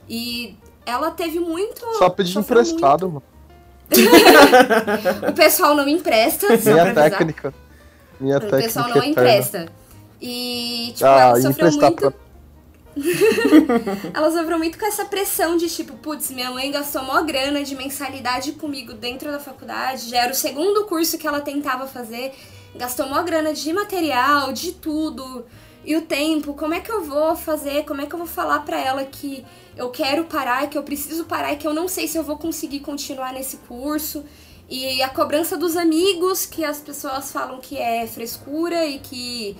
E 0.07 0.57
ela 0.85 1.11
teve 1.11 1.39
muito. 1.39 1.85
Só 1.97 2.09
pedir 2.09 2.37
emprestado, 2.37 3.09
muito... 3.09 3.33
o 5.29 5.33
pessoal 5.33 5.75
não 5.75 5.87
empresta. 5.87 6.47
Minha 6.47 6.93
técnica. 6.93 7.53
Minha 8.19 8.37
o 8.37 8.39
técnica. 8.39 8.57
O 8.57 8.63
pessoal 8.63 8.89
não 8.89 9.03
empresta. 9.03 9.65
E, 10.21 10.93
tipo, 10.95 11.05
ah, 11.05 11.19
ela 11.19 11.41
sofreu 11.41 11.71
muito. 11.71 11.95
Pra 11.95 12.13
ela 14.13 14.31
sofreu 14.31 14.57
muito 14.57 14.77
com 14.77 14.85
essa 14.85 15.05
pressão 15.05 15.57
de 15.57 15.67
tipo, 15.69 15.93
putz, 15.97 16.31
minha 16.31 16.51
mãe 16.51 16.71
gastou 16.71 17.03
mó 17.03 17.21
grana 17.21 17.63
de 17.63 17.75
mensalidade 17.75 18.53
comigo 18.53 18.93
dentro 18.93 19.31
da 19.31 19.39
faculdade, 19.39 20.09
já 20.09 20.23
era 20.23 20.31
o 20.31 20.35
segundo 20.35 20.85
curso 20.85 21.17
que 21.17 21.27
ela 21.27 21.41
tentava 21.41 21.87
fazer, 21.87 22.33
gastou 22.75 23.07
mó 23.07 23.21
grana 23.23 23.53
de 23.53 23.73
material, 23.73 24.53
de 24.53 24.73
tudo. 24.73 25.45
E 25.85 25.97
o 25.97 26.01
tempo, 26.01 26.53
como 26.53 26.73
é 26.73 26.79
que 26.79 26.91
eu 26.91 27.03
vou 27.03 27.35
fazer? 27.35 27.83
Como 27.83 28.01
é 28.01 28.05
que 28.05 28.13
eu 28.13 28.19
vou 28.19 28.27
falar 28.27 28.59
para 28.59 28.79
ela 28.79 29.03
que 29.03 29.45
eu 29.75 29.89
quero 29.89 30.23
parar, 30.25 30.69
que 30.69 30.77
eu 30.77 30.83
preciso 30.83 31.25
parar 31.25 31.55
que 31.57 31.67
eu 31.67 31.73
não 31.73 31.89
sei 31.89 32.07
se 32.07 32.17
eu 32.17 32.23
vou 32.23 32.37
conseguir 32.37 32.79
continuar 32.79 33.33
nesse 33.33 33.57
curso? 33.57 34.23
E 34.69 35.01
a 35.01 35.09
cobrança 35.09 35.57
dos 35.57 35.75
amigos, 35.75 36.45
que 36.45 36.63
as 36.63 36.79
pessoas 36.79 37.31
falam 37.31 37.59
que 37.59 37.77
é 37.77 38.07
frescura 38.07 38.85
e 38.85 38.99
que 38.99 39.57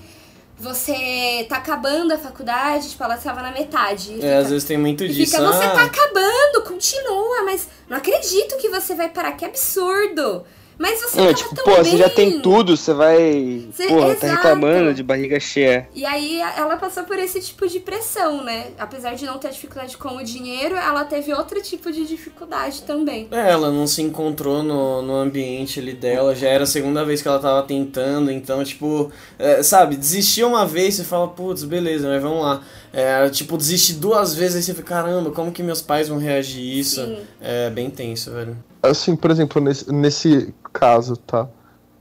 você 0.58 1.44
tá 1.48 1.56
acabando 1.56 2.12
a 2.14 2.18
faculdade, 2.18 2.90
tipo, 2.90 3.02
ela 3.02 3.16
estava 3.16 3.42
na 3.42 3.50
metade. 3.50 4.12
É, 4.12 4.16
fica, 4.16 4.38
às 4.38 4.50
vezes 4.50 4.64
tem 4.64 4.78
muito 4.78 5.06
disso. 5.08 5.32
Fica, 5.32 5.42
você 5.44 5.68
tá 5.68 5.82
ah. 5.82 5.84
acabando, 5.84 6.62
continua, 6.66 7.42
mas 7.44 7.68
não 7.88 7.96
acredito 7.96 8.56
que 8.56 8.68
você 8.68 8.94
vai 8.94 9.08
parar, 9.08 9.32
que 9.32 9.44
absurdo. 9.44 10.44
Mas 10.78 11.00
você 11.00 11.20
é, 11.20 11.34
tipo, 11.34 11.54
pô, 11.62 11.74
bem. 11.74 11.84
você 11.84 11.96
já 11.96 12.10
tem 12.10 12.40
tudo, 12.40 12.76
você 12.76 12.92
vai. 12.92 13.68
Você, 13.70 13.86
porra, 13.86 14.14
tá 14.14 14.26
reclamando 14.26 14.92
de 14.92 15.02
barriga 15.02 15.38
cheia. 15.38 15.88
E 15.94 16.04
aí 16.04 16.40
ela 16.40 16.76
passou 16.76 17.04
por 17.04 17.18
esse 17.18 17.40
tipo 17.40 17.68
de 17.68 17.78
pressão, 17.80 18.42
né? 18.42 18.68
Apesar 18.78 19.14
de 19.14 19.24
não 19.24 19.38
ter 19.38 19.50
dificuldade 19.50 19.96
com 19.96 20.16
o 20.16 20.24
dinheiro, 20.24 20.74
ela 20.74 21.04
teve 21.04 21.32
outro 21.32 21.62
tipo 21.62 21.92
de 21.92 22.04
dificuldade 22.06 22.82
também. 22.82 23.28
É, 23.30 23.50
ela 23.50 23.70
não 23.70 23.86
se 23.86 24.02
encontrou 24.02 24.62
no, 24.62 25.02
no 25.02 25.16
ambiente 25.16 25.78
ali 25.78 25.92
dela, 25.92 26.34
já 26.34 26.48
era 26.48 26.64
a 26.64 26.66
segunda 26.66 27.04
vez 27.04 27.22
que 27.22 27.28
ela 27.28 27.38
tava 27.38 27.62
tentando, 27.62 28.30
então, 28.30 28.62
tipo, 28.64 29.10
é, 29.38 29.62
sabe, 29.62 29.96
desistiu 29.96 30.48
uma 30.48 30.66
vez, 30.66 30.94
você 30.94 31.04
fala, 31.04 31.28
putz, 31.28 31.64
beleza, 31.64 32.08
mas 32.08 32.20
vamos 32.20 32.42
lá. 32.42 32.62
É, 32.92 33.28
tipo, 33.28 33.56
desiste 33.56 33.94
duas 33.94 34.34
vezes, 34.34 34.56
aí 34.56 34.62
você 34.62 34.74
fica, 34.74 34.94
caramba, 34.94 35.30
como 35.30 35.52
que 35.52 35.62
meus 35.62 35.82
pais 35.82 36.08
vão 36.08 36.18
reagir 36.18 36.78
isso? 36.78 37.04
Sim. 37.04 37.18
É 37.40 37.70
bem 37.70 37.90
tenso, 37.90 38.30
velho. 38.30 38.56
Assim, 38.82 39.16
por 39.16 39.30
exemplo, 39.30 39.62
nesse, 39.62 39.92
nesse 39.92 40.54
caso, 40.74 41.16
tá? 41.16 41.48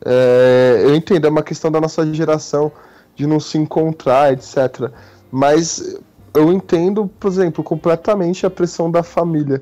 É, 0.04 0.82
eu 0.84 0.94
entendo, 0.96 1.28
é 1.28 1.30
uma 1.30 1.44
questão 1.44 1.72
da 1.72 1.80
nossa 1.80 2.12
geração 2.14 2.72
de 3.16 3.26
não 3.26 3.40
se 3.40 3.58
encontrar, 3.58 4.34
etc. 4.34 4.92
Mas 5.32 5.98
eu 6.34 6.52
entendo, 6.52 7.08
por 7.20 7.30
exemplo, 7.30 7.64
completamente 7.64 8.46
a 8.46 8.50
pressão 8.50 8.92
da 8.92 9.04
família. 9.04 9.62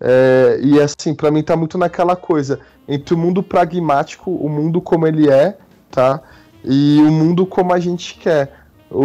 É, 0.00 0.58
e 0.62 0.80
assim, 0.80 1.14
para 1.14 1.30
mim 1.30 1.42
tá 1.42 1.56
muito 1.56 1.78
naquela 1.78 2.16
coisa 2.16 2.60
entre 2.88 3.14
o 3.14 3.18
mundo 3.18 3.42
pragmático, 3.42 4.30
o 4.30 4.48
mundo 4.48 4.80
como 4.80 5.06
ele 5.06 5.28
é, 5.30 5.56
tá? 5.90 6.20
E 6.64 7.00
o 7.00 7.12
mundo 7.12 7.46
como 7.46 7.72
a 7.72 7.78
gente 7.78 8.18
quer. 8.18 8.52
O, 8.90 9.02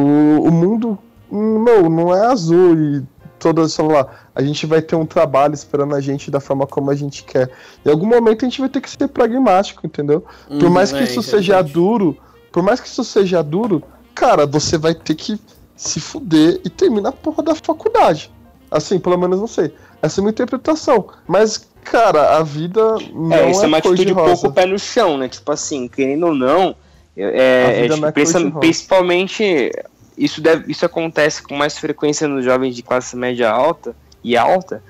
o 0.47 0.51
mundo 0.51 0.97
não, 1.29 1.89
não 1.89 2.15
é 2.15 2.25
azul 2.27 2.75
e 2.77 3.03
todas, 3.41 3.73
sei 3.73 3.85
lá, 3.85 4.07
a 4.35 4.43
gente 4.43 4.67
vai 4.67 4.81
ter 4.83 4.95
um 4.95 5.05
trabalho 5.05 5.55
esperando 5.55 5.95
a 5.95 5.99
gente 5.99 6.29
da 6.29 6.39
forma 6.39 6.67
como 6.67 6.91
a 6.91 6.95
gente 6.95 7.23
quer. 7.23 7.49
Em 7.83 7.89
algum 7.89 8.05
momento 8.05 8.45
a 8.45 8.47
gente 8.47 8.61
vai 8.61 8.69
ter 8.69 8.79
que 8.79 8.89
ser 8.89 9.07
pragmático, 9.07 9.85
entendeu? 9.85 10.23
Por 10.47 10.65
hum, 10.65 10.69
mais 10.69 10.91
que 10.91 10.99
é, 10.99 11.03
isso 11.03 11.23
seja 11.23 11.59
duro, 11.63 12.15
por 12.51 12.61
mais 12.61 12.79
que 12.79 12.87
isso 12.87 13.03
seja 13.03 13.41
duro, 13.41 13.81
cara, 14.13 14.45
você 14.45 14.77
vai 14.77 14.93
ter 14.93 15.15
que 15.15 15.39
se 15.75 15.99
fuder 15.99 16.61
e 16.63 16.69
terminar 16.69 17.09
a 17.09 17.13
porra 17.13 17.41
da 17.41 17.55
faculdade. 17.55 18.31
Assim, 18.69 18.99
pelo 18.99 19.17
menos 19.17 19.39
não 19.39 19.47
sei. 19.47 19.73
Essa 20.01 20.19
é 20.19 20.21
a 20.21 20.23
minha 20.23 20.31
interpretação. 20.31 21.07
Mas, 21.27 21.67
cara, 21.83 22.37
a 22.37 22.43
vida 22.43 22.95
não 23.11 23.33
é. 23.33 23.49
Isso 23.49 23.63
é, 23.63 23.67
uma 23.67 23.77
atitude 23.79 24.13
pouco 24.13 24.51
pé 24.51 24.67
no 24.67 24.77
chão, 24.77 25.17
né? 25.17 25.27
Tipo 25.27 25.51
assim, 25.51 25.87
querendo 25.87 26.27
ou 26.27 26.35
não. 26.35 26.75
É, 27.17 27.85
é, 27.85 27.89
tipo, 27.89 28.05
é 28.05 28.51
principalmente 28.59 29.71
isso, 30.17 30.41
deve, 30.41 30.71
isso 30.71 30.85
acontece 30.85 31.41
com 31.41 31.55
mais 31.55 31.77
frequência 31.77 32.27
nos 32.27 32.43
jovens 32.43 32.75
de 32.75 32.83
classe 32.83 33.15
média 33.15 33.49
alta 33.49 33.95
e 34.23 34.37
alta. 34.37 34.83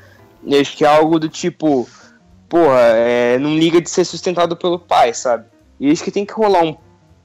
E 0.44 0.58
acho 0.58 0.76
que 0.76 0.84
é 0.84 0.88
algo 0.88 1.20
do 1.20 1.30
tipo, 1.30 1.88
porra, 2.50 2.80
é, 2.96 3.38
não 3.38 3.58
liga 3.58 3.80
de 3.80 3.90
ser 3.90 4.04
sustentado 4.04 4.58
pelo 4.58 4.80
pai, 4.80 5.14
sabe? 5.14 5.46
E 5.80 5.92
acho 5.92 6.04
que 6.04 6.12
tem 6.12 6.26
que 6.26 6.34
rolar 6.34 6.64
um 6.64 6.76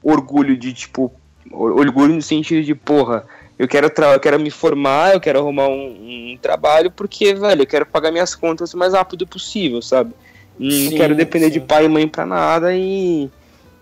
orgulho 0.03 0.55
de, 0.55 0.73
tipo, 0.73 1.11
orgulho 1.51 2.13
no 2.13 2.21
sentido 2.21 2.63
de, 2.63 2.75
porra, 2.75 3.25
eu 3.57 3.67
quero, 3.67 3.87
eu 3.87 4.19
quero 4.19 4.39
me 4.39 4.51
formar, 4.51 5.13
eu 5.13 5.19
quero 5.19 5.39
arrumar 5.39 5.67
um, 5.67 6.33
um, 6.33 6.37
trabalho, 6.39 6.91
porque, 6.91 7.33
velho, 7.33 7.63
eu 7.63 7.67
quero 7.67 7.85
pagar 7.85 8.11
minhas 8.11 8.35
contas 8.35 8.73
o 8.73 8.77
mais 8.77 8.93
rápido 8.93 9.25
possível, 9.25 9.81
sabe? 9.81 10.13
Não 10.59 10.71
sim, 10.71 10.95
quero 10.95 11.15
depender 11.15 11.47
sim. 11.47 11.53
de 11.53 11.59
pai 11.61 11.85
e 11.85 11.89
mãe 11.89 12.07
pra 12.07 12.25
nada 12.25 12.75
e. 12.75 13.29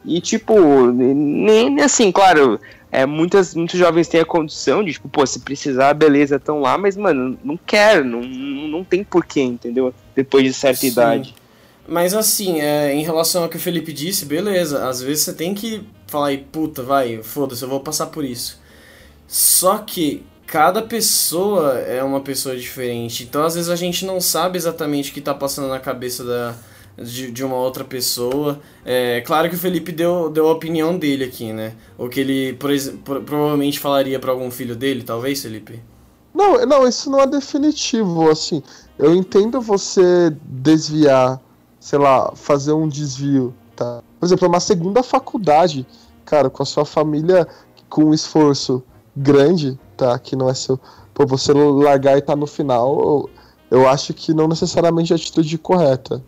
E, 0.06 0.22
tipo, 0.22 0.92
nem 0.92 1.82
assim, 1.82 2.12
claro, 2.12 2.60
é, 2.92 3.06
muitas, 3.06 3.56
muitos 3.56 3.78
jovens 3.78 4.08
têm 4.08 4.22
a 4.22 4.26
condição 4.26 4.84
de, 4.84 4.94
tipo, 4.94 5.10
pô, 5.10 5.26
se 5.26 5.40
precisar, 5.40 5.94
beleza, 5.94 6.38
estão 6.38 6.62
lá, 6.62 6.78
mas, 6.78 6.96
mano, 6.96 7.38
não 7.44 7.58
quero, 7.58 8.06
não, 8.06 8.22
não 8.22 8.84
tem 8.84 9.04
porquê, 9.04 9.42
entendeu? 9.42 9.94
Depois 10.16 10.44
de 10.44 10.54
certa 10.54 10.82
Sim. 10.82 10.88
idade. 10.88 11.36
Mas 11.88 12.14
assim, 12.14 12.62
é, 12.62 12.94
em 12.94 13.04
relação 13.04 13.44
ao 13.44 13.50
que 13.50 13.58
o 13.58 13.60
Felipe 13.60 13.94
disse, 13.94 14.26
beleza, 14.26 14.88
às 14.88 15.02
vezes 15.02 15.24
você 15.24 15.34
tem 15.34 15.54
que 15.54 15.84
falar 16.08 16.28
aí, 16.28 16.38
puta, 16.38 16.82
vai, 16.82 17.22
foda-se, 17.22 17.64
eu 17.64 17.70
vou 17.70 17.80
passar 17.80 18.08
por 18.08 18.24
isso. 18.24 18.60
Só 19.28 19.80
que 19.80 20.24
cada 20.48 20.82
pessoa 20.82 21.78
é 21.80 22.04
uma 22.04 22.22
pessoa 22.22 22.56
diferente, 22.56 23.24
então 23.24 23.44
às 23.44 23.56
vezes 23.56 23.70
a 23.70 23.76
gente 23.76 24.06
não 24.06 24.22
sabe 24.22 24.58
exatamente 24.58 25.12
o 25.12 25.14
que 25.14 25.22
tá 25.22 25.34
passando 25.34 25.68
na 25.68 25.80
cabeça 25.80 26.24
da, 26.24 26.56
de, 26.98 27.32
de 27.32 27.44
uma 27.44 27.56
outra 27.56 27.84
pessoa. 27.84 28.60
É 28.84 29.22
claro 29.22 29.50
que 29.50 29.56
o 29.56 29.60
Felipe 29.60 29.92
deu, 29.92 30.30
deu 30.30 30.48
a 30.48 30.54
opinião 30.54 30.98
dele 30.98 31.24
aqui, 31.24 31.52
né? 31.54 31.74
O 31.98 32.10
que 32.10 32.20
ele 32.20 32.54
por, 32.54 32.70
por, 33.04 33.22
provavelmente 33.22 33.80
falaria 33.80 34.20
para 34.20 34.32
algum 34.32 34.50
filho 34.52 34.76
dele, 34.76 35.04
talvez, 35.04 35.42
Felipe? 35.42 35.82
Não, 36.34 36.66
não, 36.66 36.88
isso 36.88 37.10
não 37.10 37.22
é 37.22 37.28
definitivo, 37.28 38.30
assim. 38.30 38.62
Eu 39.00 39.16
entendo 39.16 39.62
você 39.62 40.36
desviar, 40.44 41.42
sei 41.80 41.98
lá, 42.00 42.34
fazer 42.36 42.74
um 42.74 42.88
desvio, 42.88 43.54
tá? 43.76 44.02
Por 44.20 44.26
exemplo, 44.26 44.48
uma 44.48 44.60
segunda 44.60 45.02
faculdade, 45.02 45.86
cara, 46.26 46.50
com 46.50 46.62
a 46.62 46.66
sua 46.66 46.86
família 46.86 47.48
com 47.90 48.06
um 48.06 48.14
esforço 48.14 48.84
grande, 49.16 49.80
tá? 49.96 50.18
Que 50.20 50.36
não 50.36 50.50
é 50.50 50.54
seu. 50.54 50.80
Pô, 51.14 51.26
você 51.26 51.54
largar 51.54 52.18
e 52.18 52.22
tá 52.22 52.36
no 52.36 52.46
final, 52.46 53.30
eu, 53.72 53.88
acho 53.88 54.14
que 54.14 54.34
não 54.34 54.48
necessariamente 54.48 55.14
é 55.14 55.16
a 55.16 55.18
atitude 55.18 55.58
correta. 55.58 56.22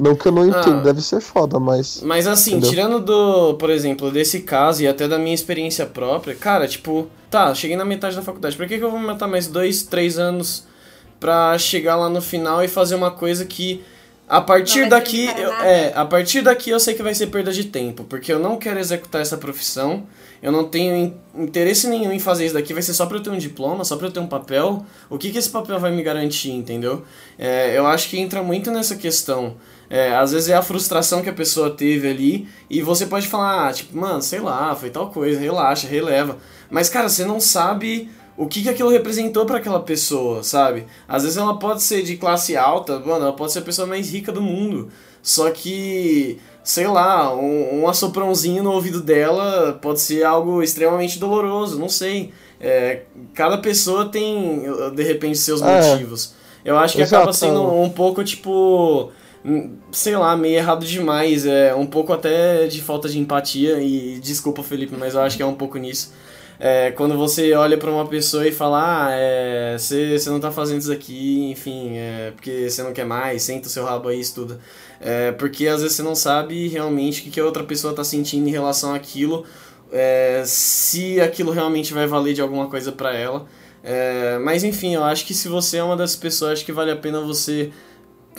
Não 0.00 0.14
que 0.14 0.26
eu 0.26 0.32
não 0.32 0.46
entendo, 0.46 0.78
ah, 0.78 0.82
deve 0.82 1.00
ser 1.00 1.20
foda, 1.20 1.60
mas. 1.60 2.00
Mas 2.02 2.26
assim, 2.26 2.52
entendeu? 2.52 2.70
tirando 2.70 3.00
do, 3.00 3.54
por 3.54 3.70
exemplo, 3.70 4.10
desse 4.10 4.40
caso 4.40 4.82
e 4.82 4.88
até 4.88 5.06
da 5.06 5.18
minha 5.18 5.34
experiência 5.34 5.84
própria, 5.84 6.34
cara, 6.34 6.66
tipo, 6.66 7.08
tá, 7.30 7.54
cheguei 7.54 7.76
na 7.76 7.84
metade 7.84 8.16
da 8.16 8.22
faculdade, 8.22 8.56
por 8.56 8.66
que, 8.66 8.78
que 8.78 8.84
eu 8.84 8.90
vou 8.90 8.98
matar 8.98 9.28
mais 9.28 9.46
dois, 9.46 9.82
três 9.82 10.18
anos 10.18 10.66
pra 11.20 11.56
chegar 11.58 11.96
lá 11.96 12.08
no 12.08 12.22
final 12.22 12.64
e 12.64 12.68
fazer 12.68 12.94
uma 12.94 13.10
coisa 13.10 13.44
que. 13.44 13.84
A 14.26 14.40
partir 14.40 14.88
daqui, 14.88 15.28
eu, 15.36 15.52
é, 15.54 15.92
a 15.92 16.04
partir 16.04 16.40
daqui 16.40 16.70
eu 16.70 16.78
sei 16.78 16.94
que 16.94 17.02
vai 17.02 17.12
ser 17.12 17.26
perda 17.26 17.52
de 17.52 17.64
tempo, 17.64 18.04
porque 18.04 18.32
eu 18.32 18.38
não 18.38 18.56
quero 18.58 18.78
executar 18.78 19.20
essa 19.20 19.36
profissão, 19.36 20.04
eu 20.40 20.52
não 20.52 20.64
tenho 20.68 21.14
interesse 21.34 21.88
nenhum 21.88 22.12
em 22.12 22.20
fazer 22.20 22.44
isso 22.44 22.54
daqui, 22.54 22.72
vai 22.72 22.80
ser 22.80 22.94
só 22.94 23.06
pra 23.06 23.16
eu 23.16 23.22
ter 23.24 23.30
um 23.30 23.36
diploma, 23.36 23.84
só 23.84 23.96
pra 23.96 24.06
eu 24.06 24.12
ter 24.12 24.20
um 24.20 24.28
papel. 24.28 24.86
O 25.10 25.18
que, 25.18 25.30
que 25.30 25.38
esse 25.38 25.50
papel 25.50 25.80
vai 25.80 25.90
me 25.90 26.00
garantir, 26.00 26.52
entendeu? 26.52 27.02
É, 27.36 27.76
eu 27.76 27.84
acho 27.88 28.08
que 28.08 28.20
entra 28.20 28.40
muito 28.40 28.70
nessa 28.70 28.94
questão. 28.94 29.56
É, 29.90 30.14
às 30.14 30.30
vezes 30.30 30.48
é 30.48 30.54
a 30.54 30.62
frustração 30.62 31.20
que 31.20 31.28
a 31.28 31.32
pessoa 31.32 31.68
teve 31.68 32.08
ali 32.08 32.48
e 32.70 32.80
você 32.80 33.06
pode 33.06 33.26
falar, 33.26 33.68
ah, 33.68 33.72
tipo, 33.72 33.98
mano, 33.98 34.22
sei 34.22 34.38
lá, 34.38 34.74
foi 34.76 34.88
tal 34.88 35.10
coisa, 35.10 35.40
relaxa, 35.40 35.88
releva. 35.88 36.38
Mas, 36.70 36.88
cara, 36.88 37.08
você 37.08 37.24
não 37.24 37.40
sabe 37.40 38.08
o 38.36 38.46
que, 38.46 38.62
que 38.62 38.68
aquilo 38.68 38.88
representou 38.88 39.44
para 39.44 39.58
aquela 39.58 39.80
pessoa, 39.80 40.44
sabe? 40.44 40.86
Às 41.08 41.24
vezes 41.24 41.36
ela 41.36 41.58
pode 41.58 41.82
ser 41.82 42.04
de 42.04 42.16
classe 42.16 42.56
alta, 42.56 43.00
mano, 43.00 43.24
ela 43.24 43.32
pode 43.32 43.52
ser 43.52 43.58
a 43.58 43.62
pessoa 43.62 43.84
mais 43.84 44.12
rica 44.12 44.30
do 44.30 44.40
mundo. 44.40 44.90
Só 45.20 45.50
que, 45.50 46.38
sei 46.62 46.86
lá, 46.86 47.34
um, 47.34 47.80
um 47.80 47.88
assoprãozinho 47.88 48.62
no 48.62 48.70
ouvido 48.70 49.02
dela 49.02 49.76
pode 49.82 50.00
ser 50.00 50.22
algo 50.22 50.62
extremamente 50.62 51.18
doloroso, 51.18 51.80
não 51.80 51.88
sei. 51.88 52.32
É, 52.60 53.02
cada 53.34 53.58
pessoa 53.58 54.06
tem, 54.06 54.62
de 54.94 55.02
repente, 55.02 55.36
seus 55.36 55.60
é. 55.60 55.90
motivos. 55.90 56.32
Eu 56.64 56.78
acho 56.78 56.94
que 56.94 57.02
Exato. 57.02 57.16
acaba 57.16 57.32
sendo 57.32 57.60
um 57.62 57.90
pouco, 57.90 58.22
tipo 58.22 59.10
sei 59.90 60.16
lá, 60.16 60.36
meio 60.36 60.56
errado 60.56 60.84
demais. 60.86 61.46
É 61.46 61.74
um 61.74 61.86
pouco 61.86 62.12
até 62.12 62.66
de 62.66 62.80
falta 62.82 63.08
de 63.08 63.18
empatia. 63.18 63.80
E 63.80 64.20
desculpa, 64.20 64.62
Felipe, 64.62 64.94
mas 64.96 65.14
eu 65.14 65.20
acho 65.20 65.36
que 65.36 65.42
é 65.42 65.46
um 65.46 65.54
pouco 65.54 65.78
nisso. 65.78 66.12
É, 66.62 66.90
quando 66.90 67.16
você 67.16 67.54
olha 67.54 67.78
para 67.78 67.90
uma 67.90 68.06
pessoa 68.06 68.46
e 68.46 68.52
fala, 68.52 69.06
ah, 69.06 69.10
é, 69.12 69.78
você, 69.78 70.18
você 70.18 70.28
não 70.28 70.38
tá 70.38 70.52
fazendo 70.52 70.80
isso 70.80 70.92
aqui, 70.92 71.50
enfim, 71.50 71.96
é, 71.96 72.32
porque 72.32 72.68
você 72.68 72.82
não 72.82 72.92
quer 72.92 73.06
mais, 73.06 73.42
senta 73.42 73.66
o 73.66 73.70
seu 73.70 73.82
rabo 73.82 74.08
aí, 74.08 74.20
estuda. 74.20 74.60
É, 75.00 75.32
porque 75.32 75.66
às 75.66 75.80
vezes 75.80 75.96
você 75.96 76.02
não 76.02 76.14
sabe 76.14 76.68
realmente 76.68 77.22
o 77.22 77.24
que, 77.24 77.30
que 77.30 77.40
a 77.40 77.44
outra 77.46 77.64
pessoa 77.64 77.94
tá 77.94 78.04
sentindo 78.04 78.46
em 78.46 78.50
relação 78.50 78.94
àquilo, 78.94 79.46
é, 79.90 80.42
se 80.44 81.18
aquilo 81.18 81.50
realmente 81.50 81.94
vai 81.94 82.06
valer 82.06 82.34
de 82.34 82.42
alguma 82.42 82.68
coisa 82.68 82.92
para 82.92 83.14
ela. 83.14 83.46
É, 83.82 84.38
mas 84.38 84.62
enfim, 84.62 84.94
eu 84.94 85.02
acho 85.02 85.24
que 85.24 85.32
se 85.32 85.48
você 85.48 85.78
é 85.78 85.82
uma 85.82 85.96
das 85.96 86.14
pessoas, 86.14 86.62
que 86.62 86.72
vale 86.72 86.90
a 86.90 86.96
pena 86.96 87.22
você 87.22 87.72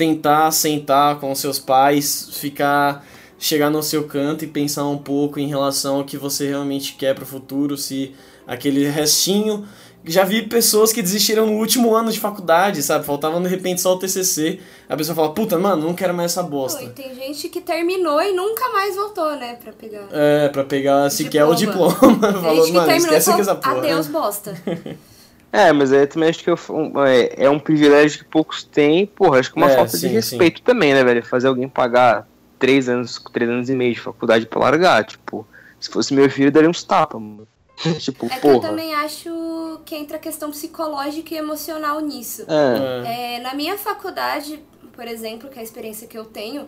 tentar 0.01 0.49
sentar 0.49 1.19
com 1.19 1.33
seus 1.35 1.59
pais, 1.59 2.29
ficar 2.33 3.05
chegar 3.37 3.69
no 3.69 3.83
seu 3.83 4.07
canto 4.07 4.43
e 4.43 4.47
pensar 4.47 4.83
um 4.87 4.97
pouco 4.97 5.39
em 5.39 5.47
relação 5.47 5.97
ao 5.97 6.03
que 6.03 6.17
você 6.17 6.47
realmente 6.47 6.93
quer 6.93 7.13
para 7.13 7.23
o 7.23 7.27
futuro, 7.27 7.77
se 7.77 8.15
aquele 8.47 8.87
restinho 8.89 9.63
já 10.03 10.23
vi 10.23 10.41
pessoas 10.41 10.91
que 10.91 11.03
desistiram 11.03 11.45
no 11.45 11.53
último 11.53 11.93
ano 11.93 12.11
de 12.11 12.19
faculdade, 12.19 12.81
sabe? 12.81 13.05
Faltava 13.05 13.39
de 13.39 13.47
repente 13.47 13.79
só 13.79 13.93
o 13.93 13.99
TCC. 13.99 14.59
A 14.89 14.97
pessoa 14.97 15.15
fala, 15.15 15.31
puta, 15.31 15.59
mano, 15.59 15.85
não 15.85 15.93
quero 15.93 16.15
mais 16.15 16.31
essa 16.31 16.41
bosta. 16.41 16.81
e 16.81 16.89
tem 16.89 17.13
gente 17.13 17.47
que 17.49 17.61
terminou 17.61 18.19
e 18.23 18.33
nunca 18.33 18.69
mais 18.69 18.95
voltou, 18.95 19.35
né, 19.35 19.59
pra 19.63 19.71
pegar. 19.71 20.07
É, 20.11 20.49
pra 20.49 20.63
pegar 20.63 21.11
sequer 21.11 21.45
o 21.45 21.53
diploma. 21.53 21.93
Falou, 22.41 22.65
gente 22.65 22.71
que 22.71 22.71
mano, 22.71 22.91
esquece 22.91 23.35
que 23.35 23.41
essa 23.41 23.53
porra. 23.53 23.77
Adeus, 23.77 24.07
bosta. 24.07 24.55
É, 25.51 25.71
mas 25.73 25.91
aí 25.91 26.07
também 26.07 26.29
acho 26.29 26.43
que 26.43 26.49
eu, 26.49 26.57
é, 27.05 27.45
é, 27.45 27.49
um 27.49 27.59
privilégio 27.59 28.19
que 28.19 28.25
poucos 28.25 28.63
têm, 28.63 29.05
porra, 29.05 29.39
acho 29.39 29.51
que 29.51 29.59
é 29.59 29.61
uma 29.61 29.71
é, 29.71 29.75
falta 29.75 29.97
sim, 29.97 30.07
de 30.07 30.13
respeito 30.13 30.59
sim. 30.59 30.63
também, 30.63 30.93
né, 30.93 31.03
velho? 31.03 31.25
Fazer 31.25 31.47
alguém 31.47 31.67
pagar 31.67 32.25
três 32.57 32.87
anos, 32.87 33.21
três 33.33 33.49
anos 33.49 33.69
e 33.69 33.75
meio 33.75 33.93
de 33.93 33.99
faculdade 33.99 34.45
pra 34.45 34.61
largar, 34.61 35.03
tipo, 35.03 35.45
se 35.79 35.89
fosse 35.89 36.13
meu 36.13 36.29
filho, 36.29 36.51
daria 36.51 36.69
uns 36.69 36.83
tapas, 36.83 37.19
mano. 37.19 37.47
tipo, 37.99 38.27
é 38.27 38.29
porra. 38.29 38.39
Que 38.39 38.47
eu 38.47 38.59
também 38.59 38.93
acho 38.93 39.81
que 39.85 39.95
entra 39.95 40.17
a 40.17 40.19
questão 40.19 40.51
psicológica 40.51 41.33
e 41.33 41.37
emocional 41.37 41.99
nisso. 41.99 42.45
É. 42.47 43.35
é. 43.35 43.39
na 43.41 43.53
minha 43.53 43.77
faculdade, 43.77 44.59
por 44.93 45.07
exemplo, 45.07 45.49
que 45.49 45.57
é 45.57 45.61
a 45.61 45.63
experiência 45.63 46.07
que 46.07 46.17
eu 46.17 46.25
tenho, 46.25 46.67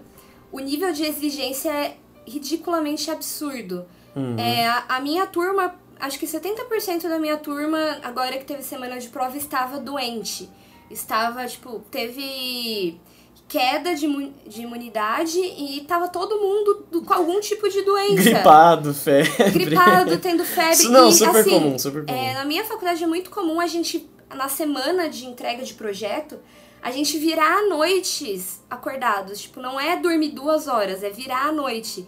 o 0.51 0.59
nível 0.59 0.91
de 0.91 1.03
exigência 1.03 1.69
é 1.71 1.95
ridiculamente 2.27 3.09
absurdo. 3.09 3.85
Uhum. 4.15 4.37
É, 4.37 4.67
a, 4.67 4.83
a 4.89 4.99
minha 4.99 5.25
turma, 5.25 5.75
acho 6.03 6.19
que 6.19 6.25
70% 6.25 7.07
da 7.07 7.17
minha 7.17 7.37
turma, 7.37 7.99
agora 8.03 8.37
que 8.37 8.43
teve 8.43 8.61
semana 8.61 8.99
de 8.99 9.07
prova, 9.07 9.37
estava 9.37 9.79
doente. 9.79 10.49
Estava, 10.91 11.47
tipo, 11.47 11.79
teve 11.89 12.99
queda 13.47 13.95
de, 13.95 14.07
de 14.47 14.63
imunidade 14.63 15.39
e 15.39 15.81
tava 15.87 16.07
todo 16.07 16.39
mundo 16.39 16.87
do, 16.91 17.03
com 17.03 17.13
algum 17.13 17.39
tipo 17.39 17.69
de 17.69 17.83
doença. 17.83 18.15
Gripado, 18.15 18.93
febre. 18.93 19.51
Gripado, 19.51 20.17
tendo 20.17 20.43
febre. 20.43 20.73
Isso 20.73 20.91
não, 20.91 21.09
e, 21.09 21.13
super 21.13 21.39
assim, 21.39 21.49
comum, 21.49 21.79
super 21.79 22.05
comum. 22.05 22.17
É, 22.17 22.33
na 22.33 22.45
minha 22.45 22.65
faculdade 22.65 23.01
é 23.01 23.07
muito 23.07 23.29
comum 23.29 23.61
a 23.61 23.67
gente, 23.67 24.09
na 24.35 24.49
semana 24.49 25.07
de 25.07 25.25
entrega 25.25 25.63
de 25.63 25.73
projeto, 25.73 26.37
a 26.81 26.91
gente 26.91 27.17
virar 27.17 27.59
à 27.59 27.69
noites 27.69 28.61
acordados. 28.69 29.39
Tipo, 29.39 29.61
não 29.61 29.79
é 29.79 29.95
dormir 29.95 30.29
duas 30.29 30.67
horas, 30.67 31.01
é 31.01 31.09
virar 31.09 31.47
à 31.47 31.51
noite. 31.51 32.05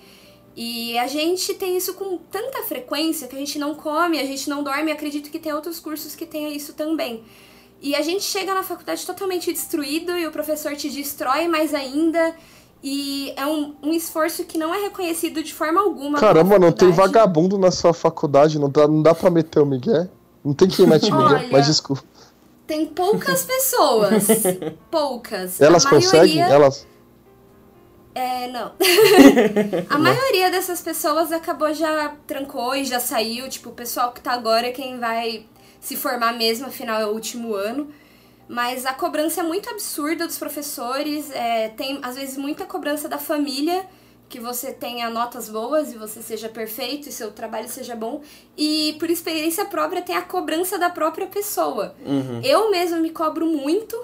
E 0.56 0.98
a 0.98 1.08
gente 1.08 1.54
tem 1.54 1.76
isso 1.76 1.96
com 1.96 2.18
tanta 2.18 2.64
frequência 2.64 3.28
que 3.28 3.36
a 3.36 3.40
gente 3.40 3.60
não 3.60 3.76
come, 3.76 4.20
a 4.20 4.26
gente 4.26 4.50
não 4.50 4.64
dorme. 4.64 4.92
Acredito 4.92 5.30
que 5.30 5.38
tem 5.38 5.54
outros 5.54 5.80
cursos 5.80 6.16
que 6.16 6.26
tenha 6.26 6.50
isso 6.50 6.74
também. 6.74 7.24
E 7.82 7.94
a 7.94 8.02
gente 8.02 8.24
chega 8.24 8.54
na 8.54 8.64
faculdade 8.64 9.06
totalmente 9.06 9.52
destruído 9.52 10.18
e 10.18 10.26
o 10.26 10.32
professor 10.32 10.76
te 10.76 10.90
destrói 10.90 11.48
mais 11.48 11.74
ainda. 11.74 12.34
E 12.82 13.34
é 13.36 13.46
um, 13.46 13.76
um 13.84 13.92
esforço 13.92 14.46
que 14.46 14.58
não 14.58 14.74
é 14.74 14.82
reconhecido 14.84 15.44
de 15.44 15.54
forma 15.54 15.82
alguma. 15.82 16.20
Caramba, 16.20 16.58
não 16.58 16.72
tem 16.72 16.92
vagabundo 16.92 17.58
na 17.58 17.72
sua 17.72 17.94
faculdade, 17.94 18.58
não 18.58 18.70
dá, 18.70 18.88
não 18.88 19.02
dá 19.02 19.14
pra 19.14 19.30
meter 19.30 19.60
o 19.60 19.66
Miguel? 19.66 20.08
Não 20.44 20.54
tem 20.54 20.68
quem 20.68 20.88
mete 20.88 21.12
o 21.12 21.16
Miguel, 21.16 21.50
mas 21.52 21.66
desculpa. 21.66 22.04
Tem 22.68 22.86
poucas 22.86 23.44
pessoas. 23.44 24.28
poucas. 24.90 25.60
Elas 25.60 25.84
maioria... 25.84 26.10
conseguem? 26.10 26.42
Elas. 26.42 26.88
É, 28.16 28.48
não. 28.48 28.72
a 29.90 29.98
maioria 29.98 30.50
dessas 30.50 30.82
pessoas 30.82 31.34
acabou 31.34 31.74
já 31.74 32.16
trancou 32.26 32.74
e 32.74 32.86
já 32.86 33.00
saiu. 33.00 33.50
Tipo, 33.50 33.72
o 33.72 33.74
pessoal 33.74 34.14
que 34.14 34.22
tá 34.22 34.32
agora 34.32 34.68
é 34.68 34.72
quem 34.72 34.98
vai 34.98 35.46
se 35.82 35.98
formar 35.98 36.32
mesmo, 36.34 36.68
afinal 36.68 37.02
é 37.02 37.06
o 37.06 37.10
último 37.10 37.54
ano. 37.54 37.94
Mas 38.48 38.86
a 38.86 38.94
cobrança 38.94 39.42
é 39.42 39.44
muito 39.44 39.70
absurda 39.70 40.26
dos 40.26 40.38
professores, 40.38 41.30
é, 41.32 41.70
tem 41.70 42.00
às 42.02 42.16
vezes 42.16 42.38
muita 42.38 42.64
cobrança 42.64 43.10
da 43.10 43.18
família, 43.18 43.86
que 44.30 44.40
você 44.40 44.72
tenha 44.72 45.10
notas 45.10 45.50
boas 45.50 45.92
e 45.92 45.98
você 45.98 46.22
seja 46.22 46.48
perfeito 46.48 47.10
e 47.10 47.12
seu 47.12 47.32
trabalho 47.32 47.68
seja 47.68 47.96
bom. 47.96 48.22
E 48.58 48.96
por 49.00 49.10
experiência 49.10 49.66
própria 49.66 50.02
tem 50.02 50.16
a 50.16 50.22
cobrança 50.22 50.78
da 50.78 50.90
própria 50.90 51.28
pessoa. 51.28 51.96
Uhum. 52.06 52.40
Eu 52.44 52.72
mesma 52.72 52.98
me 53.00 53.10
cobro 53.10 53.46
muito 53.46 53.96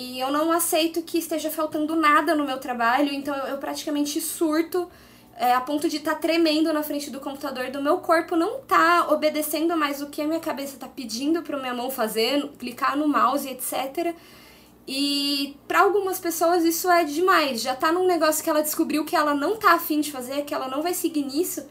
e 0.00 0.20
eu 0.20 0.30
não 0.30 0.52
aceito 0.52 1.02
que 1.02 1.18
esteja 1.18 1.50
faltando 1.50 1.96
nada 1.96 2.32
no 2.32 2.44
meu 2.44 2.58
trabalho, 2.58 3.12
então 3.12 3.34
eu, 3.34 3.46
eu 3.46 3.58
praticamente 3.58 4.20
surto 4.20 4.88
é, 5.34 5.52
a 5.52 5.60
ponto 5.60 5.88
de 5.88 5.96
estar 5.96 6.14
tá 6.14 6.20
tremendo 6.20 6.72
na 6.72 6.84
frente 6.84 7.10
do 7.10 7.18
computador, 7.18 7.68
do 7.72 7.82
meu 7.82 7.98
corpo 7.98 8.36
não 8.36 8.60
tá 8.60 9.08
obedecendo 9.10 9.76
mais 9.76 10.00
o 10.00 10.06
que 10.06 10.22
a 10.22 10.24
minha 10.24 10.38
cabeça 10.38 10.76
tá 10.78 10.86
pedindo 10.86 11.42
para 11.42 11.58
minha 11.58 11.74
mão 11.74 11.90
fazer, 11.90 12.48
clicar 12.60 12.96
no 12.96 13.08
mouse, 13.08 13.48
etc. 13.48 14.14
E 14.86 15.56
para 15.66 15.80
algumas 15.80 16.20
pessoas 16.20 16.64
isso 16.64 16.88
é 16.88 17.02
demais, 17.02 17.60
já 17.60 17.74
tá 17.74 17.90
num 17.90 18.06
negócio 18.06 18.44
que 18.44 18.48
ela 18.48 18.62
descobriu 18.62 19.04
que 19.04 19.16
ela 19.16 19.34
não 19.34 19.56
tá 19.56 19.72
afim 19.72 20.00
de 20.00 20.12
fazer, 20.12 20.44
que 20.44 20.54
ela 20.54 20.68
não 20.68 20.80
vai 20.80 20.94
seguir 20.94 21.24
nisso, 21.24 21.66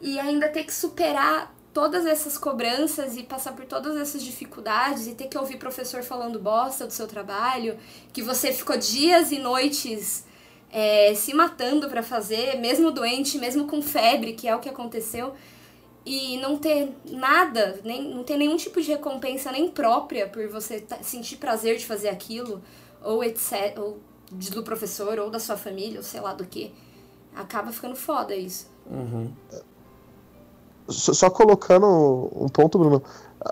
e 0.00 0.18
ainda 0.18 0.48
ter 0.48 0.64
que 0.64 0.72
superar 0.72 1.54
todas 1.76 2.06
essas 2.06 2.38
cobranças 2.38 3.18
e 3.18 3.22
passar 3.22 3.52
por 3.52 3.66
todas 3.66 3.98
essas 3.98 4.22
dificuldades 4.22 5.06
e 5.06 5.14
ter 5.14 5.28
que 5.28 5.36
ouvir 5.36 5.58
professor 5.58 6.02
falando 6.02 6.38
bosta 6.38 6.86
do 6.86 6.90
seu 6.90 7.06
trabalho, 7.06 7.76
que 8.14 8.22
você 8.22 8.50
ficou 8.50 8.78
dias 8.78 9.30
e 9.30 9.38
noites 9.38 10.24
é, 10.72 11.14
se 11.14 11.34
matando 11.34 11.86
para 11.90 12.02
fazer, 12.02 12.56
mesmo 12.56 12.90
doente, 12.90 13.36
mesmo 13.36 13.66
com 13.66 13.82
febre, 13.82 14.32
que 14.32 14.48
é 14.48 14.56
o 14.56 14.58
que 14.58 14.70
aconteceu, 14.70 15.34
e 16.06 16.38
não 16.38 16.56
ter 16.56 16.94
nada, 17.10 17.78
nem, 17.84 18.08
não 18.08 18.24
ter 18.24 18.38
nenhum 18.38 18.56
tipo 18.56 18.80
de 18.80 18.92
recompensa 18.92 19.52
nem 19.52 19.68
própria 19.68 20.26
por 20.26 20.48
você 20.48 20.82
sentir 21.02 21.36
prazer 21.36 21.76
de 21.76 21.84
fazer 21.84 22.08
aquilo, 22.08 22.62
ou 23.02 23.22
etc, 23.22 23.78
ou 23.78 24.00
do 24.30 24.62
professor, 24.62 25.18
ou 25.18 25.28
da 25.28 25.38
sua 25.38 25.58
família, 25.58 25.98
ou 25.98 26.02
sei 26.02 26.22
lá 26.22 26.32
do 26.32 26.46
que. 26.46 26.72
Acaba 27.34 27.70
ficando 27.70 27.96
foda 27.96 28.34
isso. 28.34 28.66
Uhum. 28.86 29.30
Só 30.88 31.30
colocando 31.30 31.86
um 32.34 32.48
ponto, 32.48 32.78
Bruno. 32.78 33.02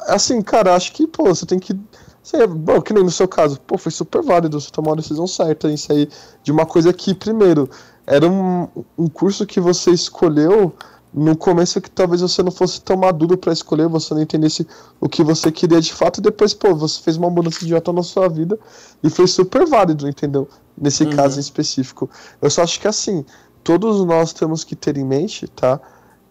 Assim, 0.06 0.40
cara, 0.42 0.74
acho 0.74 0.92
que, 0.92 1.06
pô, 1.06 1.24
você 1.24 1.46
tem 1.46 1.58
que 1.58 1.78
Sei, 2.24 2.46
bom, 2.46 2.80
que 2.80 2.94
nem 2.94 3.04
no 3.04 3.10
seu 3.10 3.28
caso, 3.28 3.60
pô, 3.60 3.76
foi 3.76 3.92
super 3.92 4.22
válido 4.22 4.58
você 4.58 4.70
tomar 4.70 4.92
uma 4.92 4.96
decisão 4.96 5.26
certa 5.26 5.70
em 5.70 5.76
sair 5.76 6.08
de 6.42 6.50
uma 6.50 6.64
coisa 6.64 6.90
que, 6.90 7.12
primeiro, 7.14 7.68
era 8.06 8.26
um, 8.26 8.66
um 8.96 9.08
curso 9.08 9.44
que 9.44 9.60
você 9.60 9.90
escolheu 9.90 10.74
no 11.12 11.36
começo 11.36 11.82
que 11.82 11.90
talvez 11.90 12.22
você 12.22 12.42
não 12.42 12.50
fosse 12.50 12.80
tão 12.80 12.96
maduro 12.96 13.36
para 13.36 13.52
escolher, 13.52 13.88
você 13.88 14.14
não 14.14 14.22
entendesse 14.22 14.66
o 14.98 15.06
que 15.06 15.22
você 15.22 15.52
queria 15.52 15.82
de 15.82 15.92
fato, 15.92 16.18
e 16.18 16.22
depois, 16.22 16.54
pô, 16.54 16.74
você 16.74 16.98
fez 17.02 17.18
uma 17.18 17.28
mudança 17.28 17.62
de 17.62 17.74
rota 17.74 17.92
na 17.92 18.02
sua 18.02 18.26
vida 18.26 18.58
e 19.02 19.10
foi 19.10 19.26
super 19.26 19.66
válido, 19.66 20.08
entendeu? 20.08 20.48
Nesse 20.76 21.04
uhum. 21.04 21.10
caso 21.10 21.36
em 21.36 21.40
específico. 21.40 22.08
Eu 22.40 22.48
só 22.48 22.62
acho 22.62 22.80
que 22.80 22.88
assim, 22.88 23.22
todos 23.62 24.02
nós 24.02 24.32
temos 24.32 24.64
que 24.64 24.74
ter 24.74 24.96
em 24.96 25.04
mente, 25.04 25.46
tá? 25.46 25.78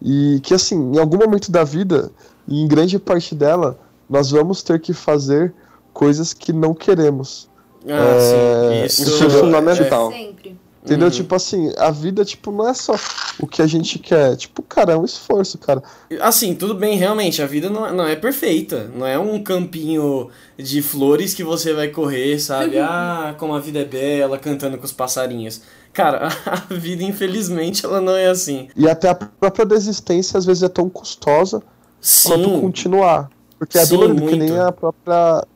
E 0.04 0.38
que 0.42 0.52
assim, 0.52 0.92
em 0.92 0.98
algum 0.98 1.16
momento 1.16 1.50
da 1.50 1.64
vida, 1.64 2.12
e 2.46 2.60
em 2.60 2.68
grande 2.68 2.98
parte 2.98 3.34
dela, 3.34 3.78
nós 4.08 4.30
vamos 4.30 4.62
ter 4.62 4.78
que 4.78 4.92
fazer 4.92 5.52
coisas 5.94 6.34
que 6.34 6.52
não 6.52 6.74
queremos. 6.74 7.48
Ah, 7.88 8.82
é, 8.84 8.88
sim. 8.88 9.02
Isso, 9.02 9.10
isso 9.10 9.24
é 9.24 9.30
fundamental. 9.30 10.12
É 10.12 10.14
sempre. 10.14 10.64
Entendeu? 10.84 11.06
Uhum. 11.06 11.14
Tipo 11.14 11.34
assim, 11.34 11.72
a 11.78 11.90
vida, 11.90 12.22
tipo, 12.26 12.52
não 12.52 12.68
é 12.68 12.74
só 12.74 12.94
o 13.40 13.46
que 13.46 13.62
a 13.62 13.66
gente 13.66 13.98
quer. 13.98 14.36
Tipo, 14.36 14.62
cara, 14.62 14.92
é 14.92 14.96
um 14.96 15.04
esforço, 15.04 15.56
cara. 15.56 15.82
Assim, 16.20 16.54
tudo 16.54 16.74
bem, 16.74 16.98
realmente, 16.98 17.40
a 17.40 17.46
vida 17.46 17.70
não, 17.70 17.86
é, 17.86 17.92
não 17.92 18.06
é 18.06 18.14
perfeita. 18.14 18.90
Não 18.94 19.06
é 19.06 19.18
um 19.18 19.42
campinho 19.42 20.28
de 20.58 20.82
flores 20.82 21.32
que 21.32 21.42
você 21.42 21.72
vai 21.72 21.88
correr, 21.88 22.38
sabe? 22.38 22.76
ah, 22.78 23.34
como 23.38 23.54
a 23.54 23.60
vida 23.60 23.78
é 23.78 23.84
bela, 23.84 24.38
cantando 24.38 24.76
com 24.76 24.84
os 24.84 24.92
passarinhos. 24.92 25.62
Cara, 25.94 26.28
a 26.44 26.74
vida, 26.74 27.04
infelizmente, 27.04 27.86
ela 27.86 28.00
não 28.00 28.14
é 28.14 28.26
assim. 28.26 28.68
E 28.76 28.88
até 28.88 29.08
a 29.08 29.14
própria 29.14 29.64
desistência, 29.64 30.36
às 30.36 30.44
vezes, 30.44 30.64
é 30.64 30.68
tão 30.68 30.90
custosa 30.90 31.62
Sim. 32.00 32.28
quanto 32.28 32.60
continuar. 32.60 33.30
Porque 33.56 33.78
é 33.78 33.86
dolorido, 33.86 34.26
que 34.26 34.36
nem 34.36 34.58
a 34.58 34.72
própria 34.72 35.46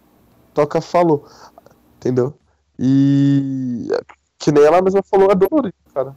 Toca 0.54 0.80
falou. 0.80 1.26
Entendeu? 1.96 2.32
E 2.78 3.88
que 4.38 4.52
nem 4.52 4.62
ela 4.62 4.80
mesma 4.80 5.02
falou, 5.02 5.28
é 5.32 5.34
dolorido, 5.34 5.74
cara. 5.92 6.14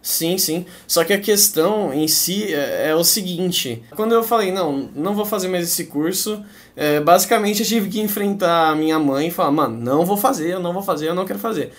Sim, 0.00 0.36
sim. 0.36 0.66
Só 0.88 1.04
que 1.04 1.12
a 1.12 1.20
questão 1.20 1.92
em 1.92 2.08
si 2.08 2.52
é, 2.52 2.88
é, 2.88 2.94
o 2.94 3.04
seguinte: 3.04 3.84
quando 3.94 4.12
eu 4.12 4.24
falei, 4.24 4.50
não, 4.50 4.90
não 4.96 5.14
vou 5.14 5.24
fazer 5.24 5.46
mais 5.46 5.64
esse 5.64 5.84
curso, 5.84 6.42
é, 6.74 6.98
basicamente 6.98 7.60
eu 7.60 7.66
tive 7.66 7.88
que 7.88 8.00
enfrentar 8.00 8.70
a 8.70 8.74
minha 8.74 8.98
mãe 8.98 9.28
e 9.28 9.30
falar, 9.30 9.52
mano, 9.52 9.76
não 9.78 10.04
vou 10.04 10.16
fazer, 10.16 10.54
eu 10.54 10.60
não 10.60 10.72
vou 10.72 10.82
fazer, 10.82 11.08
eu 11.08 11.14
não 11.14 11.26
quero 11.26 11.38
fazer 11.38 11.72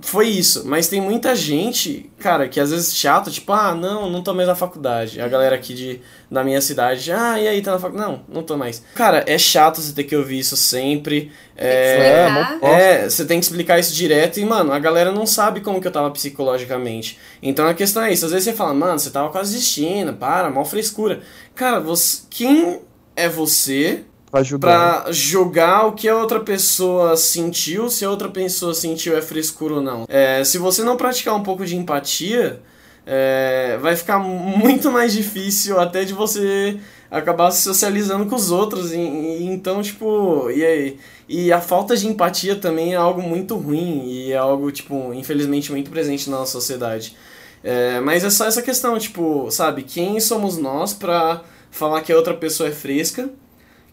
foi 0.00 0.28
isso. 0.28 0.64
Mas 0.66 0.88
tem 0.88 1.00
muita 1.00 1.34
gente, 1.34 2.10
cara, 2.18 2.48
que 2.48 2.58
às 2.58 2.70
vezes 2.70 2.94
chato, 2.94 3.30
tipo, 3.30 3.52
ah, 3.52 3.74
não, 3.74 4.10
não 4.10 4.22
tô 4.22 4.34
mais 4.34 4.48
na 4.48 4.54
faculdade. 4.54 5.20
A 5.20 5.28
galera 5.28 5.54
aqui 5.54 5.74
de, 5.74 6.00
da 6.30 6.42
minha 6.42 6.60
cidade, 6.60 7.12
ah, 7.12 7.40
e 7.40 7.46
aí, 7.46 7.62
tá 7.62 7.72
na 7.72 7.78
faculdade? 7.78 8.10
Não, 8.10 8.24
não 8.28 8.42
tô 8.42 8.56
mais. 8.56 8.82
Cara, 8.94 9.24
é 9.26 9.38
chato 9.38 9.80
você 9.80 9.92
ter 9.92 10.04
que 10.04 10.16
ouvir 10.16 10.38
isso 10.38 10.56
sempre. 10.56 11.30
É, 11.56 12.28
é, 12.62 13.08
você 13.08 13.24
tem 13.24 13.38
que 13.38 13.44
explicar 13.44 13.78
isso 13.78 13.94
direto 13.94 14.40
e, 14.40 14.44
mano, 14.44 14.72
a 14.72 14.78
galera 14.78 15.12
não 15.12 15.26
sabe 15.26 15.60
como 15.60 15.80
que 15.80 15.86
eu 15.86 15.92
tava 15.92 16.10
psicologicamente. 16.10 17.18
Então 17.42 17.66
a 17.66 17.74
questão 17.74 18.02
é 18.02 18.12
isso. 18.12 18.24
Às 18.24 18.32
vezes 18.32 18.44
você 18.44 18.52
fala, 18.52 18.74
mano, 18.74 18.98
você 18.98 19.10
tava 19.10 19.30
quase 19.30 19.52
desistindo, 19.52 20.12
para, 20.14 20.50
mal 20.50 20.64
frescura. 20.64 21.20
Cara, 21.54 21.80
você, 21.80 22.22
quem 22.28 22.80
é 23.14 23.28
você 23.28 24.04
Pra 24.32 24.42
julgar. 24.42 25.02
pra 25.02 25.12
julgar 25.12 25.86
o 25.88 25.92
que 25.92 26.08
a 26.08 26.16
outra 26.16 26.40
pessoa 26.40 27.18
sentiu, 27.18 27.90
se 27.90 28.02
a 28.02 28.10
outra 28.10 28.30
pessoa 28.30 28.72
sentiu 28.72 29.14
é 29.14 29.20
frescura 29.20 29.74
ou 29.74 29.82
não. 29.82 30.06
É, 30.08 30.42
se 30.42 30.56
você 30.56 30.82
não 30.82 30.96
praticar 30.96 31.34
um 31.36 31.42
pouco 31.42 31.66
de 31.66 31.76
empatia, 31.76 32.58
é, 33.06 33.76
vai 33.82 33.94
ficar 33.94 34.18
muito 34.24 34.90
mais 34.90 35.12
difícil 35.12 35.78
até 35.78 36.02
de 36.02 36.14
você 36.14 36.80
acabar 37.10 37.50
se 37.50 37.60
socializando 37.60 38.24
com 38.24 38.34
os 38.34 38.50
outros. 38.50 38.90
E, 38.90 38.96
e, 38.96 39.44
então, 39.44 39.82
tipo, 39.82 40.50
e 40.50 40.64
aí? 40.64 40.98
E 41.28 41.52
a 41.52 41.60
falta 41.60 41.94
de 41.94 42.08
empatia 42.08 42.56
também 42.56 42.94
é 42.94 42.96
algo 42.96 43.20
muito 43.20 43.54
ruim 43.54 44.06
e 44.06 44.32
é 44.32 44.38
algo, 44.38 44.72
tipo, 44.72 45.12
infelizmente 45.12 45.70
muito 45.70 45.90
presente 45.90 46.30
na 46.30 46.38
nossa 46.38 46.52
sociedade. 46.52 47.14
É, 47.62 48.00
mas 48.00 48.24
é 48.24 48.30
só 48.30 48.46
essa 48.46 48.62
questão, 48.62 48.98
tipo, 48.98 49.50
sabe, 49.50 49.82
quem 49.82 50.18
somos 50.20 50.56
nós 50.56 50.94
pra 50.94 51.42
falar 51.70 52.00
que 52.00 52.10
a 52.10 52.16
outra 52.16 52.32
pessoa 52.32 52.70
é 52.70 52.72
fresca, 52.72 53.28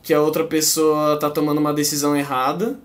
que 0.02 0.14
a 0.14 0.22
outra 0.22 0.44
pessoa 0.44 1.18
tá 1.20 1.30
tomando 1.30 1.60
uma 1.60 1.74
decisão 1.74 2.16
errada, 2.16 2.80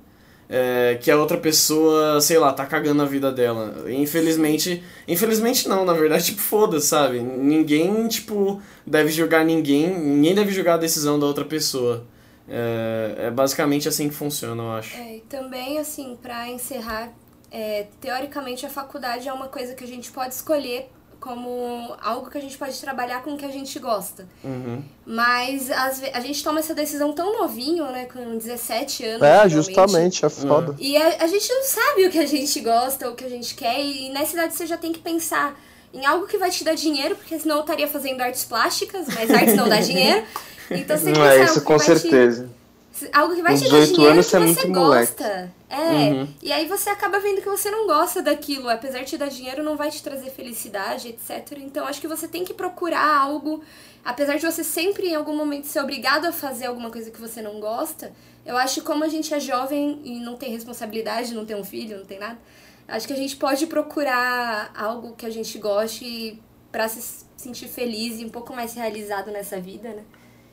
é, 0.48 0.98
que 1.00 1.10
a 1.10 1.16
outra 1.16 1.38
pessoa, 1.38 2.20
sei 2.20 2.38
lá, 2.38 2.52
tá 2.52 2.66
cagando 2.66 3.02
a 3.02 3.06
vida 3.06 3.32
dela. 3.32 3.90
Infelizmente, 3.90 4.82
infelizmente 5.08 5.68
não, 5.68 5.84
na 5.84 5.92
verdade, 5.92 6.24
tipo, 6.26 6.40
foda, 6.40 6.80
sabe? 6.80 7.20
Ninguém, 7.20 8.06
tipo, 8.08 8.60
deve 8.86 9.10
julgar 9.10 9.44
ninguém, 9.44 9.98
ninguém 9.98 10.34
deve 10.34 10.52
julgar 10.52 10.74
a 10.74 10.78
decisão 10.78 11.18
da 11.18 11.26
outra 11.26 11.44
pessoa. 11.44 12.06
É, 12.48 13.26
é 13.26 13.30
basicamente 13.30 13.88
assim 13.88 14.08
que 14.08 14.14
funciona, 14.14 14.62
eu 14.62 14.72
acho. 14.72 14.96
É, 14.96 15.16
e 15.16 15.20
também, 15.20 15.78
assim, 15.78 16.18
para 16.20 16.48
encerrar, 16.50 17.10
é, 17.50 17.86
teoricamente 18.00 18.66
a 18.66 18.68
faculdade 18.68 19.28
é 19.28 19.32
uma 19.32 19.48
coisa 19.48 19.74
que 19.74 19.82
a 19.82 19.86
gente 19.86 20.10
pode 20.10 20.34
escolher 20.34 20.90
como 21.24 21.96
algo 22.02 22.28
que 22.28 22.36
a 22.36 22.40
gente 22.40 22.58
pode 22.58 22.78
trabalhar 22.78 23.22
com 23.22 23.32
o 23.32 23.36
que 23.38 23.46
a 23.46 23.50
gente 23.50 23.78
gosta. 23.78 24.28
Uhum. 24.44 24.84
Mas 25.06 25.70
as, 25.70 26.02
a 26.12 26.20
gente 26.20 26.44
toma 26.44 26.60
essa 26.60 26.74
decisão 26.74 27.14
tão 27.14 27.40
novinho, 27.40 27.86
né? 27.86 28.04
Com 28.04 28.36
17 28.36 29.06
anos. 29.06 29.22
É, 29.22 29.48
justamente, 29.48 30.22
é 30.22 30.28
foda. 30.28 30.72
Uhum. 30.72 30.76
E 30.78 30.98
a, 30.98 31.24
a, 31.24 31.26
gente 31.26 31.50
não 31.50 31.64
sabe 31.64 32.06
o 32.06 32.10
que 32.10 32.18
a 32.18 32.26
gente 32.26 32.60
gosta, 32.60 33.08
o 33.08 33.14
que 33.14 33.24
a 33.24 33.28
gente 33.30 33.54
quer, 33.54 33.82
e 33.82 34.10
nessa 34.10 34.34
idade 34.34 34.54
você 34.54 34.66
já 34.66 34.76
tem 34.76 34.92
que 34.92 34.98
pensar 34.98 35.58
em 35.94 36.04
algo 36.04 36.26
que 36.26 36.36
vai 36.36 36.50
te 36.50 36.62
dar 36.62 36.74
dinheiro, 36.74 37.16
porque 37.16 37.38
senão 37.38 37.56
eu 37.56 37.60
estaria 37.62 37.88
fazendo 37.88 38.20
artes 38.20 38.44
plásticas, 38.44 39.06
mas 39.08 39.30
artes 39.30 39.56
não 39.56 39.66
dá 39.66 39.80
dinheiro. 39.80 40.26
Então 40.70 40.98
você 40.98 41.04
tem 41.06 41.14
que 41.14 41.20
pensar. 41.20 41.36
É, 41.36 41.44
isso 41.44 41.62
com 41.62 41.78
certeza. 41.78 42.44
Te 42.44 42.63
algo 43.12 43.34
que 43.34 43.42
vai 43.42 43.56
te 43.56 43.68
dar 43.68 43.84
dinheiro 43.84 44.12
anos 44.12 44.30
que 44.30 44.36
é 44.36 44.40
você 44.40 44.68
gosta. 44.68 45.52
É. 45.68 45.76
Uhum. 45.76 46.28
E 46.40 46.52
aí 46.52 46.68
você 46.68 46.90
acaba 46.90 47.18
vendo 47.18 47.42
que 47.42 47.48
você 47.48 47.70
não 47.70 47.86
gosta 47.86 48.22
daquilo. 48.22 48.68
Apesar 48.68 49.00
de 49.00 49.06
te 49.06 49.18
dar 49.18 49.28
dinheiro, 49.28 49.62
não 49.62 49.76
vai 49.76 49.90
te 49.90 50.02
trazer 50.02 50.30
felicidade, 50.30 51.08
etc. 51.08 51.58
Então 51.58 51.86
acho 51.86 52.00
que 52.00 52.06
você 52.06 52.28
tem 52.28 52.44
que 52.44 52.54
procurar 52.54 53.18
algo. 53.18 53.62
Apesar 54.04 54.36
de 54.36 54.44
você 54.44 54.62
sempre, 54.62 55.08
em 55.08 55.14
algum 55.14 55.34
momento, 55.34 55.66
ser 55.66 55.80
obrigado 55.80 56.26
a 56.26 56.32
fazer 56.32 56.66
alguma 56.66 56.90
coisa 56.90 57.10
que 57.10 57.20
você 57.20 57.40
não 57.42 57.58
gosta, 57.58 58.12
eu 58.44 58.56
acho 58.56 58.80
que 58.80 58.86
como 58.86 59.02
a 59.02 59.08
gente 59.08 59.32
é 59.32 59.40
jovem 59.40 60.00
e 60.04 60.20
não 60.20 60.36
tem 60.36 60.52
responsabilidade, 60.52 61.34
não 61.34 61.46
tem 61.46 61.56
um 61.56 61.64
filho, 61.64 61.98
não 61.98 62.04
tem 62.04 62.18
nada, 62.18 62.38
acho 62.86 63.06
que 63.06 63.14
a 63.14 63.16
gente 63.16 63.34
pode 63.36 63.66
procurar 63.66 64.70
algo 64.76 65.16
que 65.16 65.24
a 65.24 65.30
gente 65.30 65.58
goste 65.58 66.38
para 66.70 66.86
se 66.86 67.24
sentir 67.34 67.66
feliz 67.66 68.20
e 68.20 68.24
um 68.26 68.28
pouco 68.28 68.54
mais 68.54 68.74
realizado 68.74 69.30
nessa 69.30 69.58
vida, 69.58 69.88
né? 69.88 70.02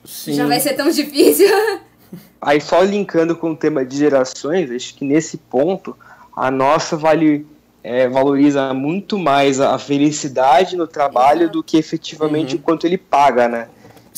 Sim. 0.04 0.32
Já 0.32 0.46
vai 0.46 0.58
ser 0.58 0.74
tão 0.74 0.88
difícil. 0.88 1.46
Aí 2.40 2.60
só 2.60 2.82
linkando 2.82 3.36
com 3.36 3.52
o 3.52 3.56
tema 3.56 3.84
de 3.84 3.96
gerações, 3.96 4.70
acho 4.70 4.94
que 4.94 5.04
nesse 5.04 5.36
ponto 5.36 5.96
a 6.36 6.50
nossa 6.50 6.96
vale 6.96 7.46
é, 7.82 8.08
valoriza 8.08 8.72
muito 8.72 9.18
mais 9.18 9.60
a 9.60 9.78
felicidade 9.78 10.76
no 10.76 10.86
trabalho 10.86 11.50
do 11.50 11.62
que 11.62 11.76
efetivamente 11.76 12.54
uhum. 12.54 12.60
o 12.60 12.62
quanto 12.62 12.86
ele 12.86 12.98
paga, 12.98 13.48
né? 13.48 13.68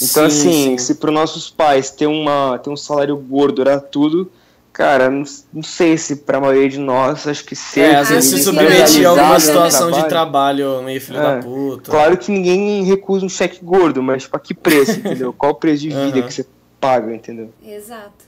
Então, 0.01 0.29
sim, 0.29 0.49
assim, 0.49 0.53
sim. 0.71 0.79
se 0.79 0.95
para 0.97 1.11
nossos 1.11 1.51
pais 1.51 1.91
ter, 1.91 2.07
uma, 2.07 2.59
ter 2.59 2.69
um 2.69 2.77
salário 2.77 3.17
gordo 3.17 3.63
era 3.63 3.79
tudo, 3.79 4.31
cara, 4.73 5.09
não, 5.09 5.23
não 5.53 5.63
sei 5.63 5.97
se 5.97 6.17
para 6.17 6.39
a 6.39 6.41
maioria 6.41 6.69
de 6.69 6.79
nós, 6.79 7.29
acho 7.29 7.45
que 7.45 7.55
ser. 7.55 7.93
É, 7.93 7.97
às 7.97 8.09
vezes 8.09 8.31
se 8.31 8.43
submeter 8.43 9.07
a 9.07 9.11
alguma 9.11 9.41
situação 9.41 9.87
trabalho, 9.87 10.03
de 10.03 10.09
trabalho 10.09 10.83
meio 10.83 11.01
filho 11.01 11.19
é, 11.21 11.23
da 11.23 11.43
puta. 11.43 11.91
Claro 11.91 12.19
que 12.19 12.33
ninguém 12.33 12.83
recusa 12.85 13.25
um 13.25 13.29
cheque 13.29 13.65
gordo, 13.65 14.03
mas 14.03 14.25
tipo, 14.25 14.37
a 14.37 14.41
que 14.41 14.53
preço, 14.53 14.99
entendeu? 14.99 15.33
Qual 15.33 15.53
o 15.53 15.55
preço 15.55 15.83
de 15.83 15.91
vida 15.91 16.19
uhum. 16.19 16.27
que 16.27 16.35
você 16.35 16.47
paga, 16.85 17.15
entendeu? 17.15 17.51
Exato. 17.65 18.25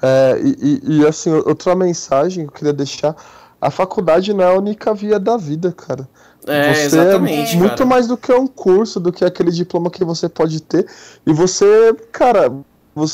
É, 0.00 0.40
e, 0.40 0.80
e, 0.84 1.06
assim, 1.06 1.30
outra 1.32 1.74
mensagem 1.74 2.46
que 2.46 2.52
eu 2.52 2.54
queria 2.54 2.72
deixar: 2.72 3.16
a 3.60 3.70
faculdade 3.70 4.32
não 4.32 4.44
é 4.44 4.46
a 4.46 4.56
única 4.56 4.94
via 4.94 5.18
da 5.18 5.36
vida, 5.36 5.72
cara. 5.72 6.08
É, 6.46 6.72
você 6.72 6.80
é 6.80 6.84
exatamente. 6.84 7.56
É 7.56 7.58
muito 7.58 7.76
cara. 7.76 7.86
mais 7.86 8.06
do 8.06 8.16
que 8.16 8.32
um 8.32 8.46
curso, 8.46 9.00
do 9.00 9.12
que 9.12 9.24
aquele 9.24 9.50
diploma 9.50 9.90
que 9.90 10.04
você 10.04 10.28
pode 10.28 10.62
ter. 10.62 10.86
E 11.26 11.32
você, 11.32 11.92
cara, 12.12 12.52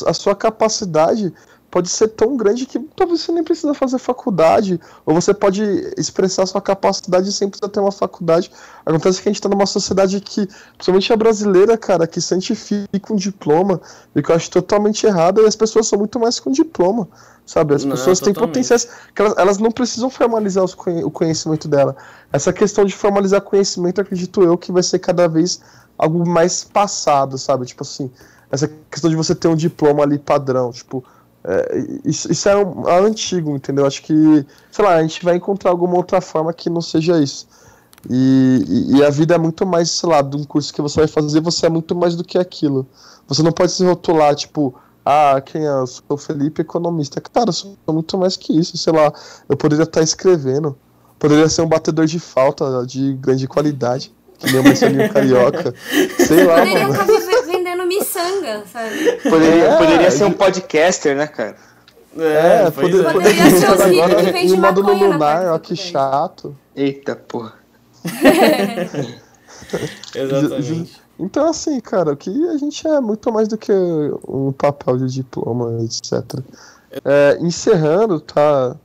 a 0.07 0.13
sua 0.13 0.35
capacidade 0.35 1.33
pode 1.75 1.89
ser 1.89 2.07
tão 2.07 2.37
grande 2.37 2.67
que 2.67 2.79
talvez 2.95 3.23
você 3.23 3.33
nem 3.33 3.43
precisa 3.43 3.75
fazer 3.75 3.99
faculdade, 3.99 4.79
ou 5.05 5.13
você 5.13 5.35
pode 5.35 5.61
expressar 5.99 6.47
sua 6.47 6.61
capacidade 6.61 7.33
sem 7.33 7.49
precisar 7.49 7.69
ter 7.69 7.81
uma 7.81 7.91
faculdade. 7.91 8.49
Acontece 8.87 9.21
que 9.21 9.29
a 9.29 9.31
gente 9.33 9.41
está 9.41 9.49
numa 9.49 9.67
sociedade 9.67 10.21
que, 10.21 10.47
principalmente 10.77 11.13
a 11.13 11.17
brasileira, 11.17 11.77
cara, 11.77 12.07
que 12.07 12.21
santifica 12.21 13.13
um 13.13 13.17
diploma, 13.17 13.81
e 14.15 14.23
que 14.23 14.31
eu 14.31 14.37
acho 14.37 14.53
totalmente 14.53 15.05
errado, 15.05 15.43
e 15.43 15.47
as 15.47 15.57
pessoas 15.57 15.89
são 15.89 15.99
muito 15.99 16.21
mais 16.21 16.39
com 16.39 16.53
diploma, 16.53 17.09
sabe? 17.45 17.75
As 17.75 17.83
não, 17.83 17.97
pessoas 17.97 18.21
totalmente. 18.21 18.39
têm 18.39 18.47
potenciais 18.47 18.89
que 19.13 19.21
elas, 19.21 19.35
elas 19.37 19.59
não 19.59 19.73
precisam 19.73 20.09
formalizar 20.09 20.65
o 20.65 21.11
conhecimento 21.11 21.67
dela. 21.67 21.97
Essa 22.33 22.53
questão 22.53 22.85
de 22.85 22.95
formalizar 22.95 23.41
conhecimento, 23.41 24.01
acredito 24.01 24.45
eu, 24.45 24.57
que 24.57 24.71
vai 24.71 24.85
ser 24.85 25.01
cada 25.01 25.27
vez 25.27 25.61
algo 25.99 26.25
mais 26.25 26.63
passado, 26.63 27.37
sabe? 27.37 27.67
Tipo 27.67 27.83
assim, 27.83 28.13
essa 28.49 28.71
questão 28.89 29.11
de 29.11 29.17
você 29.17 29.35
ter 29.35 29.49
um 29.49 29.57
diploma 29.57 30.05
ali 30.05 30.21
padrão, 30.21 30.71
tipo, 30.71 31.05
é, 31.47 31.87
isso, 32.05 32.31
isso 32.33 32.49
é, 32.49 32.57
um, 32.57 32.89
é 32.89 32.99
antigo, 33.01 33.55
entendeu? 33.55 33.87
Acho 33.87 34.03
que, 34.03 34.47
sei 34.71 34.85
lá, 34.85 34.95
a 34.95 35.03
gente 35.03 35.25
vai 35.25 35.37
encontrar 35.37 35.71
alguma 35.71 35.97
outra 35.97 36.21
forma 36.21 36.53
que 36.53 36.71
não 36.71 36.81
seja 36.81 37.21
isso. 37.21 37.47
E, 38.09 38.65
e, 38.69 38.97
e, 38.97 39.05
a 39.05 39.11
vida 39.11 39.35
é 39.35 39.39
muito 39.39 39.67
mais, 39.67 39.91
sei 39.91 40.09
lá, 40.09 40.23
de 40.23 40.37
um 40.37 40.45
curso 40.45 40.73
que 40.73 40.83
você 40.83 41.01
vai 41.01 41.09
fazer, 41.09 41.41
você 41.41 41.67
é 41.67 41.71
muito 41.71 41.95
mais 41.95 42.17
do 42.17 42.25
que 42.25 42.39
aquilo. 42.39 42.87
Você 43.27 43.43
não 43.43 43.53
pode 43.53 43.73
se 43.73 43.85
rotular, 43.85 44.35
tipo, 44.35 44.75
ah, 45.05 45.41
quem 45.45 45.63
é? 45.67 45.69
Eu 45.69 45.87
sou 45.87 46.03
o 46.09 46.17
Felipe, 46.17 46.63
economista. 46.63 47.21
Cara, 47.21 47.49
eu 47.49 47.53
sou 47.53 47.77
muito 47.89 48.17
mais 48.17 48.37
que 48.37 48.59
isso, 48.59 48.77
sei 48.77 48.93
lá. 48.93 49.13
Eu 49.49 49.57
poderia 49.57 49.85
estar 49.85 50.03
escrevendo, 50.03 50.77
poderia 51.19 51.49
ser 51.49 51.63
um 51.63 51.69
batedor 51.69 52.07
de 52.07 52.19
falta 52.19 52.85
de 52.87 53.15
grande 53.15 53.47
qualidade, 53.47 54.15
que 54.39 54.51
nem 54.51 54.61
o 54.61 54.65
Marcelinho 54.65 55.13
Carioca. 55.13 55.75
sei 56.27 56.45
lá, 56.45 56.65
mano. 56.65 56.95
Poderia 57.85 57.85
vendendo 57.85 57.87
miçanga, 57.87 58.65
sabe? 58.67 59.13
Poderia, 59.23 59.65
é, 59.65 59.77
poderia 59.77 60.11
ser 60.11 60.25
um 60.25 60.33
podcaster, 60.33 61.17
né, 61.17 61.27
cara? 61.27 61.57
É, 62.17 62.67
é 62.67 62.71
poder, 62.71 63.05
é. 63.05 63.13
poderia 63.13 63.51
ser 63.51 63.71
os 63.71 63.85
ricos 63.85 64.15
que 64.15 64.33
vende 64.33 64.57
módulo 64.57 64.95
lunar, 64.95 65.47
ó, 65.47 65.59
que 65.59 65.77
chato. 65.77 66.57
Eita, 66.75 67.17
porra. 67.17 67.55
Exatamente. 70.15 71.03
Então, 71.19 71.49
assim, 71.49 71.81
cara, 71.81 72.13
o 72.13 72.17
que 72.17 72.31
a 72.49 72.57
gente 72.57 72.87
é 72.87 73.01
muito 73.01 73.33
mais 73.33 73.49
do 73.49 73.57
que 73.57 73.73
um 74.27 74.53
papel 74.53 74.99
de 74.99 75.07
diploma, 75.07 75.79
etc. 75.83 76.41
É, 77.05 77.39
encerrando, 77.41 78.21
tá? 78.21 78.77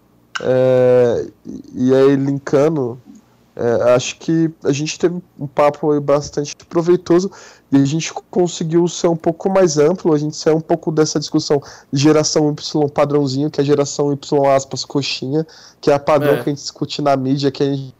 É, 0.42 1.28
e 1.74 1.94
aí, 1.94 2.16
linkando 2.16 3.00
é, 3.60 3.92
acho 3.94 4.18
que 4.18 4.50
a 4.64 4.72
gente 4.72 4.98
teve 4.98 5.22
um 5.38 5.46
papo 5.46 6.00
bastante 6.00 6.56
proveitoso 6.56 7.30
e 7.70 7.76
a 7.76 7.84
gente 7.86 8.14
conseguiu 8.32 8.88
ser 8.88 9.08
um 9.08 9.18
pouco 9.18 9.50
mais 9.50 9.78
amplo, 9.78 10.14
a 10.14 10.18
gente 10.18 10.38
saiu 10.38 10.56
um 10.56 10.62
pouco 10.62 10.94
dessa 10.94 11.20
discussão 11.20 11.62
de 11.92 12.02
geração 12.02 12.50
Y 12.50 12.90
padrãozinho, 12.90 13.52
que 13.52 13.60
é 13.60 13.64
a 13.64 13.66
geração 13.66 14.14
Y 14.14 14.48
aspas 14.48 14.86
coxinha, 14.86 15.46
que 15.82 15.92
é 15.92 15.94
a 15.94 16.00
padrão 16.00 16.36
é. 16.36 16.36
que 16.36 16.50
a 16.50 16.54
gente 16.54 16.62
discute 16.62 17.02
na 17.02 17.18
mídia, 17.18 17.52
que 17.52 17.62
a 17.62 17.66
gente 17.66 17.94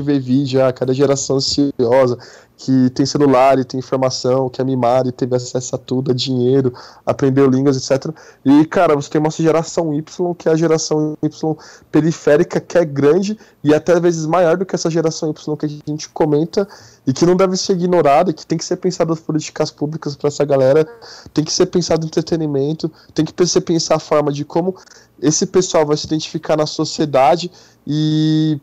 vê 0.00 0.18
vídeo, 0.18 0.64
a 0.64 0.72
cada 0.72 0.94
geração 0.94 1.36
ansiosa, 1.36 2.18
que 2.56 2.88
tem 2.90 3.04
celular 3.04 3.58
e 3.58 3.64
tem 3.64 3.78
informação, 3.78 4.48
que 4.48 4.60
é 4.60 4.64
mimado 4.64 5.08
e 5.08 5.12
teve 5.12 5.34
acesso 5.34 5.74
a 5.74 5.78
tudo, 5.78 6.12
a 6.12 6.14
dinheiro, 6.14 6.72
aprendeu 7.04 7.48
línguas, 7.48 7.76
etc. 7.76 8.14
E, 8.44 8.64
cara, 8.64 8.94
você 8.94 9.10
tem 9.10 9.20
uma 9.20 9.30
geração 9.30 9.92
Y, 9.92 10.34
que 10.34 10.48
é 10.48 10.52
a 10.52 10.56
geração 10.56 11.16
Y 11.22 11.56
periférica, 11.90 12.60
que 12.60 12.78
é 12.78 12.84
grande 12.84 13.36
e 13.62 13.74
até 13.74 13.98
vezes 13.98 14.24
maior 14.24 14.56
do 14.56 14.64
que 14.64 14.74
essa 14.74 14.90
geração 14.90 15.30
Y 15.30 15.56
que 15.56 15.66
a 15.66 15.68
gente 15.68 16.08
comenta 16.08 16.66
e 17.06 17.12
que 17.12 17.26
não 17.26 17.36
deve 17.36 17.56
ser 17.56 17.72
ignorada, 17.72 18.32
que 18.32 18.46
tem 18.46 18.56
que 18.56 18.64
ser 18.64 18.76
pensado 18.76 19.12
as 19.12 19.20
políticas 19.20 19.70
públicas 19.70 20.16
para 20.16 20.28
essa 20.28 20.44
galera, 20.44 20.86
tem 21.32 21.44
que 21.44 21.52
ser 21.52 21.66
pensado 21.66 22.06
entretenimento, 22.06 22.90
tem 23.12 23.24
que 23.24 23.46
ser 23.46 23.60
pensar 23.62 23.96
a 23.96 24.00
forma 24.00 24.32
de 24.32 24.44
como 24.44 24.74
esse 25.20 25.46
pessoal 25.46 25.84
vai 25.84 25.96
se 25.96 26.06
identificar 26.06 26.56
na 26.56 26.66
sociedade 26.66 27.50
e 27.86 28.58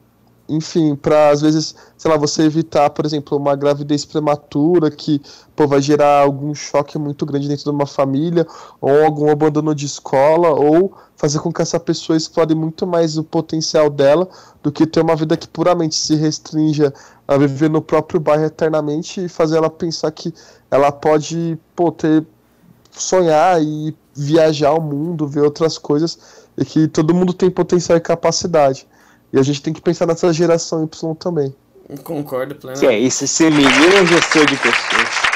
enfim, 0.56 0.96
para 0.96 1.30
às 1.30 1.42
vezes, 1.42 1.76
sei 1.98 2.12
lá, 2.12 2.18
você 2.18 2.44
evitar, 2.44 2.90
por 2.90 3.06
exemplo, 3.06 3.38
uma 3.38 3.56
gravidez 3.56 4.04
prematura 4.06 4.92
que 4.92 5.22
pô, 5.56 5.68
vai 5.68 5.82
gerar 5.82 6.22
algum 6.22 6.54
choque 6.54 6.98
muito 6.98 7.26
grande 7.26 7.48
dentro 7.48 7.64
de 7.64 7.70
uma 7.70 7.86
família, 7.86 8.46
ou 8.80 9.04
algum 9.04 9.32
abandono 9.32 9.74
de 9.74 9.86
escola, 9.86 10.50
ou 10.50 10.94
fazer 11.16 11.40
com 11.40 11.54
que 11.54 11.62
essa 11.62 11.80
pessoa 11.80 12.18
explore 12.18 12.54
muito 12.56 12.86
mais 12.86 13.18
o 13.18 13.24
potencial 13.24 13.90
dela 13.90 14.28
do 14.62 14.72
que 14.72 14.86
ter 14.86 15.02
uma 15.02 15.16
vida 15.16 15.38
que 15.38 15.48
puramente 15.48 15.96
se 15.96 16.16
restrinja 16.16 16.94
a 17.28 17.38
viver 17.38 17.70
no 17.70 17.82
próprio 17.82 18.20
bairro 18.20 18.46
eternamente 18.46 19.24
e 19.24 19.30
fazer 19.30 19.58
ela 19.58 19.70
pensar 19.70 20.12
que 20.12 20.34
ela 20.70 20.92
pode 20.92 21.58
pô, 21.76 21.92
ter 21.92 22.26
sonhar 22.92 23.62
e 23.62 23.96
viajar 24.14 24.74
o 24.74 24.82
mundo, 24.82 25.28
ver 25.28 25.42
outras 25.42 25.78
coisas, 25.78 26.20
e 26.58 26.66
que 26.66 26.88
todo 26.88 27.14
mundo 27.14 27.34
tem 27.34 27.50
potencial 27.50 27.98
e 27.98 28.02
capacidade. 28.02 28.88
E 29.34 29.40
a 29.40 29.44
gente 29.44 29.62
tem 29.62 29.74
que 29.74 29.82
pensar 29.82 30.06
nessa 30.06 30.32
geração 30.34 30.84
Y 30.84 31.16
também. 31.16 31.54
Concordo 32.04 32.56
plenamente. 32.56 32.86
Que 32.86 32.94
é 32.94 32.98
isso, 32.98 33.28
ser 33.28 33.52
menino 33.52 33.98
ou 34.00 34.06
gestor 34.06 34.46
de 34.46 34.56
pessoas? 34.58 35.32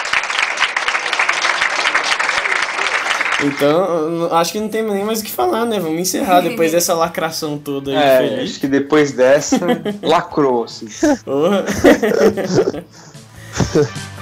Então, 3.44 4.34
acho 4.34 4.54
que 4.54 4.60
não 4.60 4.70
tem 4.70 4.82
nem 4.82 5.04
mais 5.04 5.20
o 5.20 5.24
que 5.24 5.32
falar, 5.32 5.66
né? 5.66 5.80
Vamos 5.80 6.00
encerrar 6.00 6.42
depois 6.42 6.72
dessa 6.72 6.94
lacração 6.94 7.58
toda 7.58 7.92
aí, 7.92 7.98
é, 7.98 8.18
feliz. 8.18 8.52
Acho 8.52 8.60
que 8.60 8.68
depois 8.68 9.12
dessa, 9.12 9.60
lacrou-se. 10.02 10.88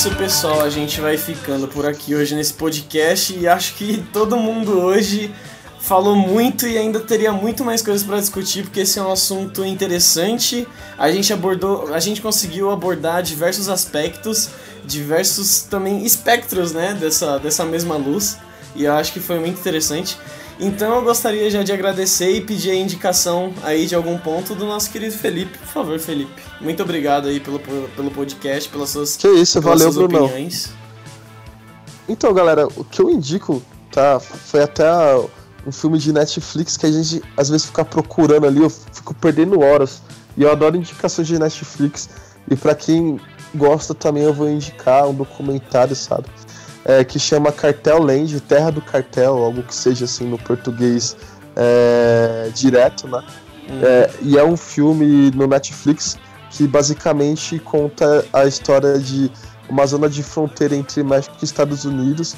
isso, 0.00 0.16
pessoal. 0.16 0.62
A 0.62 0.70
gente 0.70 0.98
vai 0.98 1.18
ficando 1.18 1.68
por 1.68 1.84
aqui 1.84 2.14
hoje 2.14 2.34
nesse 2.34 2.54
podcast 2.54 3.36
e 3.38 3.46
acho 3.46 3.74
que 3.74 4.02
todo 4.10 4.34
mundo 4.34 4.80
hoje 4.80 5.30
falou 5.78 6.16
muito 6.16 6.66
e 6.66 6.78
ainda 6.78 7.00
teria 7.00 7.30
muito 7.32 7.62
mais 7.66 7.82
coisas 7.82 8.02
para 8.02 8.18
discutir 8.18 8.62
porque 8.62 8.80
esse 8.80 8.98
é 8.98 9.02
um 9.02 9.12
assunto 9.12 9.62
interessante. 9.62 10.66
A 10.96 11.12
gente 11.12 11.30
abordou, 11.34 11.92
a 11.92 12.00
gente 12.00 12.22
conseguiu 12.22 12.70
abordar 12.70 13.22
diversos 13.22 13.68
aspectos, 13.68 14.48
diversos 14.86 15.64
também 15.64 16.02
espectros, 16.02 16.72
né, 16.72 16.96
dessa 16.98 17.38
dessa 17.38 17.66
mesma 17.66 17.96
luz. 17.98 18.38
E 18.74 18.84
eu 18.84 18.94
acho 18.94 19.12
que 19.12 19.20
foi 19.20 19.38
muito 19.38 19.60
interessante. 19.60 20.16
Então 20.60 20.96
eu 20.96 21.02
gostaria 21.02 21.50
já 21.50 21.62
de 21.62 21.72
agradecer 21.72 22.30
e 22.32 22.40
pedir 22.42 22.70
a 22.70 22.74
indicação 22.74 23.52
aí 23.62 23.86
de 23.86 23.94
algum 23.94 24.18
ponto 24.18 24.54
do 24.54 24.66
nosso 24.66 24.90
querido 24.90 25.14
Felipe. 25.14 25.56
Por 25.56 25.66
favor, 25.66 25.98
Felipe. 25.98 26.42
Muito 26.60 26.82
obrigado 26.82 27.28
aí 27.28 27.40
pelo, 27.40 27.58
pelo 27.58 28.10
podcast, 28.10 28.68
pelas 28.68 28.90
suas, 28.90 29.16
que 29.16 29.26
isso, 29.26 29.58
valeu, 29.60 29.90
suas 29.90 29.96
Bruno. 29.96 30.26
opiniões. 30.26 30.70
Então, 32.06 32.34
galera, 32.34 32.68
o 32.76 32.84
que 32.84 33.00
eu 33.00 33.08
indico, 33.08 33.62
tá? 33.90 34.20
Foi 34.20 34.62
até 34.62 34.84
um 35.66 35.72
filme 35.72 35.98
de 35.98 36.12
Netflix 36.12 36.76
que 36.76 36.84
a 36.84 36.92
gente 36.92 37.22
às 37.36 37.48
vezes 37.48 37.66
fica 37.66 37.84
procurando 37.84 38.46
ali, 38.46 38.62
eu 38.62 38.68
fico 38.68 39.14
perdendo 39.14 39.60
horas. 39.60 40.02
E 40.36 40.42
eu 40.42 40.52
adoro 40.52 40.76
indicações 40.76 41.26
de 41.26 41.38
Netflix. 41.38 42.08
E 42.50 42.54
para 42.56 42.74
quem 42.74 43.18
gosta 43.54 43.94
também 43.94 44.24
eu 44.24 44.34
vou 44.34 44.48
indicar 44.48 45.08
um 45.08 45.14
documentário, 45.14 45.96
sabe? 45.96 46.26
É, 46.84 47.04
que 47.04 47.18
chama 47.18 47.52
Cartel 47.52 48.02
Land, 48.02 48.40
Terra 48.40 48.70
do 48.70 48.80
Cartel, 48.80 49.36
algo 49.36 49.62
que 49.62 49.74
seja 49.74 50.04
assim 50.04 50.28
no 50.28 50.38
português 50.38 51.16
é, 51.56 52.50
direto, 52.54 53.06
né? 53.08 53.22
Uhum. 53.68 53.80
É, 53.82 54.10
e 54.22 54.38
é 54.38 54.44
um 54.44 54.56
filme 54.56 55.30
no 55.30 55.46
Netflix 55.46 56.16
que 56.50 56.66
basicamente 56.66 57.58
conta 57.58 58.24
a 58.32 58.44
história 58.44 58.98
de 58.98 59.30
uma 59.68 59.86
zona 59.86 60.08
de 60.08 60.22
fronteira 60.22 60.74
entre 60.74 61.02
México 61.02 61.36
e 61.40 61.44
Estados 61.44 61.84
Unidos 61.84 62.34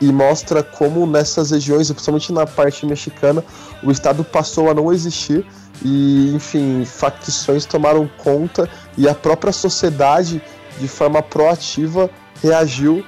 e, 0.00 0.06
e 0.06 0.12
mostra 0.12 0.62
como 0.62 1.06
nessas 1.06 1.50
regiões, 1.50 1.90
principalmente 1.90 2.32
na 2.32 2.46
parte 2.46 2.86
mexicana, 2.86 3.44
o 3.82 3.90
Estado 3.90 4.24
passou 4.24 4.70
a 4.70 4.74
não 4.74 4.92
existir 4.92 5.44
e, 5.84 6.32
enfim, 6.34 6.84
facções 6.86 7.66
tomaram 7.66 8.08
conta 8.16 8.68
e 8.96 9.08
a 9.08 9.14
própria 9.14 9.52
sociedade, 9.52 10.42
de 10.80 10.88
forma 10.88 11.22
proativa, 11.22 12.08
reagiu 12.42 13.04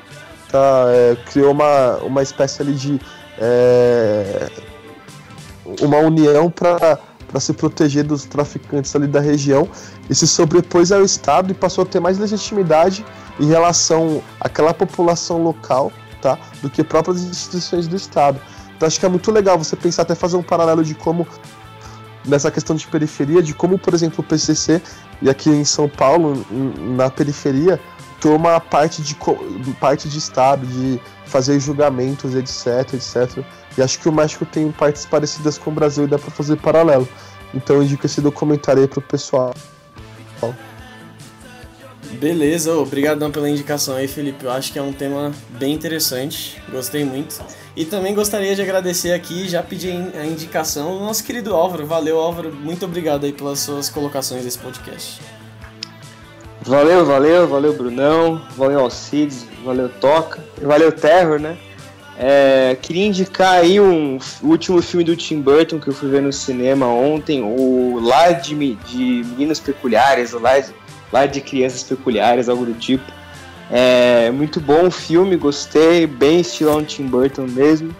tá, 0.50 0.84
é, 0.88 1.16
criou 1.30 1.52
uma, 1.52 1.96
uma 1.98 2.22
espécie 2.22 2.62
ali 2.62 2.74
de 2.74 3.00
é, 3.38 4.50
uma 5.80 5.98
união 5.98 6.50
para 6.50 6.98
para 7.28 7.40
se 7.40 7.52
proteger 7.52 8.04
dos 8.04 8.24
traficantes 8.24 8.96
ali 8.96 9.06
da 9.06 9.20
região 9.20 9.68
e 10.08 10.14
se 10.14 10.26
sobrepôs 10.26 10.90
ao 10.90 11.04
Estado 11.04 11.50
e 11.52 11.54
passou 11.54 11.82
a 11.82 11.86
ter 11.86 12.00
mais 12.00 12.18
legitimidade 12.18 13.04
em 13.38 13.46
relação 13.46 14.22
àquela 14.40 14.72
população 14.72 15.42
local, 15.42 15.92
tá, 16.22 16.38
do 16.62 16.70
que 16.70 16.82
próprias 16.82 17.22
instituições 17.22 17.86
do 17.86 17.94
Estado. 17.94 18.40
Então 18.74 18.86
acho 18.86 18.98
que 18.98 19.04
é 19.04 19.08
muito 19.08 19.30
legal 19.30 19.58
você 19.58 19.76
pensar 19.76 20.02
até 20.02 20.14
fazer 20.14 20.36
um 20.36 20.42
paralelo 20.42 20.82
de 20.82 20.94
como 20.94 21.26
nessa 22.24 22.50
questão 22.50 22.74
de 22.74 22.86
periferia, 22.86 23.42
de 23.42 23.54
como, 23.54 23.78
por 23.78 23.94
exemplo, 23.94 24.20
o 24.20 24.22
PCC 24.22 24.80
e 25.20 25.28
aqui 25.28 25.50
em 25.50 25.64
São 25.64 25.88
Paulo, 25.88 26.44
na 26.96 27.10
periferia, 27.10 27.80
toma 28.20 28.60
parte 28.60 29.02
de, 29.02 29.16
parte 29.80 30.08
de 30.08 30.18
Estado, 30.18 30.66
de 30.66 31.00
fazer 31.26 31.58
julgamentos, 31.60 32.34
etc, 32.34 32.94
etc. 32.94 33.44
E 33.76 33.82
acho 33.82 33.98
que 33.98 34.08
o 34.08 34.12
México 34.12 34.44
tem 34.44 34.70
partes 34.72 35.06
parecidas 35.06 35.58
com 35.58 35.70
o 35.70 35.72
Brasil 35.72 36.04
e 36.04 36.06
dá 36.06 36.18
para 36.18 36.30
fazer 36.30 36.56
paralelo. 36.56 37.08
Então 37.54 37.76
eu 37.76 37.82
indico 37.82 38.04
esse 38.06 38.20
documentário 38.20 38.82
aí 38.82 38.88
pro 38.88 39.00
pessoal. 39.00 39.54
Beleza, 42.12 42.74
obrigadão 42.74 43.30
pela 43.30 43.48
indicação 43.48 43.94
aí, 43.94 44.08
Felipe. 44.08 44.44
Eu 44.44 44.50
acho 44.50 44.72
que 44.72 44.78
é 44.78 44.82
um 44.82 44.92
tema 44.92 45.32
bem 45.50 45.74
interessante, 45.74 46.60
gostei 46.70 47.04
muito. 47.04 47.40
E 47.76 47.84
também 47.84 48.14
gostaria 48.14 48.56
de 48.56 48.62
agradecer 48.62 49.12
aqui, 49.12 49.48
já 49.48 49.62
pedi 49.62 49.90
a 49.90 50.26
indicação 50.26 50.98
do 50.98 51.04
nosso 51.04 51.22
querido 51.22 51.54
Álvaro. 51.54 51.86
Valeu, 51.86 52.18
Álvaro, 52.18 52.52
muito 52.52 52.84
obrigado 52.84 53.24
aí 53.24 53.32
pelas 53.32 53.60
suas 53.60 53.88
colocações 53.88 54.44
nesse 54.44 54.58
podcast. 54.58 55.20
Valeu, 56.68 57.02
valeu, 57.02 57.48
valeu 57.48 57.72
Brunão, 57.72 58.42
valeu 58.54 58.80
Alcides, 58.80 59.46
valeu 59.64 59.88
Toca, 59.88 60.44
valeu 60.60 60.92
Terror, 60.92 61.40
né? 61.40 61.56
É, 62.18 62.76
queria 62.82 63.06
indicar 63.06 63.54
aí 63.54 63.80
um 63.80 64.18
último 64.42 64.82
filme 64.82 65.02
do 65.02 65.16
Tim 65.16 65.40
Burton 65.40 65.78
que 65.80 65.88
eu 65.88 65.94
fui 65.94 66.10
ver 66.10 66.20
no 66.20 66.30
cinema 66.30 66.86
ontem, 66.86 67.42
o 67.42 67.98
Lar 68.02 68.38
de, 68.42 68.74
de 68.74 69.24
Meninos 69.30 69.58
Peculiares, 69.58 70.34
o 70.34 70.38
Lar 70.38 70.60
de, 70.60 70.74
Lar 71.10 71.26
de 71.26 71.40
Crianças 71.40 71.82
Peculiares, 71.84 72.50
algo 72.50 72.66
do 72.66 72.74
tipo. 72.74 73.10
É 73.70 74.30
muito 74.30 74.60
bom 74.60 74.88
o 74.88 74.90
filme, 74.90 75.38
gostei, 75.38 76.06
bem 76.06 76.40
estilão 76.40 76.84
Tim 76.84 77.06
Burton 77.06 77.46
mesmo. 77.46 77.96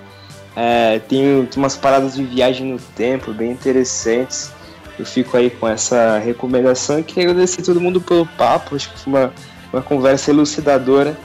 É, 0.55 0.99
tem, 0.99 1.47
tem 1.47 1.57
umas 1.62 1.74
paradas 1.74 2.16
de 2.16 2.23
viagem 2.23 2.70
no 2.70 2.78
tempo 2.78 3.32
bem 3.32 3.51
interessantes 3.51 4.57
eu 4.99 5.05
fico 5.05 5.37
aí 5.37 5.49
com 5.51 5.69
essa 5.69 6.19
recomendação 6.19 7.03
queria 7.03 7.31
agradecer 7.31 7.62
todo 7.62 7.81
mundo 7.81 8.01
pelo 8.01 8.27
papo, 8.27 8.75
acho 8.75 8.93
que 8.93 8.99
foi 8.99 9.12
uma, 9.12 9.33
uma 9.73 9.83
conversa 9.83 10.31
elucidadora. 10.31 11.16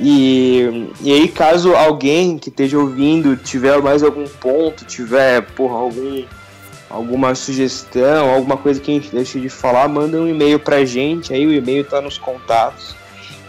E, 0.00 0.90
e 1.00 1.12
aí, 1.12 1.28
caso 1.28 1.74
alguém 1.74 2.38
que 2.38 2.48
esteja 2.50 2.78
ouvindo 2.78 3.36
tiver 3.36 3.80
mais 3.82 4.02
algum 4.02 4.26
ponto, 4.28 4.84
tiver 4.84 5.42
porra, 5.42 5.74
algum, 5.74 6.24
alguma 6.88 7.34
sugestão, 7.34 8.30
alguma 8.30 8.56
coisa 8.56 8.80
que 8.80 8.90
a 8.90 8.94
gente 8.94 9.10
deixe 9.10 9.40
de 9.40 9.48
falar, 9.48 9.88
manda 9.88 10.20
um 10.20 10.28
e-mail 10.28 10.60
pra 10.60 10.84
gente, 10.84 11.34
aí 11.34 11.44
o 11.46 11.52
e-mail 11.52 11.84
tá 11.84 12.00
nos 12.00 12.16
contatos. 12.16 12.94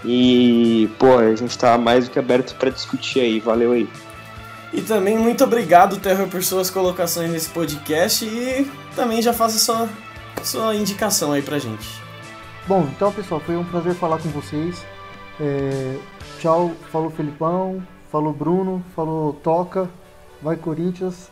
E, 0.04 0.90
pô, 0.98 1.18
a 1.18 1.36
gente 1.36 1.58
tá 1.58 1.78
mais 1.78 2.06
do 2.06 2.12
que 2.12 2.20
aberto 2.20 2.56
para 2.56 2.70
discutir 2.70 3.20
aí. 3.20 3.40
Valeu 3.40 3.74
aí. 3.74 3.88
E 4.72 4.82
também 4.82 5.18
muito 5.18 5.44
obrigado, 5.44 5.98
Terror, 5.98 6.28
por 6.28 6.44
suas 6.44 6.70
colocações 6.70 7.32
nesse 7.32 7.50
podcast 7.50 8.24
e 8.24 8.70
também 8.96 9.22
já 9.22 9.34
faça 9.34 9.58
sua, 9.58 9.90
sua 10.44 10.76
indicação 10.76 11.32
aí 11.32 11.42
pra 11.42 11.58
gente. 11.58 12.02
Bom, 12.68 12.88
então 12.96 13.12
pessoal, 13.12 13.42
foi 13.42 13.58
um 13.58 13.66
prazer 13.66 13.96
falar 13.96 14.20
com 14.20 14.30
vocês. 14.30 14.86
É, 15.40 15.98
tchau, 16.40 16.72
falou 16.92 17.10
Felipão, 17.10 17.82
falou 18.12 18.32
Bruno, 18.32 18.84
falou 18.96 19.34
Toca, 19.34 19.90
vai 20.42 20.56
Corinthians, 20.56 21.32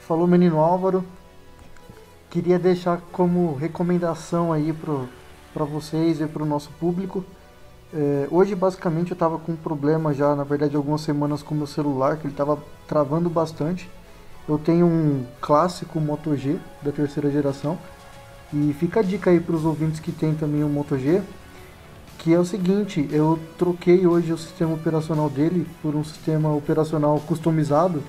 falou 0.00 0.26
Menino 0.26 0.58
Álvaro. 0.58 1.04
Queria 2.30 2.58
deixar 2.58 3.02
como 3.12 3.54
recomendação 3.54 4.50
aí 4.52 4.72
para 4.72 5.64
vocês 5.64 6.20
e 6.20 6.26
para 6.26 6.42
o 6.42 6.46
nosso 6.46 6.70
público 6.80 7.24
é, 7.92 8.28
hoje 8.30 8.54
basicamente 8.54 9.10
eu 9.10 9.14
estava 9.14 9.38
com 9.38 9.52
um 9.52 9.56
problema 9.56 10.12
já, 10.12 10.34
na 10.36 10.44
verdade, 10.44 10.76
algumas 10.76 11.00
semanas 11.00 11.42
com 11.42 11.54
o 11.54 11.58
meu 11.58 11.66
celular, 11.66 12.16
que 12.16 12.26
ele 12.26 12.34
estava 12.34 12.58
travando 12.86 13.30
bastante. 13.30 13.88
Eu 14.48 14.58
tenho 14.58 14.86
um 14.86 15.24
clássico 15.40 16.00
Moto 16.00 16.36
G 16.36 16.58
da 16.82 16.92
terceira 16.92 17.30
geração. 17.30 17.78
E 18.52 18.74
fica 18.78 19.00
a 19.00 19.02
dica 19.02 19.30
aí 19.30 19.40
para 19.40 19.54
os 19.54 19.64
ouvintes 19.64 20.00
que 20.00 20.10
tem 20.10 20.34
também 20.34 20.64
o 20.64 20.68
Moto 20.68 20.98
G, 20.98 21.22
que 22.18 22.34
é 22.34 22.38
o 22.38 22.44
seguinte, 22.44 23.08
eu 23.12 23.38
troquei 23.56 24.06
hoje 24.06 24.32
o 24.32 24.38
sistema 24.38 24.74
operacional 24.74 25.30
dele 25.30 25.66
por 25.82 25.94
um 25.94 26.02
sistema 26.02 26.52
operacional 26.52 27.20
customizado 27.26 28.02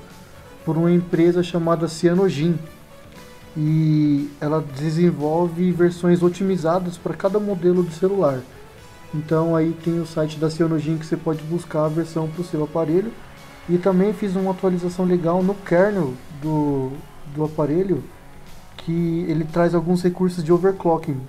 por 0.65 0.77
uma 0.77 0.91
empresa 0.91 1.43
chamada 1.43 1.87
Cyanogen. 1.87 2.57
E 3.55 4.29
ela 4.39 4.63
desenvolve 4.77 5.71
versões 5.71 6.21
otimizadas 6.21 6.97
para 6.97 7.13
cada 7.13 7.39
modelo 7.39 7.83
de 7.83 7.93
celular. 7.93 8.41
Então 9.13 9.55
aí 9.55 9.71
tem 9.83 9.99
o 9.99 10.05
site 10.05 10.37
da 10.37 10.49
Cyanogen 10.49 10.97
que 10.97 11.05
você 11.05 11.17
pode 11.17 11.43
buscar 11.43 11.85
a 11.85 11.89
versão 11.89 12.27
para 12.27 12.41
o 12.41 12.45
seu 12.45 12.63
aparelho. 12.63 13.11
E 13.67 13.77
também 13.77 14.13
fiz 14.13 14.35
uma 14.35 14.51
atualização 14.51 15.05
legal 15.05 15.43
no 15.43 15.53
kernel 15.53 16.13
do, 16.41 16.91
do 17.35 17.43
aparelho, 17.43 18.03
que 18.77 19.25
ele 19.27 19.45
traz 19.45 19.75
alguns 19.75 20.01
recursos 20.01 20.43
de 20.43 20.51
overclocking, 20.51 21.19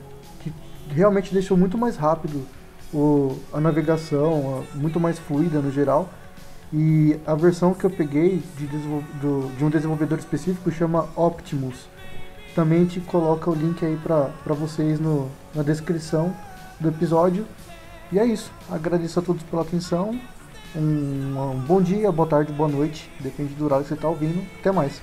que 0.41 0.53
realmente 0.89 1.35
deixou 1.35 1.57
muito 1.57 1.77
mais 1.77 1.97
rápido 1.97 2.47
o, 2.95 3.37
a 3.53 3.61
navegação, 3.61 4.65
a, 4.73 4.77
muito 4.77 4.99
mais 4.99 5.19
fluida 5.19 5.61
no 5.61 5.71
geral. 5.71 6.09
E 6.73 7.19
a 7.27 7.35
versão 7.35 7.75
que 7.75 7.85
eu 7.85 7.91
peguei 7.91 8.43
de, 8.57 8.67
do, 8.67 9.57
de 9.57 9.65
um 9.65 9.69
desenvolvedor 9.69 10.19
específico 10.19 10.71
chama 10.71 11.09
Optimus. 11.17 11.89
Também 12.55 12.81
gente 12.81 13.01
coloca 13.01 13.51
o 13.51 13.55
link 13.55 13.85
aí 13.85 13.97
para 13.97 14.55
vocês 14.55 14.99
no, 14.99 15.31
na 15.55 15.63
descrição 15.63 16.35
do 16.79 16.89
episódio. 16.89 17.47
E 18.13 18.19
é 18.19 18.25
isso. 18.25 18.51
Agradeço 18.71 19.19
a 19.21 19.23
todos 19.23 19.43
pela 19.45 19.63
atenção. 19.63 20.19
Um, 20.75 21.39
um 21.39 21.61
bom 21.61 21.81
dia, 21.81 22.11
boa 22.11 22.29
tarde, 22.29 22.53
boa 22.53 22.69
noite. 22.69 23.11
Depende 23.21 23.55
do 23.55 23.65
horário 23.65 23.85
que 23.85 23.89
você 23.89 23.95
está 23.95 24.09
ouvindo. 24.09 24.45
Até 24.59 24.73
mais. 24.73 25.01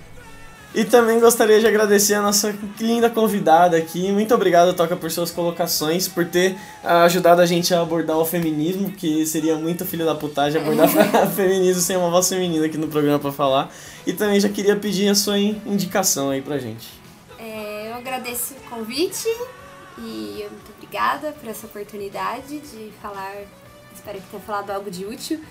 E 0.75 0.83
também 0.83 1.19
gostaria 1.19 1.59
de 1.59 1.65
agradecer 1.65 2.13
a 2.13 2.21
nossa 2.21 2.53
linda 2.79 3.09
convidada 3.09 3.77
aqui. 3.77 4.11
Muito 4.11 4.35
obrigado, 4.35 4.75
Toca, 4.75 4.95
por 4.95 5.09
suas 5.09 5.31
colocações, 5.31 6.07
por 6.07 6.25
ter 6.25 6.57
ah, 6.83 7.03
ajudado 7.03 7.41
a 7.41 7.45
gente 7.45 7.73
a 7.73 7.81
abordar 7.81 8.17
o 8.17 8.25
feminismo, 8.25 8.91
que 8.91 9.25
seria 9.25 9.55
muito 9.55 9.85
filho 9.85 10.05
da 10.05 10.13
putagem 10.13 10.61
abordar 10.61 10.89
feminismo 11.33 11.81
sem 11.81 11.95
uma 11.95 12.09
voz 12.09 12.27
feminina 12.27 12.65
aqui 12.65 12.77
no 12.77 12.87
programa 12.87 13.17
para 13.17 13.31
falar. 13.31 13.71
E 14.05 14.13
também 14.13 14.39
já 14.39 14.49
queria 14.49 14.75
pedir 14.75 15.07
a 15.07 15.15
sua 15.15 15.39
indicação 15.39 16.29
aí 16.29 16.41
pra 16.41 16.57
gente. 16.57 16.87
É, 17.39 17.89
eu 17.89 17.95
agradeço 17.95 18.53
o 18.53 18.69
convite 18.69 19.27
e 19.97 20.45
muito 20.51 20.76
obrigada 20.87 21.33
por 21.33 21.49
essa 21.49 21.67
oportunidade 21.67 22.59
de 22.59 22.91
falar. 23.01 23.35
Espero 23.93 24.19
que 24.21 24.27
tenha 24.29 24.41
falado 24.41 24.71
algo 24.71 24.89
de 24.89 25.05
útil. 25.05 25.43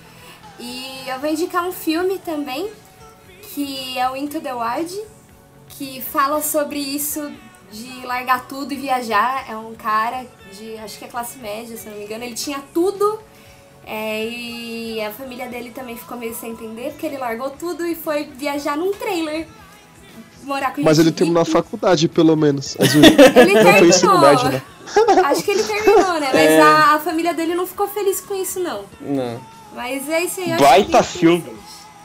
E 0.58 1.04
eu 1.06 1.20
vou 1.20 1.28
indicar 1.28 1.64
um 1.64 1.72
filme 1.72 2.18
também 2.18 2.70
que 3.52 3.98
é 3.98 4.10
o 4.10 4.16
Into 4.16 4.40
the 4.40 4.52
Wild, 4.54 4.98
que 5.68 6.00
fala 6.00 6.42
sobre 6.42 6.78
isso 6.78 7.30
de 7.70 8.06
largar 8.06 8.46
tudo 8.48 8.72
e 8.72 8.76
viajar. 8.76 9.48
É 9.48 9.56
um 9.56 9.74
cara 9.74 10.26
de, 10.52 10.78
acho 10.78 10.98
que 10.98 11.04
é 11.04 11.08
classe 11.08 11.38
média, 11.38 11.76
se 11.76 11.88
não 11.88 11.96
me 11.96 12.04
engano. 12.04 12.24
Ele 12.24 12.34
tinha 12.34 12.62
tudo 12.72 13.20
é, 13.86 14.26
e 14.26 15.00
a 15.02 15.10
família 15.12 15.46
dele 15.48 15.70
também 15.70 15.96
ficou 15.96 16.16
meio 16.16 16.34
sem 16.34 16.52
entender, 16.52 16.92
porque 16.92 17.06
ele 17.06 17.18
largou 17.18 17.50
tudo 17.50 17.86
e 17.86 17.94
foi 17.94 18.24
viajar 18.24 18.76
num 18.76 18.92
trailer. 18.92 19.46
Morar 20.44 20.72
com 20.72 20.80
Mas 20.82 20.98
ele 20.98 21.10
terminou 21.10 21.42
a 21.42 21.44
faculdade, 21.44 22.08
pelo 22.08 22.36
menos. 22.36 22.76
ele 22.80 23.52
terminou. 23.52 24.44
né? 24.50 24.62
Acho 25.24 25.42
que 25.42 25.50
ele 25.50 25.62
terminou, 25.62 26.20
né? 26.20 26.30
Mas 26.32 26.50
é... 26.50 26.60
a, 26.60 26.94
a, 26.94 26.98
família 26.98 27.34
dele 27.34 27.54
não 27.54 27.66
ficou 27.66 27.88
feliz 27.88 28.20
com 28.20 28.34
isso, 28.34 28.60
não. 28.60 28.84
Não. 29.00 29.40
Mas 29.74 30.08
é 30.08 30.22
isso 30.22 30.40
aí. 30.40 30.56
Baita 30.56 31.02
filme. 31.02 31.44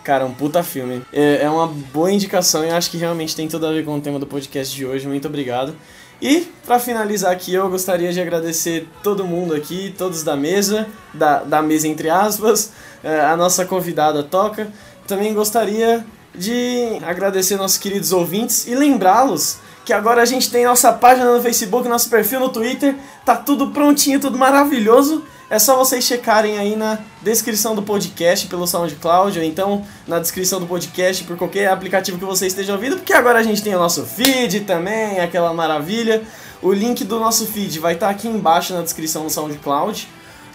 Cara, 0.03 0.25
um 0.25 0.33
puta 0.33 0.63
filme. 0.63 1.03
É, 1.13 1.43
é 1.43 1.49
uma 1.49 1.67
boa 1.67 2.11
indicação 2.11 2.65
e 2.65 2.69
acho 2.71 2.89
que 2.89 2.97
realmente 2.97 3.35
tem 3.35 3.47
tudo 3.47 3.67
a 3.67 3.71
ver 3.71 3.85
com 3.85 3.95
o 3.95 4.01
tema 4.01 4.17
do 4.17 4.25
podcast 4.25 4.75
de 4.75 4.85
hoje. 4.85 5.07
Muito 5.07 5.27
obrigado. 5.27 5.75
E, 6.21 6.47
para 6.65 6.79
finalizar 6.79 7.31
aqui, 7.31 7.53
eu 7.53 7.67
gostaria 7.69 8.11
de 8.13 8.21
agradecer 8.21 8.87
todo 9.01 9.25
mundo 9.25 9.55
aqui, 9.55 9.93
todos 9.97 10.23
da 10.23 10.35
mesa, 10.35 10.87
da, 11.13 11.39
da 11.39 11.61
mesa 11.61 11.87
entre 11.87 12.09
aspas, 12.09 12.71
é, 13.03 13.21
a 13.21 13.35
nossa 13.35 13.65
convidada 13.65 14.21
Toca. 14.21 14.71
Também 15.07 15.33
gostaria 15.33 16.05
de 16.33 16.99
agradecer 17.03 17.57
nossos 17.57 17.77
queridos 17.77 18.11
ouvintes 18.11 18.67
e 18.67 18.75
lembrá-los 18.75 19.57
que 19.85 19.93
agora 19.93 20.21
a 20.21 20.25
gente 20.25 20.49
tem 20.49 20.65
nossa 20.65 20.93
página 20.93 21.31
no 21.35 21.41
Facebook, 21.41 21.87
nosso 21.87 22.09
perfil 22.09 22.39
no 22.39 22.49
Twitter, 22.49 22.95
tá 23.25 23.35
tudo 23.35 23.67
prontinho, 23.71 24.19
tudo 24.19 24.37
maravilhoso. 24.37 25.23
É 25.49 25.59
só 25.59 25.75
vocês 25.75 26.05
checarem 26.05 26.57
aí 26.57 26.77
na 26.77 26.97
descrição 27.21 27.75
do 27.75 27.83
podcast 27.83 28.47
pelo 28.47 28.65
SoundCloud 28.65 29.37
ou 29.37 29.43
então 29.43 29.85
na 30.07 30.17
descrição 30.17 30.61
do 30.61 30.65
podcast 30.65 31.25
por 31.25 31.35
qualquer 31.35 31.67
aplicativo 31.67 32.17
que 32.17 32.23
você 32.23 32.47
esteja 32.47 32.71
ouvindo, 32.71 32.95
porque 32.95 33.11
agora 33.11 33.39
a 33.39 33.43
gente 33.43 33.61
tem 33.61 33.75
o 33.75 33.77
nosso 33.77 34.05
feed 34.05 34.61
também, 34.61 35.19
aquela 35.19 35.53
maravilha. 35.53 36.23
O 36.61 36.71
link 36.71 37.03
do 37.03 37.19
nosso 37.19 37.45
feed 37.47 37.79
vai 37.79 37.95
estar 37.95 38.05
tá 38.05 38.11
aqui 38.13 38.29
embaixo 38.29 38.73
na 38.73 38.81
descrição 38.81 39.23
do 39.23 39.29
SoundCloud. 39.29 40.07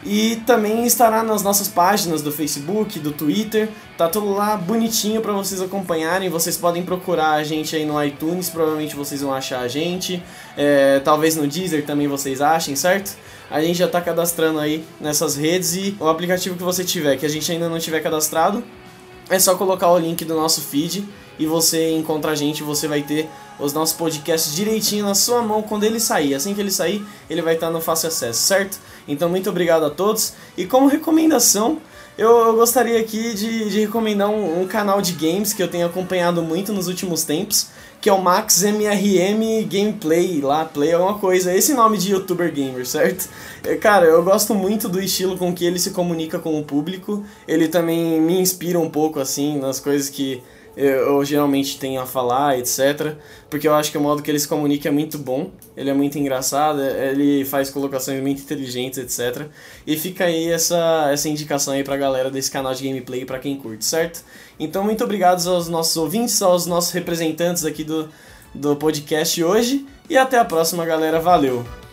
E 0.04 0.36
também 0.46 0.86
estará 0.86 1.22
nas 1.22 1.42
nossas 1.42 1.66
páginas 1.66 2.22
do 2.22 2.30
Facebook, 2.30 2.98
do 3.00 3.10
Twitter. 3.10 3.68
Tá 3.98 4.08
tudo 4.08 4.32
lá 4.32 4.56
bonitinho 4.56 5.20
para 5.20 5.32
vocês 5.32 5.60
acompanharem. 5.60 6.28
Vocês 6.28 6.56
podem 6.56 6.82
procurar 6.82 7.32
a 7.32 7.42
gente 7.42 7.74
aí 7.74 7.84
no 7.84 8.02
iTunes, 8.02 8.48
provavelmente 8.48 8.94
vocês 8.94 9.20
vão 9.20 9.32
achar 9.32 9.60
a 9.60 9.68
gente. 9.68 10.22
É, 10.56 11.00
talvez 11.00 11.34
no 11.34 11.46
Deezer 11.46 11.84
também 11.84 12.06
vocês 12.06 12.40
achem, 12.40 12.76
certo? 12.76 13.16
a 13.50 13.60
gente 13.60 13.78
já 13.78 13.86
está 13.86 14.00
cadastrando 14.00 14.58
aí 14.58 14.84
nessas 15.00 15.36
redes 15.36 15.74
e 15.74 15.96
o 16.00 16.08
aplicativo 16.08 16.56
que 16.56 16.62
você 16.62 16.84
tiver, 16.84 17.16
que 17.16 17.24
a 17.24 17.28
gente 17.28 17.50
ainda 17.50 17.68
não 17.68 17.78
tiver 17.78 18.00
cadastrado, 18.00 18.62
é 19.30 19.38
só 19.38 19.56
colocar 19.56 19.90
o 19.90 19.98
link 19.98 20.24
do 20.24 20.34
nosso 20.34 20.60
feed 20.60 21.06
e 21.38 21.46
você 21.46 21.90
encontra 21.90 22.32
a 22.32 22.34
gente, 22.34 22.62
você 22.62 22.88
vai 22.88 23.02
ter 23.02 23.28
os 23.58 23.72
nossos 23.72 23.96
podcasts 23.96 24.54
direitinho 24.54 25.04
na 25.04 25.14
sua 25.14 25.42
mão 25.42 25.62
quando 25.62 25.84
ele 25.84 26.00
sair. 26.00 26.34
Assim 26.34 26.54
que 26.54 26.60
ele 26.60 26.70
sair, 26.70 27.04
ele 27.28 27.42
vai 27.42 27.54
estar 27.54 27.70
no 27.70 27.80
fácil 27.80 28.08
acesso, 28.08 28.40
certo? 28.40 28.78
Então, 29.08 29.28
muito 29.28 29.48
obrigado 29.48 29.84
a 29.84 29.90
todos. 29.90 30.34
E 30.56 30.66
como 30.66 30.86
recomendação, 30.86 31.80
eu, 32.18 32.30
eu 32.30 32.56
gostaria 32.56 32.98
aqui 32.98 33.34
de, 33.34 33.68
de 33.68 33.80
recomendar 33.80 34.30
um, 34.30 34.62
um, 34.62 34.66
canal 34.66 35.02
de 35.02 35.12
games 35.12 35.52
que 35.52 35.62
eu 35.62 35.68
tenho 35.68 35.86
acompanhado 35.86 36.42
muito 36.42 36.72
nos 36.72 36.88
últimos 36.88 37.24
tempos, 37.24 37.68
que 38.00 38.08
é 38.08 38.12
o 38.12 38.22
Max 38.22 38.62
MRM 38.62 39.66
Gameplay, 39.68 40.40
lá, 40.40 40.64
Play 40.64 40.94
alguma 40.94 41.18
coisa, 41.18 41.54
esse 41.54 41.74
nome 41.74 41.98
de 41.98 42.12
youtuber 42.12 42.50
gamer, 42.50 42.86
certo? 42.86 43.28
É, 43.62 43.76
cara, 43.76 44.06
eu 44.06 44.22
gosto 44.22 44.54
muito 44.54 44.88
do 44.88 44.98
estilo 44.98 45.36
com 45.36 45.52
que 45.52 45.66
ele 45.66 45.78
se 45.78 45.90
comunica 45.90 46.38
com 46.38 46.58
o 46.58 46.64
público, 46.64 47.22
ele 47.46 47.68
também 47.68 48.18
me 48.18 48.40
inspira 48.40 48.78
um 48.78 48.88
pouco, 48.88 49.20
assim, 49.20 49.58
nas 49.58 49.78
coisas 49.78 50.08
que 50.08 50.42
eu, 50.76 51.24
geralmente 51.24 51.78
tenho 51.78 52.00
a 52.00 52.06
falar, 52.06 52.58
etc. 52.58 53.16
Porque 53.48 53.66
eu 53.66 53.74
acho 53.74 53.90
que 53.90 53.96
o 53.96 54.00
modo 54.00 54.22
que 54.22 54.30
ele 54.30 54.38
se 54.38 54.46
comunica 54.46 54.88
é 54.88 54.92
muito 54.92 55.16
bom, 55.16 55.50
ele 55.76 55.88
é 55.88 55.94
muito 55.94 56.18
engraçado, 56.18 56.82
ele 56.82 57.44
faz 57.46 57.70
colocações 57.70 58.20
muito 58.20 58.42
inteligentes, 58.42 58.98
etc. 58.98 59.46
E 59.86 59.96
fica 59.96 60.24
aí 60.24 60.50
essa, 60.50 61.08
essa 61.10 61.28
indicação 61.28 61.72
aí 61.72 61.82
pra 61.82 61.96
galera 61.96 62.30
desse 62.30 62.50
canal 62.50 62.74
de 62.74 62.86
gameplay 62.86 63.24
para 63.24 63.38
quem 63.38 63.56
curte, 63.56 63.84
certo? 63.84 64.22
Então, 64.60 64.84
muito 64.84 65.02
obrigado 65.02 65.46
aos 65.48 65.68
nossos 65.68 65.96
ouvintes, 65.96 66.42
aos 66.42 66.66
nossos 66.66 66.90
representantes 66.92 67.64
aqui 67.64 67.82
do, 67.82 68.08
do 68.54 68.76
podcast 68.76 69.42
hoje. 69.42 69.86
E 70.10 70.16
até 70.16 70.38
a 70.38 70.44
próxima, 70.44 70.84
galera. 70.84 71.18
Valeu! 71.18 71.85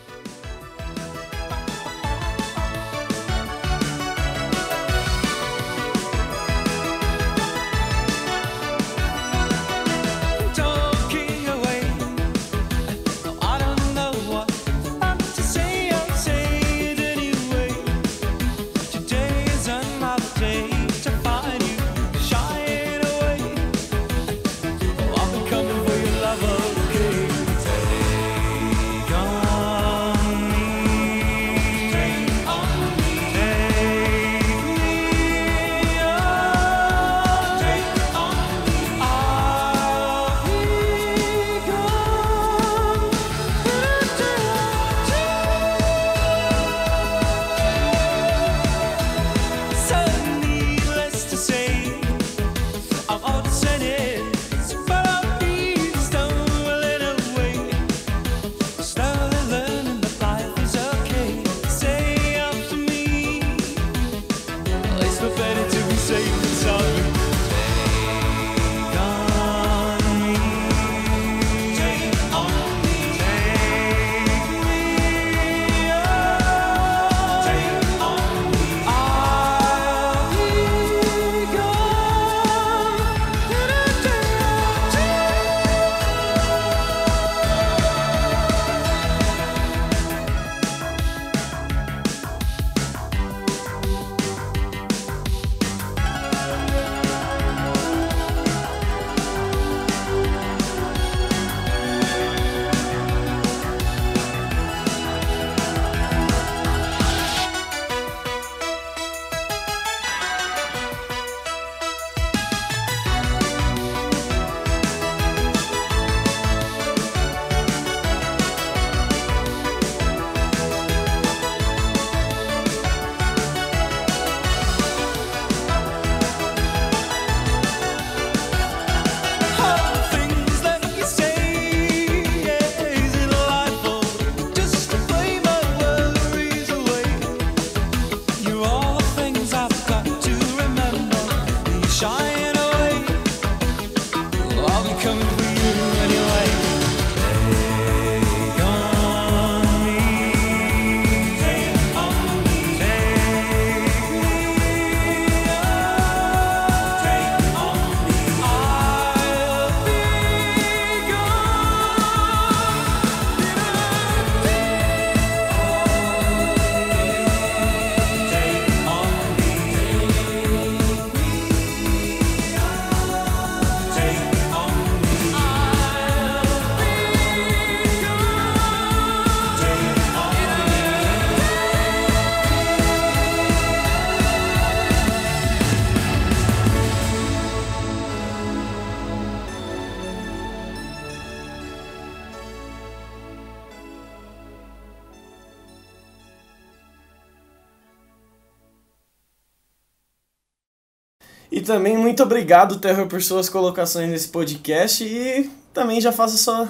Muito 202.14 202.22
obrigado, 202.22 202.78
Terror, 202.78 203.08
por 203.08 203.24
suas 203.24 203.50
colocações 203.50 204.08
nesse 204.08 204.28
podcast 204.28 205.04
e 205.04 205.50
também 205.74 206.00
já 206.00 206.12
faça 206.12 206.38
sua, 206.38 206.70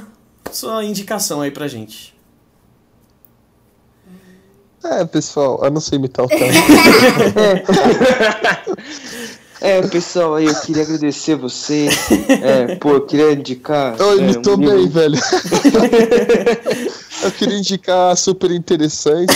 sua 0.49 0.85
indicação 0.85 1.41
aí 1.41 1.51
pra 1.51 1.67
gente. 1.67 2.15
É, 4.85 5.03
pessoal, 5.03 5.59
eu 5.61 5.69
não 5.69 5.81
sei 5.81 5.99
imitar 5.99 6.23
o 6.23 6.29
Terror. 6.31 6.53
É, 9.59 9.81
pessoal, 9.81 10.35
aí 10.35 10.45
eu 10.45 10.55
queria 10.55 10.83
agradecer 10.83 11.35
vocês. 11.35 11.93
É, 12.41 12.75
pô, 12.75 12.91
eu 12.91 13.01
queria 13.01 13.31
indicar. 13.33 13.95
Eu 13.99 14.19
imitou 14.19 14.53
é, 14.53 14.55
um 14.55 14.59
bem, 14.59 14.75
livro... 14.77 14.91
velho. 14.91 15.19
eu 17.23 17.31
queria 17.31 17.57
indicar 17.57 18.15
super 18.15 18.51
interessante 18.51 19.33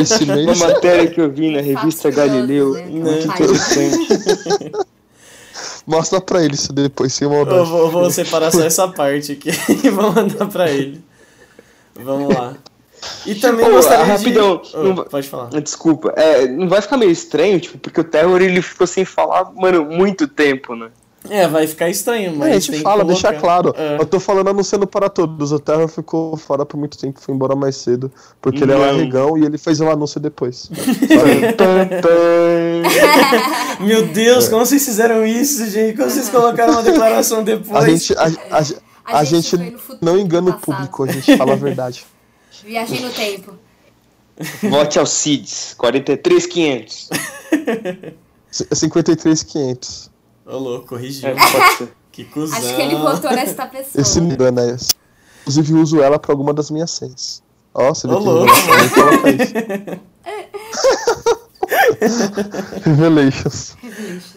esse 0.00 0.24
mês. 0.24 0.60
Uma 0.60 0.68
matéria 0.68 1.08
que 1.08 1.20
eu 1.20 1.30
vi 1.30 1.50
na 1.50 1.60
revista 1.60 2.10
Galileu. 2.10 2.74
Né? 2.74 2.86
Muito 2.86 3.26
interessante. 3.26 4.86
Mostra 5.86 6.20
pra 6.20 6.44
ele 6.44 6.54
isso 6.54 6.72
depois, 6.72 7.12
sem 7.12 7.28
maldade. 7.28 7.58
Eu 7.58 7.66
vou, 7.66 7.90
vou 7.90 8.10
separar 8.10 8.50
só 8.50 8.62
essa 8.64 8.88
parte 8.88 9.32
aqui 9.32 9.50
e 9.86 9.88
vou 9.88 10.12
mandar 10.12 10.46
pra 10.48 10.68
ele. 10.70 11.00
Vamos 11.94 12.34
lá. 12.34 12.54
E 13.24 13.34
também 13.34 13.66
Pô, 13.66 13.80
rapidão, 13.80 14.60
de... 14.62 14.76
oh, 14.76 15.04
pode 15.04 15.28
falar. 15.28 15.48
Desculpa, 15.60 16.12
é, 16.16 16.48
não 16.48 16.68
vai 16.68 16.80
ficar 16.80 16.96
meio 16.96 17.10
estranho, 17.10 17.60
tipo, 17.60 17.78
porque 17.78 18.00
o 18.00 18.04
Terror 18.04 18.40
ele 18.42 18.60
ficou 18.60 18.86
sem 18.86 19.04
falar, 19.04 19.52
mano, 19.52 19.84
muito 19.84 20.26
tempo, 20.26 20.74
né? 20.74 20.90
É, 21.30 21.46
vai 21.48 21.66
ficar 21.66 21.88
estranho, 21.88 22.34
mas. 22.36 22.48
É, 22.48 22.52
a 22.56 22.58
gente 22.58 22.82
fala, 22.82 23.04
deixa 23.04 23.32
claro. 23.32 23.74
É. 23.76 23.96
Eu 24.00 24.06
tô 24.06 24.20
falando 24.20 24.48
anunciando 24.48 24.86
para 24.86 25.08
todos. 25.08 25.52
O 25.52 25.58
Terra 25.58 25.88
ficou 25.88 26.36
fora 26.36 26.64
por 26.64 26.76
muito 26.76 26.96
tempo, 26.98 27.20
foi 27.20 27.34
embora 27.34 27.54
mais 27.56 27.76
cedo. 27.76 28.10
Porque 28.40 28.64
não. 28.64 28.74
ele 28.74 28.82
é 28.82 28.92
largão 28.92 29.38
e 29.38 29.44
ele 29.44 29.58
fez 29.58 29.80
o 29.80 29.84
um 29.84 29.90
anúncio 29.90 30.20
depois. 30.20 30.70
Meu 33.80 34.06
Deus, 34.06 34.46
é. 34.46 34.50
como 34.50 34.64
vocês 34.64 34.84
fizeram 34.84 35.26
isso, 35.26 35.68
gente? 35.70 35.96
Como 35.96 36.10
vocês 36.10 36.28
colocaram 36.28 36.72
uma 36.72 36.82
declaração 36.82 37.42
depois? 37.44 37.84
A 37.84 37.88
gente, 37.88 38.14
a, 38.16 38.24
a, 38.24 38.58
a, 39.04 39.18
a 39.20 39.24
gente, 39.24 39.56
gente 39.56 39.76
não 40.00 40.18
engana 40.18 40.50
o 40.50 40.54
público, 40.54 41.04
a 41.04 41.12
gente 41.12 41.36
fala 41.36 41.52
a 41.52 41.56
verdade. 41.56 42.04
Viajei 42.64 43.00
no 43.00 43.10
tempo. 43.10 43.54
Vote 44.62 44.98
ao 44.98 45.06
CIDS, 45.06 45.74
43,500. 45.78 47.08
53,500. 48.50 50.10
Ô 50.46 50.58
louco, 50.58 50.88
corrigiu. 50.88 51.28
É, 51.28 51.34
pode 51.34 51.76
ser. 51.78 51.92
Que 52.16 52.24
cuzão. 52.24 52.56
Acho 52.56 52.74
que 52.74 52.80
ele 52.80 52.96
votou 52.96 53.30
nessa 53.30 53.66
pessoa. 53.66 54.00
Esse 54.00 54.18
me 54.22 54.32
engana 54.32 54.62
é 54.62 54.70
esse. 54.70 54.94
Inclusive, 55.42 55.74
uso 55.74 56.00
ela 56.00 56.18
pra 56.18 56.32
alguma 56.32 56.54
das 56.54 56.70
minhas 56.70 56.90
senhas. 56.90 57.42
Ó, 57.74 57.92
você 57.92 58.08
vê 58.08 58.14
Ô, 58.14 58.18
que 58.20 58.24
louco. 58.24 58.52
coloca 58.94 59.30
isso. 59.30 59.52
Revelations. 62.84 63.76
Revelations. 63.82 64.34